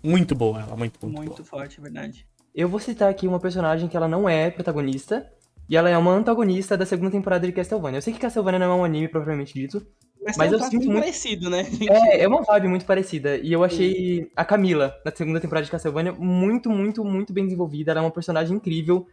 muito 0.02 0.34
boa 0.34 0.62
ela, 0.62 0.74
muito, 0.74 0.98
muito, 1.02 1.16
Muito 1.18 1.34
boa. 1.34 1.44
forte, 1.44 1.78
é 1.78 1.82
verdade. 1.82 2.26
Eu 2.54 2.70
vou 2.70 2.80
citar 2.80 3.10
aqui 3.10 3.28
uma 3.28 3.38
personagem 3.38 3.86
que 3.86 3.96
ela 3.96 4.08
não 4.08 4.26
é 4.26 4.50
protagonista. 4.50 5.30
E 5.68 5.76
ela 5.76 5.90
é 5.90 5.98
uma 5.98 6.12
antagonista 6.12 6.78
da 6.78 6.86
segunda 6.86 7.10
temporada 7.10 7.46
de 7.46 7.52
Castlevania. 7.52 7.98
Eu 7.98 8.02
sei 8.02 8.14
que 8.14 8.18
Castlevania 8.18 8.58
não 8.58 8.72
é 8.72 8.74
um 8.76 8.84
anime 8.84 9.08
propriamente 9.08 9.52
dito. 9.52 9.86
Mas, 10.28 10.36
Mas 10.36 10.50
tem 10.50 10.58
um 10.58 10.62
eu 10.62 10.70
sinto 10.70 10.84
muito- 10.86 11.00
parecido, 11.00 11.48
né? 11.48 11.66
É, 11.88 12.22
é 12.22 12.28
uma 12.28 12.42
vibe 12.42 12.68
muito 12.68 12.84
parecida. 12.84 13.38
E 13.38 13.50
eu 13.50 13.64
achei 13.64 14.30
a 14.36 14.44
Camila, 14.44 14.94
na 15.02 15.10
segunda 15.10 15.40
temporada 15.40 15.64
de 15.64 15.70
Castlevania, 15.70 16.12
muito, 16.12 16.68
muito, 16.68 17.02
muito 17.02 17.32
bem 17.32 17.44
desenvolvida. 17.44 17.92
Ela 17.92 18.00
é 18.00 18.02
uma 18.02 18.10
personagem 18.10 18.54
incrível. 18.54 19.06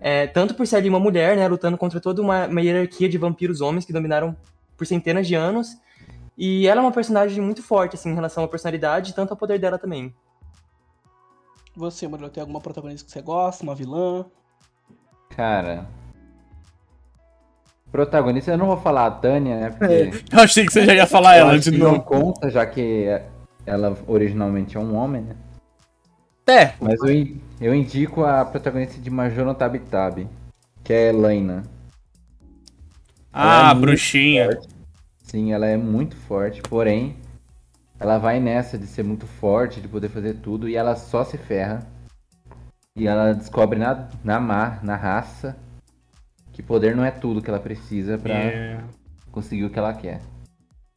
É, 0.00 0.26
tanto 0.26 0.54
por 0.54 0.66
ser 0.66 0.76
ali 0.76 0.88
uma 0.88 0.98
mulher, 0.98 1.36
né, 1.36 1.46
lutando 1.46 1.76
contra 1.76 2.00
toda 2.00 2.22
uma, 2.22 2.46
uma 2.46 2.60
hierarquia 2.62 3.08
de 3.08 3.18
vampiros 3.18 3.60
homens 3.60 3.84
que 3.84 3.92
dominaram 3.92 4.34
por 4.76 4.86
centenas 4.86 5.26
de 5.28 5.34
anos. 5.34 5.76
E 6.38 6.66
ela 6.66 6.80
é 6.80 6.84
uma 6.84 6.90
personagem 6.90 7.42
muito 7.44 7.62
forte, 7.62 7.94
assim, 7.94 8.10
em 8.10 8.14
relação 8.14 8.42
à 8.42 8.48
personalidade 8.48 9.10
e 9.10 9.14
tanto 9.14 9.32
ao 9.32 9.36
poder 9.36 9.58
dela 9.58 9.78
também. 9.78 10.14
Você, 11.76 12.08
Murilo, 12.08 12.30
tem 12.30 12.40
alguma 12.40 12.60
protagonista 12.60 13.04
que 13.06 13.12
você 13.12 13.20
gosta? 13.20 13.62
Uma 13.62 13.74
vilã? 13.74 14.24
Cara. 15.30 15.86
Protagonista, 17.92 18.50
eu 18.52 18.58
não 18.58 18.66
vou 18.66 18.78
falar 18.78 19.06
a 19.06 19.10
Tânia, 19.10 19.60
né? 19.60 19.70
Porque 19.70 20.10
Eu 20.32 20.40
achei 20.40 20.64
que 20.66 20.72
você 20.72 20.84
já 20.86 20.94
ia 20.94 21.06
falar 21.06 21.36
ela 21.36 21.58
de 21.58 21.70
que 21.70 21.78
não 21.78 21.92
novo. 21.92 22.02
conta, 22.02 22.50
já 22.50 22.64
que 22.66 23.06
ela 23.66 23.96
originalmente 24.06 24.76
é 24.76 24.80
um 24.80 24.94
homem, 24.96 25.22
né? 25.22 25.36
É, 26.48 26.72
Mas 26.80 26.98
eu, 27.04 27.36
eu 27.60 27.74
indico 27.74 28.24
a 28.24 28.44
protagonista 28.44 29.00
de 29.00 29.10
Majoro 29.10 29.54
Tabitabi, 29.54 30.26
que 30.82 30.92
é 30.92 31.08
a 31.10 31.12
Elaina. 31.12 31.62
ah, 33.32 33.70
Ela 33.70 33.70
é 33.70 33.74
bruxinha. 33.74 34.44
forte. 34.52 34.68
Sim, 35.24 35.52
ela 35.52 35.66
é 35.66 35.76
muito 35.76 36.16
forte, 36.16 36.60
porém, 36.62 37.16
ela 38.00 38.18
vai 38.18 38.40
nessa 38.40 38.76
de 38.78 38.86
ser 38.86 39.02
muito 39.04 39.26
forte, 39.26 39.80
de 39.80 39.88
poder 39.88 40.08
fazer 40.08 40.34
tudo, 40.34 40.68
e 40.68 40.76
ela 40.76 40.96
só 40.96 41.24
se 41.24 41.38
ferra. 41.38 41.86
E 42.96 43.06
ela 43.06 43.32
descobre 43.34 43.78
na, 43.78 44.08
na 44.24 44.38
mar, 44.40 44.82
na 44.84 44.96
raça, 44.96 45.56
que 46.52 46.62
poder 46.62 46.94
não 46.94 47.04
é 47.04 47.10
tudo 47.10 47.40
que 47.42 47.48
ela 47.50 47.60
precisa 47.60 48.18
pra 48.18 48.34
É. 48.34 48.84
conseguir 49.30 49.64
o 49.64 49.70
que 49.70 49.78
ela 49.78 49.94
quer. 49.94 50.20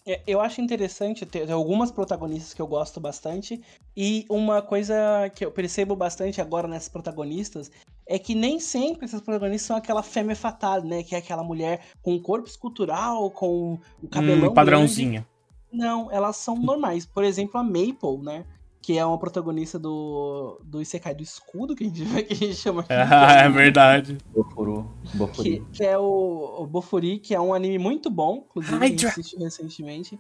É, 0.08 0.22
Eu 0.28 0.40
acho 0.40 0.62
interessante 0.62 1.26
ter 1.26 1.50
algumas 1.52 1.90
protagonistas 1.92 2.54
que 2.54 2.62
eu 2.62 2.68
gosto 2.68 3.00
bastante. 3.00 3.60
E 3.98 4.26
uma 4.30 4.62
coisa 4.62 4.96
que 5.34 5.44
eu 5.44 5.52
percebo 5.52 5.96
bastante 5.96 6.40
agora 6.40 6.68
nessas 6.68 6.90
protagonistas 6.90 7.72
é 8.08 8.20
que 8.20 8.36
nem 8.36 8.60
sempre 8.60 9.06
essas 9.06 9.20
protagonistas 9.22 9.66
são 9.66 9.76
aquela 9.76 10.04
femme 10.04 10.36
fatale, 10.36 10.88
né? 10.88 11.02
Que 11.02 11.16
é 11.16 11.18
aquela 11.18 11.44
mulher 11.44 11.82
com 12.04 12.14
um 12.14 12.22
corpo 12.22 12.48
escultural, 12.48 13.32
com 13.32 13.80
o 14.04 14.08
cabelão. 14.08 14.36
Hum, 14.36 14.40
grande. 14.42 14.54
padrãozinha. 14.56 15.26
Não, 15.74 16.12
elas 16.12 16.38
são 16.38 16.56
normais. 16.56 17.06
Por 17.06 17.24
exemplo, 17.24 17.60
a 17.60 17.64
Maple, 17.64 18.20
né? 18.22 18.46
Que 18.86 19.00
é 19.00 19.04
uma 19.04 19.18
protagonista 19.18 19.80
do, 19.80 20.62
do 20.64 20.80
Isekai 20.80 21.16
do 21.16 21.24
Escudo, 21.24 21.76
que 21.76 21.86
a 21.86 21.88
gente, 21.88 22.04
que 22.24 22.34
a 22.34 22.36
gente 22.36 22.54
chama 22.54 22.82
aqui. 22.82 22.94
Ah, 22.94 23.32
é 23.42 23.50
verdade. 23.50 24.20
Bofuru, 24.32 24.88
Bofuri. 25.16 25.60
que, 25.60 25.78
que 25.78 25.84
é 25.84 25.98
o, 25.98 26.58
o 26.60 26.68
Bofuri, 26.68 27.18
que 27.18 27.34
é 27.34 27.42
um 27.42 27.52
anime 27.52 27.80
muito 27.80 28.12
bom, 28.12 28.46
inclusive, 28.48 28.78
que 28.78 28.84
a 28.84 28.88
gente 28.88 29.06
Hydra. 29.06 29.10
assistiu 29.10 29.40
recentemente. 29.40 30.20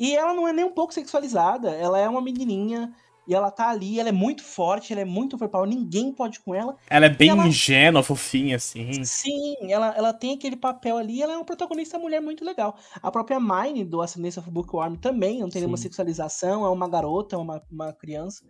E 0.00 0.16
ela 0.16 0.34
não 0.34 0.48
é 0.48 0.52
nem 0.52 0.64
um 0.64 0.72
pouco 0.72 0.92
sexualizada, 0.92 1.70
ela 1.70 1.96
é 1.96 2.08
uma 2.08 2.20
menininha, 2.20 2.92
e 3.28 3.34
ela 3.34 3.50
tá 3.50 3.68
ali, 3.70 3.98
ela 3.98 4.08
é 4.08 4.12
muito 4.12 4.42
forte, 4.42 4.92
ela 4.92 5.02
é 5.02 5.04
muito 5.04 5.36
overpower, 5.36 5.68
ninguém 5.68 6.12
pode 6.12 6.40
com 6.40 6.54
ela. 6.54 6.76
Ela 6.88 7.06
é 7.06 7.08
bem 7.08 7.30
ela- 7.30 7.46
ingênua, 7.46 8.02
fofinha, 8.02 8.56
assim. 8.56 9.04
Sim, 9.04 9.54
ela, 9.68 9.94
ela 9.96 10.12
tem 10.12 10.34
aquele 10.34 10.56
papel 10.56 10.96
ali, 10.96 11.22
ela 11.22 11.32
é 11.32 11.36
uma 11.36 11.44
protagonista 11.44 11.98
mulher 11.98 12.20
muito 12.20 12.44
legal. 12.44 12.76
A 13.02 13.10
própria 13.10 13.40
Mine, 13.40 13.84
do 13.84 14.00
Ascendência 14.00 14.40
of 14.40 14.50
Bookworm, 14.50 14.96
também 14.96 15.40
não 15.40 15.48
tem 15.48 15.60
nenhuma 15.62 15.76
Sim. 15.76 15.84
sexualização, 15.84 16.64
é 16.64 16.68
uma 16.70 16.88
garota, 16.88 17.36
é 17.36 17.38
uma, 17.38 17.62
uma 17.70 17.92
criança. 17.92 18.42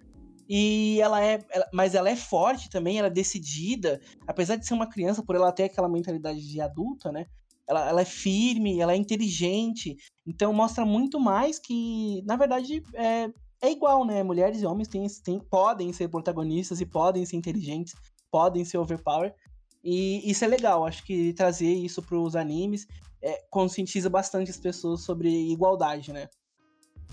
E 0.48 1.00
ela 1.00 1.20
é. 1.24 1.44
ela- 1.50 1.68
mas 1.72 1.94
ela 1.94 2.08
é 2.08 2.14
forte 2.14 2.70
também, 2.70 2.98
ela 2.98 3.08
é 3.08 3.10
decidida. 3.10 4.00
Apesar 4.28 4.56
de 4.56 4.66
ser 4.66 4.74
uma 4.74 4.86
criança, 4.88 5.22
por 5.22 5.34
ela 5.34 5.50
ter 5.50 5.64
aquela 5.64 5.88
mentalidade 5.88 6.40
de 6.46 6.60
adulta, 6.60 7.10
né? 7.10 7.26
Ela, 7.68 7.88
ela 7.88 8.00
é 8.02 8.04
firme, 8.04 8.80
ela 8.80 8.92
é 8.92 8.96
inteligente. 8.96 9.96
Então 10.24 10.52
mostra 10.52 10.84
muito 10.84 11.18
mais 11.18 11.58
que, 11.58 12.22
na 12.24 12.36
verdade, 12.36 12.80
é, 12.94 13.28
é 13.66 13.72
igual, 13.72 14.04
né? 14.04 14.22
Mulheres 14.22 14.62
e 14.62 14.66
homens 14.66 14.88
têm, 14.88 15.06
têm, 15.24 15.38
podem 15.38 15.92
ser 15.92 16.08
protagonistas 16.08 16.80
e 16.80 16.86
podem 16.86 17.24
ser 17.24 17.36
inteligentes, 17.36 17.94
podem 18.30 18.64
ser 18.64 18.78
overpower. 18.78 19.34
E 19.82 20.28
isso 20.28 20.44
é 20.44 20.48
legal, 20.48 20.84
acho 20.84 21.04
que 21.04 21.32
trazer 21.32 21.72
isso 21.72 22.02
pros 22.02 22.34
animes 22.34 22.86
é, 23.22 23.42
conscientiza 23.50 24.10
bastante 24.10 24.50
as 24.50 24.56
pessoas 24.56 25.02
sobre 25.02 25.28
igualdade, 25.52 26.12
né? 26.12 26.28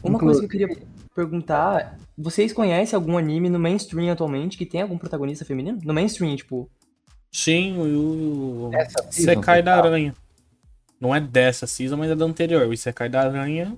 Uma 0.04 0.20
coisa 0.20 0.40
que 0.40 0.46
eu 0.46 0.50
queria 0.50 0.88
perguntar, 1.16 1.98
vocês 2.18 2.52
conhecem 2.52 2.96
algum 2.96 3.18
anime 3.18 3.50
no 3.50 3.60
mainstream 3.60 4.12
atualmente 4.12 4.58
que 4.58 4.66
tem 4.66 4.82
algum 4.82 4.98
protagonista 4.98 5.46
feminino? 5.46 5.80
No 5.84 5.94
mainstream, 5.94 6.36
tipo, 6.36 6.70
Sim, 7.34 7.80
o. 7.80 8.70
o 8.70 8.72
Isekai 9.10 9.64
da. 9.64 9.78
Aranha. 9.78 10.14
Não 11.02 11.14
é 11.14 11.20
dessa 11.20 11.66
season, 11.66 11.98
mas 11.98 12.12
é 12.12 12.16
da 12.16 12.24
anterior. 12.24 12.68
O 12.68 12.74
Isekai 12.74 13.10
da 13.10 13.22
Aranha. 13.22 13.76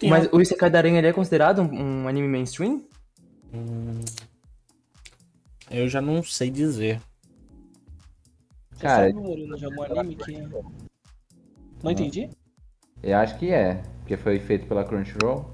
Tem 0.00 0.10
mas 0.10 0.28
o 0.32 0.40
Isekai 0.40 0.68
da 0.70 0.78
Aranha 0.78 0.98
ele 0.98 1.06
é 1.06 1.12
considerado 1.12 1.62
um, 1.62 2.02
um 2.04 2.08
anime 2.08 2.26
mainstream? 2.26 2.82
Hum, 3.54 4.00
Eu 5.70 5.88
já 5.88 6.00
não 6.00 6.22
sei 6.22 6.50
dizer. 6.50 7.00
Você 8.72 8.82
Cara, 8.82 9.08
sabe, 9.12 9.20
Murilo, 9.20 9.56
de 9.56 9.64
algum 9.66 9.82
anime 9.82 10.16
que. 10.16 10.32
Não 11.82 11.90
entendi? 11.90 12.30
Eu 13.02 13.16
acho 13.18 13.38
que 13.38 13.50
é, 13.50 13.82
porque 14.00 14.16
foi 14.16 14.38
feito 14.40 14.66
pela 14.66 14.84
Crunchyroll. 14.84 15.50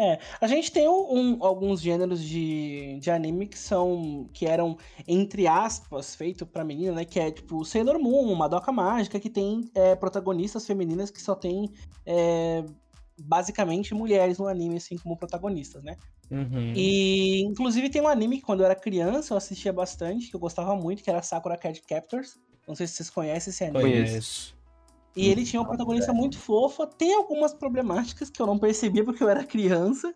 É, 0.00 0.20
a 0.40 0.46
gente 0.46 0.70
tem 0.70 0.88
um, 0.88 1.12
um- 1.12 1.44
alguns 1.44 1.80
gêneros 1.80 2.22
de, 2.22 2.98
de 3.00 3.10
anime 3.10 3.46
que 3.48 3.58
são. 3.58 4.28
que 4.32 4.46
eram, 4.46 4.78
entre 5.08 5.48
aspas, 5.48 6.14
feito 6.14 6.46
pra 6.46 6.64
menina, 6.64 6.92
né? 6.92 7.04
Que 7.04 7.18
é 7.18 7.30
tipo 7.32 7.64
Sailor 7.64 7.98
Moon, 7.98 8.32
Madoka 8.36 8.70
Mágica, 8.70 9.18
que 9.18 9.28
tem 9.28 9.68
é, 9.74 9.96
protagonistas 9.96 10.64
femininas 10.64 11.10
que 11.10 11.20
só 11.20 11.34
tem 11.34 11.72
é, 12.06 12.64
basicamente 13.18 13.94
mulheres 13.94 14.38
no 14.38 14.46
anime, 14.46 14.76
assim, 14.76 14.96
como 14.96 15.16
protagonistas, 15.16 15.82
né? 15.82 15.96
Uhum. 16.30 16.72
E 16.74 17.42
inclusive 17.42 17.88
tem 17.88 18.02
um 18.02 18.08
anime 18.08 18.38
que 18.38 18.42
quando 18.42 18.60
eu 18.60 18.66
era 18.66 18.74
criança 18.74 19.32
eu 19.32 19.38
assistia 19.38 19.72
bastante, 19.72 20.28
que 20.28 20.36
eu 20.36 20.40
gostava 20.40 20.76
muito, 20.76 21.02
que 21.02 21.10
era 21.10 21.22
Sakura 21.22 21.56
Card 21.56 21.80
Captors. 21.82 22.38
Não 22.66 22.74
sei 22.74 22.86
se 22.86 22.94
vocês 22.94 23.10
conhecem 23.10 23.50
esse 23.50 23.64
anime. 23.64 23.80
Conheço. 23.80 24.56
E 25.16 25.28
ele 25.28 25.44
tinha 25.44 25.60
uma 25.60 25.66
protagonista 25.66 26.12
muito 26.12 26.38
fofa. 26.38 26.86
Tem 26.86 27.14
algumas 27.14 27.52
problemáticas 27.52 28.30
que 28.30 28.40
eu 28.40 28.46
não 28.46 28.58
percebia 28.58 29.04
porque 29.04 29.22
eu 29.22 29.28
era 29.28 29.42
criança. 29.42 30.14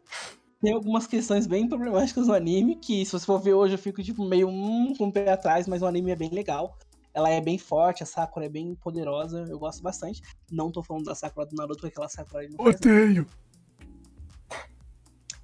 Tem 0.60 0.72
algumas 0.72 1.08
questões 1.08 1.44
bem 1.44 1.68
problemáticas 1.68 2.28
no 2.28 2.34
anime, 2.34 2.76
que 2.76 3.04
se 3.04 3.10
você 3.10 3.26
for 3.26 3.40
ver 3.40 3.54
hoje 3.54 3.74
eu 3.74 3.78
fico 3.78 4.00
tipo 4.00 4.24
meio 4.24 4.48
hum, 4.48 4.94
com 4.96 5.08
o 5.08 5.12
pé 5.12 5.32
atrás, 5.32 5.66
mas 5.66 5.82
o 5.82 5.86
anime 5.86 6.12
é 6.12 6.16
bem 6.16 6.30
legal. 6.30 6.78
Ela 7.14 7.30
é 7.30 7.40
bem 7.40 7.58
forte, 7.58 8.02
a 8.02 8.06
Sakura 8.06 8.46
é 8.46 8.48
bem 8.48 8.74
poderosa, 8.74 9.46
eu 9.48 9.58
gosto 9.58 9.82
bastante. 9.82 10.22
Não 10.50 10.70
tô 10.70 10.82
falando 10.82 11.04
da 11.04 11.14
Sakura 11.14 11.46
do 11.46 11.54
Naruto, 11.54 11.80
porque 11.80 11.92
aquela 11.92 12.08
Sakura 12.08 12.40
ali 12.40 12.50
não 12.50 12.64
faz 12.64 12.76
Odeio. 12.76 13.26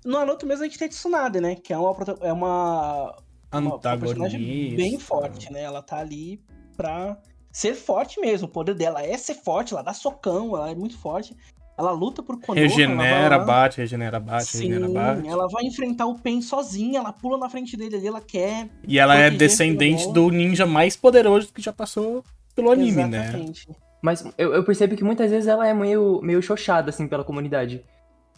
No 0.04 0.12
Naruto 0.12 0.46
mesmo 0.46 0.64
a 0.64 0.66
gente 0.66 0.78
tem 0.78 0.88
Tsunade, 0.88 1.40
né? 1.40 1.54
Que 1.54 1.72
é 1.72 1.78
uma, 1.78 1.94
é 2.20 2.32
uma, 2.32 3.16
uma, 3.52 3.60
uma 3.60 3.78
personagem 3.78 4.74
bem 4.74 4.98
forte, 4.98 5.52
né? 5.52 5.62
Ela 5.62 5.82
tá 5.82 5.98
ali 5.98 6.42
pra 6.76 7.20
ser 7.52 7.74
forte 7.74 8.20
mesmo. 8.20 8.46
O 8.46 8.50
poder 8.50 8.74
dela 8.74 9.02
é 9.02 9.16
ser 9.18 9.34
forte, 9.34 9.74
ela 9.74 9.82
dá 9.82 9.92
socão, 9.92 10.56
ela 10.56 10.70
é 10.70 10.74
muito 10.74 10.96
forte. 10.96 11.36
Ela 11.78 11.92
luta 11.92 12.24
por 12.24 12.40
Konoha, 12.40 12.66
Regenera, 12.66 13.38
bate, 13.38 13.78
regenera, 13.78 14.18
bate, 14.18 14.46
Sim, 14.46 14.68
regenera, 14.68 14.92
bate. 14.92 15.28
ela 15.28 15.46
vai 15.46 15.62
enfrentar 15.64 16.06
o 16.06 16.18
Pen 16.18 16.42
sozinha, 16.42 16.98
ela 16.98 17.12
pula 17.12 17.38
na 17.38 17.48
frente 17.48 17.76
dele 17.76 17.94
ali, 17.94 18.06
ela 18.08 18.20
quer. 18.20 18.68
E 18.86 18.98
ela 18.98 19.14
é 19.14 19.30
descendente 19.30 20.12
do 20.12 20.28
ninja 20.28 20.66
mais 20.66 20.96
poderoso 20.96 21.52
que 21.52 21.62
já 21.62 21.72
passou 21.72 22.24
pelo 22.52 22.72
anime, 22.72 23.04
né? 23.04 23.22
Exatamente. 23.22 23.68
Mas 24.02 24.24
eu, 24.36 24.54
eu 24.54 24.64
percebo 24.64 24.96
que 24.96 25.04
muitas 25.04 25.30
vezes 25.30 25.46
ela 25.46 25.68
é 25.68 25.72
meio, 25.72 26.20
meio 26.20 26.42
xoxada, 26.42 26.90
assim, 26.90 27.06
pela 27.06 27.22
comunidade 27.22 27.84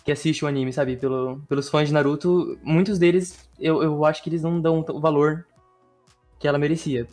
que 0.05 0.13
assiste 0.13 0.45
o 0.45 0.49
anime, 0.49 0.71
sabe? 0.71 0.97
Pelo, 0.97 1.41
pelos 1.49 1.71
fãs 1.71 1.89
de 1.89 1.95
Naruto, 1.95 2.59
muitos 2.63 2.99
deles, 2.99 3.49
eu, 3.59 3.83
eu 3.83 4.05
acho 4.05 4.23
que 4.23 4.29
eles 4.29 4.43
não 4.43 4.61
dão 4.61 4.85
o 4.87 5.01
valor 5.01 5.47
que 6.39 6.47
ela 6.47 6.59
merecia. 6.59 7.07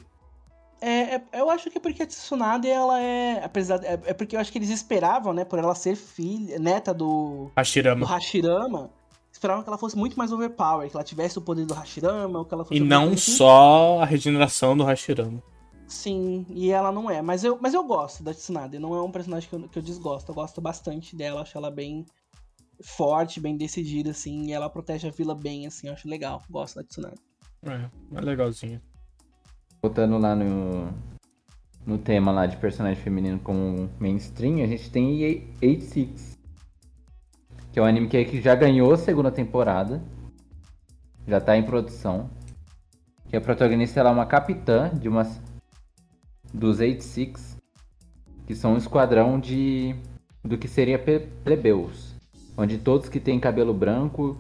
É, 0.80 1.16
é- 1.16 1.24
eu 1.34 1.50
acho 1.50 1.70
que 1.70 1.80
porque 1.80 2.04
a 2.04 2.08
Tsunade, 2.08 2.68
ela 2.68 3.00
é. 3.02 3.44
Apesar. 3.44 3.84
É, 3.84 4.00
é 4.06 4.14
porque 4.14 4.36
eu 4.36 4.40
acho 4.40 4.52
que 4.52 4.58
eles 4.58 4.70
esperavam, 4.70 5.34
né? 5.34 5.44
Por 5.44 5.58
ela 5.60 5.74
ser 5.76 5.96
filha, 5.96 6.60
neta 6.60 6.94
do, 6.94 7.46
do 7.46 7.52
Hashirama. 7.56 8.06
Hashirama. 8.06 8.92
Esperavam 9.32 9.64
que 9.64 9.70
ela 9.70 9.78
fosse 9.78 9.96
muito 9.98 10.18
mais 10.18 10.32
overpower, 10.32 10.90
que 10.90 10.96
ela 10.96 11.04
tivesse 11.04 11.38
o 11.38 11.42
poder 11.42 11.66
do 11.66 11.74
Hashirama, 11.74 12.40
ou 12.40 12.46
que 12.46 12.54
ela 12.54 12.66
fosse 12.66 12.80
E 12.80 12.84
não 12.84 13.10
assim. 13.10 13.32
só 13.34 14.00
a 14.02 14.06
regeneração 14.06 14.76
do 14.76 14.84
Hashirama. 14.84 15.42
Sim, 15.88 16.46
e 16.50 16.70
ela 16.72 16.92
não 16.92 17.10
é. 17.10 17.22
Mas 17.22 17.44
eu, 17.44 17.58
mas 17.62 17.74
eu 17.74 17.84
gosto 17.84 18.24
da 18.24 18.34
Tsunade. 18.34 18.78
Não 18.80 18.96
é 18.96 19.02
um 19.02 19.12
personagem 19.12 19.48
que 19.50 19.56
eu, 19.56 19.70
que 19.70 19.80
eu 19.80 19.84
desgosto. 19.84 20.30
Eu 20.32 20.36
gosto 20.36 20.60
bastante 20.60 21.16
dela. 21.16 21.42
Acho 21.42 21.58
ela 21.58 21.72
bem 21.72 22.06
forte, 22.84 23.40
bem 23.40 23.56
decidida, 23.56 24.12
assim. 24.12 24.48
E 24.48 24.52
ela 24.54 24.70
protege 24.70 25.08
a 25.08 25.12
vila 25.12 25.34
bem, 25.34 25.66
assim. 25.66 25.88
Eu 25.88 25.94
acho 25.94 26.08
legal. 26.08 26.42
Gosto 26.50 26.76
da 26.76 26.84
Tsunade. 26.84 27.16
É, 27.64 27.90
é 28.18 28.22
legalzinho. 28.22 28.82
Voltando 29.82 30.18
lá 30.18 30.36
no, 30.36 30.92
no 31.86 31.98
tema 31.98 32.32
lá 32.32 32.46
de 32.46 32.58
personagem 32.58 33.02
feminino 33.02 33.40
como 33.40 33.90
mainstream, 34.00 34.64
a 34.64 34.68
gente 34.68 34.90
tem 34.90 35.24
86. 35.62 36.38
Que 37.72 37.80
é 37.80 37.82
um 37.82 37.86
anime 37.86 38.08
que, 38.08 38.42
já 38.42 38.56
ganhou 38.56 38.92
a 38.92 38.98
segunda 38.98 39.32
temporada. 39.32 40.02
Já 41.28 41.40
tá 41.40 41.56
em 41.56 41.64
produção. 41.64 42.30
Que 43.30 43.38
a 43.38 43.42
protagonista 43.42 44.00
ela 44.00 44.10
é 44.10 44.14
uma 44.14 44.26
capitã 44.26 44.90
de 44.90 45.08
uma 45.08 45.24
dos 46.54 46.80
86, 46.80 47.58
que 48.48 48.56
são 48.56 48.74
um 48.74 48.78
esquadrão 48.78 49.40
de 49.40 49.96
do 50.44 50.58
que 50.58 50.68
seria 50.68 50.98
plebeus, 50.98 52.16
onde 52.58 52.78
todos 52.78 53.10
que 53.10 53.20
têm 53.20 53.38
cabelo 53.38 53.74
branco 53.74 54.38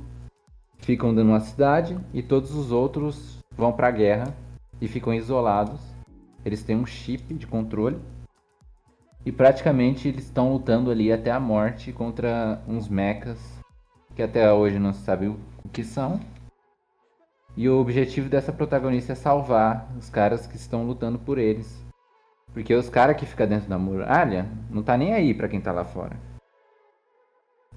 ficam 0.78 1.12
numa 1.12 1.42
cidade 1.42 2.00
e 2.14 2.24
todos 2.24 2.56
os 2.56 2.72
outros 2.72 3.40
vão 3.58 3.74
pra 3.74 3.92
guerra 3.92 4.34
e 4.82 4.88
ficam 4.88 5.14
isolados. 5.14 5.80
Eles 6.46 6.64
têm 6.64 6.76
um 6.76 6.86
chip 6.86 7.34
de 7.34 7.48
controle. 7.48 8.00
E 9.26 9.32
praticamente 9.32 10.08
eles 10.08 10.26
estão 10.26 10.54
lutando 10.54 10.90
ali 10.90 11.12
até 11.12 11.32
a 11.32 11.40
morte 11.40 11.92
contra 11.92 12.62
uns 12.68 12.88
mechas 12.88 13.38
que 14.16 14.24
até 14.24 14.52
hoje 14.52 14.80
não 14.80 14.94
se 14.94 15.02
sabe 15.02 15.28
o 15.28 15.38
que 15.72 15.84
são. 15.84 16.20
E 17.56 17.68
o 17.68 17.80
objetivo 17.80 18.30
dessa 18.30 18.54
protagonista 18.54 19.14
é 19.14 19.16
salvar 19.16 19.92
os 19.98 20.10
caras 20.10 20.48
que 20.48 20.56
estão 20.56 20.86
lutando 20.86 21.20
por 21.20 21.38
eles. 21.38 21.86
Porque 22.54 22.74
os 22.74 22.90
caras 22.90 23.18
que 23.18 23.26
ficam 23.26 23.48
dentro 23.48 23.70
da 23.70 23.78
muralha 23.78 24.48
não 24.70 24.82
tá 24.82 24.98
nem 24.98 25.14
aí 25.14 25.34
pra 25.34 25.48
quem 25.48 25.62
tá 25.62 25.72
lá 25.72 25.84
fora. 25.84 26.16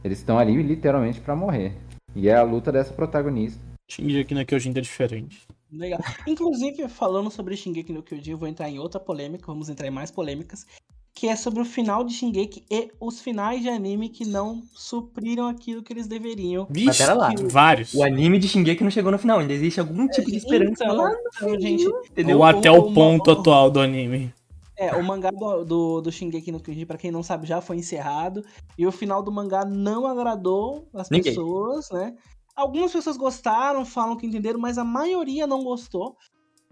Eles 0.03 0.19
estão 0.19 0.39
ali 0.39 0.63
literalmente 0.63 1.21
pra 1.21 1.37
morrer. 1.37 1.77
E 2.15 2.29
é 2.29 2.35
a 2.35 2.43
luta 2.43 2.73
dessa 2.73 2.93
protagonista. 2.93 3.61
Shingeki 3.89 4.35
no 4.35 4.47
Kyojin 4.47 4.71
é 4.77 4.81
diferente. 4.81 5.47
Legal. 5.73 6.01
Inclusive, 6.27 6.89
falando 6.89 7.31
sobre 7.31 7.57
Shingeki 7.57 7.93
no 7.93 8.03
Kyojin, 8.03 8.33
eu 8.33 8.39
vou 8.39 8.49
entrar 8.49 8.69
em 8.69 8.79
outra 8.79 8.99
polêmica. 9.01 9.47
Vamos 9.47 9.69
entrar 9.69 9.87
em 9.87 9.91
mais 9.91 10.11
polêmicas. 10.11 10.67
Que 11.13 11.27
é 11.29 11.37
sobre 11.37 11.61
o 11.61 11.65
final 11.65 12.05
de 12.05 12.15
Shingeki 12.15 12.65
e 12.71 12.89
os 13.01 13.21
finais 13.21 13.61
de 13.63 13.69
anime 13.69 14.09
que 14.09 14.25
não 14.25 14.63
supriram 14.73 15.49
aquilo 15.49 15.83
que 15.83 15.93
eles 15.93 16.07
deveriam. 16.07 16.67
Vixe, 16.71 16.99
pera 16.99 17.15
lá. 17.15 17.31
vários. 17.51 17.93
O 17.95 18.03
anime 18.03 18.39
de 18.39 18.49
Shingeki 18.49 18.83
não 18.85 18.91
chegou 18.91 19.11
no 19.13 19.19
final, 19.19 19.41
ainda 19.41 19.53
existe 19.53 19.81
algum 19.81 20.07
tipo 20.09 20.31
de 20.31 20.37
esperança 20.37 20.85
Então, 20.85 20.97
lá, 20.97 21.13
então, 21.37 21.61
gente, 21.61 21.85
entendeu? 22.11 22.39
Ou 22.39 22.45
até 22.45 22.71
o- 22.71 22.77
o 22.91 22.95
ponto 22.95 23.29
o- 23.29 23.33
atual 23.33 23.71
do 23.71 23.81
anime. 23.81 24.33
É, 24.77 24.95
o 24.95 25.05
mangá 25.05 25.31
do, 25.31 25.63
do, 25.65 26.01
do 26.01 26.11
Shingeki 26.13 26.51
no 26.53 26.61
Kyojin, 26.61 26.87
pra 26.87 26.97
quem 26.97 27.11
não 27.11 27.23
sabe, 27.23 27.47
já 27.47 27.61
foi 27.61 27.77
encerrado. 27.77 28.43
E 28.79 28.87
o 28.87 28.93
final 28.93 29.23
do 29.23 29.31
mangá 29.31 29.63
não 29.65 30.07
agradou 30.07 30.89
as 30.95 31.11
Ninguém. 31.11 31.35
pessoas, 31.35 31.91
né? 31.91 32.15
Algumas 32.55 32.93
pessoas 32.93 33.17
gostaram, 33.17 33.85
falam 33.85 34.17
que 34.17 34.27
entenderam, 34.27 34.59
mas 34.59 34.79
a 34.79 34.85
maioria 34.85 35.47
não 35.47 35.63
gostou. 35.63 36.17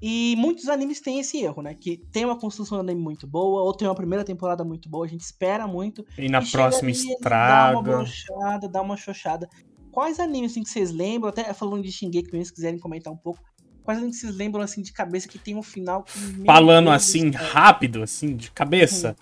E 0.00 0.36
muitos 0.38 0.68
animes 0.68 1.00
têm 1.00 1.18
esse 1.18 1.38
erro, 1.38 1.60
né? 1.60 1.74
Que 1.74 1.96
tem 2.12 2.24
uma 2.24 2.38
construção 2.38 2.78
de 2.78 2.84
anime 2.88 3.02
muito 3.02 3.26
boa, 3.26 3.62
ou 3.62 3.74
tem 3.74 3.88
uma 3.88 3.94
primeira 3.94 4.24
temporada 4.24 4.64
muito 4.64 4.88
boa, 4.88 5.04
a 5.04 5.08
gente 5.08 5.22
espera 5.22 5.66
muito. 5.66 6.04
E 6.16 6.28
na 6.28 6.40
e 6.40 6.50
próxima 6.50 6.90
ali, 6.90 6.98
ele 6.98 7.16
Dá 7.20 7.70
uma 7.70 7.80
estraga. 7.80 7.82
brochada, 7.82 8.68
dá 8.68 8.80
uma 8.80 8.96
xoxada. 8.96 9.48
Quais 9.90 10.20
animes 10.20 10.52
assim, 10.52 10.62
que 10.62 10.70
vocês 10.70 10.92
lembram? 10.92 11.30
Até 11.30 11.52
falando 11.52 11.82
de 11.82 11.90
Shingeki, 11.90 12.44
se 12.44 12.52
quiserem 12.52 12.78
comentar 12.78 13.12
um 13.12 13.16
pouco. 13.16 13.40
Quais 13.82 13.98
animes 13.98 14.20
que 14.20 14.26
vocês 14.26 14.36
lembram 14.36 14.62
assim 14.62 14.82
de 14.82 14.92
cabeça 14.92 15.26
que 15.26 15.38
tem 15.38 15.56
um 15.56 15.62
final 15.62 16.04
que. 16.04 16.12
Falando 16.44 16.84
Deus 16.84 16.84
do 16.84 16.90
assim, 16.90 17.30
rápido, 17.30 18.02
assim, 18.02 18.36
de 18.36 18.52
cabeça. 18.52 19.16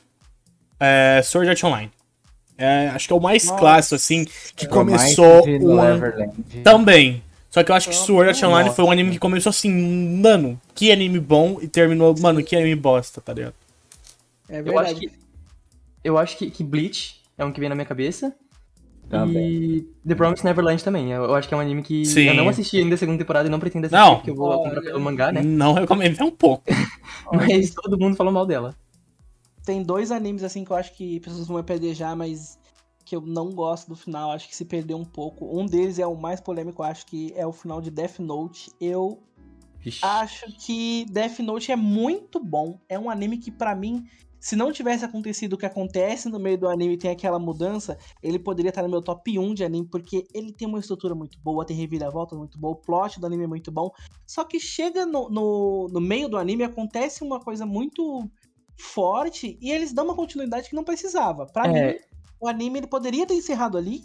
É, 0.78 1.22
Sword 1.24 1.48
Art 1.48 1.64
Online. 1.64 1.90
É, 2.58 2.88
acho 2.88 3.06
que 3.06 3.12
é 3.12 3.16
o 3.16 3.20
mais 3.20 3.44
Nossa. 3.44 3.58
clássico, 3.58 3.94
assim, 3.96 4.24
que 4.54 4.64
É 4.66 4.68
começou 4.68 5.46
Neverland. 5.46 6.32
Também. 6.64 7.22
Só 7.50 7.62
que 7.62 7.70
eu 7.70 7.74
acho 7.74 7.88
que 7.88 7.94
Sword 7.94 8.28
Art 8.30 8.42
Online 8.42 8.70
foi 8.74 8.84
um 8.84 8.90
anime 8.90 9.12
que 9.12 9.18
começou 9.18 9.50
assim, 9.50 9.70
mano, 10.20 10.60
que 10.74 10.92
anime 10.92 11.18
bom, 11.18 11.58
e 11.60 11.68
terminou, 11.68 12.14
mano, 12.20 12.42
que 12.42 12.54
anime 12.54 12.74
bosta, 12.74 13.20
tá 13.20 13.32
ligado? 13.32 13.54
É 14.48 14.60
Eu 14.60 14.64
verdade. 14.64 14.90
acho 14.90 15.00
que. 15.00 15.10
Eu 16.04 16.18
acho 16.18 16.36
que, 16.38 16.50
que 16.50 16.62
Bleach 16.62 17.22
é 17.36 17.44
um 17.44 17.50
que 17.50 17.58
vem 17.60 17.68
na 17.68 17.74
minha 17.74 17.86
cabeça. 17.86 18.34
Também. 19.08 19.46
E 19.52 19.80
The 20.06 20.14
Promised 20.14 20.44
Neverland 20.44 20.82
também. 20.82 21.12
Eu, 21.12 21.24
eu 21.24 21.34
acho 21.34 21.46
que 21.48 21.54
é 21.54 21.56
um 21.56 21.60
anime 21.60 21.82
que 21.82 22.04
Sim. 22.04 22.24
eu 22.26 22.34
não 22.34 22.48
assisti 22.48 22.78
ainda 22.78 22.94
a 22.94 22.98
segunda 22.98 23.18
temporada 23.18 23.48
e 23.48 23.50
não 23.50 23.60
pretendo 23.60 23.86
assistir, 23.86 24.00
Não. 24.04 24.16
porque 24.16 24.30
eu 24.30 24.34
vou 24.34 24.62
comprar 24.62 24.80
pelo 24.82 25.00
mangá, 25.00 25.30
né? 25.30 25.42
Não 25.42 25.72
recomendo, 25.72 26.20
é 26.20 26.24
um 26.24 26.30
pouco. 26.30 26.64
Mas 27.32 27.70
todo 27.70 27.98
mundo 27.98 28.16
falou 28.16 28.32
mal 28.32 28.44
dela. 28.46 28.74
Tem 29.66 29.82
dois 29.82 30.12
animes 30.12 30.44
assim 30.44 30.64
que 30.64 30.70
eu 30.70 30.76
acho 30.76 30.94
que 30.94 31.18
pessoas 31.18 31.48
vão 31.48 31.56
apedrejar, 31.56 32.16
mas 32.16 32.56
que 33.04 33.16
eu 33.16 33.20
não 33.20 33.50
gosto 33.50 33.88
do 33.88 33.96
final, 33.96 34.30
acho 34.30 34.48
que 34.48 34.54
se 34.54 34.64
perdeu 34.64 34.96
um 34.96 35.04
pouco. 35.04 35.44
Um 35.58 35.66
deles 35.66 35.98
é 35.98 36.06
o 36.06 36.16
mais 36.16 36.40
polêmico, 36.40 36.84
acho 36.84 37.04
que 37.06 37.32
é 37.36 37.44
o 37.44 37.52
final 37.52 37.80
de 37.80 37.90
Death 37.90 38.20
Note. 38.20 38.70
Eu 38.80 39.20
Vixe. 39.80 40.04
acho 40.04 40.46
que 40.64 41.04
Death 41.10 41.40
Note 41.40 41.72
é 41.72 41.76
muito 41.76 42.38
bom. 42.38 42.78
É 42.88 42.96
um 42.96 43.10
anime 43.10 43.38
que 43.38 43.50
pra 43.50 43.74
mim, 43.74 44.04
se 44.38 44.54
não 44.54 44.70
tivesse 44.70 45.04
acontecido 45.04 45.54
o 45.54 45.58
que 45.58 45.66
acontece 45.66 46.28
no 46.28 46.38
meio 46.38 46.58
do 46.58 46.68
anime 46.68 46.96
tem 46.96 47.10
aquela 47.10 47.38
mudança, 47.38 47.98
ele 48.22 48.38
poderia 48.38 48.68
estar 48.68 48.82
no 48.82 48.88
meu 48.88 49.02
top 49.02 49.36
1 49.36 49.52
de 49.52 49.64
anime, 49.64 49.88
porque 49.88 50.28
ele 50.32 50.52
tem 50.52 50.68
uma 50.68 50.78
estrutura 50.78 51.12
muito 51.12 51.40
boa, 51.40 51.66
tem 51.66 51.76
reviravolta 51.76 52.36
muito 52.36 52.56
boa, 52.56 52.74
o 52.74 52.76
plot 52.76 53.18
do 53.18 53.26
anime 53.26 53.44
é 53.44 53.48
muito 53.48 53.72
bom. 53.72 53.90
Só 54.24 54.44
que 54.44 54.60
chega 54.60 55.04
no, 55.04 55.28
no, 55.28 55.88
no 55.92 56.00
meio 56.00 56.28
do 56.28 56.36
anime, 56.36 56.62
acontece 56.62 57.24
uma 57.24 57.40
coisa 57.40 57.66
muito 57.66 58.30
forte 58.76 59.58
e 59.60 59.70
eles 59.70 59.92
dão 59.92 60.04
uma 60.04 60.14
continuidade 60.14 60.68
que 60.68 60.76
não 60.76 60.84
precisava. 60.84 61.46
Pra 61.46 61.66
É. 61.66 61.92
mim, 61.92 61.98
o 62.40 62.48
anime 62.48 62.80
ele 62.80 62.86
poderia 62.86 63.26
ter 63.26 63.34
encerrado 63.34 63.76
ali, 63.78 64.04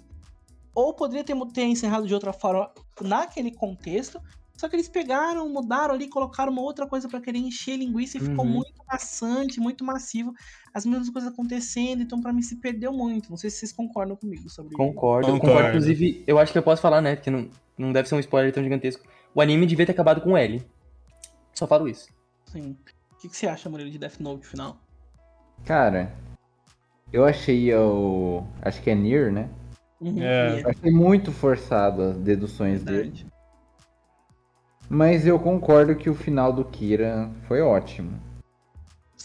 ou 0.74 0.94
poderia 0.94 1.24
ter, 1.24 1.36
ter 1.54 1.64
encerrado 1.66 2.08
de 2.08 2.14
outra 2.14 2.32
forma 2.32 2.72
naquele 3.02 3.52
contexto. 3.52 4.20
Só 4.58 4.70
que 4.70 4.76
eles 4.76 4.88
pegaram, 4.88 5.50
mudaram 5.50 5.96
ali, 5.96 6.08
colocaram 6.08 6.52
uma 6.52 6.62
outra 6.62 6.86
coisa 6.86 7.10
pra 7.10 7.20
querer 7.20 7.40
encher 7.40 7.76
linguiça 7.78 8.18
e 8.18 8.22
ficou 8.22 8.46
Uhum. 8.46 8.52
muito 8.52 8.74
maçante, 8.90 9.60
muito 9.60 9.84
massivo. 9.84 10.32
As 10.72 10.86
mesmas 10.86 11.10
coisas 11.10 11.32
acontecendo, 11.34 12.04
então 12.04 12.22
pra 12.22 12.32
mim 12.32 12.44
se 12.44 12.58
perdeu 12.58 12.94
muito. 12.94 13.30
Não 13.32 13.38
sei 13.38 13.50
se 13.50 13.58
vocês 13.58 13.72
concordam 13.74 14.16
comigo 14.16 14.48
sobre 14.50 14.76
Concordo, 14.76 15.32
Concordo. 15.32 15.40
concordo. 15.48 15.68
Inclusive, 15.70 16.24
eu 16.28 16.38
acho 16.38 16.52
que 16.52 16.58
eu 16.60 16.64
posso 16.64 16.82
falar, 16.82 17.02
né? 17.02 17.16
Porque 17.16 17.32
não, 17.32 17.50
não 17.76 17.92
deve 17.92 18.08
ser 18.08 18.14
um 18.16 18.20
spoiler 18.20 18.54
tão 18.54 18.62
gigantesco. 18.64 19.04
O 19.34 19.42
anime 19.42 19.66
devia 19.66 19.86
ter 19.86 19.94
acabado 19.94 20.22
com 20.22 20.38
L. 20.38 20.64
Só 21.56 21.66
falo 21.66 21.88
isso. 21.88 22.08
Sim. 22.46 22.78
O 23.22 23.24
que, 23.24 23.30
que 23.30 23.38
você 23.38 23.46
acha, 23.46 23.70
Murilo, 23.70 23.92
de 23.92 24.00
Death 24.00 24.20
Note 24.20 24.48
final? 24.48 24.78
Cara, 25.64 26.12
eu 27.14 27.24
achei 27.24 27.72
o. 27.76 28.44
Acho 28.64 28.82
que 28.82 28.90
é 28.90 28.96
Nier, 28.96 29.32
né? 29.32 29.48
Uhum, 30.00 30.24
É. 30.24 30.62
Eu 30.64 30.70
achei 30.72 30.90
muito 30.90 31.32
forçado 31.32 32.02
as 32.02 32.18
deduções 32.18 32.82
dele. 32.84 32.98
verdade. 32.98 33.28
Mas 34.90 35.28
eu 35.28 35.38
concordo 35.38 35.96
que 35.96 36.10
o 36.10 36.16
final 36.16 36.52
do 36.52 36.66
Kira 36.66 37.30
foi 37.48 37.62
ótimo. 37.62 38.20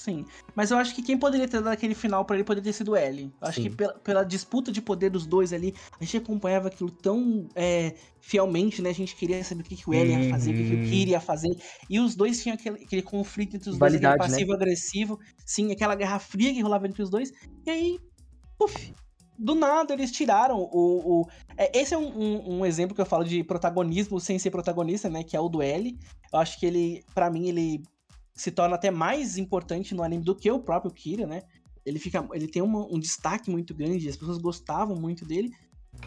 Sim. 0.07 0.25
Mas 0.55 0.71
eu 0.71 0.79
acho 0.79 0.95
que 0.95 1.03
quem 1.03 1.19
poderia 1.19 1.49
ter 1.49 1.57
dado 1.61 1.73
aquele 1.73 1.95
final 1.95 2.25
pra 2.25 2.37
ele 2.37 2.45
poderia 2.45 2.71
ter 2.71 2.73
sido 2.77 2.93
o 2.93 2.97
L. 2.97 3.25
Eu 3.43 3.49
acho 3.49 3.61
Sim. 3.61 3.69
que 3.71 3.77
pela, 3.77 3.93
pela 3.95 4.23
disputa 4.25 4.71
de 4.71 4.81
poder 4.81 5.11
dos 5.11 5.27
dois 5.27 5.53
ali, 5.53 5.75
a 6.01 6.05
gente 6.05 6.19
acompanhava 6.19 6.69
aquilo 6.69 6.91
tão 6.93 7.49
é, 7.57 7.93
fielmente, 8.21 8.81
né? 8.81 8.91
A 8.91 8.95
gente 8.95 9.17
queria 9.17 9.43
saber 9.43 9.63
o 9.63 9.65
que, 9.65 9.75
que 9.75 9.91
o 9.91 9.93
L 9.93 10.09
ia 10.09 10.31
fazer, 10.31 10.51
o 10.53 10.55
que, 10.55 10.65
que 10.65 10.75
o 10.75 10.79
Uhum. 10.79 10.89
Kira 10.89 11.11
ia 11.11 11.21
fazer. 11.21 11.51
E 11.91 11.99
os 11.99 12.15
dois 12.15 12.41
tinham 12.41 12.55
aquele, 12.55 12.85
aquele 12.85 13.03
conflito 13.03 13.57
entre 13.57 13.69
os 13.69 13.77
dois, 13.77 13.95
aquele 13.95 13.99
Rivalidade, 14.07 14.31
né? 14.31 14.37
passivo-agressivo. 14.37 15.19
Sim, 15.45 15.73
aquela 15.73 15.97
guerra 15.97 16.21
fria 16.21 16.55
que 16.55 16.61
rolava 16.61 16.87
entre 16.87 17.03
os 17.03 17.11
dois. 17.11 17.33
E 17.67 17.71
aí, 17.71 17.99
puf, 18.57 18.93
do 19.37 19.57
nada 19.57 19.93
eles 19.93 20.13
tiraram 20.13 20.57
o. 20.61 21.23
o- 21.23 21.27
é, 21.59 21.77
esse 21.77 21.95
é 21.95 21.99
um, 21.99 22.17
um- 22.17 22.59
um 22.61 22.65
exemplo 22.67 22.95
que 22.95 23.01
eu 23.01 23.07
falo 23.07 23.25
de 23.25 23.43
protagonismo 23.43 24.21
sem 24.21 24.39
ser 24.39 24.53
protagonista, 24.53 25.11
né? 25.11 25.25
Que 25.25 25.37
é 25.37 25.41
o 25.41 25.49
do 25.49 25.61
L. 25.61 25.99
Eu 26.33 26.39
acho 26.39 26.61
que 26.61 26.65
ele, 26.65 27.03
pra 27.13 27.29
mim, 27.29 27.49
ele 27.49 27.83
se 28.37 28.51
torna 28.51 28.74
até 28.76 28.91
mais 28.91 29.39
importante 29.39 29.95
no 29.95 30.03
anime 30.03 30.22
do 30.22 30.34
que 30.34 30.51
o 30.51 30.61
próprio 30.61 30.93
Kira, 30.93 31.26
né? 31.26 31.43
Ele 31.84 31.99
fica, 31.99 32.26
ele 32.32 32.47
tem 32.47 32.61
uma- 32.62 32.87
um 32.93 32.99
destaque 32.99 33.51
muito 33.51 33.74
grande, 33.74 34.09
as 34.09 34.16
pessoas 34.16 34.39
gostavam 34.39 34.97
muito 34.97 35.24
dele. 35.24 35.51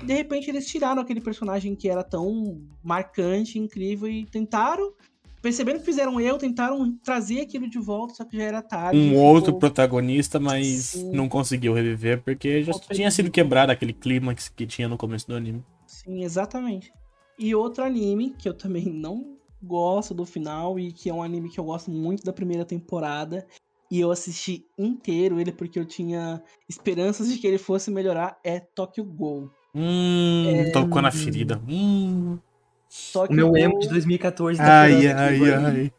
De 0.03 0.13
repente 0.13 0.49
eles 0.49 0.67
tiraram 0.67 1.01
aquele 1.01 1.19
personagem 1.21 1.75
que 1.75 1.89
era 1.89 2.03
tão 2.03 2.61
marcante, 2.83 3.57
incrível 3.57 4.07
e 4.07 4.25
tentaram, 4.25 4.93
percebendo 5.41 5.79
que 5.79 5.85
fizeram 5.85 6.19
eu, 6.21 6.37
tentaram 6.37 6.95
trazer 7.03 7.41
aquilo 7.41 7.67
de 7.67 7.79
volta, 7.79 8.13
só 8.13 8.25
que 8.25 8.37
já 8.37 8.43
era 8.43 8.61
tarde. 8.61 8.99
Um 8.99 9.09
ficou- 9.09 9.23
outro 9.23 9.57
protagonista, 9.57 10.39
mas 10.39 10.67
Sim. 10.67 11.11
não 11.11 11.27
conseguiu 11.27 11.73
reviver 11.73 12.21
porque 12.21 12.61
já 12.61 12.73
tinha 12.73 13.09
sido 13.09 13.31
quebrado 13.31 13.71
aquele 13.71 13.93
clímax 13.93 14.49
que 14.49 14.67
tinha 14.67 14.87
no 14.87 14.97
começo 14.97 15.25
do 15.27 15.33
anime. 15.33 15.63
Sim, 15.87 16.23
exatamente. 16.23 16.91
E 17.39 17.55
outro 17.55 17.83
anime 17.83 18.31
que 18.37 18.47
eu 18.47 18.53
também 18.53 18.85
não 18.85 19.38
gosto 19.61 20.13
do 20.13 20.25
final 20.25 20.79
e 20.79 20.91
que 20.91 21.09
é 21.09 21.13
um 21.13 21.21
anime 21.23 21.49
que 21.49 21.59
eu 21.59 21.63
gosto 21.63 21.91
muito 21.91 22.23
da 22.23 22.33
primeira 22.33 22.65
temporada 22.65 23.45
e 23.91 23.99
eu 23.99 24.11
assisti 24.11 24.65
inteiro 24.77 25.39
ele 25.39 25.51
porque 25.51 25.79
eu 25.79 25.85
tinha 25.85 26.41
esperanças 26.67 27.27
de 27.27 27.37
que 27.39 27.47
ele 27.47 27.57
fosse 27.57 27.89
melhorar 27.89 28.39
é 28.43 28.59
Tokyo 28.59 29.03
Ghoul. 29.03 29.49
Hum, 29.73 30.45
É. 30.47 30.71
tocou 30.71 31.01
na 31.01 31.11
ferida. 31.11 31.61
Hum. 31.67 32.35
O 32.35 33.13
Tokyo 33.13 33.35
meu 33.35 33.47
Ghoul, 33.47 33.57
emo 33.57 33.79
de 33.79 33.89
2014 33.89 34.57
tá 34.57 34.81
Ai, 34.81 35.07
aqui, 35.07 35.07
ai, 35.07 35.53
ai. 35.53 35.93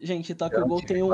gente, 0.00 0.34
Tokyo 0.34 0.66
Ghoul 0.66 0.82
tem 0.82 1.02
um 1.02 1.10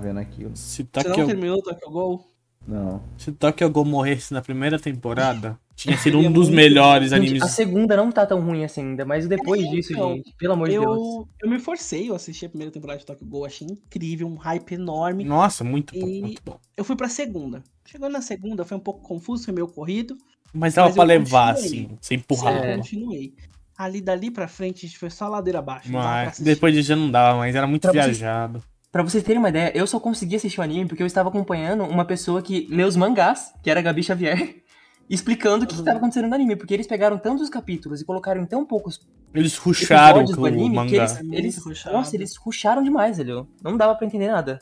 vendo 0.00 0.18
aquilo. 0.20 0.56
Se 0.56 0.86
Você 0.92 1.08
não 1.08 1.26
terminou 1.26 1.62
Tokyo 1.62 1.90
Ghoul? 1.90 2.33
Não. 2.66 3.02
se 3.18 3.30
Tokyo 3.32 3.68
Ghoul 3.70 3.84
morresse 3.86 4.32
na 4.32 4.40
primeira 4.40 4.78
temporada, 4.78 5.58
tinha 5.76 5.96
sido 5.98 6.18
um 6.18 6.32
dos 6.32 6.48
melhores 6.48 7.10
Gente, 7.10 7.20
animes. 7.20 7.42
a 7.42 7.48
segunda 7.48 7.96
não 7.96 8.10
tá 8.10 8.24
tão 8.24 8.40
ruim 8.40 8.64
assim 8.64 8.80
ainda, 8.80 9.04
mas 9.04 9.26
depois 9.28 9.68
disso, 9.70 9.92
então, 9.92 10.14
gente, 10.16 10.32
pelo 10.38 10.54
amor 10.54 10.68
de 10.68 10.78
Deus. 10.78 10.84
Eu, 10.86 11.28
eu 11.42 11.50
me 11.50 11.58
forcei, 11.58 12.08
eu 12.08 12.14
assisti 12.14 12.46
a 12.46 12.48
primeira 12.48 12.72
temporada 12.72 12.98
de 13.00 13.04
Tokyo 13.06 13.26
Ghoul, 13.26 13.44
achei 13.44 13.66
incrível, 13.68 14.26
um 14.28 14.36
hype 14.36 14.72
enorme. 14.72 15.24
Nossa, 15.24 15.62
muito 15.62 15.92
bom, 15.98 16.06
E- 16.08 16.20
muito 16.22 16.42
bom. 16.44 16.58
Eu 16.76 16.84
fui 16.84 16.96
pra 16.96 17.08
segunda. 17.08 17.62
Chegando 17.84 18.12
na 18.12 18.22
segunda, 18.22 18.64
foi 18.64 18.76
um 18.76 18.80
pouco 18.80 19.02
confuso, 19.02 19.44
foi 19.44 19.52
meio 19.54 19.68
corrido. 19.68 20.16
Mas 20.52 20.74
dava 20.74 20.86
Mas 20.88 20.94
pra 20.94 21.04
eu 21.04 21.08
levar, 21.08 21.50
assim, 21.52 21.90
sem 22.00 22.16
empurrar. 22.16 22.54
Eu 22.56 22.62
É. 22.64 22.76
continuei. 22.76 23.34
Ali 23.76 24.00
dali 24.00 24.30
pra 24.30 24.46
frente, 24.46 24.86
a 24.86 24.88
gente 24.88 24.96
foi 24.98 25.10
só 25.10 25.26
ladeira 25.28 25.58
abaixo. 25.58 25.90
Mas 25.90 26.38
depois 26.38 26.72
disso 26.72 26.90
já 26.90 26.96
não 26.96 27.10
dava, 27.10 27.38
mas 27.38 27.54
era 27.56 27.66
muito 27.66 27.82
Pra 27.82 27.90
vocês- 27.92 28.18
viajado. 28.18 28.62
Pra 28.94 29.02
vocês 29.02 29.24
terem 29.24 29.40
uma 29.40 29.48
ideia, 29.48 29.72
eu 29.76 29.88
só 29.88 29.98
consegui 29.98 30.36
assistir 30.36 30.60
o 30.60 30.62
anime 30.62 30.86
porque 30.86 31.02
eu 31.02 31.06
estava 31.08 31.28
acompanhando 31.28 31.82
uma 31.82 32.04
pessoa 32.04 32.40
que 32.40 32.68
lê 32.70 32.84
os 32.84 32.94
mangás, 32.94 33.52
que 33.60 33.68
era 33.68 33.80
a 33.80 33.82
Gabi 33.82 34.04
Xavier, 34.04 34.62
explicando 35.10 35.64
o 35.64 35.66
que 35.66 35.74
Uhum. 35.74 35.80
estava 35.80 35.98
acontecendo 35.98 36.28
no 36.28 36.34
anime, 36.36 36.54
porque 36.54 36.72
eles 36.72 36.86
pegaram 36.86 37.18
tantos 37.18 37.50
capítulos 37.50 38.00
e 38.00 38.04
colocaram 38.04 38.40
em 38.40 38.46
tão 38.46 38.64
poucos 38.64 39.00
Eles 39.34 39.56
ruxaram 39.56 40.24
com 40.24 40.30
do 40.34 40.42
o 40.42 40.46
anime 40.46 40.68
que 40.68 40.74
mangá. 40.76 41.20
eles, 41.32 41.58
eles 41.60 41.84
nossa, 41.86 42.14
eles 42.14 42.36
ruxaram 42.36 42.84
demais, 42.84 43.16
velho. 43.18 43.48
Não 43.64 43.76
dava 43.76 43.96
pra 43.96 44.06
entender 44.06 44.28
nada. 44.28 44.60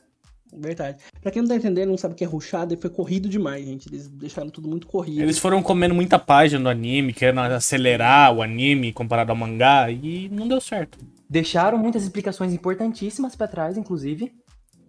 Verdade. 0.50 0.96
Pra 1.20 1.30
quem 1.30 1.42
não 1.42 1.48
tá 1.50 1.56
entendendo, 1.56 1.90
não 1.90 1.98
sabe 1.98 2.14
o 2.14 2.16
que 2.16 2.24
é 2.24 2.26
rushado, 2.26 2.74
foi 2.80 2.88
corrido 2.88 3.28
demais, 3.28 3.66
gente. 3.66 3.86
Eles 3.90 4.08
deixaram 4.08 4.48
tudo 4.48 4.66
muito 4.66 4.86
corrido. 4.86 5.20
Eles 5.20 5.38
foram 5.38 5.62
comendo 5.62 5.94
muita 5.94 6.18
página 6.18 6.62
do 6.62 6.70
anime, 6.70 7.12
querendo 7.12 7.40
acelerar 7.40 8.32
o 8.34 8.40
anime 8.40 8.94
comparado 8.94 9.30
ao 9.30 9.36
mangá, 9.36 9.90
e 9.90 10.30
não 10.30 10.48
deu 10.48 10.58
certo. 10.60 10.98
Deixaram 11.32 11.78
muitas 11.78 12.02
explicações 12.02 12.52
importantíssimas 12.52 13.34
pra 13.34 13.48
trás, 13.48 13.78
inclusive, 13.78 14.34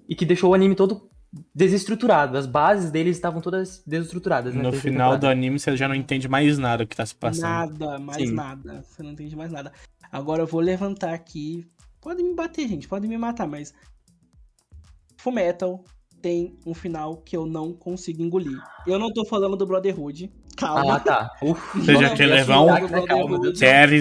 e 0.09 0.13
que 0.13 0.25
deixou 0.25 0.51
o 0.51 0.53
anime 0.53 0.75
todo 0.75 1.09
desestruturado. 1.55 2.37
As 2.37 2.45
bases 2.45 2.91
deles 2.91 3.15
estavam 3.15 3.39
todas 3.39 3.81
desestruturadas, 3.87 4.53
né? 4.53 4.61
No 4.61 4.73
final 4.73 5.17
do 5.17 5.25
anime 5.25 5.57
você 5.57 5.77
já 5.77 5.87
não 5.87 5.95
entende 5.95 6.27
mais 6.27 6.57
nada 6.57 6.83
do 6.83 6.87
que 6.89 6.97
tá 6.97 7.05
se 7.05 7.15
passando. 7.15 7.43
Nada, 7.79 7.97
mais 7.97 8.27
Sim. 8.27 8.33
nada. 8.33 8.83
Você 8.83 9.01
não 9.01 9.11
entende 9.11 9.37
mais 9.37 9.53
nada. 9.53 9.71
Agora 10.11 10.41
eu 10.41 10.45
vou 10.45 10.59
levantar 10.59 11.13
aqui. 11.13 11.65
Podem 12.01 12.25
me 12.25 12.35
bater, 12.35 12.67
gente. 12.67 12.89
Podem 12.89 13.09
me 13.09 13.17
matar, 13.17 13.47
mas. 13.47 13.73
Fullmetal 15.15 15.85
tem 16.21 16.57
um 16.65 16.73
final 16.73 17.15
que 17.15 17.37
eu 17.37 17.45
não 17.45 17.71
consigo 17.71 18.21
engolir. 18.21 18.61
Eu 18.85 18.99
não 18.99 19.13
tô 19.13 19.23
falando 19.25 19.55
do 19.55 19.65
Brotherhood. 19.65 20.29
Calma. 20.57 20.97
Ah, 20.97 20.99
tá. 20.99 21.31
Uf, 21.41 21.79
Você 21.79 21.95
já 21.95 22.13
quer 22.13 22.25
levar 22.25 22.59
um- 22.59 23.05
Calma. 23.05 23.39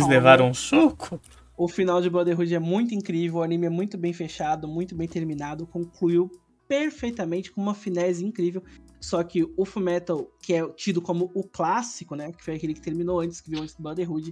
levaram 0.09 0.49
um 0.49 0.55
soco? 0.55 1.20
O 1.57 1.68
final 1.68 2.00
de 2.00 2.09
Brotherhood 2.09 2.55
é 2.55 2.59
muito 2.59 2.94
incrível, 2.94 3.38
o 3.38 3.42
anime 3.42 3.66
é 3.66 3.70
muito 3.70 3.98
bem 3.98 4.12
fechado, 4.12 4.66
muito 4.66 4.94
bem 4.94 5.07
terminado, 5.07 5.66
concluiu 5.66 6.30
perfeitamente 6.66 7.53
com 7.53 7.61
uma 7.61 7.74
finesse 7.74 8.24
incrível. 8.24 8.62
Só 9.00 9.22
que 9.22 9.44
o 9.57 9.64
Fullmetal, 9.64 10.30
que 10.40 10.55
é 10.55 10.66
tido 10.74 11.03
como 11.03 11.30
o 11.34 11.42
clássico, 11.42 12.14
né, 12.14 12.32
que 12.32 12.42
foi 12.42 12.55
aquele 12.55 12.72
que 12.72 12.80
terminou 12.80 13.20
antes, 13.20 13.40
que 13.40 13.50
veio 13.50 13.62
antes 13.62 13.74
do 13.74 13.82
Brotherhood, 13.82 14.30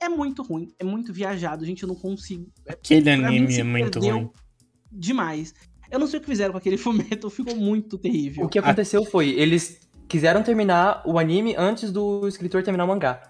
é 0.00 0.08
muito 0.08 0.42
ruim, 0.42 0.72
é 0.78 0.84
muito 0.84 1.12
viajado, 1.12 1.64
gente, 1.64 1.82
eu 1.82 1.88
não 1.88 1.96
consigo. 1.96 2.46
Aquele 2.68 3.02
Pra 3.02 3.16
mim, 3.16 3.24
anime 3.24 3.52
se 3.52 3.60
é 3.60 3.64
muito 3.64 3.98
ruim. 3.98 4.30
Demais. 4.90 5.54
Eu 5.90 5.98
não 5.98 6.06
sei 6.06 6.18
o 6.18 6.20
que 6.20 6.28
fizeram 6.28 6.52
com 6.52 6.58
aquele 6.58 6.76
Fullmetal, 6.78 7.30
ficou 7.30 7.56
muito 7.56 7.98
terrível. 7.98 8.44
O 8.44 8.48
que 8.48 8.58
aconteceu 8.58 9.04
foi, 9.04 9.30
eles 9.30 9.80
quiseram 10.08 10.42
terminar 10.42 11.02
o 11.04 11.18
anime 11.18 11.54
antes 11.56 11.90
do 11.90 12.26
escritor 12.28 12.62
terminar 12.62 12.84
o 12.84 12.88
mangá. 12.88 13.22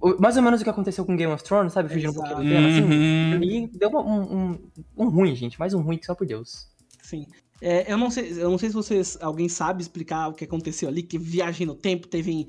O- 0.00 0.20
Mais 0.20 0.36
ou 0.36 0.42
menos 0.42 0.60
o 0.60 0.64
que 0.64 0.70
aconteceu 0.70 1.04
com 1.04 1.16
Game 1.16 1.32
of 1.32 1.42
Thrones, 1.42 1.72
sabe? 1.72 1.88
Fugindo 1.88 2.10
um 2.10 2.14
pouquinho 2.14 2.36
do 2.36 2.42
tema, 2.48 2.68
assim. 2.68 2.82
Uhum. 2.82 3.42
E 3.42 3.66
deu 3.78 3.88
uma- 3.88 4.02
um, 4.04 4.36
um, 4.52 4.58
um 4.96 5.08
ruim, 5.08 5.34
gente. 5.34 5.58
Mais 5.58 5.72
um 5.74 5.80
ruim 5.80 5.98
só 6.02 6.14
por 6.14 6.26
Deus. 6.26 6.68
Sim. 7.02 7.26
É, 7.60 7.90
eu, 7.92 7.96
não 7.96 8.10
sei, 8.10 8.30
eu 8.40 8.50
não 8.50 8.58
sei 8.58 8.68
se 8.68 8.74
vocês. 8.74 9.18
Alguém 9.20 9.48
sabe 9.48 9.82
explicar 9.82 10.28
o 10.28 10.32
que 10.32 10.44
aconteceu 10.44 10.88
ali, 10.88 11.02
que 11.02 11.18
viagem 11.18 11.66
no 11.66 11.74
tempo 11.74 12.06
teve. 12.06 12.46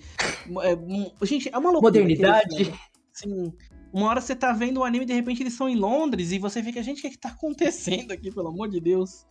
é, 0.62 0.76
um- 0.76 1.12
gente, 1.24 1.50
é 1.52 1.58
uma 1.58 1.72
loucura. 1.72 1.92
Modernidade. 1.94 2.74
Sim. 3.14 3.54
Uma 3.92 4.08
hora 4.10 4.22
você 4.22 4.36
tá 4.36 4.54
vendo 4.54 4.82
o 4.82 4.84
anime 4.84 5.04
e 5.04 5.08
de 5.08 5.14
repente 5.14 5.42
eles 5.42 5.54
estão 5.54 5.68
em 5.68 5.76
Londres 5.76 6.32
e 6.32 6.38
você 6.38 6.62
fica, 6.62 6.84
gente, 6.84 7.00
o 7.00 7.02
que, 7.02 7.08
é 7.08 7.10
que 7.10 7.18
tá 7.18 7.30
acontecendo 7.30 8.12
aqui, 8.12 8.32
pelo 8.32 8.50
amor 8.50 8.70
de 8.70 8.80
Deus? 8.80 9.26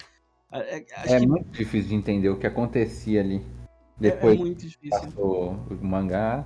É, 0.51 0.79
é, 0.79 0.85
acho 0.97 1.15
É 1.15 1.21
que 1.21 1.27
muito 1.29 1.49
difícil 1.51 1.91
de 1.91 1.95
entender 1.95 2.29
o 2.29 2.37
que 2.39 2.47
acontecia 2.47 3.21
ali. 3.21 3.37
é- 3.37 3.41
é 3.41 4.11
Depois 4.11 4.37
muito 4.39 4.67
difícil. 4.67 4.91
passou 4.91 5.53
o 5.71 5.85
mangá. 5.87 6.45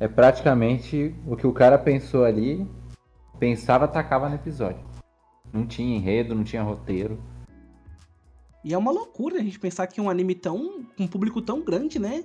É 0.00 0.08
praticamente 0.08 1.14
o 1.26 1.36
que 1.36 1.46
o 1.46 1.52
cara 1.52 1.78
pensou 1.78 2.24
ali, 2.24 2.66
pensava, 3.38 3.84
atacava 3.84 4.28
no 4.28 4.34
episódio. 4.34 4.84
Não 5.52 5.66
tinha 5.66 5.96
enredo, 5.96 6.34
não 6.34 6.44
tinha 6.44 6.62
roteiro. 6.62 7.22
E 8.64 8.72
é 8.72 8.78
uma 8.78 8.90
loucura 8.92 9.36
a 9.36 9.42
gente 9.42 9.58
pensar 9.58 9.86
que 9.86 10.00
um 10.00 10.08
anime 10.08 10.34
tão. 10.34 10.84
com 10.96 11.04
um 11.04 11.08
público 11.08 11.42
tão 11.42 11.60
grande, 11.62 11.98
né? 11.98 12.24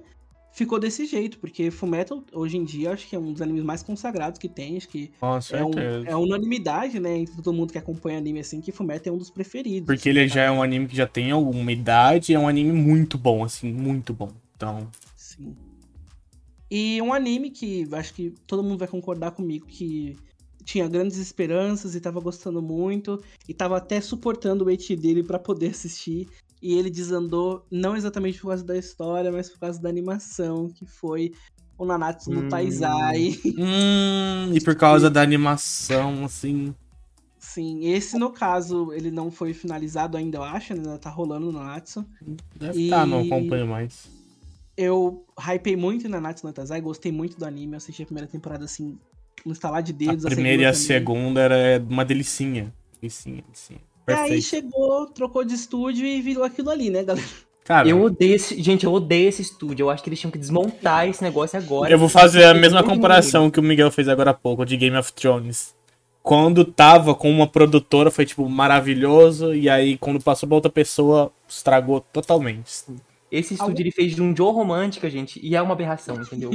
Ficou 0.51 0.79
desse 0.79 1.05
jeito, 1.05 1.37
porque 1.37 1.69
Fullmetal, 1.69 2.23
hoje 2.33 2.57
em 2.57 2.63
dia, 2.63 2.91
acho 2.91 3.07
que 3.07 3.15
é 3.15 3.19
um 3.19 3.31
dos 3.31 3.43
animes 3.43 3.63
mais 3.63 3.83
consagrados 3.83 4.39
que 4.39 4.49
tem, 4.49 4.75
acho 4.75 4.87
que 4.87 5.11
Com 5.19 5.27
é, 5.27 5.37
um, 5.37 5.41
certeza. 5.41 6.07
é 6.07 6.15
unanimidade, 6.15 6.99
né, 6.99 7.15
entre 7.15 7.35
todo 7.35 7.53
mundo 7.53 7.71
que 7.71 7.77
acompanha 7.77 8.17
anime 8.17 8.39
assim, 8.39 8.59
que 8.59 8.71
Fullmetal 8.71 9.13
é 9.13 9.15
um 9.15 9.19
dos 9.19 9.29
preferidos. 9.29 9.85
Porque 9.85 10.09
ele 10.09 10.27
já 10.27 10.43
é 10.43 10.51
um 10.51 10.63
anime 10.63 10.87
que 10.87 10.95
já 10.95 11.05
tem 11.05 11.29
alguma 11.29 11.71
idade 11.71 12.31
e 12.31 12.35
é 12.35 12.39
um 12.39 12.47
anime 12.47 12.71
muito 12.71 13.19
bom, 13.19 13.43
assim, 13.43 13.71
muito 13.71 14.13
bom. 14.15 14.29
Então, 14.55 14.87
Sim. 15.15 15.55
E 16.69 17.01
um 17.01 17.13
anime 17.13 17.49
que 17.49 17.87
acho 17.93 18.13
que 18.13 18.31
todo 18.45 18.63
mundo 18.63 18.79
vai 18.79 18.87
concordar 18.87 19.31
comigo 19.31 19.65
que 19.65 20.17
tinha 20.65 20.87
grandes 20.87 21.17
esperanças 21.17 21.95
e 21.95 22.01
tava 22.01 22.19
gostando 22.19 22.61
muito 22.61 23.23
e 23.47 23.53
tava 23.53 23.77
até 23.77 24.01
suportando 24.01 24.65
o 24.65 24.69
hate 24.69 24.95
dele 24.95 25.23
pra 25.23 25.39
poder 25.39 25.69
assistir 25.69 26.27
e 26.61 26.73
ele 26.73 26.89
desandou 26.89 27.65
não 27.71 27.95
exatamente 27.95 28.39
por 28.41 28.47
causa 28.49 28.65
da 28.65 28.77
história, 28.77 29.31
mas 29.31 29.49
por 29.49 29.59
causa 29.59 29.81
da 29.81 29.87
animação, 29.87 30.69
que 30.69 30.85
foi 30.85 31.31
o 31.77 31.85
Nanatsu 31.85 32.31
no 32.31 32.41
Hum. 32.41 32.49
Taizai. 32.49 33.39
Hum, 33.57 34.53
e 34.53 34.59
por 34.61 34.75
causa 34.75 35.09
da 35.09 35.21
animação, 35.21 36.25
assim. 36.25 36.73
Sim, 37.39 37.85
esse 37.85 38.17
no 38.17 38.31
caso, 38.31 38.91
ele 38.91 39.09
não 39.09 39.31
foi 39.31 39.53
finalizado 39.53 40.17
ainda, 40.17 40.37
eu 40.39 40.43
acho, 40.43 40.73
ainda 40.73 40.97
tá 40.97 41.09
rolando 41.09 41.51
no 41.51 41.59
Nanatsu. 41.59 42.05
Deve 42.55 42.79
E- 42.79 42.85
estar, 42.85 43.05
não 43.05 43.21
acompanho 43.21 43.67
mais. 43.67 44.16
Eu 44.77 45.25
hypei 45.37 45.75
muito 45.75 46.05
em 46.05 46.09
Nanatsu 46.09 46.45
no 46.45 46.53
Taizai, 46.53 46.79
gostei 46.81 47.11
muito 47.11 47.37
do 47.37 47.45
anime, 47.45 47.73
eu 47.73 47.77
assisti 47.77 48.03
a 48.03 48.05
primeira 48.05 48.27
temporada 48.29 48.63
assim, 48.65 48.97
no 49.45 49.51
estalar 49.51 49.81
de 49.81 49.91
A 49.91 49.95
dedos. 49.95 50.25
primeira 50.25 50.63
e 50.63 50.65
a 50.65 50.73
segunda 50.73 50.85
também. 50.93 50.99
segunda 50.99 51.41
era 51.41 51.83
uma 51.89 52.05
delicinha. 52.05 52.73
Delicinha, 53.01 53.41
delicinha. 53.43 53.79
E 54.07 54.11
aí 54.11 54.17
Perfeito. 54.17 54.43
chegou, 54.45 55.07
trocou 55.07 55.43
de 55.43 55.53
estúdio 55.55 56.05
e 56.05 56.21
virou 56.21 56.43
aquilo 56.43 56.69
ali, 56.69 56.89
né, 56.89 57.03
galera? 57.03 57.27
Cara, 57.65 57.89
Eu 57.89 57.97
eu, 57.97 58.03
odeio 58.05 58.33
esse. 58.35 58.61
Gente, 58.63 58.85
eu 58.85 58.93
odeio 58.93 59.27
esse 59.27 59.41
estúdio. 59.41 59.83
Eu 59.83 59.89
acho 59.89 60.01
que 60.01 60.07
eles 60.07 60.17
tinham 60.19 60.31
que 60.31 60.37
desmontar 60.37 61.05
esse 61.09 61.21
negócio 61.21 61.59
agora. 61.59 61.91
vou 61.97 62.07
fazer 62.07 62.45
a 62.45 62.53
mesma 62.53 62.81
comparação 62.81 63.51
que 63.51 63.59
o 63.59 63.63
Miguel 63.63 63.91
fez 63.91 64.07
agora 64.07 64.31
há 64.31 64.33
pouco, 64.33 64.65
de 64.65 64.77
Game 64.77 64.95
of 64.95 65.11
Thrones. 65.11 65.75
Quando 66.23 66.63
tava 66.63 67.13
com 67.13 67.29
uma 67.29 67.45
produtora, 67.47 68.09
foi, 68.09 68.25
tipo, 68.25 68.47
maravilhoso. 68.47 69.53
E 69.53 69.69
aí, 69.69 69.97
quando 69.97 70.23
passou 70.23 70.47
pra 70.47 70.55
outra 70.55 70.71
pessoa, 70.71 71.29
estragou 71.47 71.99
totalmente. 71.99 72.71
Esse 73.31 73.55
estúdio 73.55 73.83
ele 73.83 73.91
fez 73.91 74.15
de 74.15 74.21
um 74.21 74.35
Joe 74.35 74.53
romântica, 74.53 75.09
gente, 75.09 75.39
e 75.43 75.55
é 75.55 75.61
uma 75.61 75.73
aberração, 75.73 76.15
entendeu? 76.21 76.51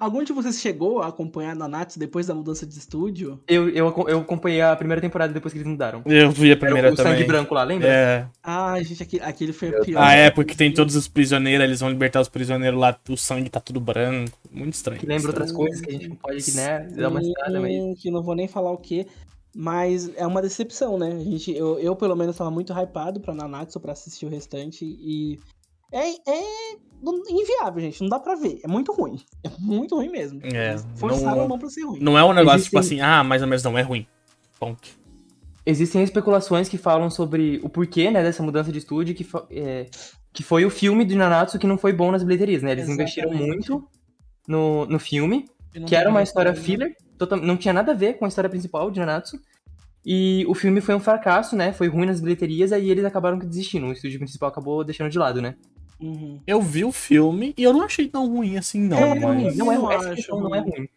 Algum 0.00 0.22
de 0.22 0.32
vocês 0.32 0.60
chegou 0.60 1.02
a 1.02 1.08
acompanhar 1.08 1.54
Nanatsu 1.54 1.98
depois 1.98 2.26
da 2.26 2.34
mudança 2.34 2.66
de 2.66 2.78
estúdio? 2.78 3.40
eu, 3.46 3.68
eu, 3.68 3.94
eu 4.08 4.20
acompanhei 4.20 4.62
a 4.62 4.74
primeira 4.74 5.00
temporada 5.00 5.32
depois 5.32 5.52
que 5.52 5.58
eles 5.58 5.68
mudaram. 5.68 6.02
Eu 6.06 6.30
vi 6.30 6.48
a 6.48 6.52
Era 6.52 6.60
primeira 6.60 6.92
o 6.92 6.96
sangue 6.96 7.10
também. 7.10 7.26
branco 7.26 7.54
lá, 7.54 7.62
lembra? 7.62 7.88
É. 7.88 8.26
Ah, 8.42 8.82
gente, 8.82 9.02
aquele, 9.02 9.22
aquele 9.22 9.52
foi 9.52 9.68
Eu 9.74 9.80
o 9.80 9.84
pior. 9.84 10.02
A 10.02 10.14
época 10.14 10.46
que 10.46 10.56
tem 10.56 10.72
todos 10.72 10.96
os 10.96 11.06
prisioneiros, 11.08 11.64
eles 11.64 11.80
vão 11.80 11.90
libertar 11.90 12.20
os 12.20 12.28
prisioneiros 12.28 12.78
lá, 12.80 12.98
o 13.08 13.16
sangue 13.16 13.50
tá 13.50 13.60
tudo 13.60 13.80
branco. 13.80 14.38
Muito 14.50 14.74
estranho. 14.74 15.00
Que 15.00 15.06
lembra 15.06 15.28
outras 15.28 15.52
coisas 15.52 15.80
que 15.80 15.90
a 15.90 15.92
gente 15.92 16.08
não 16.08 16.16
pode 16.16 16.38
aqui, 16.38 16.52
né? 16.52 16.88
Dar 16.96 17.08
uma 17.08 17.20
estrada, 17.20 17.60
mas. 17.60 18.00
Que 18.00 18.10
não 18.10 18.22
vou 18.22 18.34
nem 18.34 18.48
falar 18.48 18.72
o 18.72 18.78
que. 18.78 19.06
Mas 19.54 20.10
é 20.16 20.26
uma 20.26 20.40
decepção, 20.42 20.98
né? 20.98 21.12
A 21.12 21.18
gente, 21.24 21.54
eu, 21.56 21.78
eu 21.78 21.96
pelo 21.96 22.14
menos, 22.14 22.36
tava 22.36 22.50
muito 22.50 22.72
hypado 22.72 23.20
pra 23.20 23.34
Nanatsu 23.34 23.80
pra 23.80 23.92
assistir 23.92 24.26
o 24.26 24.28
restante. 24.28 24.84
E. 24.84 25.38
É, 25.92 26.10
é 26.10 26.42
inviável, 27.30 27.80
gente. 27.80 28.00
Não 28.02 28.08
dá 28.08 28.18
pra 28.18 28.34
ver. 28.34 28.60
É 28.62 28.68
muito 28.68 28.92
ruim. 28.92 29.20
É 29.44 29.50
muito 29.58 29.94
ruim 29.96 30.08
mesmo. 30.10 30.40
É, 30.44 30.76
Forçaram 30.96 31.36
não- 31.36 31.44
a 31.44 31.48
mão 31.48 31.58
pra 31.58 31.68
ser 31.68 31.82
ruim. 31.84 32.00
Não 32.00 32.18
é 32.18 32.24
um 32.24 32.32
negócio 32.32 32.64
tipo 32.64 32.78
Existem- 32.78 33.00
assim, 33.00 33.10
ah, 33.10 33.22
mais 33.24 33.42
ou 33.42 33.48
menos 33.48 33.62
não, 33.62 33.76
é 33.78 33.82
ruim. 33.82 34.06
Ponto. 34.58 34.88
Existem 35.64 36.02
especulações 36.02 36.68
que 36.68 36.78
falam 36.78 37.10
sobre 37.10 37.60
o 37.62 37.68
porquê, 37.68 38.10
né, 38.10 38.22
dessa 38.22 38.42
mudança 38.42 38.72
de 38.72 38.78
estúdio, 38.78 39.14
que, 39.14 39.22
fo- 39.24 39.46
é, 39.50 39.86
que 40.32 40.42
foi 40.42 40.64
o 40.64 40.70
filme 40.70 41.04
de 41.04 41.14
Nanatsu 41.14 41.58
que 41.58 41.66
não 41.66 41.76
foi 41.76 41.92
bom 41.92 42.10
nas 42.10 42.22
bilheterias, 42.22 42.62
né? 42.62 42.72
Eles 42.72 42.88
investiram 42.88 43.30
Exatamente. 43.30 43.70
muito 43.70 43.88
no, 44.46 44.86
no 44.86 44.98
filme, 44.98 45.44
que 45.86 45.94
era 45.94 46.08
uma 46.08 46.22
história 46.22 46.52
como- 46.52 46.64
filler, 46.64 46.96
total- 47.18 47.38
não 47.40 47.56
tinha 47.56 47.74
nada 47.74 47.92
a 47.92 47.94
ver 47.94 48.14
com 48.14 48.24
a 48.24 48.28
história 48.28 48.48
principal 48.48 48.90
de 48.90 48.98
Nanatsu. 48.98 49.38
E 50.06 50.44
o 50.48 50.54
filme 50.54 50.80
foi 50.80 50.94
um 50.94 51.00
fracasso, 51.00 51.54
né? 51.54 51.72
Foi 51.72 51.86
ruim 51.88 52.06
nas 52.06 52.20
bilheterias, 52.20 52.72
aí 52.72 52.90
eles 52.90 53.04
acabaram 53.04 53.38
desistindo. 53.38 53.86
O 53.86 53.92
estúdio 53.92 54.18
principal 54.18 54.48
acabou 54.48 54.82
deixando 54.82 55.10
de 55.10 55.18
lado, 55.18 55.42
né? 55.42 55.54
Uhum. 56.00 56.40
Eu 56.46 56.60
vi 56.62 56.84
o 56.84 56.92
filme 56.92 57.52
e 57.56 57.62
eu 57.62 57.72
não 57.72 57.82
achei 57.82 58.06
tão 58.08 58.26
ruim 58.28 58.56
assim, 58.56 58.80
não. 58.80 58.98
É, 58.98 59.18
mas... 59.18 59.56
não 59.56 59.72
é. 59.90 59.94
Essa 59.96 60.06
acho 60.08 60.14
questão 60.16 60.40
não 60.40 60.54
é 60.54 60.60
ruim. 60.60 60.88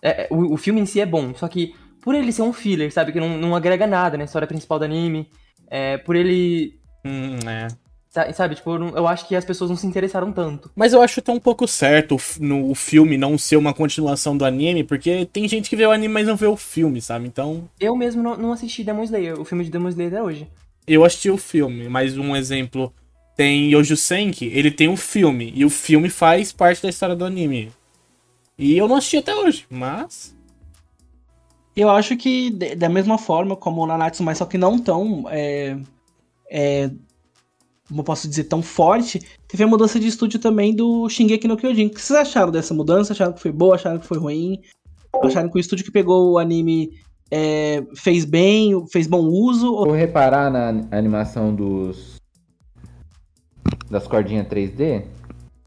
É, 0.00 0.22
é, 0.22 0.28
o, 0.30 0.54
o 0.54 0.56
filme 0.56 0.80
em 0.80 0.86
si 0.86 1.00
é 1.00 1.06
bom, 1.06 1.34
só 1.34 1.46
que 1.48 1.74
por 2.00 2.14
ele 2.14 2.32
ser 2.32 2.42
um 2.42 2.52
filler, 2.52 2.92
sabe? 2.92 3.12
Que 3.12 3.20
não, 3.20 3.36
não 3.38 3.54
agrega 3.54 3.86
nada 3.86 4.16
na 4.18 4.24
história 4.24 4.46
principal 4.48 4.78
do 4.78 4.84
anime. 4.84 5.28
É, 5.68 5.98
por 5.98 6.16
ele. 6.16 6.78
Hum, 7.04 7.36
é. 7.48 7.68
sa- 8.10 8.32
Sabe, 8.32 8.54
tipo, 8.56 8.70
eu, 8.74 9.06
acho 9.08 9.26
que 9.26 9.34
as 9.36 9.44
pessoas 9.44 9.70
não 9.70 9.76
se 9.76 9.86
interessaram 9.86 10.32
tanto. 10.32 10.70
Mas 10.76 10.92
eu 10.92 11.00
acho 11.02 11.20
até 11.20 11.32
um 11.32 11.40
pouco 11.40 11.66
certo 11.66 12.16
no 12.40 12.70
o 12.70 12.74
filme 12.74 13.16
não 13.16 13.38
ser 13.38 13.56
uma 13.56 13.72
continuação 13.74 14.36
do 14.36 14.44
anime, 14.44 14.84
porque 14.84 15.24
tem 15.26 15.48
gente 15.48 15.70
que 15.70 15.76
vê 15.76 15.86
o 15.86 15.90
anime, 15.92 16.12
mas 16.12 16.26
não 16.26 16.36
vê 16.36 16.46
o 16.46 16.56
filme, 16.56 17.00
sabe? 17.00 17.26
Então, 17.26 17.68
Eu 17.80 17.96
mesmo 17.96 18.22
não, 18.22 18.36
não 18.36 18.52
assisti 18.52 18.84
Demon 18.84 19.04
Slayer, 19.04 19.40
o 19.40 19.44
filme 19.44 19.64
de 19.64 19.70
Demon 19.70 19.88
Slayer 19.88 20.12
até 20.12 20.22
hoje. 20.22 20.48
eu 20.86 21.04
assisti 21.04 21.30
o 21.30 21.36
filme, 21.38 21.88
mas 21.88 22.16
um 22.18 22.34
exemplo 22.36 22.92
tem 23.36 23.72
Yojo 23.72 23.96
Senki, 23.96 24.46
ele 24.46 24.70
tem 24.70 24.88
um 24.88 24.96
filme, 24.96 25.52
e 25.54 25.64
o 25.64 25.70
filme 25.70 26.08
faz 26.10 26.52
parte 26.52 26.82
da 26.82 26.88
história 26.88 27.16
do 27.16 27.24
anime. 27.24 27.72
E 28.58 28.76
eu 28.76 28.86
não 28.86 28.96
assisti 28.96 29.16
até 29.16 29.34
hoje, 29.34 29.66
mas. 29.70 30.36
Eu 31.74 31.88
acho 31.88 32.16
que 32.16 32.50
da 32.76 32.88
mesma 32.88 33.16
forma 33.16 33.56
como 33.56 33.82
o 33.82 33.86
Nanatsu, 33.86 34.22
mas 34.22 34.38
só 34.38 34.44
que 34.44 34.58
não 34.58 34.78
tão. 34.78 35.24
É, 35.30 35.78
é, 36.50 36.90
como 37.88 38.00
eu 38.00 38.04
posso 38.04 38.28
dizer, 38.28 38.44
tão 38.44 38.62
forte, 38.62 39.20
teve 39.48 39.64
a 39.64 39.66
mudança 39.66 39.98
de 39.98 40.06
estúdio 40.06 40.38
também 40.38 40.74
do 40.74 41.08
Shingeki 41.08 41.48
no 41.48 41.56
Kyojin. 41.56 41.86
O 41.86 41.90
que 41.90 42.00
vocês 42.00 42.18
acharam 42.18 42.52
dessa 42.52 42.72
mudança? 42.72 43.12
Acharam 43.12 43.32
que 43.32 43.40
foi 43.40 43.52
boa? 43.52 43.74
Acharam 43.74 43.98
que 43.98 44.06
foi 44.06 44.18
ruim? 44.18 44.60
Acharam 45.22 45.48
que 45.48 45.58
o 45.58 45.60
estúdio 45.60 45.84
que 45.84 45.90
pegou 45.90 46.32
o 46.32 46.38
anime 46.38 46.90
é, 47.30 47.82
fez 47.94 48.24
bem, 48.24 48.86
fez 48.90 49.06
bom 49.06 49.24
uso? 49.24 49.72
Ou... 49.72 49.86
Vou 49.86 49.94
reparar 49.94 50.50
na 50.50 50.86
animação 50.90 51.54
dos. 51.54 52.16
Das 53.92 54.06
cordinhas 54.08 54.48
3D. 54.48 55.04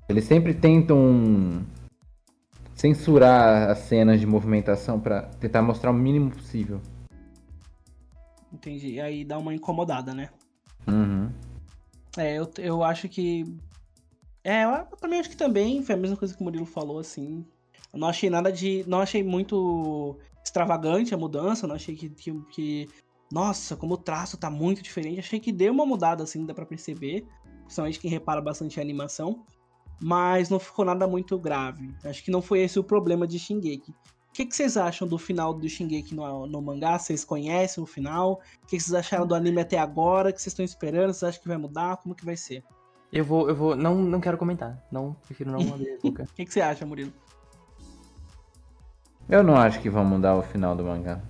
Eles 0.10 0.26
sempre 0.26 0.53
tentam 0.53 1.64
censurar 2.73 3.69
as 3.69 3.77
cenas 3.80 4.19
de 4.19 4.26
movimentação 4.26 4.99
pra 4.99 5.22
tentar 5.39 5.61
mostrar 5.61 5.91
o 5.91 5.93
mínimo 5.93 6.31
possível. 6.31 6.81
Entendi. 8.52 8.99
Aí 8.99 9.23
dá 9.23 9.38
uma 9.38 9.53
incomodada, 9.53 10.14
né? 10.14 10.30
Uhum. 10.88 11.30
É, 12.18 12.35
eu, 12.38 12.49
eu 12.57 12.84
acho 12.84 13.07
que. 13.07 13.45
É, 14.43 14.64
eu 14.64 14.97
também 14.97 15.19
acho 15.19 15.30
que 15.30 15.38
também 15.38 15.84
foi 15.84 15.95
a 15.95 15.97
mesma 15.97 16.18
coisa 16.18 16.34
que 16.34 16.41
o 16.41 16.43
Murilo 16.43 16.65
falou, 16.65 16.99
assim. 16.99 17.45
Eu 17.93 17.99
não 17.99 18.07
achei 18.07 18.30
nada 18.30 18.52
de. 18.52 18.84
Não 18.88 19.02
achei 19.02 19.23
muito 19.23 20.18
extravagante 20.43 21.14
a 21.14 21.18
mudança, 21.18 21.68
não 21.68 21.76
achei 21.76 21.95
que. 21.95 22.10
que, 22.10 22.34
que- 22.52 22.89
nossa, 23.31 23.76
como 23.76 23.95
o 23.95 23.97
traço 23.97 24.38
tá 24.38 24.49
muito 24.49 24.81
diferente. 24.84 25.19
Achei 25.19 25.39
que 25.39 25.52
deu 25.52 25.73
uma 25.73 25.85
mudada, 25.85 26.23
assim, 26.23 26.45
dá 26.45 26.53
pra 26.53 26.65
perceber. 26.65 27.26
Principalmente 27.66 28.00
quem 28.00 28.10
repara 28.10 28.42
bastante 28.42 28.78
em 28.78 28.82
animação. 28.82 29.44
Mas 30.02 30.50
não 30.50 30.60
ficou 30.60 30.84
nada 30.84 31.08
muito 31.08 31.38
grave. 31.38 31.94
Acho 32.04 32.24
que 32.24 32.32
não 32.32 32.42
foi 32.42 32.62
esse 32.62 32.80
o 32.80 32.84
problema 32.84 33.28
de 33.28 33.38
Shingeki. 33.40 33.92
O 33.92 34.34
que, 34.34 34.46
que 34.46 34.56
vocês 34.56 34.76
acham 34.76 35.08
do 35.08 35.18
final 35.18 35.54
do 35.54 35.68
Shingeki 35.68 36.14
no, 36.14 36.46
no 36.46 36.62
mangá? 36.62 37.00
Vocês 37.00 37.24
conhecem 37.24 37.82
o 37.82 37.88
final? 37.88 38.42
O 38.64 38.68
que, 38.68 38.76
que 38.76 38.84
vocês 38.84 38.94
acharam 38.94 39.26
do 39.26 39.34
anime 39.34 39.62
até 39.62 39.78
agora? 39.78 40.30
O 40.30 40.34
que 40.34 40.42
vocês 40.42 40.52
estão 40.52 40.66
esperando? 40.66 41.14
Vocês 41.14 41.30
acham 41.30 41.42
que 41.42 41.48
vai 41.48 41.58
mudar? 41.58 41.98
Como 41.98 42.14
que 42.14 42.26
vai 42.26 42.36
ser? 42.36 42.62
Eu 43.12 43.24
vou, 43.24 43.48
eu 43.48 43.56
vou. 43.56 43.76
Não, 43.78 43.96
não 43.96 44.20
quero 44.20 44.38
comentar. 44.38 44.84
Não, 44.92 45.14
prefiro 45.26 45.52
não 45.52 45.62
abrir 45.74 45.94
a 45.94 46.00
boca. 46.02 46.24
O 46.24 46.36
que, 46.36 46.44
que 46.44 46.52
você 46.52 46.60
acha, 46.60 46.86
Murilo? 46.86 47.14
Eu 49.30 49.42
não 49.42 49.56
acho 49.56 49.80
que 49.82 49.90
vão 49.90 50.04
mudar 50.04 50.36
o 50.36 50.42
final 50.42 50.76
do 50.76 50.84
mangá. 50.84 51.22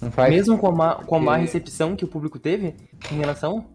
Não 0.00 0.10
faz. 0.12 0.32
Mesmo 0.32 0.56
com 0.56 0.68
a, 0.68 0.72
má, 0.72 0.94
com 0.94 1.16
a 1.16 1.20
má 1.20 1.36
recepção 1.36 1.96
que 1.96 2.04
o 2.04 2.08
público 2.08 2.38
teve 2.38 2.76
em 3.10 3.16
relação. 3.16 3.66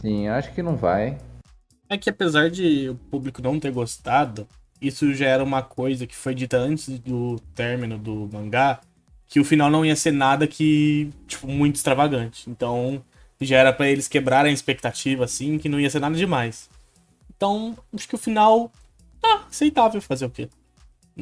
Sim, 0.00 0.28
acho 0.28 0.52
que 0.52 0.62
não 0.62 0.76
vai. 0.76 1.18
É 1.88 1.96
que 1.96 2.10
apesar 2.10 2.50
de 2.50 2.88
o 2.90 2.94
público 2.94 3.42
não 3.42 3.60
ter 3.60 3.70
gostado, 3.70 4.46
isso 4.80 5.12
já 5.14 5.26
era 5.26 5.42
uma 5.42 5.62
coisa 5.62 6.06
que 6.06 6.16
foi 6.16 6.34
dita 6.34 6.56
antes 6.56 6.98
do 6.98 7.38
término 7.54 7.98
do 7.98 8.28
mangá, 8.32 8.80
que 9.26 9.40
o 9.40 9.44
final 9.44 9.70
não 9.70 9.84
ia 9.84 9.96
ser 9.96 10.12
nada 10.12 10.46
que, 10.46 11.10
tipo, 11.26 11.46
muito 11.46 11.76
extravagante. 11.76 12.48
Então, 12.48 13.02
já 13.40 13.58
era 13.58 13.72
pra 13.72 13.88
eles 13.88 14.08
quebrarem 14.08 14.50
a 14.50 14.54
expectativa, 14.54 15.24
assim, 15.24 15.58
que 15.58 15.68
não 15.68 15.80
ia 15.80 15.90
ser 15.90 16.00
nada 16.00 16.16
demais. 16.16 16.68
Então, 17.36 17.76
acho 17.94 18.08
que 18.08 18.14
o 18.14 18.18
final, 18.18 18.70
ah, 19.22 19.44
aceitável 19.48 20.00
fazer 20.00 20.26
o 20.26 20.30
quê? 20.30 20.48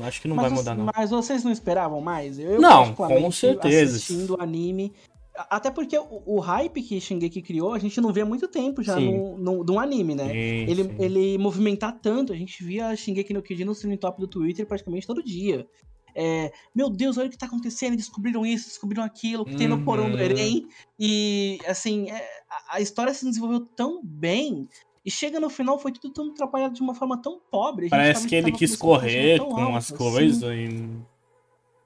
Acho 0.01 0.23
que 0.23 0.29
não 0.29 0.37
vai 0.37 0.49
mas, 0.49 0.59
mudar, 0.59 0.75
não. 0.75 0.89
mas 0.95 1.11
vocês 1.11 1.45
não 1.45 1.53
esperavam 1.53 2.01
mais? 2.01 2.39
Eu, 2.39 2.61
Não, 2.61 2.95
com 2.95 3.31
certeza. 3.31 3.97
Assistindo 3.97 4.37
o 4.37 4.43
anime. 4.43 4.93
Até 5.35 5.71
porque 5.71 5.99
o, 5.99 6.23
o 6.27 6.41
hype 6.41 6.83
que 6.83 7.01
Shingeki 7.01 7.41
criou, 7.41 7.73
a 7.73 7.79
gente 7.79 8.01
não 8.01 8.13
vê 8.13 8.21
há 8.21 8.27
muito 8.27 8.47
tempo 8.49 8.83
já 8.83 9.01
no, 9.01 9.39
no, 9.39 9.65
de 9.65 9.73
um 9.73 9.81
anime, 9.81 10.15
né? 10.15 10.27
Sim, 10.29 10.71
Ele, 10.71 10.85
sim. 10.85 10.97
ele 10.99 11.39
movimentar 11.39 11.99
tanto, 12.01 12.33
a 12.33 12.37
gente 12.37 12.63
via 12.63 12.95
Shingeki 12.95 13.33
no 13.33 13.43
Kyojin 13.43 13.65
no 13.65 13.75
trending 13.75 13.97
top 13.97 14.21
do 14.21 14.29
Twitter 14.29 14.67
praticamente 14.67 15.07
todo 15.07 15.23
dia. 15.23 15.67
É, 16.15 16.53
meu 16.75 16.91
Deus, 16.91 17.17
olha 17.17 17.29
o 17.29 17.31
que 17.31 17.39
tá 17.39 17.47
acontecendo, 17.47 17.97
descobriram 17.97 18.45
isso, 18.45 18.69
descobriram 18.69 19.03
aquilo, 19.03 19.43
o 19.43 19.47
que 19.47 19.57
tem 19.57 19.67
no 19.67 19.83
porão 19.83 20.11
do 20.11 20.17
Uhum. 20.17 20.23
Eren. 20.23 20.67
E, 20.99 21.59
assim, 21.67 22.11
é, 22.11 22.29
a, 22.51 22.77
a 22.77 22.81
história 22.83 23.15
se 23.15 23.25
desenvolveu 23.25 23.61
tão 23.61 24.05
bem, 24.05 24.69
e 25.05 25.11
chega 25.11 25.41
no 25.41 25.51
final, 25.51 25.79
foi 25.79 25.93
tudo 25.93 26.13
tão 26.13 26.31
atrapalhado 26.31 26.75
de 26.75 26.81
uma 26.81 26.95
forma 26.95 27.21
tão 27.21 27.41
pobre. 27.51 27.89
Parece 27.89 28.27
que 28.27 28.37
ele 28.37 28.53
quis 28.53 28.73
expectativa 28.73 29.01
correr 29.01 29.39
com 29.39 29.57
alta, 29.57 29.79
as 29.79 29.87
sim. 29.87 29.97
coisas 29.97 30.43
e... 30.43 31.12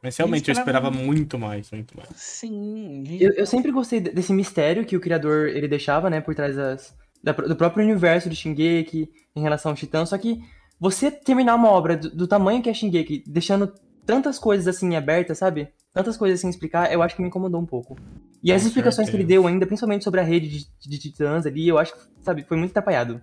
Mas 0.03 0.17
realmente 0.17 0.49
eu 0.49 0.53
esperava 0.53 0.91
muito 0.91 1.39
mais, 1.39 1.71
muito 1.71 1.97
mais. 1.97 2.09
Sim. 2.15 3.05
Eu, 3.21 3.33
eu 3.33 3.47
sempre 3.47 3.73
gostei 3.73 4.01
de- 4.01 4.11
desse 4.11 4.33
mistério 4.33 4.85
que 4.85 4.97
o 4.97 5.01
criador 5.01 5.49
ele 5.49 5.67
deixava, 5.67 6.09
né, 6.11 6.21
por 6.21 6.35
trás 6.35 6.55
das, 6.55 6.97
da- 7.23 7.33
do 7.33 7.57
próprio 7.57 7.85
universo 7.85 8.29
de 8.31 8.37
Shingeki 8.37 9.11
em 9.35 9.41
relação 9.41 9.73
ao 9.73 9.77
Titã. 9.77 10.05
Só 10.07 10.17
que 10.17 10.41
você 10.79 11.11
terminar 11.11 11.55
uma 11.55 11.71
obra 11.71 11.97
do, 11.97 12.11
do 12.11 12.27
tamanho 12.29 12.63
que 12.63 12.71
é 12.71 12.75
Shingeki, 12.75 13.25
deixando 13.27 13.73
tantas 14.05 14.39
coisas 14.39 14.69
assim 14.69 14.95
abertas, 14.95 15.39
sabe? 15.39 15.69
Tantas 15.93 16.17
coisas 16.17 16.39
sem 16.41 16.51
explicar, 16.51 16.93
eu 16.93 17.03
acho 17.03 17.17
que 17.17 17.23
me 17.23 17.29
incomodou 17.29 17.61
um 17.61 17.67
pouco. 17.67 17.97
E 18.43 18.53
as 18.53 18.63
Com 18.63 18.69
explicações 18.69 19.09
que 19.09 19.17
ele 19.17 19.25
certeza. 19.25 19.41
deu 19.41 19.49
ainda, 19.49 19.67
principalmente 19.67 20.05
sobre 20.05 20.21
a 20.21 20.23
rede 20.23 20.49
de, 20.49 20.67
de 20.89 20.99
titãs 20.99 21.47
ali, 21.47 21.67
eu 21.67 21.79
acho 21.79 21.95
que, 21.95 22.01
sabe, 22.23 22.45
foi 22.45 22.57
muito 22.57 22.71
atrapalhado. 22.71 23.21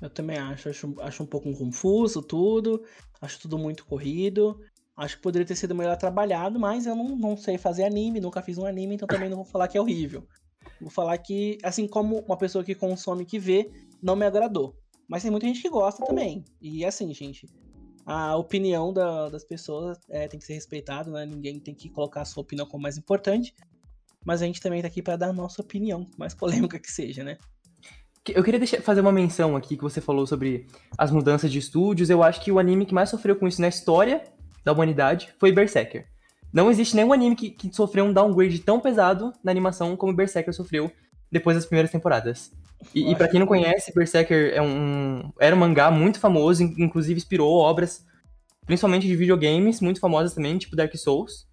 Eu 0.00 0.08
também 0.10 0.38
acho. 0.38 0.68
Acho, 0.68 0.94
acho 1.00 1.22
um 1.22 1.26
pouco 1.26 1.52
confuso 1.56 2.22
tudo. 2.22 2.82
Acho 3.20 3.38
tudo 3.40 3.58
muito 3.58 3.84
corrido. 3.84 4.58
Acho 5.00 5.16
que 5.16 5.22
poderia 5.22 5.46
ter 5.46 5.56
sido 5.56 5.74
melhor 5.74 5.96
trabalhado, 5.96 6.60
mas 6.60 6.84
eu 6.84 6.94
não, 6.94 7.16
não 7.16 7.34
sei 7.34 7.56
fazer 7.56 7.84
anime, 7.84 8.20
nunca 8.20 8.42
fiz 8.42 8.58
um 8.58 8.66
anime, 8.66 8.96
então 8.96 9.08
também 9.08 9.30
não 9.30 9.38
vou 9.38 9.46
falar 9.46 9.66
que 9.66 9.78
é 9.78 9.80
horrível. 9.80 10.28
Vou 10.78 10.90
falar 10.90 11.16
que, 11.16 11.56
assim 11.62 11.88
como 11.88 12.18
uma 12.18 12.36
pessoa 12.36 12.62
que 12.62 12.74
consome, 12.74 13.24
que 13.24 13.38
vê, 13.38 13.70
não 14.02 14.14
me 14.14 14.26
agradou. 14.26 14.76
Mas 15.08 15.22
tem 15.22 15.30
muita 15.30 15.46
gente 15.46 15.62
que 15.62 15.70
gosta 15.70 16.04
também. 16.04 16.44
E 16.60 16.84
assim, 16.84 17.14
gente, 17.14 17.46
a 18.04 18.36
opinião 18.36 18.92
da, 18.92 19.30
das 19.30 19.42
pessoas 19.42 19.98
é, 20.10 20.28
tem 20.28 20.38
que 20.38 20.44
ser 20.44 20.52
respeitada, 20.52 21.10
né? 21.10 21.24
Ninguém 21.24 21.58
tem 21.58 21.74
que 21.74 21.88
colocar 21.88 22.20
a 22.20 22.26
sua 22.26 22.42
opinião 22.42 22.66
como 22.66 22.82
mais 22.82 22.98
importante. 22.98 23.54
Mas 24.22 24.42
a 24.42 24.44
gente 24.44 24.60
também 24.60 24.82
tá 24.82 24.88
aqui 24.88 25.00
para 25.00 25.16
dar 25.16 25.30
a 25.30 25.32
nossa 25.32 25.62
opinião, 25.62 26.06
mais 26.18 26.34
polêmica 26.34 26.78
que 26.78 26.92
seja, 26.92 27.24
né? 27.24 27.38
Eu 28.28 28.44
queria 28.44 28.60
deixar, 28.60 28.82
fazer 28.82 29.00
uma 29.00 29.10
menção 29.10 29.56
aqui 29.56 29.78
que 29.78 29.82
você 29.82 29.98
falou 29.98 30.26
sobre 30.26 30.66
as 30.98 31.10
mudanças 31.10 31.50
de 31.50 31.58
estúdios. 31.58 32.10
Eu 32.10 32.22
acho 32.22 32.42
que 32.42 32.52
o 32.52 32.58
anime 32.58 32.84
que 32.84 32.92
mais 32.92 33.08
sofreu 33.08 33.34
com 33.34 33.48
isso 33.48 33.62
na 33.62 33.68
história 33.68 34.22
da 34.64 34.72
humanidade 34.72 35.32
foi 35.38 35.52
Berserker. 35.52 36.06
Não 36.52 36.70
existe 36.70 36.96
nenhum 36.96 37.12
anime 37.12 37.36
que, 37.36 37.50
que 37.50 37.74
sofreu 37.74 38.04
um 38.04 38.12
downgrade 38.12 38.58
tão 38.60 38.80
pesado 38.80 39.32
na 39.42 39.50
animação 39.50 39.96
como 39.96 40.14
Berserker 40.14 40.52
sofreu 40.52 40.90
depois 41.30 41.56
das 41.56 41.64
primeiras 41.64 41.92
temporadas. 41.92 42.50
E, 42.94 43.12
e 43.12 43.14
para 43.14 43.28
quem 43.28 43.38
não 43.38 43.46
conhece, 43.46 43.92
Berserker 43.94 44.52
é 44.54 44.60
um, 44.60 45.30
era 45.38 45.54
um 45.54 45.58
mangá 45.58 45.90
muito 45.90 46.18
famoso, 46.18 46.62
inclusive 46.62 47.18
inspirou 47.18 47.58
obras, 47.58 48.04
principalmente 48.66 49.06
de 49.06 49.14
videogames, 49.14 49.80
muito 49.80 50.00
famosas 50.00 50.34
também, 50.34 50.58
tipo 50.58 50.74
Dark 50.74 50.94
Souls. 50.96 51.46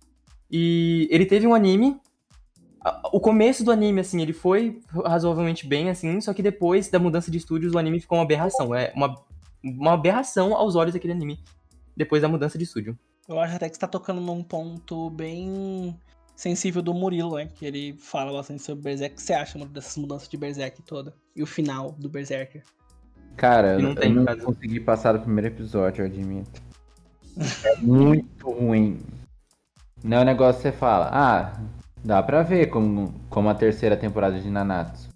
E 0.50 1.08
ele 1.12 1.26
teve 1.26 1.46
um 1.46 1.54
anime. 1.54 2.00
O 3.12 3.20
começo 3.20 3.64
do 3.64 3.72
anime, 3.72 4.00
assim, 4.00 4.22
ele 4.22 4.32
foi 4.34 4.80
razoavelmente 5.06 5.68
bem, 5.68 5.90
assim, 5.90 6.22
só 6.22 6.34
que 6.34 6.42
depois 6.42 6.88
da 6.88 6.98
mudança 6.98 7.30
de 7.30 7.38
estúdios, 7.38 7.74
o 7.74 7.78
anime 7.78 8.00
ficou 8.00 8.18
uma 8.18 8.24
aberração. 8.24 8.74
É 8.74 8.94
uma, 8.96 9.14
uma 9.62 9.94
aberração 9.94 10.56
aos 10.56 10.76
olhos 10.76 10.94
daquele 10.94 11.14
anime 11.14 11.38
depois 11.98 12.22
da 12.22 12.30
mudança 12.30 12.58
de 12.58 12.64
estúdio. 12.64 12.98
Eu 13.28 13.40
acho 13.40 13.56
até 13.56 13.68
que 13.68 13.76
você 13.76 13.82
tá 13.82 13.88
tocando 13.88 14.22
num 14.22 14.44
ponto 14.44 15.10
bem 15.10 16.00
sensível 16.36 16.82
do 16.82 16.94
Murilo, 16.94 17.36
né? 17.36 17.48
Que 17.48 17.66
ele 17.66 17.98
fala 18.00 18.32
bastante 18.32 18.62
sobre 18.62 18.84
Berserk. 18.84 19.16
O 19.16 19.18
que 19.18 19.24
você 19.24 19.34
acha 19.34 19.66
dessas 19.66 19.98
mudanças 19.98 20.30
de 20.30 20.38
Berserk 20.38 20.82
toda? 20.84 21.14
E 21.36 21.42
o 21.42 21.48
final 21.48 21.92
do 21.94 22.08
Berserker? 22.08 22.64
Cara, 23.36 23.78
não 23.80 23.94
eu 23.94 24.10
não 24.12 24.26
caso. 24.26 24.44
consegui 24.44 24.80
passar 24.80 25.14
do 25.14 25.20
primeiro 25.20 25.48
episódio, 25.48 26.04
eu 26.04 26.06
admito. 26.06 26.62
É 27.64 27.76
muito 27.78 28.50
ruim. 28.50 29.00
Não 30.04 30.18
é 30.18 30.22
um 30.22 30.26
negócio 30.26 30.62
que 30.62 30.70
você 30.70 30.72
fala, 30.72 31.10
ah, 31.12 31.60
dá 32.04 32.22
pra 32.22 32.44
ver 32.44 32.68
como, 32.68 33.14
como 33.30 33.50
a 33.50 33.56
terceira 33.56 33.98
temporada 33.98 34.40
de 34.40 34.50
Nanatsu. 34.50 35.10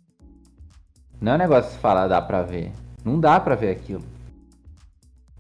Não 1.20 1.34
é 1.34 1.36
um 1.36 1.38
negócio 1.38 1.70
que 1.70 1.76
você 1.76 1.82
fala, 1.82 2.08
dá 2.08 2.22
pra 2.22 2.41
ver. 2.41 2.72
Não 3.06 3.20
dá 3.20 3.40
pra 3.40 3.56
ver 3.56 3.70
aquilo. 3.70 4.03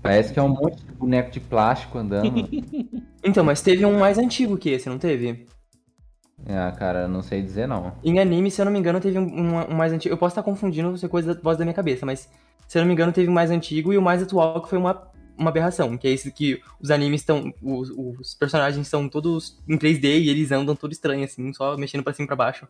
Parece 0.01 0.33
que 0.33 0.39
é 0.39 0.43
um 0.43 0.49
monte 0.49 0.83
de 0.83 0.91
boneco 0.93 1.31
de 1.31 1.39
plástico 1.39 1.97
andando. 1.97 2.47
então, 3.23 3.43
mas 3.43 3.61
teve 3.61 3.85
um 3.85 3.99
mais 3.99 4.17
antigo 4.17 4.57
que 4.57 4.69
esse, 4.69 4.89
não 4.89 4.97
teve? 4.97 5.45
Ah, 6.47 6.71
cara, 6.71 7.07
não 7.07 7.21
sei 7.21 7.41
dizer 7.41 7.67
não. 7.67 7.93
Em 8.03 8.19
anime, 8.19 8.49
se 8.49 8.59
eu 8.59 8.65
não 8.65 8.71
me 8.71 8.79
engano, 8.79 8.99
teve 8.99 9.19
um, 9.19 9.23
um, 9.23 9.71
um 9.71 9.75
mais 9.75 9.93
antigo. 9.93 10.13
Eu 10.13 10.17
posso 10.17 10.33
estar 10.33 10.43
confundindo 10.43 10.91
você 10.91 11.07
coisa 11.07 11.35
da 11.35 11.41
voz 11.41 11.57
da 11.57 11.63
minha 11.63 11.73
cabeça, 11.73 12.05
mas 12.05 12.27
se 12.67 12.77
eu 12.77 12.81
não 12.81 12.87
me 12.87 12.93
engano, 12.93 13.11
teve 13.11 13.29
um 13.29 13.33
mais 13.33 13.51
antigo 13.51 13.93
e 13.93 13.97
o 13.97 14.01
mais 14.01 14.23
atual 14.23 14.61
que 14.61 14.69
foi 14.69 14.77
uma, 14.77 15.07
uma 15.37 15.49
aberração. 15.49 15.95
Que 15.97 16.07
é 16.07 16.11
esse 16.11 16.31
que 16.31 16.61
os 16.79 16.89
animes 16.89 17.21
estão. 17.21 17.53
Os, 17.61 17.91
os 17.91 18.33
personagens 18.33 18.87
são 18.87 19.07
todos 19.07 19.61
em 19.69 19.77
3D 19.77 20.21
e 20.21 20.29
eles 20.29 20.51
andam 20.51 20.75
todo 20.75 20.91
estranho, 20.91 21.23
assim, 21.23 21.53
só 21.53 21.77
mexendo 21.77 22.03
pra 22.03 22.13
cima 22.13 22.23
e 22.23 22.27
pra 22.27 22.35
baixo. 22.35 22.67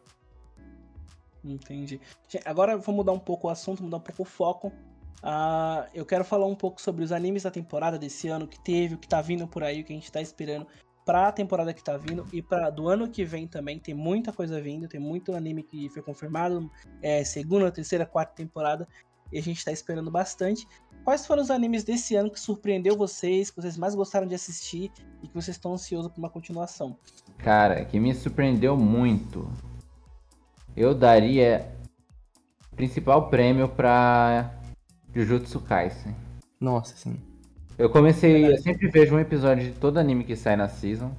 Entendi. 1.44 2.00
Agora 2.46 2.78
vou 2.78 2.94
mudar 2.94 3.14
um 3.14 3.20
pouco 3.20 3.48
o 3.48 3.50
assunto, 3.50 3.82
mudar 3.82 3.98
um 3.98 4.02
pouco 4.02 4.24
o 4.24 4.26
foco. 4.26 4.72
Uh, 5.24 5.88
eu 5.94 6.06
quero 6.06 6.24
falar 6.24 6.48
um 6.48 6.56
pouco 6.56 6.82
sobre 6.82 7.04
os 7.04 7.12
animes 7.12 7.44
da 7.44 7.52
temporada 7.52 7.98
desse 7.98 8.28
ano 8.28 8.48
que 8.48 8.60
teve, 8.60 8.96
o 8.96 8.98
que 8.98 9.08
tá 9.08 9.22
vindo 9.22 9.48
por 9.48 9.64
aí, 9.64 9.82
o 9.82 9.84
que 9.84 9.94
a 9.94 9.96
gente 9.96 10.12
tá 10.12 10.22
esperando 10.22 10.66
pra 11.06 11.32
temporada 11.32 11.74
que 11.74 11.84
tá 11.84 11.98
vindo 11.98 12.26
e 12.32 12.42
para 12.42 12.70
do 12.70 12.88
ano 12.88 13.08
que 13.08 13.24
vem 13.24 13.48
também. 13.48 13.80
Tem 13.80 13.94
muita 13.94 14.32
coisa 14.32 14.62
vindo, 14.62 14.88
tem 14.88 15.00
muito 15.00 15.36
anime 15.36 15.64
que 15.64 15.90
foi 15.90 16.02
confirmado, 16.02 16.70
é, 17.02 17.24
segunda, 17.24 17.72
terceira, 17.72 18.06
quarta 18.06 18.34
temporada, 18.36 18.88
e 19.32 19.38
a 19.38 19.42
gente 19.42 19.64
tá 19.64 19.72
esperando 19.72 20.12
bastante. 20.12 20.68
Quais 21.04 21.26
foram 21.26 21.42
os 21.42 21.50
animes 21.50 21.84
desse 21.84 22.16
ano 22.16 22.30
que 22.30 22.40
surpreendeu 22.40 22.96
vocês, 22.96 23.50
que 23.50 23.62
vocês 23.62 23.78
mais 23.78 23.96
gostaram 23.96 24.28
de 24.28 24.36
assistir 24.36 24.92
e 25.22 25.28
que 25.28 25.34
vocês 25.34 25.58
estão 25.58 25.74
ansiosos 25.74 26.12
por 26.12 26.20
uma 26.20 26.30
continuação? 26.30 26.98
Cara, 27.40 27.84
que 27.86 28.00
me 28.00 28.14
surpreendeu 28.14 28.78
muito. 28.78 29.52
Eu 30.76 30.94
daria 30.94 31.76
principal 32.76 33.30
prêmio 33.30 33.68
para 33.68 34.61
Jujutsu 35.14 35.60
Kaisen. 35.60 36.16
Nossa, 36.60 36.96
sim. 36.96 37.18
Eu 37.78 37.90
comecei, 37.90 38.54
eu 38.54 38.58
sempre 38.62 38.90
vejo 38.90 39.16
um 39.16 39.20
episódio 39.20 39.72
de 39.72 39.78
todo 39.78 39.98
anime 39.98 40.24
que 40.24 40.36
sai 40.36 40.56
na 40.56 40.70
season. 40.70 41.12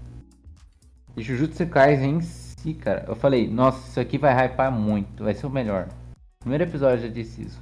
E 1.16 1.22
Jujutsu 1.22 1.66
Kaisen 1.66 2.16
em 2.16 2.20
si, 2.22 2.72
cara, 2.74 3.04
eu 3.06 3.14
falei, 3.14 3.48
nossa, 3.48 3.86
isso 3.88 4.00
aqui 4.00 4.16
vai 4.16 4.32
hypar 4.46 4.72
muito, 4.72 5.24
vai 5.24 5.34
ser 5.34 5.46
o 5.46 5.50
melhor. 5.50 5.88
Primeiro 6.40 6.64
episódio 6.64 7.06
já 7.06 7.12
disse 7.12 7.42
isso. 7.42 7.60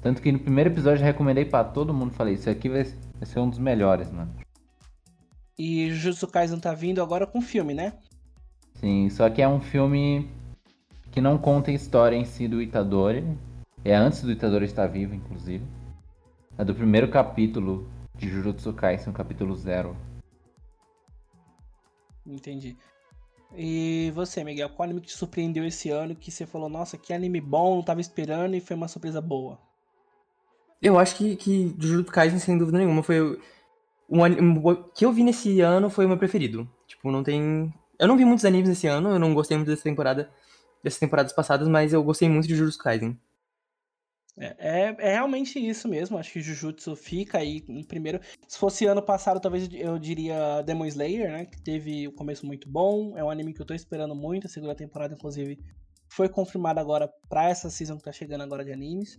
Tanto 0.00 0.22
que 0.22 0.30
no 0.30 0.38
primeiro 0.38 0.70
episódio 0.70 1.00
eu 1.00 1.06
recomendei 1.06 1.44
para 1.44 1.64
todo 1.64 1.94
mundo, 1.94 2.12
falei, 2.12 2.34
isso 2.34 2.48
aqui 2.48 2.68
vai, 2.68 2.84
vai 2.84 3.26
ser 3.26 3.40
um 3.40 3.48
dos 3.48 3.58
melhores, 3.58 4.12
mano. 4.12 4.30
E 5.58 5.90
Jujutsu 5.90 6.28
Kaisen 6.28 6.60
tá 6.60 6.72
vindo 6.72 7.02
agora 7.02 7.26
com 7.26 7.40
filme, 7.40 7.74
né? 7.74 7.94
Sim, 8.74 9.08
só 9.10 9.30
que 9.30 9.40
é 9.40 9.48
um 9.48 9.60
filme 9.60 10.28
que 11.10 11.20
não 11.20 11.38
conta 11.38 11.70
a 11.70 11.74
história 11.74 12.16
em 12.16 12.24
si 12.24 12.46
do 12.46 12.60
Itadori, 12.60 13.24
é 13.84 13.94
antes 13.94 14.22
do 14.22 14.32
Itadori 14.32 14.64
estar 14.64 14.86
vivo, 14.86 15.14
inclusive. 15.14 15.64
É 16.56 16.64
do 16.64 16.74
primeiro 16.74 17.10
capítulo 17.10 17.88
de 18.14 18.28
Jujutsu 18.28 18.72
Kaisen, 18.72 19.12
capítulo 19.12 19.54
zero. 19.54 19.96
Entendi. 22.26 22.76
E 23.56 24.10
você, 24.14 24.42
Miguel, 24.42 24.70
qual 24.70 24.84
anime 24.84 25.00
que 25.00 25.08
te 25.08 25.16
surpreendeu 25.16 25.64
esse 25.64 25.90
ano 25.90 26.16
que 26.16 26.30
você 26.30 26.46
falou, 26.46 26.68
nossa, 26.68 26.96
que 26.96 27.12
anime 27.12 27.40
bom, 27.40 27.76
não 27.76 27.82
tava 27.82 28.00
esperando 28.00 28.56
e 28.56 28.60
foi 28.60 28.74
uma 28.74 28.88
surpresa 28.88 29.20
boa? 29.20 29.58
Eu 30.82 30.98
acho 30.98 31.16
que, 31.16 31.36
que 31.36 31.74
Jujutsu 31.78 32.12
Kaisen, 32.12 32.38
sem 32.38 32.58
dúvida 32.58 32.78
nenhuma, 32.78 33.02
foi 33.02 33.20
o, 33.20 33.38
o 34.08 34.74
que 34.92 35.04
eu 35.04 35.12
vi 35.12 35.22
nesse 35.22 35.60
ano 35.60 35.88
foi 35.88 36.04
o 36.04 36.08
meu 36.08 36.18
preferido. 36.18 36.68
Tipo, 36.86 37.10
não 37.10 37.22
tem... 37.22 37.72
Eu 37.98 38.08
não 38.08 38.16
vi 38.16 38.24
muitos 38.24 38.44
animes 38.44 38.70
esse 38.70 38.86
ano, 38.86 39.10
eu 39.10 39.18
não 39.18 39.34
gostei 39.34 39.56
muito 39.56 39.68
dessa 39.68 39.84
temporada, 39.84 40.30
dessas 40.82 40.98
temporadas 40.98 41.32
passadas, 41.32 41.68
mas 41.68 41.92
eu 41.92 42.02
gostei 42.02 42.28
muito 42.28 42.48
de 42.48 42.56
Jujutsu 42.56 42.78
Kaisen. 42.78 43.18
É, 44.36 44.56
é, 44.58 44.96
é, 44.98 45.12
realmente 45.12 45.58
isso 45.58 45.86
mesmo. 45.88 46.18
Acho 46.18 46.32
que 46.32 46.40
Jujutsu 46.40 46.96
fica 46.96 47.38
aí 47.38 47.64
em 47.68 47.84
primeiro. 47.84 48.20
Se 48.48 48.58
fosse 48.58 48.84
ano 48.86 49.02
passado, 49.02 49.40
talvez 49.40 49.68
eu 49.72 49.98
diria 49.98 50.62
Demon 50.62 50.86
Slayer, 50.86 51.30
né? 51.30 51.46
Que 51.46 51.60
teve 51.62 52.08
o 52.08 52.10
um 52.10 52.14
começo 52.14 52.44
muito 52.44 52.68
bom. 52.68 53.16
É 53.16 53.22
um 53.22 53.30
anime 53.30 53.54
que 53.54 53.62
eu 53.62 53.66
tô 53.66 53.74
esperando 53.74 54.14
muito. 54.14 54.46
A 54.46 54.50
segunda 54.50 54.74
temporada, 54.74 55.14
inclusive, 55.14 55.58
foi 56.08 56.28
confirmada 56.28 56.80
agora 56.80 57.08
pra 57.28 57.48
essa 57.48 57.70
season 57.70 57.96
que 57.96 58.04
tá 58.04 58.12
chegando 58.12 58.42
agora 58.42 58.64
de 58.64 58.72
animes. 58.72 59.16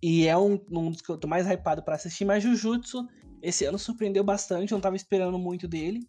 E 0.00 0.26
é 0.26 0.36
um, 0.36 0.60
um 0.70 0.90
dos 0.90 1.00
que 1.00 1.10
eu 1.10 1.18
tô 1.18 1.26
mais 1.26 1.46
hypado 1.46 1.82
para 1.82 1.96
assistir. 1.96 2.24
Mas 2.24 2.42
Jujutsu, 2.42 3.06
esse 3.40 3.64
ano 3.64 3.78
surpreendeu 3.78 4.22
bastante. 4.22 4.72
Eu 4.72 4.76
não 4.76 4.82
tava 4.82 4.96
esperando 4.96 5.38
muito 5.38 5.66
dele. 5.66 6.06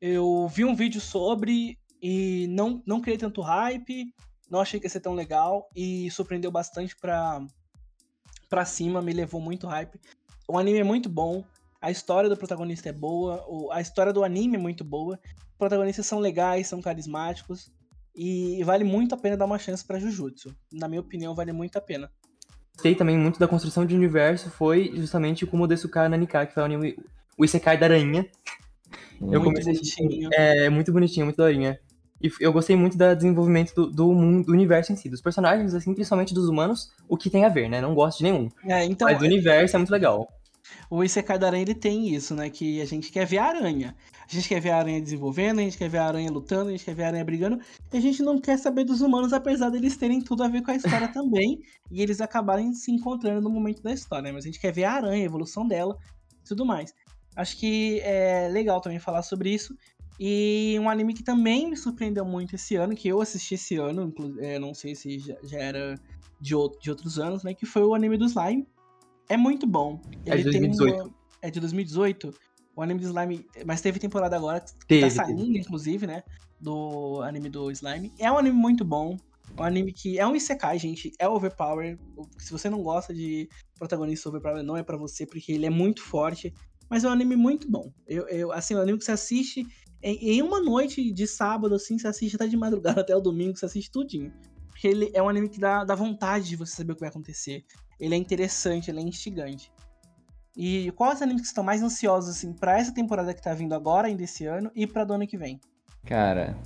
Eu 0.00 0.46
vi 0.48 0.64
um 0.64 0.74
vídeo 0.74 1.00
sobre 1.00 1.78
e 2.02 2.46
não, 2.48 2.82
não 2.86 3.00
criei 3.00 3.16
tanto 3.16 3.40
hype 3.40 4.12
não 4.50 4.60
achei 4.60 4.78
que 4.78 4.86
ia 4.86 4.90
ser 4.90 5.00
tão 5.00 5.14
legal 5.14 5.68
e 5.74 6.10
surpreendeu 6.10 6.50
bastante 6.50 6.96
pra, 6.96 7.44
pra 8.48 8.64
cima, 8.64 9.02
me 9.02 9.12
levou 9.12 9.40
muito 9.40 9.66
hype. 9.66 10.00
O 10.48 10.58
anime 10.58 10.78
é 10.78 10.84
muito 10.84 11.08
bom, 11.08 11.44
a 11.80 11.90
história 11.90 12.28
do 12.28 12.36
protagonista 12.36 12.88
é 12.88 12.92
boa, 12.92 13.44
a 13.72 13.80
história 13.80 14.12
do 14.12 14.24
anime 14.24 14.56
é 14.56 14.58
muito 14.60 14.84
boa, 14.84 15.18
os 15.50 15.58
protagonistas 15.58 16.06
são 16.06 16.18
legais, 16.18 16.66
são 16.66 16.80
carismáticos 16.80 17.72
e 18.14 18.62
vale 18.64 18.84
muito 18.84 19.14
a 19.14 19.18
pena 19.18 19.36
dar 19.36 19.44
uma 19.44 19.58
chance 19.58 19.84
para 19.84 19.98
Jujutsu. 19.98 20.54
Na 20.72 20.88
minha 20.88 21.00
opinião, 21.00 21.34
vale 21.34 21.52
muito 21.52 21.76
a 21.76 21.80
pena. 21.80 22.10
Gostei 22.74 22.94
também 22.94 23.16
muito 23.16 23.38
da 23.38 23.48
construção 23.48 23.86
de 23.86 23.94
universo, 23.94 24.50
foi 24.50 24.92
justamente 24.94 25.44
o 25.44 25.46
Kumodesuka 25.46 26.08
Nanika, 26.08 26.46
que 26.46 26.54
foi 26.54 26.62
o 26.62 26.66
anime, 26.66 26.96
o 27.36 27.44
Isekai 27.44 27.78
da 27.78 27.86
aranha. 27.86 28.28
Muito 29.20 29.34
eu 29.34 29.42
comecei 29.42 29.72
bonitinho. 29.72 30.30
É, 30.32 30.68
muito 30.68 30.92
bonitinho, 30.92 31.26
muito 31.26 31.38
daorinha. 31.38 31.80
E 32.22 32.30
eu 32.40 32.52
gostei 32.52 32.76
muito 32.76 32.96
do 32.96 33.14
desenvolvimento 33.14 33.74
do, 33.74 33.90
do, 33.90 34.12
mundo, 34.12 34.46
do 34.46 34.52
universo 34.52 34.92
em 34.92 34.96
si, 34.96 35.08
dos 35.08 35.20
personagens, 35.20 35.74
assim, 35.74 35.92
principalmente 35.94 36.32
dos 36.32 36.48
humanos, 36.48 36.90
o 37.08 37.16
que 37.16 37.28
tem 37.28 37.44
a 37.44 37.48
ver, 37.48 37.68
né? 37.68 37.80
Não 37.80 37.94
gosto 37.94 38.18
de 38.18 38.24
nenhum. 38.24 38.48
É, 38.64 38.84
então, 38.84 39.06
Mas 39.06 39.20
o 39.20 39.24
universo 39.24 39.76
é 39.76 39.78
muito 39.78 39.90
legal. 39.90 40.26
O 40.90 41.02
Isekai 41.04 41.38
da 41.38 41.46
Aranha, 41.46 41.62
ele 41.62 41.74
tem 41.74 42.08
isso, 42.08 42.34
né? 42.34 42.50
Que 42.50 42.80
a 42.80 42.84
gente 42.84 43.10
quer 43.10 43.26
ver 43.26 43.38
a 43.38 43.44
aranha. 43.44 43.94
A 44.28 44.34
gente 44.34 44.48
quer 44.48 44.60
ver 44.60 44.70
a 44.70 44.78
aranha 44.78 45.00
desenvolvendo, 45.00 45.60
a 45.60 45.62
gente 45.62 45.78
quer 45.78 45.88
ver 45.88 45.98
a 45.98 46.06
aranha 46.06 46.30
lutando, 46.30 46.68
a 46.68 46.72
gente 46.72 46.84
quer 46.84 46.94
ver 46.94 47.04
a 47.04 47.06
aranha 47.08 47.24
brigando. 47.24 47.60
E 47.92 47.96
a 47.96 48.00
gente 48.00 48.22
não 48.22 48.40
quer 48.40 48.58
saber 48.58 48.84
dos 48.84 49.00
humanos, 49.00 49.32
apesar 49.32 49.70
deles 49.70 49.96
terem 49.96 50.20
tudo 50.20 50.42
a 50.42 50.48
ver 50.48 50.62
com 50.62 50.70
a 50.70 50.74
história 50.74 51.08
também. 51.12 51.60
E 51.90 52.02
eles 52.02 52.20
acabarem 52.20 52.72
se 52.74 52.90
encontrando 52.90 53.40
no 53.40 53.50
momento 53.50 53.82
da 53.82 53.92
história, 53.92 54.24
né? 54.24 54.32
Mas 54.32 54.44
a 54.44 54.48
gente 54.48 54.60
quer 54.60 54.72
ver 54.72 54.84
a 54.84 54.92
aranha, 54.92 55.22
a 55.22 55.26
evolução 55.26 55.66
dela 55.66 55.96
e 56.40 56.48
tudo 56.48 56.64
mais. 56.64 56.92
Acho 57.36 57.58
que 57.58 58.00
é 58.00 58.48
legal 58.48 58.80
também 58.80 58.98
falar 58.98 59.22
sobre 59.22 59.50
isso. 59.50 59.76
E 60.18 60.76
um 60.80 60.88
anime 60.88 61.12
que 61.12 61.22
também 61.22 61.68
me 61.68 61.76
surpreendeu 61.76 62.24
muito 62.24 62.54
esse 62.54 62.74
ano, 62.76 62.94
que 62.94 63.08
eu 63.08 63.20
assisti 63.20 63.54
esse 63.54 63.76
ano, 63.76 64.12
é, 64.38 64.58
não 64.58 64.72
sei 64.72 64.94
se 64.94 65.18
já, 65.18 65.36
já, 65.42 65.58
era 65.58 66.00
de, 66.40 66.54
outro, 66.54 66.80
de 66.80 66.90
outros 66.90 67.18
anos, 67.18 67.44
né? 67.44 67.52
Que 67.52 67.66
foi 67.66 67.82
o 67.82 67.94
anime 67.94 68.16
do 68.16 68.24
Slime. 68.24 68.66
É 69.28 69.36
muito 69.36 69.66
bom. 69.66 70.00
É 70.24 70.36
de 70.36 70.44
2018. 70.44 71.02
Uma... 71.02 71.14
É 71.42 71.50
de 71.50 71.60
2018. 71.60 72.34
O 72.74 72.82
anime 72.82 73.00
do 73.00 73.06
Slime. 73.06 73.46
Mas 73.66 73.80
teve 73.80 73.98
temporada 73.98 74.36
agora 74.36 74.60
que 74.60 74.86
Teve, 74.86 75.02
tá 75.02 75.10
saindo, 75.10 75.56
inclusive, 75.56 76.06
né? 76.06 76.22
Do 76.58 77.20
anime 77.22 77.50
do 77.50 77.70
Slime. 77.70 78.12
É 78.18 78.30
um 78.32 78.38
anime 78.38 78.56
muito 78.56 78.84
bom. 78.84 79.18
Um 79.58 79.62
anime 79.62 79.92
que 79.92 80.18
é 80.18 80.26
um 80.26 80.34
Isekai, 80.34 80.78
gente. 80.78 81.12
É 81.18 81.28
overpower. 81.28 81.98
Se 82.38 82.52
você 82.52 82.70
não 82.70 82.82
gosta 82.82 83.12
de 83.12 83.48
protagonista 83.78 84.28
overpower, 84.30 84.62
não 84.62 84.76
é 84.76 84.82
para 84.82 84.96
você, 84.96 85.26
porque 85.26 85.52
ele 85.52 85.66
é 85.66 85.70
muito 85.70 86.02
forte. 86.02 86.52
Mas 86.88 87.04
é 87.04 87.08
um 87.08 87.12
anime 87.12 87.36
muito 87.36 87.70
bom. 87.70 87.92
Eu, 88.06 88.28
eu, 88.28 88.52
assim, 88.52 88.74
é 88.74 88.78
um 88.78 88.80
anime 88.80 88.98
que 88.98 89.04
você 89.04 89.12
assiste 89.12 89.66
em, 90.02 90.36
em 90.36 90.42
uma 90.42 90.60
noite 90.60 91.12
de 91.12 91.26
sábado, 91.26 91.74
assim, 91.74 91.98
você 91.98 92.08
assiste 92.08 92.36
até 92.36 92.46
de 92.46 92.56
madrugada 92.56 93.00
até 93.02 93.14
o 93.14 93.20
domingo, 93.20 93.56
você 93.56 93.66
assiste 93.66 93.90
tudinho. 93.90 94.32
Porque 94.68 94.88
ele 94.88 95.10
é 95.14 95.22
um 95.22 95.28
anime 95.28 95.48
que 95.48 95.58
dá, 95.58 95.84
dá 95.84 95.94
vontade 95.94 96.48
de 96.48 96.56
você 96.56 96.76
saber 96.76 96.92
o 96.92 96.94
que 96.94 97.00
vai 97.00 97.08
acontecer. 97.08 97.64
Ele 97.98 98.14
é 98.14 98.18
interessante, 98.18 98.90
ele 98.90 99.00
é 99.00 99.02
instigante. 99.02 99.72
E 100.56 100.90
quais 100.92 101.20
animes 101.20 101.42
que 101.42 101.48
estão 101.48 101.64
mais 101.64 101.82
ansiosos, 101.82 102.36
assim, 102.36 102.52
pra 102.52 102.78
essa 102.78 102.92
temporada 102.92 103.34
que 103.34 103.42
tá 103.42 103.52
vindo 103.54 103.74
agora, 103.74 104.08
ainda 104.08 104.22
esse 104.22 104.46
ano, 104.46 104.70
e 104.74 104.86
pra 104.86 105.04
do 105.04 105.14
ano 105.14 105.26
que 105.26 105.36
vem? 105.36 105.60
Cara, 106.04 106.56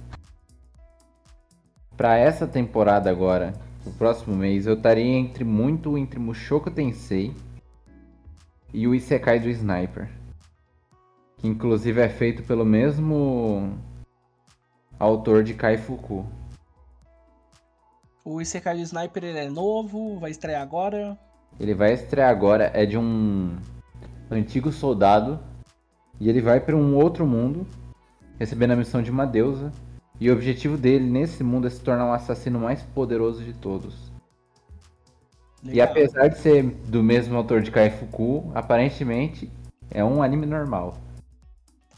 pra 1.96 2.16
essa 2.16 2.46
temporada 2.46 3.10
agora, 3.10 3.52
o 3.84 3.90
próximo 3.90 4.36
mês, 4.36 4.66
eu 4.66 4.74
estaria 4.74 5.04
entre 5.04 5.44
muito 5.44 5.96
entre 5.96 6.18
Mushoku 6.18 6.70
Tensei 6.70 7.34
e 8.72 8.86
o 8.86 8.94
Isekai 8.94 9.40
do 9.40 9.48
Sniper. 9.48 10.19
Que 11.40 11.48
inclusive 11.48 12.00
é 12.00 12.08
feito 12.08 12.42
pelo 12.42 12.64
mesmo 12.64 13.78
autor 14.98 15.42
de 15.42 15.54
Kaifuku. 15.54 16.26
O 18.22 18.42
Isekai 18.42 18.78
Sniper 18.80 19.24
ele 19.24 19.38
é 19.38 19.48
novo, 19.48 20.18
vai 20.18 20.30
estrear 20.30 20.60
agora. 20.60 21.18
Ele 21.58 21.74
vai 21.74 21.94
estrear 21.94 22.28
agora, 22.28 22.70
é 22.74 22.84
de 22.84 22.98
um 22.98 23.56
antigo 24.30 24.70
soldado 24.70 25.40
e 26.20 26.28
ele 26.28 26.42
vai 26.42 26.60
para 26.60 26.76
um 26.76 26.94
outro 26.94 27.26
mundo, 27.26 27.66
recebendo 28.38 28.72
a 28.72 28.76
missão 28.76 29.02
de 29.02 29.10
uma 29.10 29.26
deusa 29.26 29.72
e 30.20 30.28
o 30.28 30.34
objetivo 30.34 30.76
dele 30.76 31.08
nesse 31.08 31.42
mundo 31.42 31.66
é 31.66 31.70
se 31.70 31.80
tornar 31.80 32.06
o 32.06 32.12
assassino 32.12 32.60
mais 32.60 32.82
poderoso 32.82 33.42
de 33.42 33.54
todos. 33.54 34.12
Legal. 35.64 35.76
E 35.76 35.80
apesar 35.80 36.28
de 36.28 36.38
ser 36.38 36.62
do 36.62 37.02
mesmo 37.02 37.34
autor 37.34 37.62
de 37.62 37.70
Kaifuku, 37.70 38.50
aparentemente 38.54 39.50
é 39.90 40.04
um 40.04 40.22
anime 40.22 40.44
normal. 40.44 40.98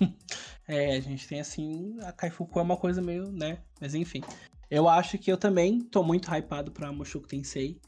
é, 0.66 0.96
a 0.96 1.00
gente 1.00 1.26
tem 1.26 1.40
assim. 1.40 1.96
A 2.02 2.12
Kaifuku 2.12 2.58
é 2.58 2.62
uma 2.62 2.76
coisa 2.76 3.00
meio, 3.00 3.30
né? 3.30 3.58
Mas 3.80 3.94
enfim. 3.94 4.22
Eu 4.70 4.88
acho 4.88 5.18
que 5.18 5.30
eu 5.30 5.36
também 5.36 5.80
tô 5.80 6.02
muito 6.02 6.30
hypado 6.30 6.72
pra 6.72 6.92
Mushoku 6.92 7.28
Tensei. 7.28 7.78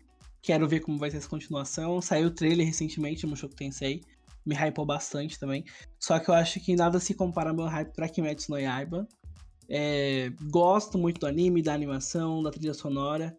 Quero 0.42 0.68
ver 0.68 0.80
como 0.80 0.98
vai 0.98 1.10
ser 1.10 1.16
essa 1.16 1.28
continuação. 1.28 2.00
Saiu 2.02 2.28
o 2.28 2.30
trailer 2.30 2.66
recentemente 2.66 3.20
de 3.20 3.26
Mushoku 3.26 3.54
Tensei. 3.54 4.02
Me 4.44 4.54
hypou 4.54 4.84
bastante 4.84 5.38
também. 5.38 5.64
Só 5.98 6.18
que 6.18 6.28
eu 6.28 6.34
acho 6.34 6.60
que 6.60 6.76
nada 6.76 7.00
se 7.00 7.14
compara 7.14 7.50
ao 7.50 7.56
meu 7.56 7.64
hype 7.64 7.94
pra 7.94 8.08
Kimetsu 8.08 8.50
no 8.50 8.58
Yaiba. 8.58 9.08
É, 9.68 10.30
gosto 10.50 10.98
muito 10.98 11.20
do 11.20 11.26
anime, 11.26 11.62
da 11.62 11.72
animação, 11.72 12.42
da 12.42 12.50
trilha 12.50 12.74
sonora. 12.74 13.34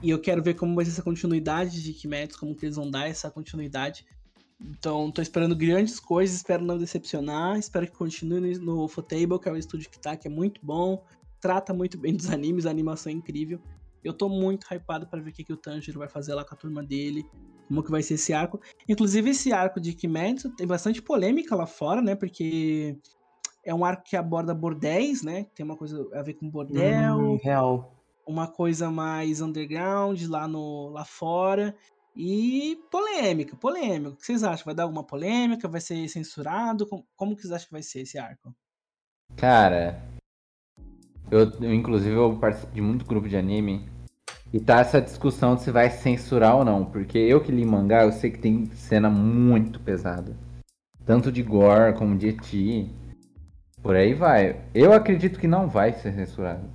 E 0.00 0.10
eu 0.10 0.20
quero 0.20 0.42
ver 0.42 0.54
como 0.54 0.76
vai 0.76 0.84
ser 0.84 0.92
essa 0.92 1.02
continuidade 1.02 1.82
de 1.82 1.92
Kimetsu, 1.92 2.38
como 2.38 2.54
que 2.54 2.64
eles 2.66 2.76
vão 2.76 2.88
dar 2.88 3.08
essa 3.08 3.30
continuidade. 3.30 4.06
Então, 4.60 5.10
tô 5.10 5.20
esperando 5.20 5.56
grandes 5.56 5.98
coisas, 5.98 6.36
espero 6.36 6.64
não 6.64 6.78
decepcionar, 6.78 7.58
espero 7.58 7.86
que 7.86 7.92
continue 7.92 8.58
no 8.58 8.84
Ufotable, 8.84 9.38
que 9.38 9.48
é 9.48 9.52
o 9.52 9.56
estúdio 9.56 9.90
que 9.90 9.98
tá, 9.98 10.16
que 10.16 10.28
é 10.28 10.30
muito 10.30 10.60
bom, 10.64 11.04
trata 11.40 11.74
muito 11.74 11.98
bem 11.98 12.14
dos 12.14 12.30
animes, 12.30 12.64
a 12.64 12.70
animação 12.70 13.10
é 13.10 13.14
incrível. 13.14 13.60
Eu 14.02 14.12
tô 14.12 14.28
muito 14.28 14.66
hypado 14.72 15.06
para 15.06 15.20
ver 15.20 15.30
o 15.30 15.32
que, 15.32 15.44
que 15.44 15.52
o 15.52 15.56
Tanjiro 15.56 15.98
vai 15.98 16.08
fazer 16.08 16.34
lá 16.34 16.44
com 16.44 16.54
a 16.54 16.58
turma 16.58 16.82
dele, 16.82 17.24
como 17.66 17.82
que 17.82 17.90
vai 17.90 18.02
ser 18.02 18.14
esse 18.14 18.32
arco. 18.32 18.60
Inclusive, 18.88 19.30
esse 19.30 19.52
arco 19.52 19.80
de 19.80 19.94
Kimetsu 19.94 20.54
tem 20.54 20.66
bastante 20.66 21.02
polêmica 21.02 21.56
lá 21.56 21.66
fora, 21.66 22.00
né, 22.00 22.14
porque 22.14 22.98
é 23.64 23.74
um 23.74 23.84
arco 23.84 24.04
que 24.04 24.16
aborda 24.16 24.54
bordéis, 24.54 25.22
né? 25.22 25.46
Tem 25.54 25.64
uma 25.64 25.76
coisa 25.76 26.06
a 26.12 26.22
ver 26.22 26.34
com 26.34 26.48
bordel. 26.48 27.18
Hum, 27.18 27.38
real. 27.42 27.94
Uma 28.26 28.46
coisa 28.46 28.90
mais 28.90 29.40
underground 29.40 30.20
lá, 30.28 30.46
no, 30.46 30.90
lá 30.90 31.04
fora. 31.04 31.74
E 32.16 32.78
polêmica, 32.90 33.56
polêmica. 33.56 34.10
O 34.10 34.16
que 34.16 34.24
vocês 34.24 34.44
acham? 34.44 34.66
Vai 34.66 34.74
dar 34.74 34.84
alguma 34.84 35.02
polêmica? 35.02 35.66
Vai 35.66 35.80
ser 35.80 36.08
censurado? 36.08 36.86
Como, 36.86 37.06
como 37.16 37.34
que 37.34 37.42
vocês 37.42 37.52
acham 37.52 37.66
que 37.66 37.72
vai 37.72 37.82
ser 37.82 38.02
esse 38.02 38.18
arco? 38.18 38.54
Cara, 39.36 40.00
eu, 41.30 41.50
eu 41.60 41.74
inclusive 41.74 42.14
eu 42.14 42.38
participo 42.38 42.72
de 42.72 42.80
muito 42.80 43.04
grupo 43.04 43.28
de 43.28 43.36
anime 43.36 43.88
e 44.52 44.60
tá 44.60 44.78
essa 44.80 45.00
discussão 45.00 45.56
de 45.56 45.62
se 45.62 45.70
vai 45.72 45.90
censurar 45.90 46.56
ou 46.56 46.64
não, 46.64 46.84
porque 46.84 47.18
eu 47.18 47.42
que 47.42 47.50
li 47.50 47.64
mangá, 47.64 48.04
eu 48.04 48.12
sei 48.12 48.30
que 48.30 48.38
tem 48.38 48.66
cena 48.66 49.10
muito 49.10 49.80
pesada. 49.80 50.36
Tanto 51.04 51.32
de 51.32 51.42
gore 51.42 51.94
como 51.94 52.16
de 52.16 52.28
eti. 52.28 52.88
Por 53.82 53.96
aí 53.96 54.14
vai. 54.14 54.64
Eu 54.72 54.92
acredito 54.92 55.38
que 55.40 55.48
não 55.48 55.68
vai 55.68 55.92
ser 55.92 56.14
censurado. 56.14 56.70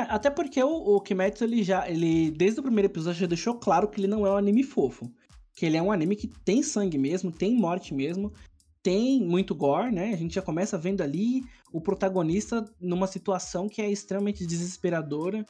É, 0.00 0.06
até 0.08 0.30
porque 0.30 0.62
o, 0.62 0.68
o 0.70 1.00
Kimetsu, 1.00 1.44
ele 1.44 1.62
já, 1.62 1.88
ele, 1.88 2.30
desde 2.30 2.60
o 2.60 2.62
primeiro 2.62 2.88
episódio, 2.88 3.20
já 3.20 3.26
deixou 3.26 3.54
claro 3.54 3.88
que 3.88 4.00
ele 4.00 4.06
não 4.06 4.26
é 4.26 4.30
um 4.30 4.36
anime 4.36 4.62
fofo. 4.62 5.10
Que 5.54 5.66
ele 5.66 5.76
é 5.76 5.82
um 5.82 5.92
anime 5.92 6.16
que 6.16 6.26
tem 6.26 6.62
sangue 6.62 6.96
mesmo, 6.96 7.30
tem 7.30 7.54
morte 7.54 7.92
mesmo, 7.92 8.32
tem 8.82 9.20
muito 9.20 9.54
gore, 9.54 9.92
né? 9.92 10.14
A 10.14 10.16
gente 10.16 10.34
já 10.34 10.42
começa 10.42 10.78
vendo 10.78 11.02
ali 11.02 11.42
o 11.70 11.80
protagonista 11.80 12.64
numa 12.80 13.06
situação 13.06 13.68
que 13.68 13.82
é 13.82 13.90
extremamente 13.90 14.46
desesperadora 14.46 15.44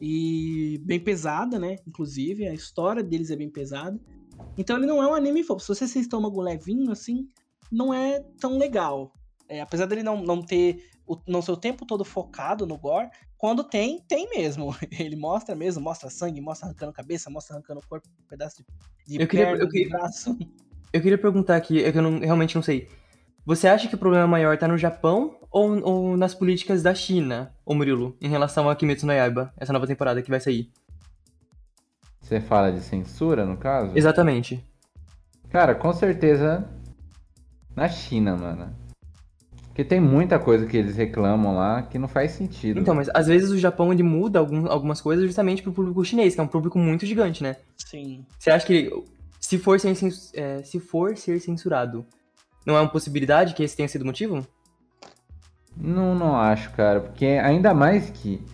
e 0.00 0.80
bem 0.84 0.98
pesada, 0.98 1.58
né? 1.58 1.76
Inclusive, 1.86 2.48
a 2.48 2.54
história 2.54 3.04
deles 3.04 3.30
é 3.30 3.36
bem 3.36 3.48
pesada. 3.48 4.00
Então 4.58 4.76
ele 4.76 4.86
não 4.86 5.00
é 5.00 5.06
um 5.06 5.14
anime 5.14 5.44
fofo. 5.44 5.60
Se 5.60 5.68
você 5.68 5.86
tem 5.86 6.02
estômago 6.02 6.40
levinho, 6.40 6.90
assim, 6.90 7.28
não 7.70 7.94
é 7.94 8.18
tão 8.40 8.58
legal. 8.58 9.12
É, 9.48 9.60
apesar 9.60 9.86
dele 9.86 10.02
não, 10.02 10.22
não 10.22 10.42
ter 10.42 10.91
o, 11.06 11.16
não 11.26 11.42
ser 11.42 11.52
o 11.52 11.56
tempo 11.56 11.84
todo 11.86 12.04
focado 12.04 12.66
no 12.66 12.76
gore, 12.76 13.08
quando 13.36 13.64
tem, 13.64 14.00
tem 14.00 14.28
mesmo. 14.30 14.74
Ele 14.98 15.16
mostra 15.16 15.54
mesmo, 15.54 15.82
mostra 15.82 16.10
sangue, 16.10 16.40
mostra 16.40 16.68
arrancando 16.68 16.92
cabeça, 16.92 17.30
mostra 17.30 17.56
arrancando 17.56 17.80
corpo, 17.88 18.08
um 18.08 18.28
pedaço 18.28 18.56
de, 18.58 18.64
de 19.16 19.22
eu 19.22 19.28
queria, 19.28 19.46
perna, 19.46 19.64
eu 19.64 19.68
queria, 19.68 19.86
de 19.86 19.90
braço. 19.90 20.38
Eu 20.92 21.00
queria 21.00 21.16
perguntar 21.16 21.56
aqui, 21.56 21.82
é 21.82 21.90
que 21.90 21.96
eu 21.96 22.02
não, 22.02 22.18
realmente 22.18 22.54
não 22.54 22.60
sei. 22.60 22.86
Você 23.46 23.66
acha 23.66 23.88
que 23.88 23.94
o 23.94 23.98
problema 23.98 24.26
maior 24.26 24.58
tá 24.58 24.68
no 24.68 24.76
Japão 24.76 25.38
ou, 25.50 25.82
ou 25.82 26.16
nas 26.18 26.34
políticas 26.34 26.82
da 26.82 26.94
China, 26.94 27.54
ô 27.64 27.74
Murilo, 27.74 28.14
em 28.20 28.28
relação 28.28 28.68
a 28.68 28.76
Kimetsu 28.76 29.06
no 29.06 29.12
Yaiba, 29.14 29.54
essa 29.56 29.72
nova 29.72 29.86
temporada 29.86 30.20
que 30.20 30.28
vai 30.28 30.38
sair? 30.38 30.70
Você 32.20 32.42
fala 32.42 32.70
de 32.70 32.82
censura, 32.82 33.46
no 33.46 33.56
caso? 33.56 33.96
Exatamente. 33.96 34.62
Cara, 35.48 35.74
com 35.74 35.94
certeza 35.94 36.68
na 37.74 37.88
China, 37.88 38.36
mano. 38.36 38.81
Porque 39.72 39.84
tem 39.84 39.98
muita 39.98 40.38
coisa 40.38 40.66
que 40.66 40.76
eles 40.76 40.96
reclamam 40.96 41.54
lá 41.54 41.80
que 41.80 41.98
não 41.98 42.06
faz 42.06 42.32
sentido. 42.32 42.78
Então, 42.78 42.94
mas 42.94 43.08
às 43.14 43.26
vezes 43.26 43.50
o 43.50 43.58
Japão 43.58 43.90
ele 43.90 44.02
muda 44.02 44.38
algum, 44.38 44.70
algumas 44.70 45.00
coisas 45.00 45.24
justamente 45.24 45.62
pro 45.62 45.72
público 45.72 46.04
chinês, 46.04 46.34
que 46.34 46.40
é 46.42 46.44
um 46.44 46.48
público 46.48 46.78
muito 46.78 47.06
gigante, 47.06 47.42
né? 47.42 47.56
Sim. 47.78 48.26
Você 48.38 48.50
acha 48.50 48.66
que 48.66 48.92
se 49.40 49.56
for, 49.56 49.80
ser, 49.80 49.96
é, 50.34 50.62
se 50.62 50.78
for 50.78 51.16
ser 51.16 51.40
censurado, 51.40 52.04
não 52.66 52.76
é 52.76 52.80
uma 52.82 52.88
possibilidade 52.90 53.54
que 53.54 53.62
esse 53.62 53.74
tenha 53.74 53.88
sido 53.88 54.02
o 54.02 54.06
motivo? 54.06 54.46
Não, 55.74 56.14
não 56.14 56.36
acho, 56.36 56.70
cara. 56.72 57.00
Porque 57.00 57.24
ainda 57.24 57.72
mais 57.72 58.10
que 58.10 58.44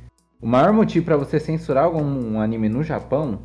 o 0.40 0.46
maior 0.46 0.72
motivo 0.72 1.04
para 1.04 1.16
você 1.16 1.40
censurar 1.40 1.86
algum 1.86 2.40
anime 2.40 2.68
no 2.68 2.84
Japão 2.84 3.40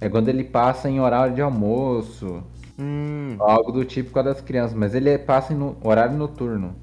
é 0.00 0.08
quando 0.08 0.28
ele 0.28 0.44
passa 0.44 0.88
em 0.88 1.00
horário 1.00 1.34
de 1.34 1.42
almoço. 1.42 2.44
Hum. 2.78 3.34
Algo 3.40 3.72
do 3.72 3.84
tipo 3.84 4.12
com 4.12 4.20
a 4.20 4.22
das 4.22 4.40
crianças. 4.40 4.76
Mas 4.76 4.94
ele 4.94 5.18
passa 5.18 5.52
em 5.52 5.76
horário 5.82 6.16
noturno. 6.16 6.76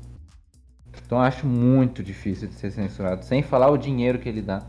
Então 1.05 1.21
acho 1.21 1.45
muito 1.45 2.03
difícil 2.03 2.47
de 2.47 2.55
ser 2.55 2.71
censurado. 2.71 3.23
Sem 3.23 3.43
falar 3.43 3.69
o 3.69 3.77
dinheiro 3.77 4.19
que 4.19 4.27
ele 4.27 4.41
dá. 4.41 4.65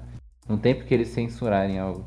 Não 0.49 0.59
tem 0.59 0.75
porque 0.75 0.95
eles 0.95 1.09
censurarem 1.09 1.79
algo. 1.79 2.05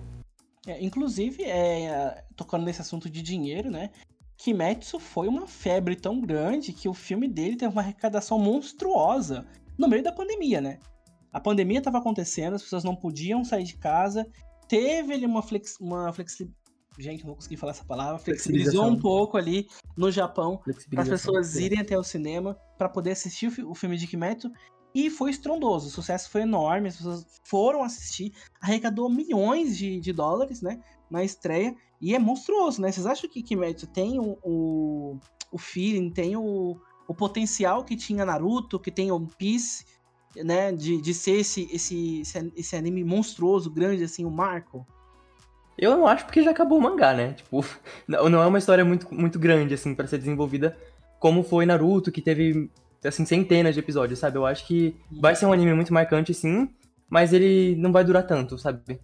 É, 0.68 0.84
inclusive, 0.84 1.44
é, 1.44 2.24
tocando 2.36 2.66
nesse 2.66 2.82
assunto 2.82 3.10
de 3.10 3.22
dinheiro, 3.22 3.72
né? 3.72 3.90
Kimetsu 4.38 5.00
foi 5.00 5.28
uma 5.28 5.48
febre 5.48 5.96
tão 5.96 6.22
grande 6.22 6.72
que 6.72 6.88
o 6.88 6.94
filme 6.94 7.28
dele 7.28 7.58
teve 7.58 7.74
uma 7.74 7.82
arrecadação 7.82 8.40
monstruosa 8.40 9.46
no 9.78 9.88
meio 9.88 10.04
da 10.04 10.12
pandemia, 10.12 10.62
né? 10.62 10.80
A 11.32 11.40
pandemia 11.40 11.80
estava 11.80 11.98
acontecendo, 11.98 12.54
as 12.54 12.64
pessoas 12.64 12.84
não 12.84 12.96
podiam 12.96 13.44
sair 13.44 13.64
de 13.64 13.78
casa, 13.78 14.26
teve 14.68 15.14
ali 15.14 15.26
uma, 15.26 15.42
flex, 15.42 15.76
uma 15.80 16.14
flexi, 16.14 16.50
gente, 17.00 17.22
não 17.22 17.28
vou 17.28 17.36
conseguir 17.36 17.58
falar 17.58 17.72
essa 17.72 17.84
palavra, 17.84 18.20
flexibilizou 18.20 18.86
um 18.86 19.00
pouco 19.00 19.38
ali 19.38 19.68
no 19.96 20.12
Japão 20.12 20.62
para 20.90 21.04
as 21.04 21.10
pessoas 21.10 21.56
irem 21.56 21.80
até 21.80 21.98
o 21.98 22.04
cinema 22.04 22.58
para 22.78 22.90
poder 22.90 23.12
assistir 23.12 23.48
o, 23.66 23.76
filme 23.76 23.98
de 23.98 24.08
Kimetsu. 24.08 24.52
E 24.94 25.10
foi 25.10 25.30
estrondoso, 25.30 25.88
o 25.88 25.92
sucesso 25.92 26.32
foi 26.32 26.42
enorme, 26.42 26.88
as 26.88 26.98
pessoas 26.98 27.26
foram 27.44 27.84
assistir, 27.84 28.34
arrecadou 28.60 29.08
milhões 29.08 29.78
de, 29.78 30.00
de 30.00 30.12
dólares, 30.12 30.64
né, 30.64 30.82
na 31.12 31.24
estreia, 31.24 31.76
e 32.02 32.16
é 32.16 32.20
monstruoso, 32.20 32.82
né? 32.82 32.92
Vocês 32.92 33.06
acham 33.06 33.30
que 33.30 33.44
Kimetsu 33.44 33.86
tem 33.86 34.20
o, 34.20 34.40
o, 34.42 35.20
o 35.52 35.58
feeling, 35.60 36.10
tem 36.10 36.36
o, 36.36 36.82
o 37.08 37.14
potencial 37.14 37.84
que 37.84 37.96
tinha 37.96 38.26
Naruto, 38.26 38.80
que 38.80 38.90
tem 38.90 39.12
One 39.12 39.28
Piece, 39.38 39.86
né, 40.38 40.72
de, 40.72 41.00
de 41.00 41.14
ser 41.14 41.40
esse, 41.40 41.70
esse, 41.72 42.22
esse, 42.22 42.52
esse 42.56 42.76
anime 42.76 43.04
monstruoso, 43.04 43.70
grande, 43.70 44.04
assim, 44.04 44.26
o 44.26 44.32
marco? 44.32 44.88
Eu 45.80 45.92
não 45.92 46.06
acho 46.08 46.26
porque 46.26 46.44
já 46.44 46.52
acabou 46.52 46.78
o 46.78 46.82
mangá, 46.82 47.14
né? 47.14 47.34
Tipo, 47.34 47.64
não 48.08 48.42
é 48.42 48.46
uma 48.48 48.58
história 48.58 48.84
muito, 48.84 49.14
muito 49.14 49.40
grande, 49.40 49.74
assim, 49.74 49.96
pra 49.96 50.08
ser 50.08 50.18
desenvolvida 50.18 50.78
como 51.20 51.44
foi 51.44 51.66
Naruto, 51.66 52.12
que 52.12 52.22
teve, 52.22 52.70
assim, 53.04 53.26
centenas 53.26 53.74
de 53.74 53.80
episódios, 53.80 54.20
sabe? 54.20 54.38
Eu 54.38 54.46
acho 54.46 54.66
que 54.68 54.96
vai 55.12 55.36
ser 55.36 55.46
um 55.46 55.54
anime 55.54 55.74
muito 55.74 55.94
marcante, 55.94 56.34
sim, 56.34 56.70
mas 57.10 57.34
ele 57.34 57.76
não 57.78 57.92
vai 57.92 58.04
durar 58.04 58.26
tanto, 58.26 58.58
sabe? 58.58 59.00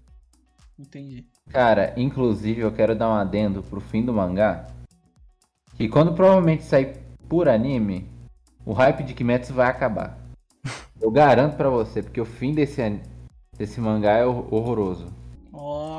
Entendi. 0.78 1.26
Cara, 1.50 1.94
inclusive 1.96 2.62
eu 2.62 2.72
quero 2.72 2.96
dar 2.96 3.10
um 3.10 3.14
adendo 3.14 3.64
pro 3.64 3.80
fim 3.80 4.04
do 4.04 4.14
mangá. 4.14 4.68
Que 5.78 5.88
quando 5.88 6.14
provavelmente 6.14 6.64
sair 6.64 6.98
por 7.30 7.48
anime, 7.48 8.10
o 8.66 8.74
hype 8.74 9.04
de 9.04 9.14
Kimetsu 9.14 9.54
vai 9.54 9.68
acabar. 9.68 10.18
Eu 11.02 11.12
garanto 11.12 11.56
pra 11.58 11.70
você, 11.70 12.02
porque 12.02 12.20
o 12.22 12.26
fim 12.26 12.54
desse, 12.54 12.82
desse 13.58 13.80
mangá 13.82 14.14
é 14.14 14.26
hor- 14.26 14.52
horroroso. 14.54 15.08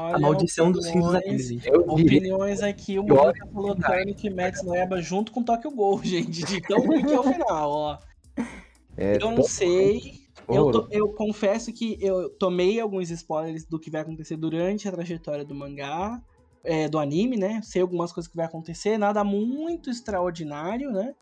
Olha, 0.06 0.16
A 0.16 0.18
maldição 0.18 0.70
dos 0.72 0.82
dos 0.84 0.90
opiniões- 0.90 1.48
gente. 1.48 1.68
Eu 1.68 1.82
diria, 1.94 2.18
Opiniões 2.18 2.62
aqui, 2.62 2.98
o 2.98 3.02
Murilo 3.02 3.32
tá 3.32 3.46
colocando 3.52 4.14
que 4.14 4.30
Max 4.30 4.62
Noeba 4.62 5.00
junto 5.02 5.32
com 5.32 5.42
Tokyo 5.42 5.70
Ghoul, 5.70 6.02
gente. 6.04 6.44
De 6.44 6.60
tão 6.60 6.80
ruim 6.80 7.04
que 7.04 7.12
é 7.12 7.18
o 7.20 7.22
final, 7.22 7.70
ó. 7.70 7.98
é 8.96 9.16
Eu 9.20 9.30
não 9.32 9.42
sei. 9.42 10.24
Eu, 10.48 10.70
to- 10.70 10.88
eu 10.92 11.08
confesso 11.08 11.72
que 11.72 11.98
eu 12.00 12.30
tomei 12.30 12.78
alguns 12.78 13.10
spoilers 13.10 13.64
do 13.64 13.80
que 13.80 13.90
vai 13.90 14.02
acontecer 14.02 14.36
durante 14.36 14.88
a 14.88 14.92
trajetória 14.92 15.44
do 15.44 15.54
mangá, 15.54 16.22
é, 16.62 16.88
do 16.88 16.98
anime, 17.00 17.36
né? 17.36 17.60
Sei 17.64 17.82
algumas 17.82 18.12
coisas 18.12 18.30
que 18.30 18.36
vai 18.36 18.46
acontecer, 18.46 18.96
nada 18.96 19.24
muito 19.24 19.90
extraordinário, 19.90 20.92
né? 20.92 21.14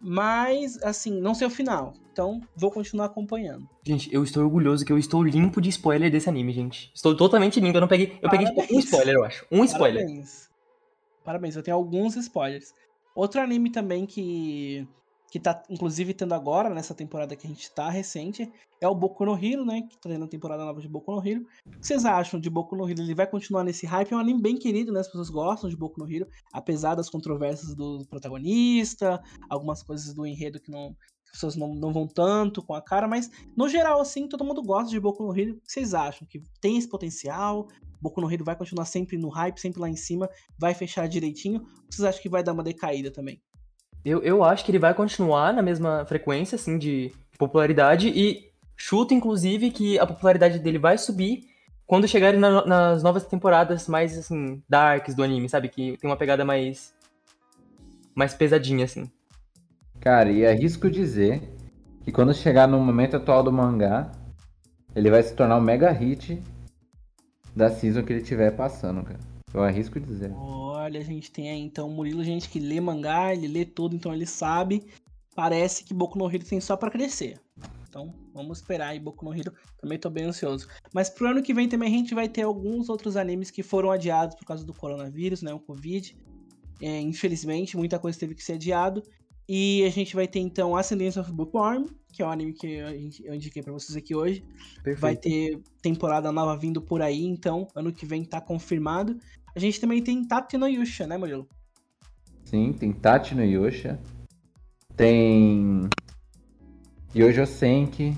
Mas, 0.00 0.82
assim, 0.82 1.20
não 1.20 1.34
sei 1.34 1.46
o 1.46 1.50
final. 1.50 1.92
Então, 2.12 2.40
vou 2.56 2.70
continuar 2.70 3.06
acompanhando. 3.06 3.68
Gente, 3.84 4.12
eu 4.12 4.24
estou 4.24 4.42
orgulhoso 4.42 4.84
que 4.84 4.92
eu 4.92 4.98
estou 4.98 5.22
limpo 5.22 5.60
de 5.60 5.68
spoiler 5.68 6.10
desse 6.10 6.28
anime, 6.28 6.52
gente. 6.52 6.90
Estou 6.94 7.14
totalmente 7.14 7.60
limpo, 7.60 7.76
eu 7.76 7.80
não 7.82 7.88
peguei. 7.88 8.18
Eu 8.22 8.30
peguei 8.30 8.46
tipo, 8.46 8.60
um 8.60 8.64
Parabéns. 8.64 8.84
spoiler, 8.84 9.14
eu 9.14 9.24
acho. 9.24 9.46
Um 9.50 9.64
spoiler. 9.64 10.04
Parabéns. 10.04 10.50
Parabéns, 11.24 11.56
eu 11.56 11.62
tenho 11.62 11.76
alguns 11.76 12.16
spoilers. 12.16 12.74
Outro 13.14 13.40
anime 13.40 13.70
também 13.70 14.06
que 14.06 14.88
que 15.30 15.38
tá 15.38 15.62
inclusive 15.70 16.12
tendo 16.12 16.34
agora 16.34 16.68
nessa 16.68 16.92
temporada 16.92 17.36
que 17.36 17.46
a 17.46 17.50
gente 17.50 17.70
tá 17.72 17.88
recente 17.88 18.50
é 18.80 18.88
o 18.88 18.94
Boku 18.94 19.24
no 19.24 19.36
Hero, 19.36 19.64
né, 19.64 19.82
que 19.82 19.96
tá 19.96 20.08
tendo 20.08 20.24
a 20.24 20.28
temporada 20.28 20.64
nova 20.64 20.80
de 20.80 20.88
Boku 20.88 21.12
no 21.12 21.26
Hero. 21.26 21.46
O 21.66 21.78
que 21.78 21.86
vocês 21.86 22.04
acham 22.04 22.40
de 22.40 22.50
Boku 22.50 22.74
no 22.74 22.88
Hero? 22.88 23.00
Ele 23.00 23.14
vai 23.14 23.26
continuar 23.26 23.62
nesse 23.62 23.86
hype? 23.86 24.12
É 24.12 24.16
um 24.16 24.18
anime 24.18 24.40
bem 24.40 24.56
querido, 24.56 24.90
né? 24.90 25.00
As 25.00 25.06
pessoas 25.06 25.30
gostam 25.30 25.70
de 25.70 25.76
Boku 25.76 26.00
no 26.00 26.10
Hero, 26.10 26.26
apesar 26.52 26.94
das 26.94 27.08
controvérsias 27.08 27.74
do 27.74 28.04
protagonista, 28.08 29.22
algumas 29.48 29.82
coisas 29.82 30.12
do 30.14 30.26
enredo 30.26 30.60
que 30.60 30.70
não 30.70 30.96
as 31.26 31.32
pessoas 31.32 31.54
não, 31.54 31.72
não 31.74 31.92
vão 31.92 32.08
tanto 32.08 32.60
com 32.60 32.74
a 32.74 32.82
cara, 32.82 33.06
mas 33.06 33.30
no 33.56 33.68
geral 33.68 34.00
assim, 34.00 34.26
todo 34.26 34.44
mundo 34.44 34.62
gosta 34.64 34.90
de 34.90 34.98
Boku 34.98 35.22
no 35.22 35.38
Hero. 35.38 35.52
O 35.52 35.60
que 35.60 35.72
vocês 35.72 35.94
acham 35.94 36.26
que 36.26 36.42
tem 36.60 36.76
esse 36.76 36.88
potencial? 36.88 37.68
Boku 38.00 38.20
no 38.20 38.32
Hero 38.32 38.44
vai 38.44 38.56
continuar 38.56 38.86
sempre 38.86 39.16
no 39.16 39.28
hype, 39.28 39.60
sempre 39.60 39.80
lá 39.80 39.88
em 39.88 39.94
cima, 39.94 40.28
vai 40.58 40.74
fechar 40.74 41.06
direitinho? 41.06 41.60
Ou 41.60 41.66
vocês 41.88 42.04
acham 42.04 42.20
que 42.20 42.28
vai 42.28 42.42
dar 42.42 42.52
uma 42.52 42.64
decaída 42.64 43.12
também? 43.12 43.40
Eu, 44.04 44.22
eu 44.22 44.42
acho 44.42 44.64
que 44.64 44.70
ele 44.70 44.78
vai 44.78 44.94
continuar 44.94 45.52
na 45.52 45.62
mesma 45.62 46.04
frequência, 46.06 46.56
assim, 46.56 46.78
de 46.78 47.12
popularidade 47.38 48.08
e 48.08 48.48
chuto, 48.76 49.12
inclusive, 49.12 49.70
que 49.70 49.98
a 49.98 50.06
popularidade 50.06 50.58
dele 50.58 50.78
vai 50.78 50.96
subir 50.96 51.44
quando 51.86 52.08
chegarem 52.08 52.38
na- 52.40 52.64
nas 52.64 53.02
novas 53.02 53.26
temporadas 53.26 53.88
mais, 53.88 54.16
assim, 54.16 54.62
darks 54.68 55.14
do 55.14 55.22
anime, 55.22 55.48
sabe? 55.48 55.68
Que 55.68 55.96
tem 55.98 56.08
uma 56.08 56.16
pegada 56.16 56.44
mais. 56.44 56.94
mais 58.14 58.34
pesadinha, 58.34 58.84
assim. 58.84 59.10
Cara, 60.00 60.30
e 60.30 60.46
arrisco 60.46 60.90
dizer 60.90 61.42
que 62.02 62.10
quando 62.10 62.32
chegar 62.34 62.66
no 62.66 62.78
momento 62.80 63.16
atual 63.16 63.42
do 63.42 63.52
mangá, 63.52 64.10
ele 64.94 65.10
vai 65.10 65.22
se 65.22 65.34
tornar 65.34 65.56
um 65.56 65.60
mega 65.60 65.90
hit 65.90 66.42
da 67.54 67.70
season 67.70 68.02
que 68.02 68.12
ele 68.12 68.22
estiver 68.22 68.50
passando, 68.56 69.02
cara. 69.02 69.18
Eu 69.52 69.62
arrisco 69.62 69.98
dizer. 70.00 70.30
Olha, 70.80 71.00
a 71.00 71.04
gente 71.04 71.30
tem 71.30 71.50
aí 71.50 71.60
então 71.60 71.88
o 71.88 71.90
Murilo, 71.90 72.24
gente 72.24 72.48
que 72.48 72.58
lê 72.58 72.80
mangá, 72.80 73.34
ele 73.34 73.48
lê 73.48 73.64
tudo, 73.64 73.94
então 73.94 74.14
ele 74.14 74.26
sabe. 74.26 74.86
Parece 75.34 75.84
que 75.84 75.94
Boku 75.94 76.18
no 76.18 76.30
Hero 76.30 76.44
tem 76.44 76.60
só 76.60 76.76
pra 76.76 76.90
crescer. 76.90 77.38
Então, 77.88 78.14
vamos 78.32 78.58
esperar 78.58 78.88
aí 78.88 79.00
Boku 79.00 79.24
no 79.24 79.34
Hero. 79.34 79.52
Também 79.80 79.98
tô 79.98 80.08
bem 80.08 80.24
ansioso. 80.24 80.68
Mas 80.94 81.10
pro 81.10 81.28
ano 81.28 81.42
que 81.42 81.52
vem 81.52 81.68
também 81.68 81.92
a 81.92 81.98
gente 81.98 82.14
vai 82.14 82.28
ter 82.28 82.42
alguns 82.42 82.88
outros 82.88 83.16
animes 83.16 83.50
que 83.50 83.62
foram 83.62 83.90
adiados 83.90 84.36
por 84.36 84.44
causa 84.44 84.64
do 84.64 84.72
coronavírus, 84.72 85.42
né? 85.42 85.52
O 85.52 85.60
Covid. 85.60 86.16
É, 86.80 87.00
infelizmente, 87.00 87.76
muita 87.76 87.98
coisa 87.98 88.18
teve 88.18 88.34
que 88.34 88.42
ser 88.42 88.54
adiado. 88.54 89.02
E 89.52 89.84
a 89.84 89.90
gente 89.90 90.14
vai 90.14 90.28
ter 90.28 90.38
então 90.38 90.76
Ascendance 90.76 91.18
of 91.18 91.32
Bookworm, 91.32 91.86
que 92.12 92.22
é 92.22 92.24
o 92.24 92.28
anime 92.28 92.52
que 92.52 92.68
eu 93.24 93.34
indiquei 93.34 93.60
pra 93.60 93.72
vocês 93.72 93.96
aqui 93.96 94.14
hoje. 94.14 94.44
Perfeito. 94.76 95.00
Vai 95.00 95.16
ter 95.16 95.60
temporada 95.82 96.30
nova 96.30 96.56
vindo 96.56 96.80
por 96.80 97.02
aí, 97.02 97.24
então 97.24 97.66
ano 97.74 97.92
que 97.92 98.06
vem 98.06 98.24
tá 98.24 98.40
confirmado. 98.40 99.18
A 99.54 99.58
gente 99.58 99.80
também 99.80 100.02
tem 100.02 100.24
Tati 100.24 100.56
no 100.56 100.68
Yusha, 100.68 101.06
né, 101.06 101.16
Murilo? 101.16 101.48
Sim, 102.50 102.72
tem 102.72 102.92
Tati 102.92 103.34
no 103.34 103.44
Yosha. 103.44 104.00
Tem. 104.96 105.88
Yojo 107.14 107.46
Senki. 107.46 108.16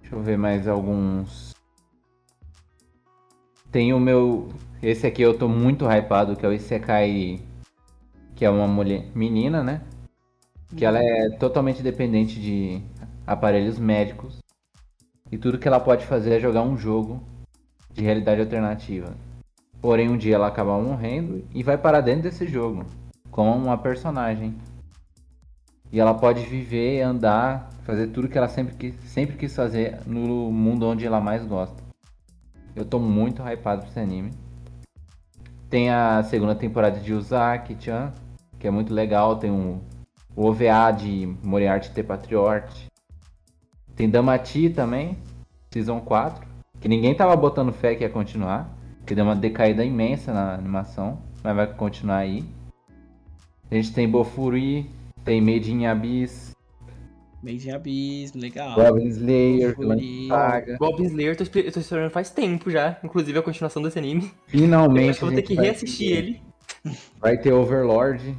Deixa 0.00 0.16
eu 0.16 0.22
ver 0.22 0.38
mais 0.38 0.66
alguns. 0.66 1.54
Tem 3.70 3.92
o 3.92 4.00
meu. 4.00 4.48
Esse 4.82 5.06
aqui 5.06 5.20
eu 5.20 5.38
tô 5.38 5.46
muito 5.46 5.86
hypado, 5.86 6.36
que 6.36 6.46
é 6.46 6.48
o 6.48 6.52
Isekai. 6.52 7.40
Que 8.34 8.46
é 8.46 8.50
uma 8.50 8.66
mulher. 8.66 9.10
Menina, 9.14 9.62
né? 9.62 9.82
Que 10.74 10.86
ela 10.86 10.98
é 10.98 11.36
totalmente 11.38 11.82
dependente 11.82 12.40
de 12.40 12.82
aparelhos 13.26 13.78
médicos. 13.78 14.38
E 15.30 15.36
tudo 15.36 15.58
que 15.58 15.68
ela 15.68 15.80
pode 15.80 16.06
fazer 16.06 16.36
é 16.36 16.40
jogar 16.40 16.62
um 16.62 16.78
jogo 16.78 17.22
de 17.94 18.02
realidade 18.02 18.40
alternativa. 18.40 19.14
Porém, 19.80 20.08
um 20.08 20.16
dia 20.16 20.34
ela 20.34 20.48
acaba 20.48 20.78
morrendo 20.80 21.44
e 21.54 21.62
vai 21.62 21.78
parar 21.78 22.00
dentro 22.00 22.22
desse 22.22 22.46
jogo, 22.46 22.84
como 23.30 23.54
uma 23.54 23.78
personagem. 23.78 24.54
E 25.92 26.00
ela 26.00 26.12
pode 26.12 26.44
viver, 26.44 27.02
andar, 27.02 27.70
fazer 27.84 28.08
tudo 28.08 28.28
que 28.28 28.36
ela 28.36 28.48
sempre 28.48 28.74
quis, 28.74 28.94
sempre 29.08 29.36
quis 29.36 29.54
fazer 29.54 30.00
no 30.06 30.50
mundo 30.50 30.86
onde 30.86 31.06
ela 31.06 31.20
mais 31.20 31.46
gosta. 31.46 31.82
Eu 32.74 32.84
tô 32.84 32.98
muito 32.98 33.42
hypado 33.42 33.82
pra 33.82 33.90
esse 33.90 34.00
anime. 34.00 34.32
Tem 35.70 35.90
a 35.90 36.22
segunda 36.24 36.54
temporada 36.54 36.98
de 36.98 37.12
Uzaki-chan, 37.12 38.12
que 38.58 38.66
é 38.66 38.70
muito 38.70 38.92
legal. 38.92 39.36
Tem 39.36 39.50
um, 39.50 39.80
o 40.34 40.46
OVA 40.46 40.90
de 40.96 41.36
Moriarty 41.42 41.90
The 41.92 42.02
Patriot. 42.02 42.88
Tem 43.94 44.10
Damati 44.10 44.70
também, 44.70 45.16
Season 45.70 46.00
4. 46.00 46.53
Que 46.84 46.88
ninguém 46.88 47.14
tava 47.14 47.34
botando 47.34 47.72
fé 47.72 47.94
que 47.94 48.04
ia 48.04 48.10
continuar. 48.10 48.70
Que 49.06 49.14
deu 49.14 49.24
uma 49.24 49.34
decaída 49.34 49.82
imensa 49.82 50.34
na 50.34 50.52
animação. 50.52 51.18
Mas 51.42 51.56
vai 51.56 51.66
continuar 51.66 52.18
aí. 52.18 52.44
A 53.70 53.74
gente 53.74 53.94
tem 53.94 54.06
Bofuri, 54.06 54.90
tem 55.24 55.40
Made 55.40 55.72
in 55.72 55.86
Abyss, 55.86 56.52
Made 57.42 57.66
in 57.68 57.72
Abyss, 57.72 58.34
legal. 58.34 58.74
Goblin 58.74 59.08
Slayer, 59.08 59.74
Bofuri. 59.74 59.98
Vilã 59.98 60.28
Saga. 60.36 60.76
Goblin 60.76 61.06
Slayer, 61.06 61.32
eu 61.32 61.36
tô, 61.36 61.42
espe- 61.42 61.66
eu 61.66 61.72
tô 61.72 61.80
esperando 61.80 62.10
faz 62.10 62.28
tempo 62.28 62.70
já, 62.70 62.98
inclusive 63.02 63.38
a 63.38 63.42
continuação 63.42 63.82
desse 63.82 63.98
anime. 63.98 64.24
Eu 64.24 64.30
Finalmente 64.60 65.08
acho 65.10 65.18
que 65.20 65.24
eu 65.24 65.28
vou 65.28 65.36
ter 65.36 65.42
que 65.42 65.54
reassistir 65.54 66.08
ter- 66.10 66.16
ele. 66.18 66.42
Vai 67.18 67.38
ter 67.38 67.52
Overlord. 67.54 68.36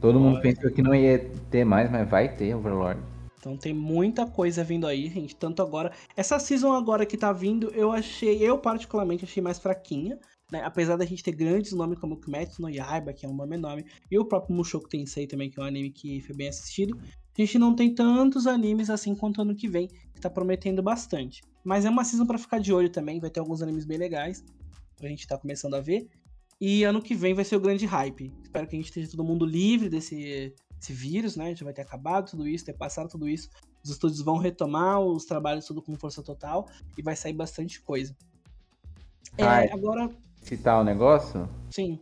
Todo 0.00 0.20
mundo 0.20 0.40
pensou 0.40 0.70
que 0.70 0.82
não 0.82 0.94
ia 0.94 1.18
ter 1.50 1.64
mais, 1.64 1.90
mas 1.90 2.08
vai 2.08 2.28
ter 2.28 2.54
Overlord. 2.54 3.00
Então 3.40 3.56
tem 3.56 3.72
muita 3.72 4.26
coisa 4.26 4.62
vindo 4.62 4.86
aí, 4.86 5.08
gente. 5.08 5.34
Tanto 5.34 5.62
agora. 5.62 5.90
Essa 6.14 6.38
season 6.38 6.72
agora 6.72 7.06
que 7.06 7.16
tá 7.16 7.32
vindo, 7.32 7.70
eu 7.70 7.90
achei, 7.90 8.36
eu 8.36 8.58
particularmente 8.58 9.24
achei 9.24 9.42
mais 9.42 9.58
fraquinha. 9.58 10.18
Né? 10.52 10.62
Apesar 10.62 10.96
da 10.96 11.06
gente 11.06 11.22
ter 11.22 11.32
grandes 11.32 11.72
nomes 11.72 11.98
como 11.98 12.20
Kimetsu 12.20 12.60
no 12.60 12.68
Yaiba, 12.68 13.12
que 13.12 13.24
é 13.24 13.28
um 13.28 13.34
nome 13.34 13.56
enorme, 13.56 13.86
e 14.10 14.18
o 14.18 14.24
próprio 14.24 14.54
Mushoku 14.54 14.88
Tensei 14.88 15.26
também, 15.26 15.48
que 15.48 15.58
é 15.58 15.62
um 15.62 15.66
anime 15.66 15.90
que 15.90 16.20
foi 16.20 16.36
bem 16.36 16.48
assistido, 16.48 16.98
a 16.98 17.40
gente 17.40 17.58
não 17.58 17.74
tem 17.74 17.94
tantos 17.94 18.46
animes 18.46 18.90
assim 18.90 19.14
quanto 19.14 19.40
ano 19.40 19.54
que 19.54 19.68
vem, 19.68 19.88
que 19.88 20.20
tá 20.20 20.28
prometendo 20.28 20.82
bastante. 20.82 21.40
Mas 21.64 21.84
é 21.84 21.90
uma 21.90 22.04
season 22.04 22.26
pra 22.26 22.36
ficar 22.36 22.58
de 22.58 22.72
olho 22.72 22.90
também, 22.90 23.20
vai 23.20 23.30
ter 23.30 23.40
alguns 23.40 23.62
animes 23.62 23.84
bem 23.84 23.96
legais, 23.96 24.44
pra 24.96 25.08
gente 25.08 25.26
tá 25.26 25.38
começando 25.38 25.74
a 25.74 25.80
ver. 25.80 26.08
E 26.60 26.84
ano 26.84 27.00
que 27.00 27.14
vem 27.14 27.32
vai 27.32 27.44
ser 27.44 27.56
o 27.56 27.60
grande 27.60 27.86
hype. 27.86 28.34
Espero 28.42 28.66
que 28.66 28.76
a 28.76 28.78
gente 28.78 28.88
esteja 28.88 29.10
todo 29.10 29.24
mundo 29.24 29.46
livre 29.46 29.88
desse, 29.88 30.52
desse 30.80 30.92
vírus, 30.94 31.36
né? 31.36 31.54
Já 31.54 31.64
vai 31.64 31.74
ter 31.74 31.82
acabado 31.82 32.30
tudo 32.30 32.48
isso, 32.48 32.64
ter 32.64 32.72
passado 32.72 33.08
tudo 33.08 33.28
isso. 33.28 33.48
Os 33.84 33.90
estúdios 33.90 34.20
vão 34.22 34.38
retomar 34.38 34.98
os 35.00 35.24
trabalhos 35.26 35.66
tudo 35.66 35.80
com 35.82 35.94
força 35.94 36.22
total 36.22 36.66
e 36.98 37.02
vai 37.02 37.14
sair 37.14 37.34
bastante 37.34 37.80
coisa. 37.82 38.16
É, 39.38 39.44
Ai. 39.44 39.70
agora, 39.70 40.10
Citar 40.42 40.80
o 40.80 40.84
negócio 40.84 41.46
sim, 41.70 42.00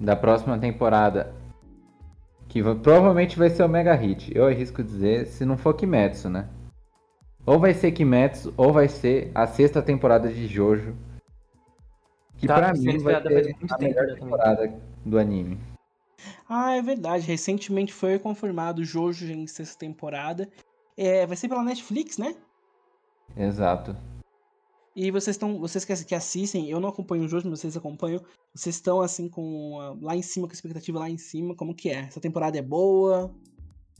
da 0.00 0.16
próxima 0.16 0.58
temporada. 0.58 1.32
Que 2.48 2.60
vai- 2.62 2.74
provavelmente 2.74 3.38
vai 3.38 3.50
ser 3.50 3.62
o 3.64 3.68
Mega 3.68 3.94
Hit. 3.94 4.36
Eu 4.36 4.46
arrisco 4.46 4.82
dizer, 4.82 5.26
se 5.26 5.44
não 5.44 5.56
for 5.56 5.74
Kimetsu, 5.74 6.28
né? 6.28 6.48
Ou 7.44 7.58
vai 7.60 7.72
ser 7.74 7.92
Kimetsu, 7.92 8.52
ou 8.56 8.72
vai 8.72 8.88
ser 8.88 9.30
a 9.34 9.46
sexta 9.46 9.80
temporada 9.80 10.28
de 10.32 10.46
Jojo. 10.48 10.96
Que 12.38 12.46
Tá 12.48 12.56
pra 12.56 12.72
mim 12.74 12.98
vai 12.98 13.14
ser 13.14 13.16
a 13.16 13.30
melhor 13.30 13.54
já 13.68 13.68
também. 13.76 14.14
temporada 14.16 14.80
do 15.04 15.18
anime. 15.18 15.58
Ah, 16.48 16.74
é 16.74 16.82
verdade. 16.82 17.26
Recentemente 17.26 17.92
foi 17.92 18.18
confirmado 18.18 18.84
Jojo 18.84 19.26
em 19.26 19.46
sexta 19.46 19.78
temporada. 19.78 20.48
É, 20.96 21.26
vai 21.26 21.36
ser 21.36 21.48
pela 21.48 21.62
Netflix, 21.62 22.18
né? 22.18 22.34
Exato. 23.36 23.96
E 24.94 25.10
vocês 25.10 25.34
estão, 25.34 25.58
vocês 25.58 25.84
que, 25.84 26.04
que 26.04 26.14
assistem, 26.14 26.70
eu 26.70 26.80
não 26.80 26.88
acompanho 26.88 27.24
o 27.24 27.28
jogo, 27.28 27.48
mas 27.50 27.60
vocês 27.60 27.76
acompanham. 27.76 28.22
Vocês 28.54 28.76
estão 28.76 29.02
assim 29.02 29.28
com 29.28 29.98
lá 30.00 30.16
em 30.16 30.22
cima, 30.22 30.46
com 30.46 30.52
a 30.52 30.54
expectativa 30.54 30.98
lá 30.98 31.10
em 31.10 31.18
cima, 31.18 31.54
como 31.54 31.74
que 31.74 31.90
é? 31.90 32.00
Essa 32.00 32.20
temporada 32.20 32.58
é 32.58 32.62
boa? 32.62 33.30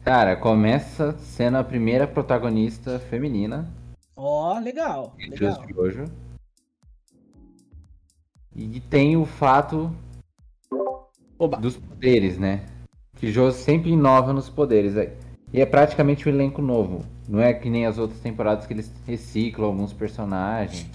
Cara, 0.02 0.36
começa 0.36 1.16
sendo 1.18 1.58
a 1.58 1.64
primeira 1.64 2.06
protagonista 2.06 2.98
feminina 2.98 3.70
Ó, 4.16 4.58
legal, 4.58 5.14
entre 5.18 5.44
os 5.44 5.58
legal. 5.58 5.90
Jojo. 5.90 6.04
E 8.54 8.80
tem 8.80 9.18
o 9.18 9.26
fato 9.26 9.94
Oba. 11.38 11.56
dos 11.58 11.76
poderes, 11.76 12.38
né? 12.38 12.64
Que 13.16 13.32
Jojo 13.32 13.56
sempre 13.56 13.90
inova 13.90 14.32
nos 14.32 14.48
poderes. 14.48 14.96
é- 14.96 15.14
E 15.52 15.60
é 15.60 15.66
praticamente 15.66 16.28
um 16.28 16.32
elenco 16.32 16.60
novo. 16.60 17.04
Não 17.28 17.40
é 17.40 17.54
que 17.54 17.70
nem 17.70 17.86
as 17.86 17.98
outras 17.98 18.20
temporadas 18.20 18.66
que 18.66 18.72
eles 18.72 18.92
reciclam 19.06 19.66
alguns 19.68 19.92
personagens 19.92 20.86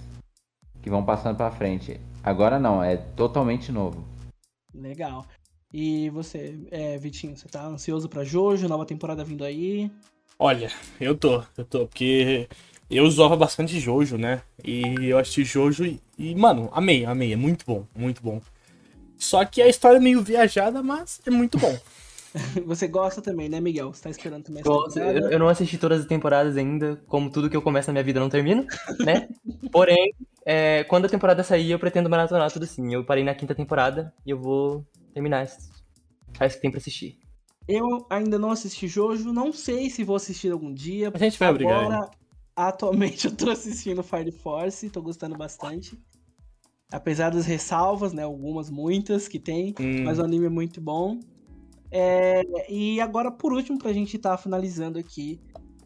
que 0.82 0.90
vão 0.90 1.04
passando 1.04 1.38
pra 1.38 1.50
frente. 1.52 2.00
Agora 2.24 2.60
não, 2.60 2.84
é 2.84 2.98
totalmente 2.98 3.72
novo. 3.72 4.04
Legal. 4.74 5.26
E 5.74 6.10
você, 6.10 6.60
é, 6.70 6.98
Vitinho, 6.98 7.36
você 7.36 7.48
tá 7.48 7.66
ansioso 7.66 8.10
pra 8.10 8.24
Jojo, 8.24 8.68
nova 8.68 8.86
temporada 8.86 9.24
vindo 9.24 9.44
aí? 9.44 9.90
Olha, 10.38 10.70
eu 11.00 11.16
tô, 11.16 11.44
eu 11.58 11.64
tô, 11.66 11.88
porque 11.88 12.48
eu 12.90 13.06
usava 13.06 13.36
bastante 13.38 13.80
Jojo, 13.80 14.18
né? 14.18 14.42
E 14.64 14.84
eu 15.06 15.18
assisti 15.18 15.44
Jojo 15.46 15.86
e, 15.86 16.00
e, 16.18 16.36
mano, 16.36 16.70
amei, 16.74 17.06
amei, 17.06 17.32
é 17.32 17.38
muito 17.38 17.66
bom, 17.66 17.86
muito 17.96 18.22
bom. 18.22 18.42
Só 19.22 19.46
que 19.46 19.62
a 19.62 19.68
história 19.68 19.98
é 19.98 20.02
meio 20.02 20.22
viajada, 20.24 20.82
mas 20.82 21.22
é 21.26 21.30
muito 21.30 21.56
bom. 21.60 21.78
Você 22.66 22.88
gosta 22.88 23.22
também, 23.22 23.48
né, 23.48 23.62
Miguel? 23.62 23.94
Você 23.94 24.02
tá 24.02 24.10
esperando 24.10 24.46
também 24.46 24.64
Gosto. 24.64 24.98
Eu, 24.98 25.30
eu 25.30 25.40
não 25.40 25.48
assisti 25.48 25.78
todas 25.78 26.02
as 26.02 26.08
temporadas 26.08 26.58
ainda, 26.58 27.00
como 27.08 27.30
tudo 27.30 27.48
que 27.48 27.56
eu 27.56 27.62
começo 27.62 27.88
na 27.90 27.94
minha 27.94 28.04
vida 28.04 28.18
eu 28.18 28.24
não 28.24 28.30
termino, 28.30 28.66
né? 29.06 29.30
Porém, 29.72 30.16
é, 30.44 30.84
quando 30.86 31.06
a 31.06 31.10
temporada 31.10 31.44
sair, 31.44 31.70
eu 31.70 31.78
pretendo 31.78 32.10
maratonar 32.10 32.52
tudo 32.52 32.66
sim. 32.66 32.92
Eu 32.94 33.06
parei 33.06 33.24
na 33.24 33.36
quinta 33.36 33.54
temporada 33.54 34.12
e 34.26 34.32
eu 34.32 34.40
vou 34.40 34.84
terminar 35.14 35.42
as 35.42 35.70
as 36.40 36.56
que 36.56 36.62
tem 36.62 36.72
pra 36.72 36.80
assistir. 36.80 37.20
Eu 37.68 38.08
ainda 38.10 38.40
não 38.40 38.50
assisti 38.50 38.88
Jojo, 38.88 39.32
não 39.32 39.54
sei 39.54 39.90
se 39.92 40.04
vou 40.04 40.16
assistir 40.16 40.52
algum 40.52 40.74
dia. 40.74 41.12
A 41.14 41.18
gente 41.20 41.38
vai 41.38 41.54
brigar 41.54 41.86
Agora, 41.86 42.10
atualmente 42.56 43.28
eu 43.30 43.36
tô 43.36 43.52
assistindo 43.52 44.02
Fire 44.02 44.32
Force, 44.32 44.90
tô 44.90 45.00
gostando 45.00 45.38
bastante. 45.38 45.96
Apesar 46.92 47.30
das 47.32 47.46
ressalvas, 47.46 48.12
né? 48.14 48.24
Algumas, 48.24 48.70
muitas 48.70 49.28
que 49.28 49.40
tem, 49.40 49.74
Hum. 49.80 50.04
mas 50.04 50.20
o 50.20 50.24
anime 50.24 50.46
é 50.48 50.50
muito 50.50 50.82
bom. 50.82 51.20
É, 51.92 52.44
e 52.72 53.00
agora, 53.02 53.32
por 53.32 53.54
último, 53.54 53.78
pra 53.78 53.92
gente 53.94 54.16
estar 54.16 54.38
finalizando 54.38 54.98
aqui, 55.00 55.40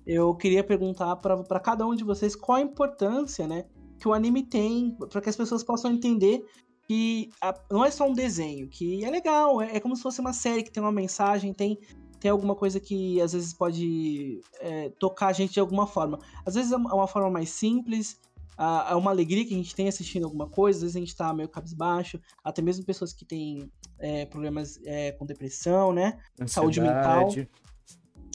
eu 0.06 0.36
queria 0.36 0.64
perguntar 0.64 1.15
pra 1.15 1.60
cada 1.60 1.86
um 1.86 1.95
de 1.95 2.03
vocês 2.03 2.36
qual 2.36 2.57
a 2.57 2.61
importância, 2.61 3.48
né, 3.48 3.65
que 3.99 4.07
o 4.07 4.14
anime 4.14 4.44
tem, 4.44 4.95
pra 5.10 5.19
que 5.22 5.30
as 5.30 5.36
pessoas 5.36 5.64
possam 5.64 5.91
entender 5.91 6.44
que 6.88 7.30
a- 7.41 7.56
não 7.72 7.84
é 7.84 7.90
só 7.90 8.07
um 8.07 8.14
desenho, 8.14 8.68
que 8.68 9.03
é 9.03 9.10
legal, 9.10 9.60
é, 9.61 9.77
é 9.77 9.80
como 9.80 9.95
se 9.95 10.03
fosse 10.03 10.19
uma 10.22 10.34
série 10.34 10.61
que 10.61 10.72
tem 10.72 10.84
uma 10.84 10.91
mensagem, 10.91 11.52
tem, 11.53 11.80
tem 12.19 12.30
alguma 12.30 12.56
coisa 12.56 12.80
que 12.80 13.19
às 13.19 13.34
vezes 13.34 13.53
pode 13.53 14.41
é, 14.60 14.90
tocar 14.99 15.27
a 15.27 15.34
gente 15.34 15.53
de 15.53 15.60
alguma 15.60 15.88
forma. 15.88 16.19
Às 16.45 16.53
vezes 16.53 16.72
é 16.72 16.76
uma 16.77 16.91
é 16.91 16.94
uma 16.94 17.07
forma 17.07 17.32
mais 17.32 17.49
simples, 17.49 18.19
é 18.57 18.95
uma 18.95 19.11
alegria 19.11 19.45
que 19.45 19.53
a 19.53 19.57
gente 19.57 19.76
tem 19.76 19.88
assistindo 19.88 20.23
alguma 20.23 20.48
coisa, 20.48 20.77
às 20.77 20.84
vezes 20.84 20.95
a 20.95 20.99
gente 20.99 21.15
tá 21.15 21.34
meio 21.34 21.49
cabisbaixo, 21.49 22.19
até 22.44 22.61
mesmo 22.61 22.86
pessoas 22.86 23.14
que 23.14 23.26
têm 23.26 23.72
é, 23.99 24.26
problemas 24.26 24.80
é, 24.86 25.11
com 25.14 25.26
depressão, 25.26 25.94
né? 25.94 26.18
Saúde 26.45 26.80
mental. 26.82 27.27
Ansiedade. 27.27 27.49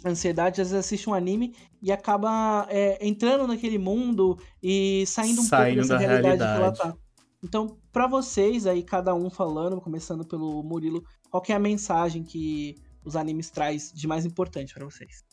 ansiedade, 0.04 0.60
às 0.60 0.70
vezes 0.70 0.86
assiste 0.86 1.08
um 1.08 1.14
anime 1.14 1.54
e 1.82 1.90
acaba 1.92 2.66
é, 2.68 3.06
entrando 3.06 3.46
naquele 3.46 3.78
mundo 3.78 4.38
e 4.62 5.04
saindo 5.06 5.40
um 5.40 5.44
Saindo 5.44 5.80
pouco 5.80 5.88
dessa 5.88 5.94
da 5.94 5.98
realidade, 5.98 6.38
que 6.38 6.42
ela 6.42 6.56
realidade. 6.56 6.78
tá. 6.78 6.96
Então, 7.42 7.78
pra 7.90 8.06
vocês 8.06 8.66
aí, 8.66 8.82
cada 8.82 9.14
um 9.14 9.30
falando, 9.30 9.80
começando 9.80 10.26
pelo 10.26 10.62
Murilo, 10.62 11.02
qual 11.30 11.42
que 11.42 11.52
é 11.52 11.56
a 11.56 11.58
mensagem 11.58 12.22
que 12.22 12.76
os 13.02 13.16
animes 13.16 13.50
traz 13.50 13.90
de 13.94 14.06
mais 14.06 14.26
importante 14.26 14.74
pra 14.74 14.84
vocês? 14.84 15.24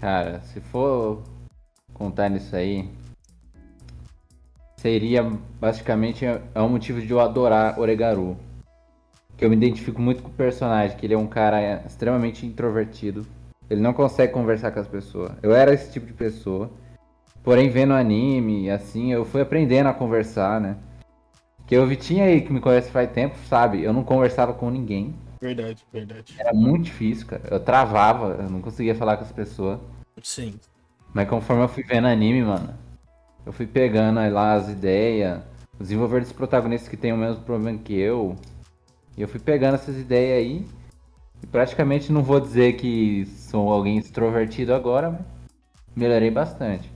Cara, 0.00 0.40
se 0.40 0.60
for 0.60 1.22
contar 1.92 2.30
nisso 2.30 2.56
aí, 2.56 2.88
seria 4.80 5.22
basicamente 5.60 6.24
é 6.24 6.60
um 6.60 6.68
motivo 6.68 7.02
de 7.02 7.10
eu 7.10 7.20
adorar 7.20 7.78
Oregaru. 7.78 8.36
Que 9.36 9.44
eu 9.44 9.50
me 9.50 9.56
identifico 9.56 10.00
muito 10.00 10.22
com 10.22 10.28
o 10.28 10.32
personagem, 10.32 10.96
que 10.96 11.06
ele 11.06 11.14
é 11.14 11.18
um 11.18 11.26
cara 11.26 11.82
extremamente 11.86 12.46
introvertido. 12.46 13.26
Ele 13.68 13.80
não 13.80 13.92
consegue 13.92 14.32
conversar 14.32 14.70
com 14.72 14.80
as 14.80 14.88
pessoas. 14.88 15.32
Eu 15.42 15.54
era 15.54 15.72
esse 15.72 15.92
tipo 15.92 16.06
de 16.06 16.12
pessoa. 16.12 16.70
Porém, 17.42 17.70
vendo 17.70 17.92
anime, 17.92 18.70
assim, 18.70 19.12
eu 19.12 19.24
fui 19.24 19.40
aprendendo 19.40 19.88
a 19.88 19.94
conversar, 19.94 20.60
né? 20.60 20.76
Que 21.66 21.78
o 21.78 21.86
Vitinho 21.86 22.24
aí, 22.24 22.40
que 22.40 22.52
me 22.52 22.60
conhece 22.60 22.90
faz 22.90 23.10
tempo, 23.10 23.36
sabe? 23.48 23.82
Eu 23.82 23.92
não 23.92 24.02
conversava 24.02 24.52
com 24.52 24.70
ninguém. 24.70 25.14
Verdade, 25.40 25.86
verdade. 25.92 26.34
Era 26.38 26.52
muito 26.52 26.84
difícil, 26.84 27.26
cara. 27.26 27.42
Eu 27.50 27.60
travava, 27.60 28.36
eu 28.42 28.50
não 28.50 28.60
conseguia 28.60 28.94
falar 28.94 29.16
com 29.16 29.24
as 29.24 29.32
pessoas. 29.32 29.78
Sim. 30.22 30.54
Mas 31.14 31.28
conforme 31.28 31.62
eu 31.62 31.68
fui 31.68 31.82
vendo 31.82 32.08
anime, 32.08 32.42
mano, 32.42 32.74
eu 33.44 33.52
fui 33.52 33.66
pegando 33.66 34.20
aí 34.20 34.30
lá 34.30 34.54
as 34.54 34.68
ideias, 34.68 35.40
os 35.78 35.88
dos 35.88 36.32
protagonistas 36.32 36.88
que 36.88 36.96
tem 36.96 37.12
o 37.12 37.16
mesmo 37.16 37.42
problema 37.42 37.78
que 37.78 37.94
eu. 37.94 38.36
E 39.16 39.22
eu 39.22 39.28
fui 39.28 39.40
pegando 39.40 39.74
essas 39.74 39.96
ideias 39.96 40.38
aí. 40.38 40.66
E 41.42 41.46
praticamente 41.46 42.12
não 42.12 42.22
vou 42.22 42.38
dizer 42.38 42.74
que 42.74 43.24
sou 43.26 43.70
alguém 43.70 43.96
extrovertido 43.96 44.74
agora, 44.74 45.10
mas 45.10 45.24
melhorei 45.96 46.30
bastante. 46.30 46.90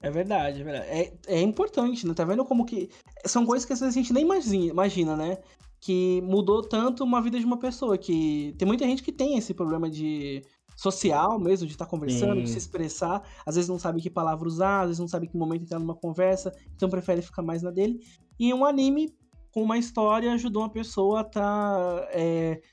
É 0.00 0.10
verdade, 0.10 0.62
é 0.62 0.64
verdade. 0.64 0.86
É, 0.88 1.12
é 1.26 1.40
importante, 1.40 2.06
né? 2.06 2.14
Tá 2.14 2.24
vendo 2.24 2.44
como 2.44 2.64
que. 2.64 2.90
São 3.24 3.46
coisas 3.46 3.64
que 3.64 3.72
às 3.72 3.80
vezes 3.80 3.94
a 3.94 4.00
gente 4.00 4.12
nem 4.12 4.26
imagina, 4.68 5.16
né? 5.16 5.38
Que 5.78 6.20
mudou 6.22 6.62
tanto 6.62 7.04
uma 7.04 7.20
vida 7.20 7.38
de 7.38 7.44
uma 7.44 7.58
pessoa. 7.58 7.96
Que 7.96 8.54
tem 8.58 8.66
muita 8.66 8.84
gente 8.84 9.02
que 9.02 9.12
tem 9.12 9.36
esse 9.36 9.52
problema 9.54 9.88
de 9.88 10.42
social 10.76 11.38
mesmo, 11.38 11.66
de 11.66 11.72
estar 11.72 11.86
conversando, 11.86 12.40
de 12.42 12.48
Sim. 12.48 12.52
se 12.54 12.58
expressar. 12.58 13.22
Às 13.44 13.56
vezes 13.56 13.68
não 13.68 13.78
sabe 13.78 14.00
que 14.00 14.10
palavra 14.10 14.46
usar, 14.46 14.80
às 14.80 14.86
vezes 14.88 14.98
não 15.00 15.08
sabe 15.08 15.28
que 15.28 15.36
momento 15.36 15.62
entrar 15.62 15.78
numa 15.78 15.94
conversa, 15.94 16.52
então 16.74 16.88
prefere 16.88 17.22
ficar 17.22 17.42
mais 17.42 17.62
na 17.62 17.70
dele. 17.70 18.00
E 18.38 18.52
um 18.52 18.64
anime 18.64 19.14
com 19.52 19.62
uma 19.62 19.78
história 19.78 20.32
ajudou 20.32 20.62
uma 20.62 20.72
pessoa 20.72 21.20
a 21.20 21.22
estar 21.22 22.08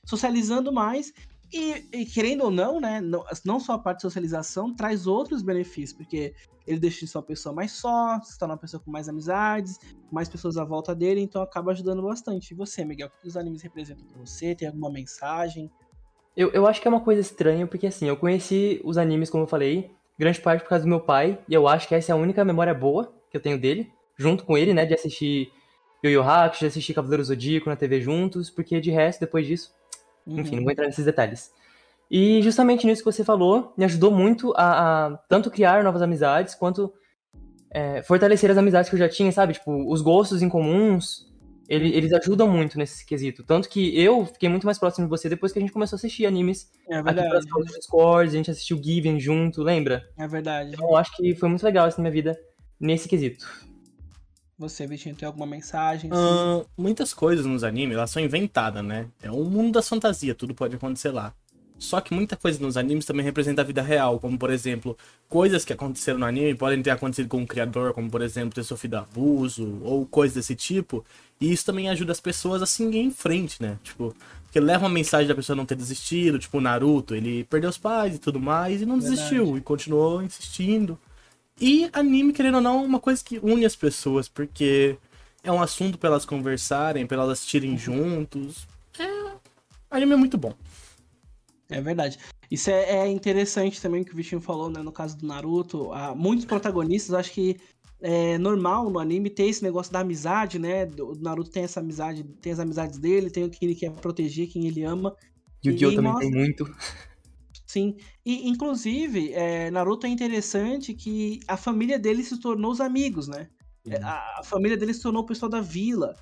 socializando 0.06 0.72
mais. 0.72 1.12
E, 1.52 1.84
e 1.92 2.06
querendo 2.06 2.44
ou 2.44 2.52
não, 2.52 2.80
né? 2.80 3.02
Não, 3.02 3.26
não 3.44 3.60
só 3.60 3.74
a 3.74 3.80
parte 3.80 3.98
de 3.98 4.02
socialização, 4.04 4.76
traz 4.76 5.08
outros 5.08 5.42
benefícios, 5.42 5.94
porque 5.98 6.34
ele 6.66 6.80
deixa 6.80 7.00
de 7.00 7.08
ser 7.08 7.18
uma 7.18 7.24
pessoa 7.24 7.54
mais 7.54 7.72
só, 7.72 8.22
se 8.22 8.38
torna 8.38 8.54
uma 8.54 8.60
pessoa 8.60 8.80
com 8.80 8.92
mais 8.92 9.10
amizades, 9.10 9.80
mais 10.12 10.30
pessoas 10.30 10.58
à 10.58 10.64
volta 10.64 10.94
dele, 10.94 11.22
então 11.22 11.42
acaba 11.42 11.72
ajudando 11.72 12.04
bastante. 12.04 12.52
E 12.52 12.56
você, 12.56 12.86
Miguel, 12.86 13.08
o 13.08 13.22
que 13.22 13.28
os 13.28 13.36
animes 13.36 13.64
representam 13.64 14.06
pra 14.06 14.20
você? 14.20 14.54
Tem 14.54 14.68
alguma 14.68 14.92
mensagem? 14.92 15.72
Eu, 16.40 16.50
eu 16.54 16.66
acho 16.66 16.80
que 16.80 16.88
é 16.88 16.90
uma 16.90 17.02
coisa 17.02 17.20
estranha, 17.20 17.68
porque 17.68 17.86
assim, 17.86 18.08
eu 18.08 18.16
conheci 18.16 18.80
os 18.86 18.98
animes, 18.98 19.30
como 19.30 19.44
eu 19.44 19.48
falei, 19.48 19.92
grande 20.18 20.40
parte 20.40 20.62
por 20.62 20.70
causa 20.70 20.86
do 20.86 20.90
meu 20.90 21.02
pai, 21.02 21.38
e 21.50 21.54
eu 21.54 21.68
acho 21.68 21.86
que 21.86 21.94
essa 21.94 22.14
é 22.14 22.14
a 22.14 22.16
única 22.16 22.46
memória 22.46 22.74
boa 22.74 23.14
que 23.30 23.36
eu 23.36 23.42
tenho 23.42 23.60
dele, 23.60 23.92
junto 24.16 24.46
com 24.46 24.58
ele, 24.58 24.74
né, 24.74 24.86
de 24.86 24.94
assistir 24.94 25.52
Yu 26.02 26.10
Yu 26.10 26.22
Hakusho, 26.24 26.62
de 26.62 26.68
assistir 26.68 26.94
Cavaleiro 26.94 27.26
Zodíaco 27.26 27.70
na 27.70 27.76
TV 27.76 28.00
juntos, 28.00 28.50
porque 28.50 28.80
de 28.80 28.90
resto, 28.90 29.20
depois 29.20 29.46
disso, 29.46 29.74
enfim, 30.26 30.56
não 30.56 30.64
vou 30.64 30.72
entrar 30.72 30.86
nesses 30.86 31.04
detalhes. 31.04 31.52
E 32.10 32.42
justamente 32.42 32.88
nisso 32.88 33.04
que 33.04 33.12
você 33.12 33.26
falou, 33.26 33.74
me 33.78 33.84
ajudou 33.84 34.10
muito 34.10 34.54
a, 34.56 35.08
a 35.08 35.18
tanto 35.28 35.52
criar 35.52 35.84
novas 35.84 36.02
amizades, 36.02 36.56
quanto 36.56 36.94
é, 37.70 38.02
fortalecer 38.02 38.50
as 38.50 38.58
amizades 38.58 38.90
que 38.90 38.96
eu 38.96 39.00
já 39.00 39.10
tinha, 39.10 39.30
sabe? 39.34 39.56
Tipo, 39.56 39.92
os 39.92 40.02
gostos 40.02 40.42
em 40.42 40.48
comuns, 40.48 41.30
ele- 41.70 41.96
eles 41.96 42.12
ajudam 42.12 42.50
muito 42.50 42.78
nesse 42.78 43.06
quesito. 43.06 43.44
Tanto 43.44 43.70
que 43.70 43.98
eu 43.98 44.26
fiquei 44.26 44.50
muito 44.50 44.66
mais 44.66 44.78
próximo 44.80 45.06
de 45.06 45.10
você 45.10 45.30
depois 45.30 45.54
que 45.54 45.60
a 45.60 45.62
gente 45.62 45.72
começou 45.72 45.96
a 45.96 46.00
assistir 46.00 46.26
animes 46.26 46.70
É 46.90 46.96
aqui 46.96 47.04
pelas 47.04 47.16
verdade, 47.16 47.48
calls 47.48 47.68
do 47.68 47.74
Discord, 47.78 48.30
a 48.30 48.38
gente 48.38 48.52
assistiu 48.52 48.82
Given 48.84 49.20
junto, 49.20 49.62
lembra? 49.64 50.10
é 50.18 50.28
verdade. 50.28 50.72
Então 50.74 50.90
eu 50.90 50.98
acho 50.98 51.16
que 51.16 51.36
foi 51.36 51.48
muito 51.48 51.64
legal 51.64 51.88
isso 51.88 51.98
na 52.00 52.04
minha 52.04 52.12
vida, 52.14 52.38
nesse 52.80 53.08
quesito. 53.08 53.46
Você, 54.58 54.86
Vitinho, 54.86 55.16
tem 55.16 55.26
alguma 55.26 55.46
mensagem? 55.46 56.12
assim? 56.12 56.20
Ahn, 56.22 56.64
muitas 56.78 57.14
coisas 57.14 57.46
nos 57.46 57.64
animes, 57.64 57.96
elas 57.96 58.10
são 58.12 58.22
inventadas, 58.22 58.84
né? 58.84 59.08
É 59.24 59.32
um 59.32 59.46
mundo 59.46 59.74
das 59.74 59.88
fantasias, 59.88 60.36
tudo 60.36 60.54
pode 60.54 60.76
acontecer 60.76 61.12
lá. 61.12 61.34
Só 61.80 62.02
que 62.02 62.14
muita 62.14 62.36
coisa 62.36 62.62
nos 62.62 62.76
animes 62.76 63.06
também 63.06 63.24
representa 63.24 63.62
a 63.62 63.66
vida 63.66 63.82
real, 63.82 64.20
como 64.20 64.38
por 64.38 64.52
exemplo, 64.52 64.98
coisas 65.30 65.64
que 65.64 65.72
aconteceram 65.72 66.20
no 66.20 66.26
anime 66.26 66.54
podem 66.54 66.82
ter 66.84 66.92
acontecido 66.92 67.30
com 67.30 67.42
o 67.42 67.48
criador, 67.48 67.94
como 67.94 68.12
por 68.12 68.22
exemplo 68.22 68.54
ter 68.54 68.64
sofrido 68.64 68.96
abuso 68.96 69.80
ou 69.82 70.06
coisas 70.06 70.36
desse 70.36 70.56
tipo. 70.56 71.06
E 71.40 71.52
isso 71.52 71.66
também 71.66 71.90
ajuda 71.90 72.12
as 72.12 72.20
pessoas 72.20 72.62
a 72.62 72.66
seguir 72.66 73.00
em 73.00 73.12
frente, 73.12 73.62
né? 73.62 73.80
Tipo, 73.82 74.14
porque 74.44 74.60
leva 74.60 74.84
uma 74.84 74.90
mensagem 74.90 75.28
da 75.28 75.36
pessoa 75.36 75.56
não 75.56 75.66
ter 75.66 75.76
desistido, 75.76 76.38
tipo 76.38 76.58
o 76.58 76.62
Naruto, 76.62 77.16
ele 77.16 77.46
perdeu 77.46 77.70
os 77.70 77.78
pais 77.78 78.16
e 78.16 78.20
tudo 78.20 78.40
mais 78.40 78.82
e 78.82 78.86
não 78.86 79.00
Verdade. 79.00 79.16
desistiu 79.16 79.58
e 79.58 79.62
continuou 79.62 80.22
insistindo. 80.22 81.00
E 81.62 81.90
anime, 81.94 82.34
querendo 82.34 82.56
ou 82.56 82.62
não, 82.62 82.84
é 82.84 82.86
uma 82.86 83.00
coisa 83.00 83.24
que 83.24 83.40
une 83.42 83.66
as 83.66 83.76
pessoas, 83.76 84.28
porque 84.28 84.98
é 85.44 85.52
um 85.52 85.62
assunto 85.62 85.98
pra 85.98 86.10
elas 86.10 86.26
conversarem, 86.26 87.06
pra 87.06 87.18
elas 87.18 87.32
assistirem 87.32 87.78
juntos. 87.78 88.68
É. 88.98 89.32
Anime 89.92 90.14
é 90.14 90.18
muito 90.18 90.38
bom. 90.38 90.54
É 91.70 91.80
verdade. 91.82 92.18
Isso 92.50 92.70
é, 92.70 93.06
é 93.06 93.08
interessante 93.08 93.82
também 93.82 94.04
que 94.04 94.12
o 94.12 94.16
Vitinho 94.16 94.42
falou, 94.42 94.70
né? 94.70 94.82
No 94.82 94.92
caso 94.92 95.18
do 95.18 95.28
Naruto, 95.28 95.92
há 95.94 96.16
muitos 96.16 96.46
protagonistas, 96.46 97.14
acho 97.14 97.32
que 97.32 97.58
é 98.02 98.38
normal 98.38 98.90
no 98.90 98.98
anime 98.98 99.30
ter 99.30 99.44
esse 99.44 99.62
negócio 99.62 99.92
da 99.92 100.00
amizade, 100.00 100.58
né? 100.58 100.86
O 101.00 101.16
Naruto 101.16 101.52
tem 101.52 101.64
essa 101.64 101.80
amizade, 101.80 102.24
tem 102.42 102.52
as 102.52 102.60
amizades 102.60 102.98
dele, 102.98 103.30
tem 103.30 103.44
o 103.44 103.50
que 103.50 103.64
ele 103.64 103.76
quer 103.76 103.92
proteger, 103.92 104.48
quem 104.48 104.66
ele 104.68 104.84
ama. 104.84 105.16
Yu-Gi-Oh! 105.64 105.96
também 105.96 106.12
mostra... 106.12 106.30
tem 106.30 106.32
muito. 106.32 106.76
Sim. 107.68 107.98
E, 108.26 108.50
inclusive, 108.50 109.32
é, 109.34 109.70
Naruto 109.70 110.08
é 110.08 110.10
interessante 110.10 110.94
que 110.94 111.40
a 111.48 111.56
família 111.56 112.00
dele 112.00 112.24
se 112.24 112.40
tornou 112.40 112.72
os 112.72 112.82
amigos, 112.82 113.28
né? 113.28 113.48
Uhum. 113.86 113.94
A, 114.02 114.40
a, 114.40 114.44
família 114.44 114.76
dele 114.76 114.94
se 114.94 115.04
tornou 115.04 115.22
o 115.22 115.26
pessoal 115.26 115.50
da 115.50 115.62
vila. 115.62 116.16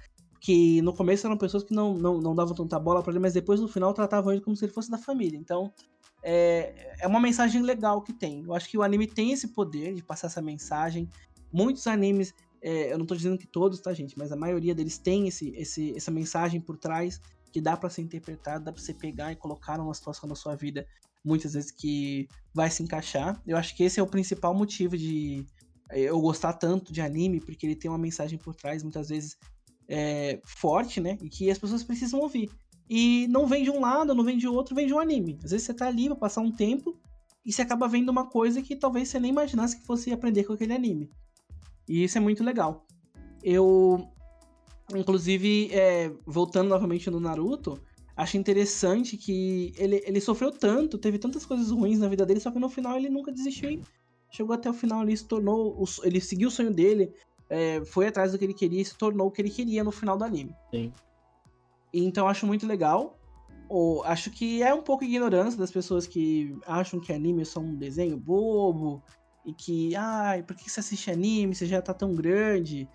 Que 0.48 0.82
no 0.82 0.94
começo 0.94 1.28
eram 1.28 1.36
pessoas 1.36 1.62
que 1.62 1.74
não, 1.74 1.94
não, 1.94 2.22
não 2.22 2.34
davam 2.34 2.56
tanta 2.56 2.80
bola 2.80 3.04
para 3.04 3.12
ele, 3.12 3.20
mas 3.20 3.34
depois 3.34 3.60
no 3.60 3.68
final 3.68 3.94
tratavam 3.94 4.32
ele 4.32 4.40
como 4.40 4.56
se 4.56 4.64
ele 4.64 4.72
fosse 4.72 4.90
da 4.90 4.98
família. 4.98 5.38
Então, 5.38 5.74
é, 6.24 6.96
é 7.02 7.06
uma 7.06 7.20
mensagem 7.20 7.62
legal 7.62 8.02
que 8.02 8.14
tem. 8.14 8.46
Eu 8.46 8.54
acho 8.54 8.70
que 8.70 8.78
o 8.78 8.82
anime 8.82 9.08
tem 9.08 9.34
esse 9.34 9.50
poder 9.50 9.94
de 9.94 10.02
passar 10.02 10.28
essa 10.28 10.42
mensagem. 10.42 11.10
Muitos 11.52 11.86
animes, 11.86 12.34
é, 12.62 12.94
eu 12.94 12.98
não 12.98 13.06
tô 13.06 13.14
dizendo 13.14 13.38
que 13.38 13.46
todos, 13.46 13.82
tá, 13.82 13.94
gente? 13.94 14.18
Mas 14.18 14.32
a 14.32 14.38
maioria 14.38 14.74
deles 14.74 14.98
tem 14.98 15.28
esse, 15.28 15.50
esse, 15.50 15.94
essa 15.98 16.12
mensagem 16.12 16.62
por 16.62 16.78
trás 16.78 17.20
que 17.52 17.60
dá 17.60 17.76
para 17.76 17.90
ser 17.90 18.04
interpretado, 18.04 18.64
dá 18.64 18.72
pra 18.72 18.82
você 18.82 18.94
pegar 18.94 19.34
e 19.34 19.36
colocar 19.36 19.78
numa 19.78 19.94
situação 19.94 20.30
da 20.30 20.36
sua 20.36 20.56
vida, 20.56 20.88
muitas 21.26 21.56
vezes 21.56 21.72
que 21.72 22.26
vai 22.54 22.72
se 22.72 22.82
encaixar. 22.82 23.42
Eu 23.46 23.58
acho 23.58 23.76
que 23.76 23.84
esse 23.84 24.00
é 24.00 24.04
o 24.04 24.08
principal 24.08 24.54
motivo 24.54 24.98
de 24.98 25.46
é, 25.92 26.04
eu 26.04 26.22
gostar 26.22 26.54
tanto 26.54 26.94
de 26.94 27.02
anime, 27.02 27.42
porque 27.42 27.66
ele 27.66 27.76
tem 27.76 27.92
uma 27.92 27.98
mensagem 27.98 28.40
por 28.40 28.56
trás, 28.56 28.82
muitas 28.82 29.10
vezes 29.10 29.38
é, 29.88 30.40
forte, 30.44 31.00
né? 31.00 31.18
E 31.22 31.30
que 31.30 31.50
as 31.50 31.58
pessoas 31.58 31.84
precisam 31.84 32.20
ouvir. 32.20 32.50
E 32.90 33.28
não 33.28 33.46
vem 33.46 33.64
de 33.64 33.70
um 33.70 33.80
lado, 33.80 34.16
não 34.16 34.24
vem 34.24 34.38
de 34.38 34.48
outro, 34.48 34.76
vem 34.76 34.88
de 34.88 34.94
um 34.94 35.00
anime. 35.00 35.38
Às 35.44 35.52
vezes 35.52 35.66
você 35.66 35.74
tá 35.74 35.88
ali 35.88 36.08
pra 36.08 36.16
passar 36.16 36.42
um 36.42 36.52
tempo 36.52 36.98
e 37.46 37.52
você 37.52 37.62
acaba 37.62 37.88
vendo 37.88 38.10
uma 38.10 38.26
coisa 38.30 38.62
que 38.62 38.76
talvez 38.76 39.10
você 39.10 39.20
nem 39.20 39.32
imaginasse 39.32 39.78
que 39.78 39.86
fosse 39.86 40.12
aprender 40.12 40.44
com 40.44 40.54
aquele 40.54 40.74
anime. 40.74 41.10
E 41.88 42.04
isso 42.04 42.18
é 42.18 42.22
muito 42.22 42.44
legal. 42.44 42.86
Eu, 43.44 44.08
inclusive, 44.94 45.70
é, 45.72 46.12
voltando 46.26 46.70
novamente 46.70 47.10
no 47.10 47.20
Naruto, 47.20 47.80
acho 48.16 48.38
interessante 48.38 49.16
que 49.16 49.74
ele, 49.78 50.02
ele 50.06 50.20
sofreu 50.20 50.52
tanto, 50.52 50.98
teve 50.98 51.18
tantas 51.18 51.46
coisas 51.46 51.72
ruins 51.72 52.00
na 52.00 52.10
vida 52.10 52.26
dele, 52.26 52.40
só 52.40 52.52
que 52.52 52.60
no 52.60 52.70
final 52.70 52.98
ele 52.98 53.10
nunca 53.10 53.32
desistiu 53.32 53.82
chegou 54.30 54.54
até 54.54 54.70
o 54.70 54.74
final 54.74 55.02
ali, 55.02 55.16
se 55.16 55.26
tornou. 55.26 55.84
Ele 56.04 56.20
seguiu 56.20 56.50
o 56.50 56.52
sonho 56.52 56.74
dele, 56.74 57.14
é, 57.50 57.84
foi 57.86 58.08
atrás 58.08 58.32
do 58.32 58.38
que 58.38 58.46
ele 58.46 58.54
queria 58.54 58.82
e 58.82 58.86
se 58.86 58.98
tornou 58.98 59.28
o 59.28 59.32
que 59.32 59.42
ele 59.42 59.50
queria 59.50 59.84
no 59.84 59.92
final 59.92 60.18
do 60.18 60.24
anime. 60.24 60.56
Sim. 60.72 60.92
Então 61.94 62.28
acho 62.28 62.46
muito 62.46 62.66
legal. 62.68 63.18
Ou, 63.70 64.04
acho 64.04 64.32
que 64.32 64.64
é 64.64 64.74
um 64.74 64.82
pouco 64.82 65.04
ignorância 65.04 65.60
das 65.60 65.72
pessoas 65.72 66.08
que 66.08 66.56
acham 66.66 67.00
que 67.00 67.12
anime 67.12 67.42
é 67.42 67.46
só 67.46 67.60
um 67.60 67.76
desenho 67.76 68.18
bobo, 68.18 69.04
e 69.48 69.54
que, 69.54 69.96
ai, 69.96 70.44
por 70.44 70.58
que 70.58 70.70
você 70.70 70.82
assiste 70.82 71.10
anime? 71.10 71.56
Você 71.56 71.66
já 71.66 71.82
tá 71.82 71.94
tão 71.94 72.14
grande. 72.14 72.86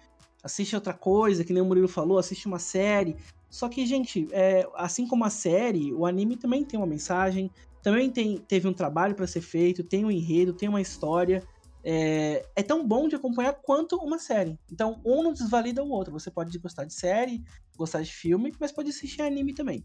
Assiste 0.45 0.75
outra 0.75 0.93
coisa, 0.93 1.43
que 1.43 1.53
nem 1.53 1.63
o 1.63 1.65
Murilo 1.65 1.89
falou, 1.89 2.19
assiste 2.19 2.47
uma 2.47 2.59
série. 2.59 3.17
Só 3.49 3.71
que, 3.71 3.87
gente, 3.87 4.29
é, 4.33 4.69
assim 4.75 5.07
como 5.07 5.25
a 5.25 5.31
série, 5.31 5.95
o 5.95 6.05
anime 6.05 6.37
também 6.37 6.63
tem 6.63 6.79
uma 6.79 6.87
mensagem, 6.87 7.51
também 7.83 8.11
tem, 8.11 8.37
teve 8.37 8.69
um 8.69 8.75
trabalho 8.75 9.15
para 9.15 9.27
ser 9.27 9.41
feito, 9.41 9.83
tem 9.83 10.05
um 10.05 10.11
enredo, 10.11 10.53
tem 10.53 10.69
uma 10.69 10.81
história. 10.83 11.43
É, 11.85 12.47
é, 12.55 12.63
tão 12.63 12.87
bom 12.87 13.09
de 13.09 13.17
acompanhar 13.17 13.55
quanto 13.55 13.97
uma 13.97 14.19
série. 14.19 14.59
Então, 14.71 15.01
um 15.05 15.23
não 15.23 15.33
desvalida 15.33 15.83
o 15.83 15.91
outro. 15.91 16.13
Você 16.13 16.31
pode 16.31 16.57
gostar 16.59 16.85
de 16.85 16.95
série, 16.95 17.43
gostar 17.77 18.03
de 18.03 18.13
filme, 18.13 18.53
mas 18.61 18.71
pode 18.71 18.91
assistir 18.91 19.23
anime 19.23 19.53
também. 19.53 19.85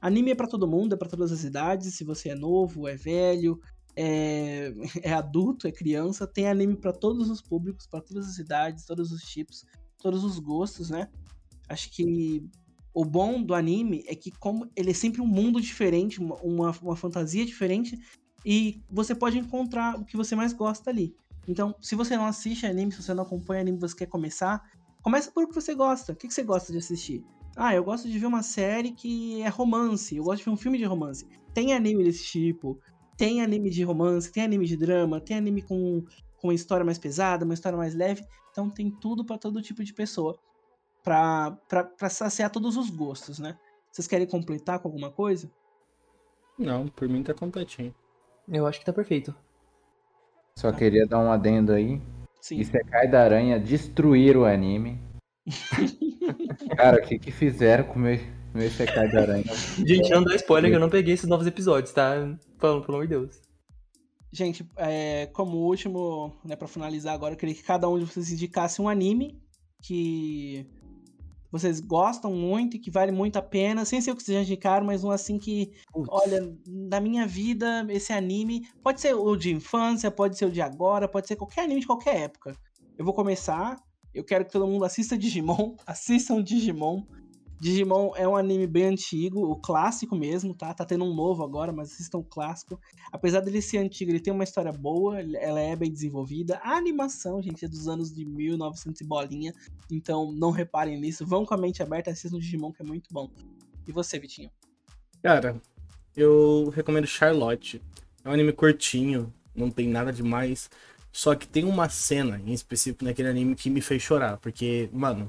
Anime 0.00 0.30
é 0.30 0.34
para 0.34 0.48
todo 0.48 0.68
mundo, 0.68 0.94
é 0.94 0.96
para 0.96 1.08
todas 1.08 1.32
as 1.32 1.44
idades. 1.44 1.94
Se 1.94 2.04
você 2.04 2.30
é 2.30 2.34
novo, 2.34 2.88
é 2.88 2.96
velho, 2.96 3.60
é, 3.94 4.72
é 5.02 5.12
adulto, 5.12 5.66
é 5.66 5.72
criança, 5.72 6.26
tem 6.26 6.48
anime 6.48 6.76
para 6.76 6.92
todos 6.92 7.30
os 7.30 7.42
públicos, 7.42 7.86
para 7.86 8.00
todas 8.00 8.28
as 8.28 8.38
idades, 8.38 8.84
todos 8.84 9.12
os 9.12 9.22
tipos, 9.22 9.64
todos 9.98 10.24
os 10.24 10.38
gostos, 10.38 10.90
né? 10.90 11.08
Acho 11.68 11.90
que 11.90 12.48
o 12.94 13.04
bom 13.04 13.42
do 13.42 13.54
anime 13.54 14.04
é 14.06 14.14
que 14.14 14.30
como 14.30 14.70
ele 14.74 14.90
é 14.90 14.94
sempre 14.94 15.20
um 15.20 15.26
mundo 15.26 15.60
diferente, 15.60 16.20
uma, 16.20 16.70
uma 16.80 16.96
fantasia 16.96 17.44
diferente, 17.44 17.98
e 18.44 18.80
você 18.88 19.14
pode 19.14 19.38
encontrar 19.38 19.98
o 19.98 20.04
que 20.04 20.16
você 20.16 20.36
mais 20.36 20.52
gosta 20.52 20.88
ali. 20.90 21.14
Então, 21.46 21.74
se 21.80 21.94
você 21.94 22.16
não 22.16 22.26
assiste 22.26 22.66
anime, 22.66 22.92
se 22.92 23.02
você 23.02 23.14
não 23.14 23.22
acompanha 23.22 23.60
anime, 23.60 23.78
você 23.78 23.94
quer 23.94 24.06
começar, 24.06 24.62
começa 25.02 25.30
por 25.30 25.44
o 25.44 25.48
que 25.48 25.54
você 25.54 25.74
gosta. 25.74 26.12
O 26.12 26.16
que 26.16 26.30
você 26.30 26.42
gosta 26.42 26.72
de 26.72 26.78
assistir? 26.78 27.24
Ah, 27.56 27.74
eu 27.74 27.84
gosto 27.84 28.08
de 28.08 28.18
ver 28.18 28.26
uma 28.26 28.42
série 28.42 28.92
que 28.92 29.40
é 29.40 29.48
romance, 29.48 30.16
eu 30.16 30.24
gosto 30.24 30.38
de 30.38 30.44
ver 30.44 30.50
um 30.50 30.56
filme 30.56 30.76
de 30.76 30.84
romance. 30.84 31.26
Tem 31.54 31.72
anime 31.72 32.04
desse 32.04 32.24
tipo, 32.24 32.78
tem 33.16 33.40
anime 33.40 33.70
de 33.70 33.82
romance, 33.82 34.30
tem 34.30 34.42
anime 34.42 34.66
de 34.66 34.76
drama, 34.76 35.20
tem 35.20 35.38
anime 35.38 35.62
com, 35.62 36.04
com 36.36 36.48
uma 36.48 36.54
história 36.54 36.84
mais 36.84 36.98
pesada, 36.98 37.44
uma 37.44 37.54
história 37.54 37.78
mais 37.78 37.94
leve. 37.94 38.22
Então 38.50 38.68
tem 38.68 38.90
tudo 38.90 39.24
para 39.24 39.38
todo 39.38 39.62
tipo 39.62 39.82
de 39.82 39.94
pessoa. 39.94 40.38
Pra, 41.02 41.52
pra, 41.68 41.84
pra 41.84 42.10
saciar 42.10 42.50
todos 42.50 42.76
os 42.76 42.90
gostos, 42.90 43.38
né? 43.38 43.56
Vocês 43.90 44.06
querem 44.08 44.26
completar 44.26 44.80
com 44.80 44.88
alguma 44.88 45.10
coisa? 45.10 45.50
Não, 46.58 46.88
por 46.88 47.08
mim 47.08 47.22
tá 47.22 47.32
completinho. 47.32 47.94
Eu 48.48 48.66
acho 48.66 48.80
que 48.80 48.84
tá 48.84 48.92
perfeito. 48.92 49.34
Só 50.58 50.72
queria 50.72 51.06
dar 51.06 51.18
um 51.18 51.30
adendo 51.30 51.72
aí. 51.72 52.00
Sim. 52.40 52.58
E 52.58 52.64
Sekai 52.64 53.08
da 53.08 53.24
Aranha 53.24 53.60
destruir 53.60 54.36
o 54.36 54.44
anime. 54.44 55.00
Cara, 56.76 56.98
o 56.98 57.02
que 57.02 57.18
que 57.18 57.30
fizeram 57.30 57.84
com 57.84 57.98
o 57.98 58.02
meu, 58.02 58.18
meu 58.54 58.70
Sekai 58.70 59.10
da 59.10 59.20
Aranha? 59.20 59.44
Gente, 59.84 60.10
não 60.10 60.24
dá 60.24 60.34
spoiler 60.34 60.70
que 60.70 60.76
eu 60.76 60.80
não 60.80 60.88
peguei 60.88 61.14
esses 61.14 61.28
novos 61.28 61.46
episódios, 61.46 61.92
tá? 61.92 62.14
Falando, 62.58 62.84
pelo 62.84 62.96
amor 62.96 63.06
de 63.06 63.14
Deus. 63.14 63.40
Gente, 64.32 64.66
é, 64.76 65.26
como 65.32 65.58
último, 65.58 66.38
né, 66.44 66.56
pra 66.56 66.68
finalizar 66.68 67.14
agora, 67.14 67.34
eu 67.34 67.38
queria 67.38 67.54
que 67.54 67.62
cada 67.62 67.88
um 67.88 67.98
de 67.98 68.04
vocês 68.04 68.30
indicasse 68.30 68.80
um 68.80 68.88
anime 68.88 69.40
que 69.82 70.66
vocês 71.58 71.80
gostam 71.80 72.32
muito 72.32 72.76
e 72.76 72.78
que 72.78 72.90
vale 72.90 73.12
muito 73.12 73.36
a 73.36 73.42
pena, 73.42 73.84
sem 73.84 74.00
ser 74.00 74.10
o 74.10 74.16
que 74.16 74.22
vocês 74.22 74.36
já 74.36 74.42
indicaram, 74.42 74.86
mas 74.86 75.04
um 75.04 75.10
assim 75.10 75.38
que, 75.38 75.72
olha, 76.08 76.56
na 76.66 77.00
minha 77.00 77.26
vida, 77.26 77.86
esse 77.90 78.12
anime, 78.12 78.68
pode 78.82 79.00
ser 79.00 79.14
o 79.14 79.36
de 79.36 79.52
infância, 79.52 80.10
pode 80.10 80.36
ser 80.36 80.46
o 80.46 80.50
de 80.50 80.60
agora, 80.60 81.08
pode 81.08 81.26
ser 81.26 81.36
qualquer 81.36 81.62
anime 81.62 81.80
de 81.80 81.86
qualquer 81.86 82.16
época. 82.16 82.56
Eu 82.98 83.04
vou 83.04 83.14
começar, 83.14 83.76
eu 84.14 84.24
quero 84.24 84.44
que 84.44 84.52
todo 84.52 84.66
mundo 84.66 84.84
assista 84.84 85.16
Digimon, 85.16 85.76
assistam 85.86 86.42
Digimon, 86.42 87.02
Digimon 87.58 88.12
é 88.16 88.28
um 88.28 88.36
anime 88.36 88.66
bem 88.66 88.84
antigo, 88.84 89.40
o 89.50 89.56
clássico 89.56 90.14
mesmo, 90.14 90.54
tá? 90.54 90.74
Tá 90.74 90.84
tendo 90.84 91.04
um 91.04 91.14
novo 91.14 91.42
agora, 91.42 91.72
mas 91.72 91.92
assistam 91.92 92.18
o 92.18 92.24
clássico. 92.24 92.78
Apesar 93.10 93.40
dele 93.40 93.62
ser 93.62 93.78
antigo, 93.78 94.10
ele 94.10 94.20
tem 94.20 94.32
uma 94.32 94.44
história 94.44 94.70
boa, 94.70 95.20
ela 95.20 95.60
é 95.60 95.74
bem 95.74 95.90
desenvolvida. 95.90 96.60
A 96.62 96.76
animação, 96.76 97.42
gente, 97.42 97.64
é 97.64 97.68
dos 97.68 97.88
anos 97.88 98.14
de 98.14 98.24
1900 98.24 99.00
e 99.00 99.04
bolinha, 99.04 99.52
então 99.90 100.30
não 100.32 100.50
reparem 100.50 101.00
nisso. 101.00 101.26
Vão 101.26 101.46
com 101.46 101.54
a 101.54 101.56
mente 101.56 101.82
aberta, 101.82 102.10
assistam 102.10 102.38
Digimon, 102.38 102.72
que 102.72 102.82
é 102.82 102.84
muito 102.84 103.08
bom. 103.10 103.30
E 103.88 103.92
você, 103.92 104.18
Vitinho? 104.18 104.50
Cara, 105.22 105.60
eu 106.14 106.70
recomendo 106.74 107.06
Charlotte. 107.06 107.80
É 108.22 108.28
um 108.28 108.32
anime 108.32 108.52
curtinho, 108.52 109.32
não 109.54 109.70
tem 109.70 109.88
nada 109.88 110.12
demais. 110.12 110.68
Só 111.10 111.34
que 111.34 111.48
tem 111.48 111.64
uma 111.64 111.88
cena 111.88 112.38
em 112.44 112.52
específico 112.52 113.02
naquele 113.02 113.28
anime 113.28 113.54
que 113.56 113.70
me 113.70 113.80
fez 113.80 114.02
chorar, 114.02 114.36
porque, 114.36 114.90
mano, 114.92 115.28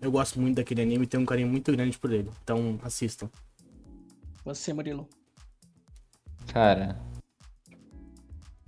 eu 0.00 0.10
gosto 0.10 0.40
muito 0.40 0.56
daquele 0.56 0.82
anime 0.82 1.04
e 1.04 1.06
tenho 1.06 1.22
um 1.22 1.26
carinho 1.26 1.48
muito 1.48 1.70
grande 1.72 1.98
por 1.98 2.12
ele. 2.12 2.30
Então, 2.42 2.78
assistam. 2.82 3.28
Você, 4.44 4.72
Murilo. 4.72 5.08
Cara, 6.52 6.98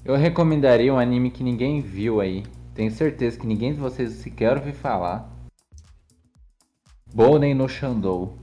eu 0.05 0.17
recomendaria 0.17 0.93
um 0.93 0.99
anime 0.99 1.31
que 1.31 1.43
ninguém 1.43 1.81
viu 1.81 2.21
aí. 2.21 2.45
Tenho 2.75 2.91
certeza 2.91 3.39
que 3.39 3.47
ninguém 3.47 3.75
de 3.75 3.81
vocês 3.81 4.13
sequer 4.15 4.57
ouviu 4.57 4.73
falar. 4.73 5.31
Bonen 7.13 7.55
no 7.55 7.69
Shandou. 7.69 8.39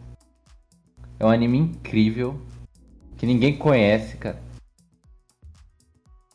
É 1.20 1.26
um 1.26 1.30
anime 1.30 1.58
incrível 1.58 2.40
que 3.18 3.26
ninguém 3.26 3.58
conhece, 3.58 4.18
cara. 4.18 4.42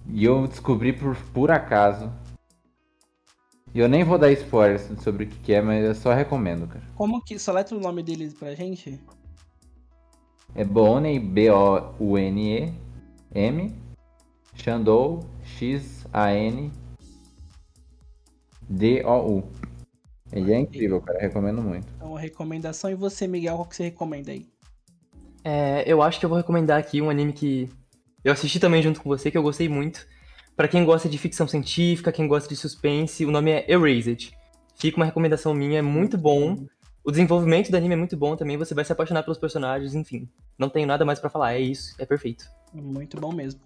E 0.09 0.25
eu 0.25 0.47
descobri 0.47 0.93
por, 0.93 1.17
por 1.33 1.51
acaso. 1.51 2.13
E 3.75 3.79
eu 3.79 3.89
nem 3.89 4.05
vou 4.05 4.19
dar 4.19 4.31
spoilers 4.33 4.83
sobre 5.03 5.25
o 5.25 5.29
que 5.29 5.55
é, 5.55 5.63
mas 5.63 5.83
eu 5.85 5.95
só 5.95 6.13
recomendo, 6.13 6.67
cara. 6.67 6.85
Como 6.95 7.23
que. 7.23 7.39
Só 7.39 7.53
letra 7.53 7.77
o 7.77 7.81
nome 7.81 8.03
deles 8.03 8.35
pra 8.35 8.55
gente? 8.55 9.01
É 10.55 10.63
Bonnie, 10.63 11.19
B-O-U-N-E, 11.19 12.75
M, 13.35 13.75
Shandou, 14.55 15.25
X-A-N, 15.43 16.71
D-O-U. 18.69 19.45
Ele 20.31 20.53
é 20.53 20.59
incrível, 20.59 21.01
cara. 21.01 21.19
Recomendo 21.19 21.63
muito. 21.63 21.87
Então, 21.97 22.11
uma 22.11 22.21
recomendação. 22.21 22.91
E 22.91 22.95
você, 22.95 23.27
Miguel, 23.27 23.57
qual 23.57 23.67
que 23.67 23.77
você 23.77 23.85
recomenda 23.85 24.33
aí? 24.33 24.47
É, 25.45 25.83
eu 25.87 26.03
acho 26.03 26.21
que 26.21 26.27
eu 26.27 26.31
vou 26.31 26.39
recomendar 26.39 26.79
aqui 26.79 27.01
um 27.01 27.09
anime 27.09 27.33
que 27.33 27.71
eu 28.23 28.33
assisti 28.33 28.61
também 28.61 28.83
junto 28.83 29.01
com 29.01 29.09
você, 29.09 29.31
que 29.31 29.39
eu 29.39 29.43
gostei 29.43 29.69
muito. 29.69 30.07
Para 30.57 30.69
quem 30.69 30.85
gosta 30.85 31.09
de 31.09 31.17
ficção 31.17 31.49
científica, 31.49 32.13
quem 32.13 32.29
gosta 32.29 32.49
de 32.49 32.57
suspense, 32.57 33.25
o 33.25 33.31
nome 33.31 33.51
é 33.51 33.65
Erased. 33.71 34.33
Fica 34.77 34.97
uma 34.99 35.07
recomendação 35.07 35.55
minha, 35.55 35.79
é 35.79 35.83
muito 35.83 36.19
bom. 36.19 36.67
O 37.03 37.11
desenvolvimento 37.11 37.71
do 37.71 37.77
anime 37.77 37.95
é 37.95 37.97
muito 37.97 38.17
bom 38.17 38.37
também, 38.37 38.57
você 38.57 38.75
vai 38.75 38.85
se 38.85 38.93
apaixonar 38.93 39.23
pelos 39.23 39.39
personagens, 39.39 39.95
enfim. 39.95 40.29
Não 40.59 40.69
tenho 40.69 40.87
nada 40.87 41.05
mais 41.05 41.19
para 41.19 41.31
falar, 41.31 41.55
é 41.55 41.61
isso, 41.61 41.95
é 41.99 42.05
perfeito. 42.05 42.45
Muito 42.73 43.19
bom 43.19 43.33
mesmo. 43.33 43.61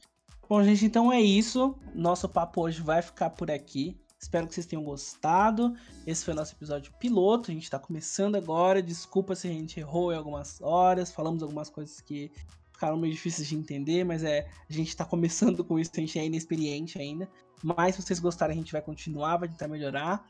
Bom, 0.49 0.63
gente, 0.63 0.85
então 0.85 1.13
é 1.13 1.21
isso. 1.21 1.75
Nosso 1.93 2.29
papo 2.29 2.63
hoje 2.63 2.81
vai 2.81 3.03
ficar 3.03 3.31
por 3.31 3.51
aqui. 3.51 3.99
Espero 4.19 4.47
que 4.47 4.55
vocês 4.55 4.67
tenham 4.67 4.85
gostado. 4.85 5.75
Esse 6.07 6.25
foi 6.25 6.35
o 6.35 6.37
nosso 6.37 6.55
episódio 6.55 6.93
piloto. 7.01 7.51
A 7.51 7.55
gente 7.55 7.69
tá 7.69 7.79
começando 7.81 8.37
agora. 8.37 8.81
Desculpa 8.81 9.35
se 9.35 9.49
a 9.49 9.51
gente 9.51 9.81
errou 9.81 10.13
em 10.13 10.17
algumas 10.17 10.61
horas. 10.63 11.11
Falamos 11.11 11.43
algumas 11.43 11.69
coisas 11.69 12.01
que 12.01 12.31
ficaram 12.77 12.97
meio 12.97 13.13
difíceis 13.13 13.49
de 13.49 13.57
entender, 13.57 14.05
mas 14.05 14.23
é, 14.23 14.47
a 14.69 14.73
gente 14.73 14.95
tá 14.97 15.05
começando 15.05 15.65
com 15.65 15.79
isso, 15.79 15.91
a 15.97 16.01
gente 16.01 16.19
é 16.19 16.25
inexperiente 16.25 16.99
ainda. 16.99 17.29
Mas 17.65 17.95
se 17.97 18.03
vocês 18.03 18.19
gostarem, 18.21 18.55
a 18.55 18.59
gente 18.59 18.71
vai 18.73 18.83
continuar, 18.83 19.39
vai 19.39 19.49
tentar 19.49 19.67
melhorar. 19.67 20.25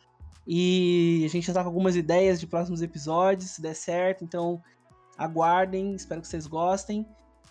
E 0.46 1.22
a 1.24 1.28
gente 1.28 1.44
já 1.46 1.52
tá 1.52 1.62
com 1.62 1.68
algumas 1.68 1.96
ideias 1.96 2.38
de 2.38 2.46
próximos 2.46 2.80
episódios, 2.80 3.50
se 3.50 3.60
der 3.60 3.74
certo, 3.74 4.22
então 4.22 4.62
aguardem, 5.18 5.94
espero 5.94 6.20
que 6.20 6.28
vocês 6.28 6.46
gostem. 6.46 7.04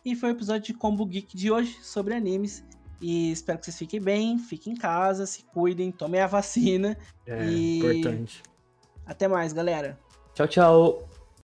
E 0.03 0.15
foi 0.15 0.29
o 0.29 0.31
episódio 0.31 0.61
de 0.67 0.73
Combo 0.73 1.05
Geek 1.05 1.35
de 1.35 1.51
hoje 1.51 1.77
sobre 1.81 2.13
animes. 2.13 2.63
E 3.01 3.31
espero 3.31 3.59
que 3.59 3.65
vocês 3.65 3.77
fiquem 3.77 3.99
bem, 3.99 4.39
fiquem 4.39 4.73
em 4.73 4.77
casa, 4.77 5.25
se 5.25 5.43
cuidem, 5.43 5.91
tomem 5.91 6.21
a 6.21 6.27
vacina. 6.27 6.97
É 7.25 7.45
E- 7.45 7.79
importante. 7.79 8.41
Até 9.05 9.27
mais, 9.27 9.51
galera. 9.51 9.99
Tchau, 10.33 10.47
tchau. 10.47 11.14